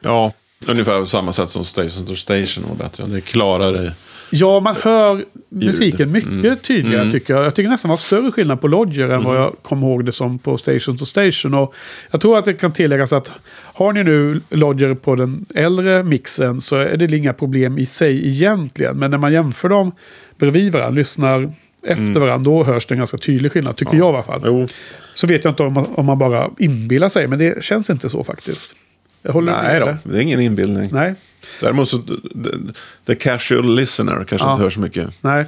Ja, 0.00 0.32
ungefär 0.66 1.00
på 1.00 1.06
samma 1.06 1.32
sätt 1.32 1.50
som 1.50 1.64
Station 1.64 2.06
to 2.06 2.16
Station 2.16 2.64
var 2.68 2.76
bättre. 2.76 3.04
Det 3.06 3.16
är 3.16 3.20
klarare. 3.20 3.92
Ja, 4.30 4.60
man 4.60 4.76
hör 4.82 5.24
musiken 5.48 6.12
mycket 6.12 6.30
Mm. 6.30 6.56
tydligare 6.56 7.12
tycker 7.12 7.34
jag. 7.34 7.44
Jag 7.44 7.54
tycker 7.54 7.70
nästan 7.70 7.88
det 7.88 7.92
var 7.92 7.96
större 7.96 8.32
skillnad 8.32 8.60
på 8.60 8.68
Lodger 8.68 9.08
än 9.08 9.24
vad 9.24 9.36
jag 9.36 9.56
kom 9.62 9.82
ihåg 9.82 10.04
det 10.04 10.12
som 10.12 10.38
på 10.38 10.58
Station 10.58 10.98
to 10.98 11.04
Station. 11.04 11.54
Och 11.54 11.74
jag 12.10 12.20
tror 12.20 12.38
att 12.38 12.44
det 12.44 12.54
kan 12.54 12.72
tilläggas 12.72 13.12
att 13.12 13.32
har 13.62 13.92
ni 13.92 14.04
nu 14.04 14.40
Lodger 14.50 14.94
på 14.94 15.14
den 15.16 15.46
äldre 15.54 16.02
mixen 16.02 16.60
så 16.60 16.76
är 16.76 16.96
det 16.96 17.16
inga 17.16 17.32
problem 17.32 17.78
i 17.78 17.86
sig 17.86 18.28
egentligen. 18.28 18.96
Men 18.96 19.10
när 19.10 19.18
man 19.18 19.32
jämför 19.32 19.68
dem 19.68 19.92
bredvid 20.38 20.72
varandra, 20.72 20.98
lyssnar 20.98 21.52
efter 21.86 22.20
varandra, 22.20 22.50
då 22.50 22.64
hörs 22.64 22.86
det 22.86 22.94
en 22.94 22.98
ganska 22.98 23.18
tydlig 23.18 23.52
skillnad, 23.52 23.76
tycker 23.76 23.96
jag 23.96 24.06
i 24.12 24.14
alla 24.14 24.22
fall. 24.22 24.44
Mm. 24.46 24.60
Jo, 24.60 24.66
Så 25.14 25.26
vet 25.26 25.44
jag 25.44 25.50
inte 25.52 25.62
om 25.62 25.72
man, 25.72 25.86
om 25.94 26.06
man 26.06 26.18
bara 26.18 26.50
inbillar 26.58 27.08
sig, 27.08 27.26
men 27.26 27.38
det 27.38 27.64
känns 27.64 27.90
inte 27.90 28.08
så 28.08 28.24
faktiskt. 28.24 28.76
Håller 29.32 29.62
nej 29.62 29.80
då, 29.80 29.96
det 30.04 30.16
är 30.16 30.20
ingen 30.20 30.40
inbildning. 30.40 30.90
Nej, 30.92 31.14
Däremot 31.60 31.88
så, 31.88 31.98
the, 31.98 32.14
the 33.06 33.14
casual 33.14 33.74
listener 33.76 34.24
kanske 34.28 34.46
Ja. 34.46 34.52
inte 34.52 34.62
hör 34.62 34.70
så 34.70 34.80
mycket. 34.80 35.10
nej. 35.20 35.44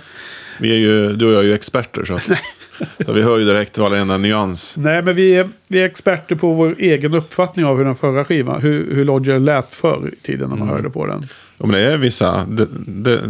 Vi 0.60 0.70
är 0.70 0.76
ju, 0.78 1.12
du 1.12 1.26
och 1.26 1.32
jag 1.32 1.40
är 1.40 1.44
ju 1.44 1.54
experter 1.54 2.04
så, 2.04 2.18
så 3.06 3.12
vi 3.12 3.22
hör 3.22 3.38
ju 3.38 3.44
direkt 3.44 3.78
varenda 3.78 4.16
nyans. 4.18 4.74
Nej, 4.76 5.02
men 5.02 5.14
vi 5.16 5.30
är, 5.34 5.48
vi 5.68 5.78
är 5.80 5.84
experter 5.86 6.34
på 6.34 6.52
vår 6.52 6.74
egen 6.78 7.14
uppfattning 7.14 7.64
av 7.66 7.76
hur 7.76 7.84
den 7.84 7.94
förra 7.96 8.24
skivan, 8.24 8.60
hur, 8.62 8.94
hur 8.94 9.04
Lodger 9.04 9.38
lät 9.38 9.74
förr 9.74 10.10
i 10.12 10.16
tiden 10.26 10.48
när 10.50 10.56
man 10.56 10.68
hörde 10.68 10.90
på 10.90 11.06
den. 11.06 11.28
Ja, 11.58 11.66
men 11.66 11.70
det 11.70 11.80
är 11.80 11.96
vissa, 11.96 12.44
det, 12.48 12.66
det, 12.86 13.20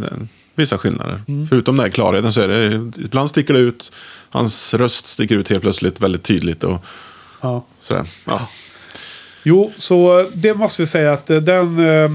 vissa 0.54 0.78
skillnader. 0.78 1.22
Mm. 1.28 1.46
Förutom 1.48 1.76
den 1.76 1.84
här 1.84 1.90
klarheten 1.90 2.32
så 2.32 2.40
är 2.40 2.48
det, 2.48 2.66
ibland 3.04 3.30
sticker 3.30 3.54
det 3.54 3.60
ut, 3.60 3.92
hans 4.30 4.74
röst 4.74 5.06
sticker 5.06 5.36
ut 5.36 5.48
helt 5.48 5.62
plötsligt 5.62 6.00
väldigt 6.00 6.22
tydligt 6.22 6.64
och 6.64 6.84
Ja. 7.40 7.64
sådär. 7.82 8.04
Ja. 8.24 8.48
Jo, 9.43 9.73
så 9.77 10.27
det 10.35 10.55
måste 10.55 10.82
vi 10.82 10.86
säga 10.86 11.12
att 11.12 11.31
eh, 11.31 11.36
den 11.36 11.89
eh, 11.89 12.10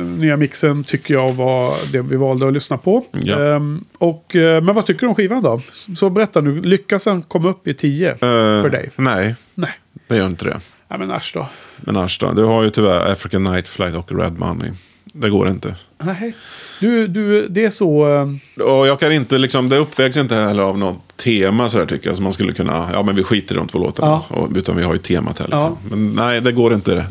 nya 0.00 0.36
mixen 0.36 0.84
tycker 0.84 1.14
jag 1.14 1.32
var 1.32 1.92
det 1.92 2.02
vi 2.02 2.16
valde 2.16 2.48
att 2.48 2.52
lyssna 2.52 2.78
på. 2.78 3.04
Ja. 3.12 3.42
Ehm, 3.42 3.84
och, 3.98 4.36
eh, 4.36 4.62
men 4.62 4.74
vad 4.74 4.86
tycker 4.86 5.00
du 5.00 5.06
om 5.06 5.14
skivan 5.14 5.42
då? 5.42 5.60
Så 5.96 6.10
berätta 6.10 6.40
nu, 6.40 6.60
lyckas 6.60 7.04
den 7.04 7.22
komma 7.22 7.48
upp 7.48 7.68
i 7.68 7.74
10 7.74 8.14
för 8.18 8.70
dig? 8.70 8.90
Nej, 8.96 9.34
Nej. 9.54 9.70
det 10.06 10.16
gör 10.16 10.26
inte 10.26 10.44
det. 10.44 10.60
Ja, 10.88 10.98
men 10.98 11.10
äsch 11.10 11.30
då. 11.34 11.48
Men 11.76 11.96
annars 11.96 12.18
då, 12.18 12.32
du 12.32 12.44
har 12.44 12.62
ju 12.62 12.70
tyvärr 12.70 13.12
African 13.12 13.44
Night 13.44 13.68
Flight 13.68 13.94
och 13.94 14.18
Red 14.18 14.38
Money. 14.38 14.70
Det 15.04 15.30
går 15.30 15.48
inte. 15.48 15.76
Nej. 15.98 16.34
Du, 16.80 17.06
du, 17.06 17.48
det 17.48 17.64
är 17.64 17.70
så... 17.70 18.14
eh, 18.14 18.62
Och 18.64 18.88
jag 18.88 19.00
kan 19.00 19.12
inte, 19.12 19.38
liksom, 19.38 19.68
det 19.68 19.76
uppvägs 19.78 20.16
inte 20.16 20.34
heller 20.34 20.62
av 20.62 20.78
något 20.78 21.16
tema 21.16 21.68
sådär 21.68 21.86
tycker 21.86 22.08
jag. 22.10 22.16
Så 22.16 22.22
man 22.22 22.32
skulle 22.32 22.52
kunna, 22.52 22.88
ja 22.92 23.02
men 23.02 23.16
vi 23.16 23.22
skiter 23.24 23.54
i 23.54 23.58
de 23.58 23.68
två 23.68 23.78
låtarna. 23.78 24.22
Ja. 24.30 24.36
Och, 24.36 24.48
utan 24.56 24.76
vi 24.76 24.82
har 24.82 24.92
ju 24.92 24.98
temat 24.98 25.38
här 25.38 25.46
liksom. 25.46 25.60
Ja. 25.60 25.76
Men 25.90 26.12
nej, 26.14 26.40
det 26.40 26.52
går 26.52 26.74
inte. 26.74 27.06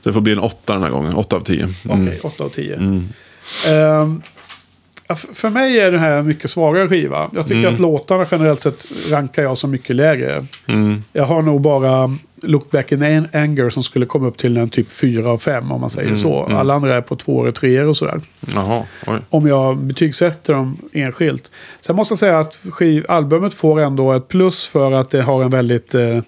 Så 0.00 0.08
det 0.08 0.12
får 0.12 0.20
bli 0.20 0.32
en 0.32 0.38
åtta 0.38 0.72
den 0.72 0.82
här 0.82 0.90
gången. 0.90 1.14
Åtta 1.14 1.36
av 1.36 1.40
tio. 1.40 1.62
Mm. 1.84 2.06
Okej, 2.06 2.20
8 2.22 2.44
av 2.44 2.48
10. 2.48 2.74
Ehm, 2.76 3.02
ja, 3.66 4.02
f- 4.04 4.31
för 5.32 5.50
mig 5.50 5.80
är 5.80 5.90
den 5.90 6.00
här 6.00 6.18
en 6.18 6.26
mycket 6.26 6.50
svagare 6.50 6.88
skiva. 6.88 7.30
Jag 7.34 7.46
tycker 7.46 7.68
att 7.74 7.80
låtarna 7.80 8.26
generellt 8.30 8.60
sett 8.60 8.86
rankar 9.10 9.42
jag 9.42 9.58
som 9.58 9.70
mycket 9.70 9.96
lägre. 9.96 10.46
Jag 11.12 11.24
har 11.26 11.42
nog 11.42 11.60
bara 11.60 12.16
Look 12.42 12.70
Back 12.70 12.92
in 12.92 13.02
An- 13.02 13.28
Anger 13.32 13.70
som 13.70 13.82
skulle 13.82 14.06
komma 14.06 14.26
upp 14.28 14.36
till 14.38 14.56
en 14.56 14.68
typ 14.68 14.92
4 14.92 15.28
av 15.30 15.38
5 15.38 15.72
om 15.72 15.80
man 15.80 15.90
säger 15.90 16.16
så. 16.16 16.42
Alla 16.44 16.74
andra 16.74 16.94
är 16.96 17.00
på 17.00 17.16
2 17.16 17.52
3 17.52 17.82
och 17.82 17.96
sådär. 17.96 18.20
Jaha, 18.54 18.82
oj. 19.06 19.18
Om 19.30 19.46
jag 19.46 19.76
betygsätter 19.78 20.52
dem 20.54 20.76
enskilt. 20.92 21.50
Sen 21.80 21.96
måste 21.96 22.12
jag 22.12 22.18
säga 22.18 22.38
att 22.38 22.60
skiv- 22.70 23.06
albumet 23.08 23.54
får 23.54 23.80
ändå 23.80 24.12
ett 24.12 24.28
plus 24.28 24.66
för 24.66 24.92
att 24.92 25.10
det 25.10 25.22
har 25.22 25.42
en 25.44 25.50
väldigt 25.50 25.94
eh, 25.94 26.18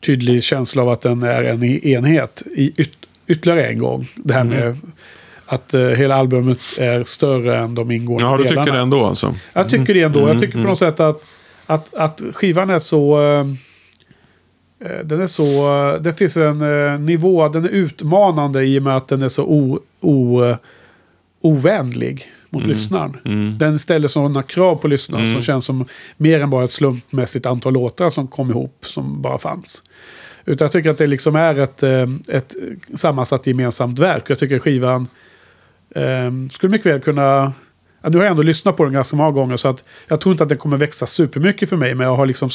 tydlig 0.00 0.42
känsla 0.42 0.82
av 0.82 0.88
att 0.88 1.00
den 1.00 1.22
är 1.22 1.42
en 1.42 1.62
i- 1.62 1.92
enhet. 1.92 2.42
I 2.56 2.72
yt- 2.76 3.06
ytterligare 3.26 3.66
en 3.66 3.78
gång. 3.78 4.08
Det 4.14 4.34
här 4.34 4.44
med 4.44 4.78
att 5.46 5.74
eh, 5.74 5.80
hela 5.80 6.14
albumet 6.14 6.58
är 6.78 7.04
större 7.04 7.58
än 7.58 7.74
de 7.74 7.90
ingående 7.90 8.24
Ja, 8.24 8.36
du 8.36 8.42
delarna. 8.44 8.64
tycker 8.64 8.76
det 8.76 8.82
ändå 8.82 9.06
alltså? 9.06 9.34
Jag 9.52 9.68
tycker 9.68 9.94
det 9.94 10.02
ändå. 10.02 10.28
Jag 10.28 10.40
tycker 10.40 10.52
på 10.62 10.68
något 10.68 10.78
sätt 10.78 11.00
att, 11.00 11.24
att, 11.66 11.94
att 11.94 12.22
skivan 12.32 12.70
är 12.70 12.78
så... 12.78 13.20
eh, 13.22 13.46
eh, 14.90 15.04
Den 15.04 15.20
är 15.20 15.26
så... 15.26 15.44
eh, 15.94 16.00
Det 16.00 16.14
finns 16.14 16.36
en 16.36 16.60
eh, 16.92 16.98
nivå, 17.00 17.48
den 17.48 17.64
är 17.64 17.68
utmanande 17.68 18.64
i 18.64 18.78
och 18.78 18.82
med 18.82 18.96
att 18.96 19.08
den 19.08 19.22
är 19.22 19.28
så 19.28 19.44
o, 19.44 19.80
o, 20.00 20.40
ovänlig 21.40 22.26
mot 22.50 22.66
lyssnaren. 22.66 23.16
Den 23.58 23.78
ställer 23.78 24.08
sådana 24.08 24.42
krav 24.42 24.76
på 24.76 24.88
lyssnaren 24.88 25.26
som 25.26 25.42
känns 25.42 25.64
som 25.64 25.84
mer 26.16 26.40
än 26.40 26.50
bara 26.50 26.64
ett 26.64 26.70
slumpmässigt 26.70 27.46
antal 27.46 27.72
låtar 27.72 28.10
som 28.10 28.28
kom 28.28 28.50
ihop 28.50 28.78
som 28.86 29.22
bara 29.22 29.38
fanns. 29.38 29.82
Utan 30.46 30.64
jag 30.64 30.72
tycker 30.72 30.90
att 30.90 30.98
det 30.98 31.06
liksom 31.06 31.36
är 31.36 31.58
ett, 31.60 31.82
eh, 31.82 32.06
ett 32.28 32.54
sammansatt 32.94 33.46
gemensamt 33.46 33.98
verk. 33.98 34.24
Jag 34.26 34.38
tycker 34.38 34.58
skivan 34.58 35.08
eh, 35.94 36.30
skulle 36.50 36.70
mycket 36.70 36.92
väl 36.92 37.00
kunna... 37.00 37.52
Ja, 38.02 38.08
nu 38.10 38.16
har 38.16 38.24
jag 38.24 38.30
ändå 38.30 38.42
lyssnat 38.42 38.76
på 38.76 38.84
den 38.84 38.92
ganska 38.92 39.16
många 39.16 39.30
gånger 39.30 39.56
så 39.56 39.68
att 39.68 39.84
jag 40.08 40.20
tror 40.20 40.32
inte 40.32 40.42
att 40.42 40.48
den 40.48 40.58
kommer 40.58 40.76
växa 40.76 41.06
supermycket 41.06 41.68
för 41.68 41.76
mig. 41.76 41.94
Men 41.94 42.06
jag 42.06 42.16
har 42.16 42.26
liksom... 42.26 42.50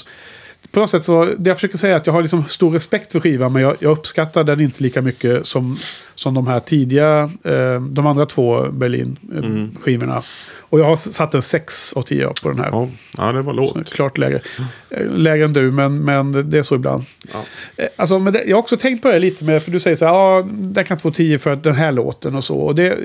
På 0.72 0.80
något 0.80 0.90
sätt 0.90 1.04
så, 1.06 1.26
det 1.26 1.50
jag 1.50 1.58
försöker 1.58 1.78
säga 1.78 1.94
är 1.94 1.98
att 1.98 2.08
jag 2.08 2.14
har 2.14 2.22
liksom 2.22 2.44
stor 2.44 2.72
respekt 2.72 3.12
för 3.12 3.20
skivan 3.20 3.54
men 3.54 3.62
jag, 3.62 3.76
jag 3.80 3.92
uppskattar 3.92 4.44
den 4.44 4.62
inte 4.62 4.84
lika 4.84 5.02
mycket 5.02 5.46
som, 5.46 5.78
som 6.16 6.34
de 6.34 6.48
här 6.48 6.60
tidiga, 6.60 7.32
eh, 7.44 7.82
de 7.82 8.08
andra 8.08 8.26
två 8.26 8.72
Berlin-skivorna. 8.72 10.22
Och 10.60 10.80
jag 10.80 10.86
har 10.86 10.96
satt 10.96 11.34
en 11.34 11.42
6 11.42 11.94
av 11.94 12.02
10 12.02 12.34
på 12.44 12.50
den 12.50 12.60
här. 12.60 12.70
Ja, 12.72 12.88
ja 13.18 13.32
det 13.32 13.42
var 13.42 13.54
lågt. 13.54 13.94
Klart 13.94 14.18
lägre. 14.18 14.42
Eh, 14.90 15.08
Lägre 15.12 15.46
än 15.46 15.54
du, 15.54 15.72
men, 15.72 16.00
men 16.04 16.50
det 16.50 16.58
är 16.58 16.62
så 16.62 16.76
ibland. 16.76 17.04
Ja. 17.34 17.44
Eh, 17.78 17.88
Alltså, 17.96 18.20
men 18.20 18.34
det, 18.34 18.44
jag 18.44 18.56
har 18.56 18.62
också 18.62 18.78
tänkt 18.78 19.02
på 19.02 19.12
det 19.12 19.20
lite 19.20 19.46
med, 19.46 19.64
för 19.64 19.72
du 19.72 19.80
säger 19.80 19.96
så 19.96 20.06
här, 20.06 20.14
ja, 20.14 20.48
den 20.50 20.86
kan 20.86 21.00
få 21.00 21.12
10 21.12 21.40
för 21.40 21.56
den 21.56 21.76
här 21.76 21.92
låten 21.92 22.36
och 22.36 22.44
så. 22.44 22.58
Och 22.58 22.76
det, 22.76 22.98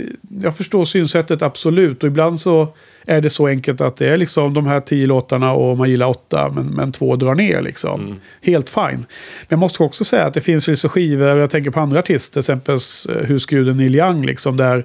jag 0.42 0.56
förstår 0.56 0.84
synsättet 0.84 1.42
absolut. 1.42 2.02
Och 2.02 2.06
ibland 2.06 2.40
så 2.40 2.68
är 3.06 3.20
det 3.20 3.30
så 3.30 3.46
enkelt 3.46 3.80
att 3.80 3.96
det 3.96 4.08
är 4.08 4.16
liksom 4.16 4.54
de 4.54 4.66
här 4.66 4.80
10 4.80 5.06
låtarna 5.06 5.52
och 5.52 5.76
man 5.76 5.90
gillar 5.90 6.06
8, 6.06 6.52
men, 6.54 6.66
men 6.66 6.92
två 6.92 7.16
drar 7.16 7.34
ner 7.34 7.62
liksom. 7.62 8.16
Helt 8.42 8.68
fine. 8.68 8.98
Men 8.98 9.48
jag 9.48 9.58
måste 9.58 9.82
också 9.82 10.04
säga 10.04 10.24
att 10.24 10.34
det 10.34 10.40
finns 10.40 10.68
vissa 10.68 10.88
skivor, 10.88 11.38
jag 11.38 11.50
tänker 11.50 11.70
på 11.70 11.80
andra 11.80 11.98
artister, 11.98 12.32
till 12.32 12.40
exempel 12.40 12.78
eh, 13.08 13.26
husguden 13.26 13.76
Neil 13.76 13.94
Young, 13.94 14.26
liksom 14.26 14.56
där 14.56 14.84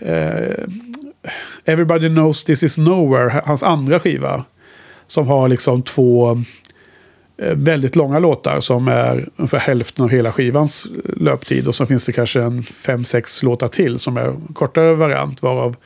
eh, 0.00 0.64
Everybody 1.64 2.08
knows 2.08 2.44
this 2.44 2.62
is 2.62 2.78
nowhere, 2.78 3.42
hans 3.44 3.62
andra 3.62 4.00
skiva. 4.00 4.44
Som 5.06 5.28
har 5.28 5.48
liksom 5.48 5.82
två 5.82 6.42
eh, 7.38 7.54
väldigt 7.54 7.96
långa 7.96 8.18
låtar 8.18 8.60
som 8.60 8.88
är 8.88 9.28
ungefär 9.36 9.58
hälften 9.58 10.04
av 10.04 10.10
hela 10.10 10.32
skivans 10.32 10.88
löptid. 11.04 11.68
Och 11.68 11.74
så 11.74 11.86
finns 11.86 12.04
det 12.04 12.12
kanske 12.12 12.42
en 12.42 12.62
fem, 12.62 13.04
sex 13.04 13.42
låtar 13.42 13.68
till 13.68 13.98
som 13.98 14.16
är 14.16 14.34
kortare 14.54 14.94
variant. 14.94 15.42
Varav 15.42 15.76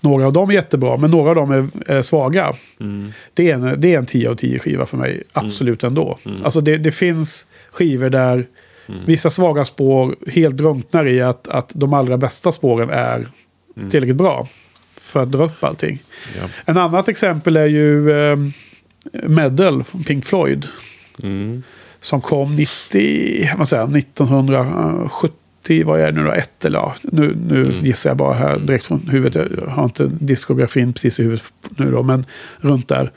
några 0.00 0.26
av 0.26 0.32
dem 0.32 0.50
är 0.50 0.54
jättebra, 0.54 0.96
men 0.96 1.10
några 1.10 1.28
av 1.28 1.34
dem 1.34 1.50
är, 1.50 1.92
är 1.92 2.02
svaga. 2.02 2.52
Mm. 2.80 3.12
Det, 3.34 3.50
är 3.50 3.54
en, 3.54 3.80
det 3.80 3.94
är 3.94 3.98
en 3.98 4.06
10 4.06 4.30
av 4.30 4.34
10 4.34 4.58
skiva 4.58 4.86
för 4.86 4.96
mig, 4.96 5.12
mm. 5.12 5.24
absolut 5.32 5.82
mm. 5.82 5.90
ändå. 5.90 6.18
Mm. 6.26 6.44
Alltså 6.44 6.60
det, 6.60 6.76
det 6.76 6.90
finns 6.90 7.46
skivor 7.70 8.10
där 8.10 8.46
mm. 8.88 9.00
vissa 9.06 9.30
svaga 9.30 9.64
spår 9.64 10.16
helt 10.26 10.56
drunknar 10.56 11.06
i 11.06 11.20
att, 11.20 11.48
att 11.48 11.72
de 11.74 11.94
allra 11.94 12.16
bästa 12.16 12.52
spåren 12.52 12.90
är 12.90 13.26
mm. 13.76 13.90
tillräckligt 13.90 14.16
bra 14.16 14.48
för 14.96 15.22
att 15.22 15.32
dra 15.32 15.44
upp 15.44 15.64
allting. 15.64 15.98
Ja. 16.40 16.48
En 16.64 16.76
annat 16.76 17.08
exempel 17.08 17.56
är 17.56 17.66
ju 17.66 18.10
eh, 18.10 18.36
Medal, 19.28 19.84
Pink 20.06 20.24
Floyd. 20.24 20.66
Som 22.00 22.20
kom 22.20 22.56
90, 22.56 23.50
man 23.56 23.66
säger, 23.66 23.96
1970 23.98 25.39
90, 25.60 25.86
vad 25.86 26.00
är 26.00 26.12
det 26.12 26.12
nu 26.12 26.24
då, 26.24 26.32
ett 26.32 26.64
eller 26.64 26.92
nu, 27.02 27.36
nu 27.48 27.62
mm. 27.62 27.84
gissar 27.84 28.10
jag 28.10 28.16
bara 28.16 28.34
här 28.34 28.58
direkt 28.58 28.86
från 28.86 29.08
huvudet. 29.08 29.50
Jag 29.58 29.66
har 29.66 29.84
inte 29.84 30.06
diskografin 30.06 30.92
precis 30.92 31.20
i 31.20 31.22
huvudet 31.22 31.44
nu 31.76 31.90
då, 31.90 32.02
men 32.02 32.24
runt 32.60 32.88
där. 32.88 33.10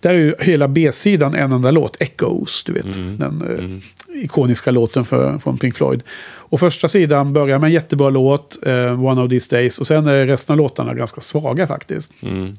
Där 0.00 0.10
är 0.10 0.18
ju 0.18 0.34
hela 0.38 0.68
B-sidan 0.68 1.34
en 1.34 1.52
enda 1.52 1.70
låt, 1.70 1.96
Echoes, 2.00 2.64
du 2.64 2.72
vet. 2.72 2.96
Mm. 2.96 3.18
Den 3.18 3.42
eh, 3.42 3.64
mm. 3.64 3.80
Ikoniska 4.14 4.70
låten 4.70 5.04
för, 5.04 5.38
från 5.38 5.58
Pink 5.58 5.76
Floyd. 5.76 6.02
Och 6.22 6.60
första 6.60 6.88
sidan 6.88 7.32
börjar 7.32 7.58
med 7.58 7.68
en 7.68 7.72
jättebra 7.72 8.10
låt, 8.10 8.58
eh, 8.66 9.04
One 9.04 9.22
of 9.22 9.30
These 9.30 9.56
Days. 9.56 9.78
Och 9.78 9.86
sen 9.86 10.06
är 10.06 10.26
resten 10.26 10.52
av 10.52 10.58
låtarna 10.58 10.94
ganska 10.94 11.20
svaga 11.20 11.66
faktiskt. 11.66 12.12
Mm. 12.22 12.54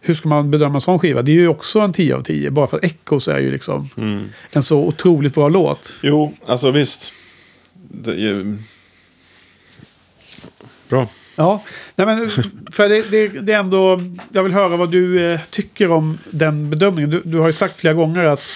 Hur 0.00 0.14
ska 0.14 0.28
man 0.28 0.50
bedöma 0.50 0.74
en 0.74 0.80
sån 0.80 0.98
skiva? 0.98 1.22
Det 1.22 1.32
är 1.32 1.34
ju 1.34 1.48
också 1.48 1.80
en 1.80 1.92
10 1.92 2.16
av 2.16 2.22
10, 2.22 2.50
bara 2.50 2.66
för 2.66 2.76
att 2.76 2.84
Echoes 2.84 3.28
är 3.28 3.38
ju 3.38 3.50
liksom 3.50 3.88
mm. 3.96 4.24
en 4.50 4.62
så 4.62 4.78
otroligt 4.78 5.34
bra 5.34 5.48
låt. 5.48 5.96
Jo, 6.02 6.34
alltså 6.46 6.70
visst. 6.70 7.12
Ju- 8.04 8.58
Bra. 10.88 11.08
Ja, 11.36 11.62
nej 11.96 12.06
men 12.06 12.30
för 12.72 12.88
det, 12.88 13.02
det, 13.10 13.28
det 13.28 13.52
är 13.52 13.58
ändå... 13.58 14.00
Jag 14.32 14.42
vill 14.42 14.52
höra 14.52 14.76
vad 14.76 14.90
du 14.90 15.20
eh, 15.20 15.40
tycker 15.50 15.90
om 15.90 16.18
den 16.30 16.70
bedömningen. 16.70 17.10
Du, 17.10 17.22
du 17.24 17.38
har 17.38 17.46
ju 17.46 17.52
sagt 17.52 17.76
flera 17.76 17.94
gånger 17.94 18.24
att... 18.24 18.52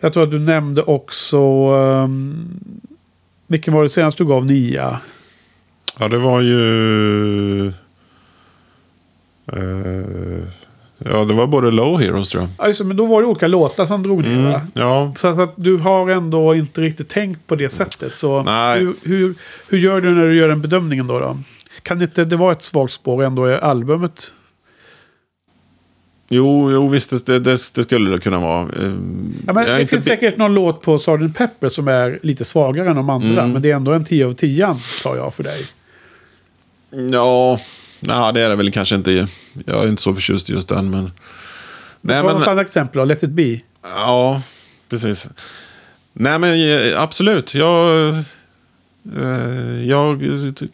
Jag 0.00 0.12
tror 0.12 0.22
att 0.22 0.30
du 0.30 0.38
nämnde 0.38 0.82
också... 0.82 1.38
Um, 1.74 2.60
vilken 3.46 3.74
var 3.74 3.82
det 3.82 3.88
senast 3.88 4.18
du 4.18 4.24
gav 4.24 4.46
nia? 4.46 5.00
Ja, 5.98 6.08
det 6.08 6.18
var 6.18 6.40
ju... 6.40 7.66
eh, 9.46 10.44
ja, 11.10 11.24
det 11.24 11.34
var 11.34 11.46
både 11.46 11.70
Low 11.70 12.00
Heroes 12.00 12.28
tror 12.28 12.48
jag. 12.58 12.74
Det, 12.78 12.84
men 12.84 12.96
då 12.96 13.06
var 13.06 13.22
det 13.22 13.28
olika 13.28 13.46
låtar 13.46 13.86
som 13.86 14.02
drog 14.02 14.22
va? 14.22 14.30
Mm, 14.30 14.60
ja, 14.74 15.12
Så 15.16 15.28
att, 15.28 15.54
du 15.56 15.76
har 15.76 16.10
ändå 16.10 16.54
inte 16.54 16.80
riktigt 16.80 17.08
tänkt 17.08 17.46
på 17.46 17.54
det 17.56 17.70
sättet. 17.70 18.14
Så 18.14 18.42
Nej. 18.42 18.80
hur, 18.80 18.94
hur, 19.02 19.34
hur 19.68 19.78
gör 19.78 20.00
du 20.00 20.14
när 20.14 20.26
du 20.26 20.36
gör 20.36 20.48
den 20.48 20.62
bedömningen 20.62 21.06
då? 21.06 21.18
då? 21.18 21.38
Kan 21.82 22.02
inte 22.02 22.24
det 22.24 22.36
vara 22.36 22.52
ett 22.52 22.62
svagt 22.62 22.92
spår 22.92 23.24
ändå 23.24 23.50
i 23.50 23.54
albumet? 23.54 24.32
jo, 26.32 26.72
jo 26.72 26.88
visst 26.88 27.10
det, 27.10 27.26
det, 27.26 27.38
det, 27.38 27.50
det 27.74 27.82
skulle 27.82 28.10
det 28.10 28.18
kunna 28.18 28.38
vara. 28.38 28.62
Eh, 28.62 28.92
Ja, 29.46 29.52
men 29.52 29.64
det 29.64 29.80
inte 29.80 29.94
finns 29.94 30.04
säkert 30.04 30.36
någon 30.36 30.54
låt 30.54 30.82
på 30.82 30.98
Sgt. 30.98 31.36
Pepper 31.36 31.68
som 31.68 31.88
är 31.88 32.18
lite 32.22 32.44
svagare 32.44 32.90
än 32.90 32.96
de 32.96 33.10
andra. 33.10 33.42
Mm. 33.42 33.52
Men 33.52 33.62
det 33.62 33.70
är 33.70 33.76
ändå 33.76 33.92
en 33.92 34.04
10 34.04 34.26
av 34.26 34.32
10 34.32 34.76
tar 35.02 35.16
jag 35.16 35.34
för 35.34 35.42
dig. 35.42 35.66
Ja, 37.12 37.58
nej, 38.02 38.32
det 38.32 38.40
är 38.40 38.48
det 38.48 38.56
väl 38.56 38.72
kanske 38.72 38.94
inte. 38.94 39.28
Jag 39.66 39.84
är 39.84 39.88
inte 39.88 40.02
så 40.02 40.14
förtjust 40.14 40.50
i 40.50 40.52
just 40.52 40.68
den, 40.68 40.90
men... 40.90 41.10
Nej, 42.00 42.22
Ta 42.22 42.28
något 42.28 42.40
men... 42.40 42.48
annat 42.48 42.66
exempel 42.66 42.98
då, 42.98 43.04
Let 43.04 43.22
it 43.22 43.30
be. 43.30 43.60
Ja, 43.82 44.42
precis. 44.88 45.28
Nej, 46.12 46.38
men 46.38 46.70
eh, 46.92 47.02
absolut. 47.02 47.54
Jag, 47.54 48.08
eh, 48.08 48.20
jag, 49.88 50.22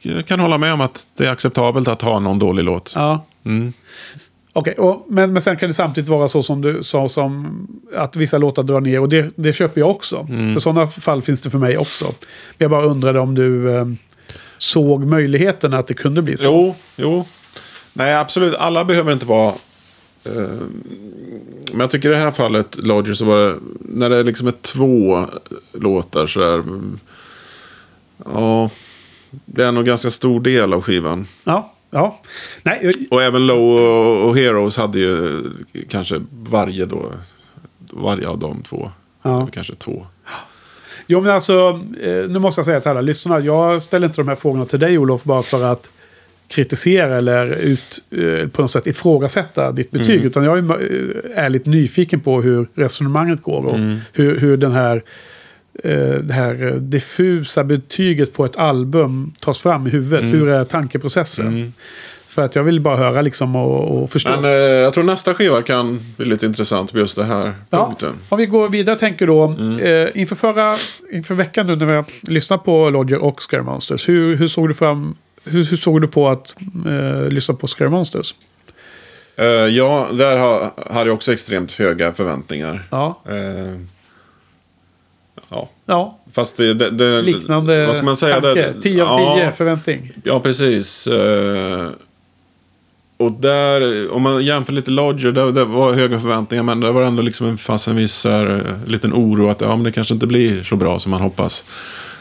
jag 0.03 0.27
kan 0.27 0.41
hålla 0.41 0.59
med 0.59 0.73
om 0.73 0.81
att 0.81 1.07
det 1.17 1.27
är 1.27 1.31
acceptabelt 1.31 1.89
att 1.89 2.03
ha 2.03 2.19
någon 2.21 2.39
dålig 2.39 2.65
låt. 2.65 2.93
Ja. 2.95 3.27
Mm. 3.45 3.73
Okej, 4.53 4.75
och- 4.75 5.07
men, 5.09 5.33
men 5.33 5.43
sen 5.43 5.57
kan 5.57 5.69
det 5.69 5.75
samtidigt 5.75 6.09
vara 6.11 6.29
så 6.29 6.43
som 6.43 6.61
du 6.63 6.83
sa, 6.83 7.09
som 7.09 7.67
att 7.97 8.17
vissa 8.17 8.39
låtar 8.39 8.63
drar 8.63 8.81
ner. 8.81 9.01
Och 9.01 9.09
det, 9.09 9.31
det 9.37 9.53
köper 9.53 9.81
jag 9.81 9.91
också. 9.91 10.27
Mm. 10.31 10.53
För 10.55 10.61
sådana 10.61 10.87
fall 10.87 11.23
finns 11.23 11.41
det 11.41 11.51
för 11.51 11.59
mig 11.59 11.79
också. 11.79 12.05
Men 12.05 12.15
jag 12.59 12.71
bara 12.71 12.85
undrade 12.85 13.21
om 13.21 13.35
du 13.35 13.77
eh, 13.77 13.87
såg 14.59 15.05
möjligheten 15.07 15.75
att 15.75 15.87
det 15.87 15.95
kunde 15.95 16.23
bli 16.23 16.37
så. 16.37 16.45
Jo, 16.45 16.75
jo. 16.97 17.25
Nej, 17.93 18.15
absolut. 18.17 18.55
Alla 18.55 18.85
behöver 18.85 19.13
inte 19.13 19.27
vara... 19.27 19.55
Eh, 20.25 20.33
men 21.73 21.81
jag 21.81 21.91
tycker 21.91 22.09
i 22.09 22.13
det 22.13 22.19
här 22.19 22.31
fallet, 22.31 22.77
Lodger, 22.77 23.15
så 23.15 23.25
var 23.25 23.39
det... 23.49 23.57
När 23.81 24.11
det 24.11 24.23
liksom 24.23 24.47
är 24.47 24.53
två 24.63 25.27
låtar 25.73 26.27
så 26.27 26.41
där... 26.41 26.55
mm, 26.55 26.99
Ja, 28.25 28.71
det 29.45 29.65
är 29.65 29.73
nog 29.73 29.85
ganska 29.85 30.11
stor 30.11 30.41
del 30.41 30.73
av 30.73 30.83
skivan. 30.83 31.27
Ja, 31.45 31.73
ja. 31.91 32.21
Nej, 32.63 32.79
jag- 32.83 32.95
Och 33.11 33.23
även 33.23 33.47
Low 33.47 33.63
och, 33.77 34.29
och 34.29 34.37
Heroes 34.37 34.77
hade 34.77 34.99
ju 34.99 35.45
kanske 35.89 36.23
varje 36.31 36.87
då. 36.87 37.13
Varje 37.91 38.29
av 38.29 38.39
de 38.39 38.63
två. 38.63 38.91
Ja. 39.23 39.49
Kanske 39.53 39.75
två. 39.75 40.07
Jo, 41.11 41.21
men 41.21 41.31
alltså, 41.31 41.81
eh, 42.03 42.31
nu 42.31 42.39
måste 42.39 42.59
jag 42.59 42.67
säga 42.67 42.81
till 42.81 42.91
alla 42.91 43.01
lyssnare. 43.01 43.45
Jag 43.45 43.83
ställer 43.83 44.07
inte 44.07 44.21
de 44.21 44.29
här 44.29 44.35
frågorna 44.35 44.65
till 44.65 44.81
dig, 44.81 44.99
Olof, 44.99 45.25
bara 45.25 45.43
för 45.43 45.65
att 45.65 45.91
kritisera 46.49 47.17
eller 47.17 47.47
ut, 47.47 48.05
eh, 48.11 48.49
på 48.49 48.63
något 48.63 48.71
sätt 48.71 48.87
ifrågasätta 48.87 49.73
ditt 49.73 49.91
betyg. 49.91 50.25
Utan 50.25 50.45
jag 50.45 50.59
är 50.59 50.63
eh, 50.63 51.45
ärligt 51.45 51.67
nyfiken 51.67 52.21
på 52.21 52.43
hur 52.43 52.69
resonemanget 52.75 53.43
går 53.43 53.65
och 53.67 53.79
hur, 54.13 54.41
hur 54.41 54.57
den 54.57 54.73
här, 54.73 55.03
det 56.23 56.33
här 56.35 56.79
diffusa 56.79 57.65
betyget 57.65 58.33
på 58.33 58.45
ett 58.45 58.57
album 58.57 59.33
tas 59.41 59.59
fram 59.59 59.87
i 59.87 59.91
huvudet. 59.91 60.25
Hur 60.35 60.49
är 60.49 60.65
tankeprocessen? 60.65 61.73
För 62.29 62.43
att 62.43 62.55
jag 62.57 62.63
vill 62.63 62.81
bara 62.81 62.97
höra 62.97 63.23
liksom 63.23 63.57
och, 63.57 64.03
och 64.03 64.11
förstå. 64.11 64.31
Men 64.31 64.45
eh, 64.45 64.51
jag 64.51 64.95
tror 64.95 65.05
nästa 65.05 65.35
skiva 65.35 65.63
kan 65.63 66.01
bli 66.17 66.27
lite 66.27 66.47
intressant 66.47 66.93
på 66.93 66.99
just 66.99 67.17
det 67.17 67.25
här 67.25 67.55
Ja, 67.71 67.87
punkten. 67.87 68.15
om 68.29 68.39
vi 68.39 68.47
går 68.47 68.69
vidare 68.69 68.99
tänker 68.99 69.27
då. 69.27 69.45
Eh, 69.83 70.09
inför, 70.21 70.37
förra, 70.37 70.77
inför 71.13 71.35
veckan 71.35 71.67
nu 71.67 71.77
när 71.77 71.87
vi 71.87 71.95
har 71.95 72.05
lyssnat 72.23 72.65
på 72.65 72.91
Lodger 72.91 73.19
och 73.19 73.43
Scare 73.43 73.63
Monsters. 73.63 74.09
Hur, 74.09 74.37
hur, 74.37 74.49
såg 74.49 74.69
du 74.69 74.75
fram, 74.75 75.17
hur, 75.45 75.65
hur 75.65 75.77
såg 75.77 76.01
du 76.01 76.09
på 76.09 76.29
att 76.29 76.57
eh, 76.87 77.29
lyssna 77.29 77.55
på 77.55 77.67
Scare 77.67 77.89
Monsters? 77.89 78.35
Eh, 79.37 79.47
ja, 79.47 80.09
där 80.13 80.37
har, 80.37 80.71
hade 80.95 81.11
jag 81.11 81.15
också 81.15 81.33
extremt 81.33 81.73
höga 81.73 82.13
förväntningar. 82.13 82.89
Ja, 82.91 83.23
Eh, 83.29 83.81
ja, 85.49 85.69
ja 85.87 86.19
fast 86.33 86.57
det, 86.57 86.75
det, 86.75 86.91
det 86.91 87.23
liknande 87.23 87.87
Vad 87.87 87.97
ska 87.97 88.05
man 88.05 88.17
säga? 88.17 88.41
tanke. 88.41 88.73
Det, 88.73 88.83
10 88.83 89.05
av 89.05 89.35
10 89.37 89.45
ja, 89.45 89.53
förväntning. 89.53 90.13
Ja, 90.25 90.41
precis. 90.41 91.07
Eh, 91.07 91.89
och 93.19 93.33
där, 93.33 94.11
om 94.13 94.23
man 94.23 94.45
jämför 94.45 94.73
lite 94.73 94.91
Lodger, 94.91 95.33
där, 95.33 95.53
där 95.53 95.65
var 95.65 95.93
höga 95.93 96.21
förväntningar. 96.21 96.63
Men 96.63 96.81
det 96.81 96.93
var 96.93 97.03
ändå 97.03 97.23
liksom 97.23 97.47
en, 97.47 97.59
fanns 97.59 97.89
en 97.89 97.97
viss 97.97 98.25
här, 98.25 98.47
eh, 98.47 98.91
liten 98.91 99.13
oro 99.13 99.49
att 99.49 99.61
ja, 99.61 99.77
men 99.77 99.83
det 99.85 99.93
kanske 99.93 100.15
inte 100.15 100.27
blir 100.27 100.63
så 100.63 100.77
bra 100.77 101.01
som 101.01 101.11
man 101.11 101.21
hoppas. 101.21 101.65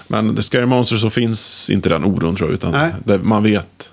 Men 0.07 0.35
The 0.35 0.41
Scary 0.41 0.65
Monster 0.65 0.97
så 0.97 1.09
finns 1.09 1.69
inte 1.69 1.89
den 1.89 2.03
oron 2.03 2.35
tror 2.35 2.49
jag. 2.49 2.53
Utan 2.53 2.91
det, 3.05 3.17
man 3.17 3.43
vet. 3.43 3.89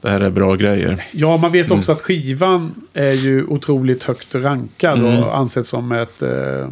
Det 0.00 0.10
här 0.10 0.20
är 0.20 0.30
bra 0.30 0.54
grejer. 0.54 1.04
Ja, 1.12 1.36
man 1.36 1.52
vet 1.52 1.70
också 1.70 1.90
Mm. 1.92 1.96
att 1.96 2.02
skivan 2.02 2.74
är 2.94 3.12
ju 3.12 3.44
otroligt 3.46 4.04
högt 4.04 4.34
rankad 4.34 4.98
Mm. 4.98 5.22
och 5.24 5.36
ansedd 5.36 5.66
som 5.66 5.92
ett, 5.92 6.22
eh, 6.22 6.68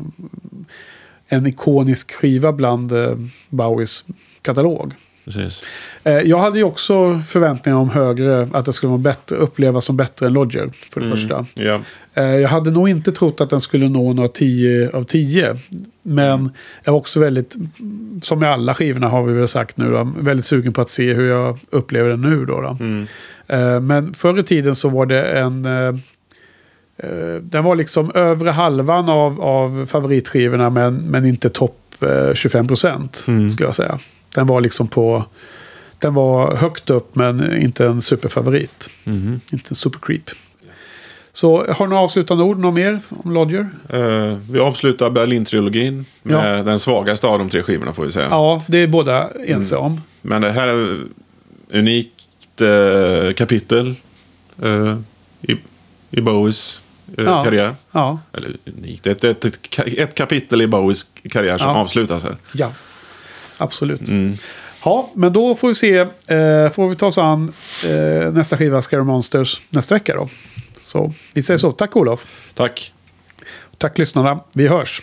en 1.28 1.46
ikonisk 1.46 2.12
skiva 2.12 2.52
bland 2.52 2.92
eh, 2.92 3.16
Bowies 3.48 4.04
katalog. 4.42 4.94
Precis. 5.32 5.66
Eh, 6.04 6.12
Jag 6.18 6.38
hade 6.38 6.58
ju 6.58 6.64
också 6.64 7.22
förväntningar 7.28 7.78
om 7.78 7.90
högre, 7.90 8.48
att 8.52 8.64
det 8.64 8.72
skulle 8.72 8.88
vara 8.90 8.98
bättre, 8.98 9.36
upplevas 9.36 9.84
som 9.84 9.96
bättre 9.96 10.26
än 10.26 10.32
Lodger, 10.32 10.70
för 10.92 11.00
det 11.00 11.06
Mm. 11.06 11.18
första. 11.18 11.46
Eh, 12.14 12.24
Jag 12.24 12.48
hade 12.48 12.70
nog 12.70 12.88
inte 12.88 13.12
trott 13.12 13.40
att 13.40 13.50
den 13.50 13.60
skulle 13.60 13.88
nå 13.88 14.12
några 14.12 14.28
10 14.28 14.90
av 14.92 15.04
10. 15.04 15.56
Men 16.02 16.50
jag 16.84 16.92
var 16.92 16.98
också 16.98 17.20
väldigt, 17.20 17.56
som 18.22 18.38
med 18.38 18.50
alla 18.52 18.74
skivorna 18.74 19.08
har 19.08 19.22
vi 19.22 19.32
väl 19.32 19.48
sagt 19.48 19.76
nu, 19.76 19.90
då, 19.90 20.12
väldigt 20.20 20.46
sugen 20.46 20.72
på 20.72 20.80
att 20.80 20.90
se 20.90 21.12
hur 21.14 21.28
jag 21.28 21.58
upplever 21.70 22.08
den 22.10 22.20
nu. 22.20 22.44
Då, 22.46 22.60
då. 22.60 22.76
Mm. 22.80 23.06
Eh, 23.46 23.80
Men 23.80 24.14
förr 24.14 24.38
i 24.38 24.42
tiden 24.42 24.74
så 24.74 24.88
var 24.88 25.06
det 25.06 25.22
en... 25.22 25.64
eh, 25.66 25.94
Den 27.42 27.64
var 27.64 27.76
liksom 27.76 28.10
övre 28.14 28.50
halvan 28.50 29.08
av, 29.08 29.40
av 29.40 29.86
favoritskivorna 29.86 30.70
men, 30.70 30.94
men 30.96 31.26
inte 31.26 31.48
topp 31.50 31.76
eh, 32.02 32.34
25 32.34 32.66
procent. 32.68 33.24
Mm. 33.28 33.52
Skulle 33.52 33.66
jag 33.66 33.74
säga. 33.74 33.98
Den 34.34 34.46
var 34.46 34.60
liksom 34.60 34.88
på... 34.88 35.24
Den 35.98 36.14
var 36.14 36.56
högt 36.56 36.90
upp 36.90 37.14
men 37.14 37.56
inte 37.62 37.86
en 37.86 38.02
superfavorit. 38.02 38.90
Mhm. 39.04 39.40
Inte 39.52 39.68
en 39.70 39.74
supercreep. 39.74 40.30
Så 41.32 41.56
har 41.72 41.86
du 41.86 41.90
några 41.90 42.02
avslutande 42.02 42.44
ord, 42.44 42.58
något 42.58 42.74
mer 42.74 43.00
om 43.24 43.32
Lodger? 43.32 43.68
Eh, 43.88 44.38
vi 44.50 44.58
avslutar 44.58 45.10
Berlin-trilogin 45.10 46.04
med 46.22 46.64
den 46.66 46.78
svagaste 46.78 47.26
av 47.26 47.38
de 47.38 47.48
tre 47.48 47.62
skivorna 47.62 47.92
får 47.92 48.04
vi 48.04 48.12
säga. 48.12 48.26
Ja, 48.30 48.62
det 48.68 48.78
är 48.78 48.86
båda 48.86 49.28
ense 49.46 49.76
om. 49.76 50.00
Men 50.22 50.42
det 50.42 50.50
här 50.50 50.66
är 50.68 50.92
ett 50.94 50.98
unikt 51.72 52.60
eh, 52.60 53.32
kapitel 53.34 53.94
eh, 54.62 54.98
i, 55.42 55.56
i 56.10 56.20
Bowies 56.20 56.80
Ja. 57.16 57.44
karriär. 57.44 57.74
Ja, 57.92 58.18
Eller 58.32 58.50
unikt, 58.78 59.06
ett, 59.06 59.24
ett, 59.24 59.44
ett, 59.44 59.60
ka- 59.70 59.98
ett 60.02 60.14
kapitel 60.14 60.62
i 60.62 60.66
Bowies 60.66 61.06
karriär 61.30 61.58
som 61.58 61.68
Ja. 61.68 61.76
avslutas 61.76 62.22
här. 62.24 62.36
Absolut. 63.60 64.08
Mm. 64.08 64.36
Ja, 64.84 65.10
men 65.14 65.32
då 65.32 65.54
får 65.54 65.68
vi 65.68 65.74
se. 65.74 65.98
Eh, 65.98 66.70
får 66.70 66.88
vi 66.88 66.94
ta 66.94 67.06
oss 67.06 67.18
an 67.18 67.52
eh, 67.88 68.32
nästa 68.32 68.56
skiva, 68.56 68.82
Scary 68.82 69.02
Monsters, 69.02 69.60
nästa 69.70 69.94
vecka 69.94 70.14
då. 70.14 70.28
Så 70.78 71.12
vi 71.34 71.42
säger 71.42 71.58
så. 71.58 71.72
Tack 71.72 71.96
Olof. 71.96 72.26
Tack. 72.54 72.92
Tack 73.78 73.98
lyssnarna. 73.98 74.40
Vi 74.52 74.68
hörs. 74.68 75.02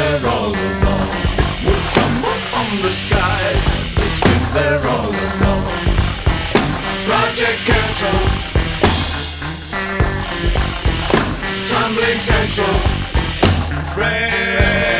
there 0.00 0.26
all 0.34 0.54
along. 0.66 1.08
It 1.44 1.58
would 1.66 1.84
tumble 1.96 2.38
from 2.50 2.68
the 2.84 2.92
sky. 3.04 3.42
It's 4.04 4.22
been 4.28 4.44
there 4.56 4.82
all 4.94 5.12
along. 5.26 5.64
Project 7.08 7.58
cancelled. 7.68 8.30
Tumbling 11.70 12.18
Central. 12.30 12.76
Friends. 13.94 14.99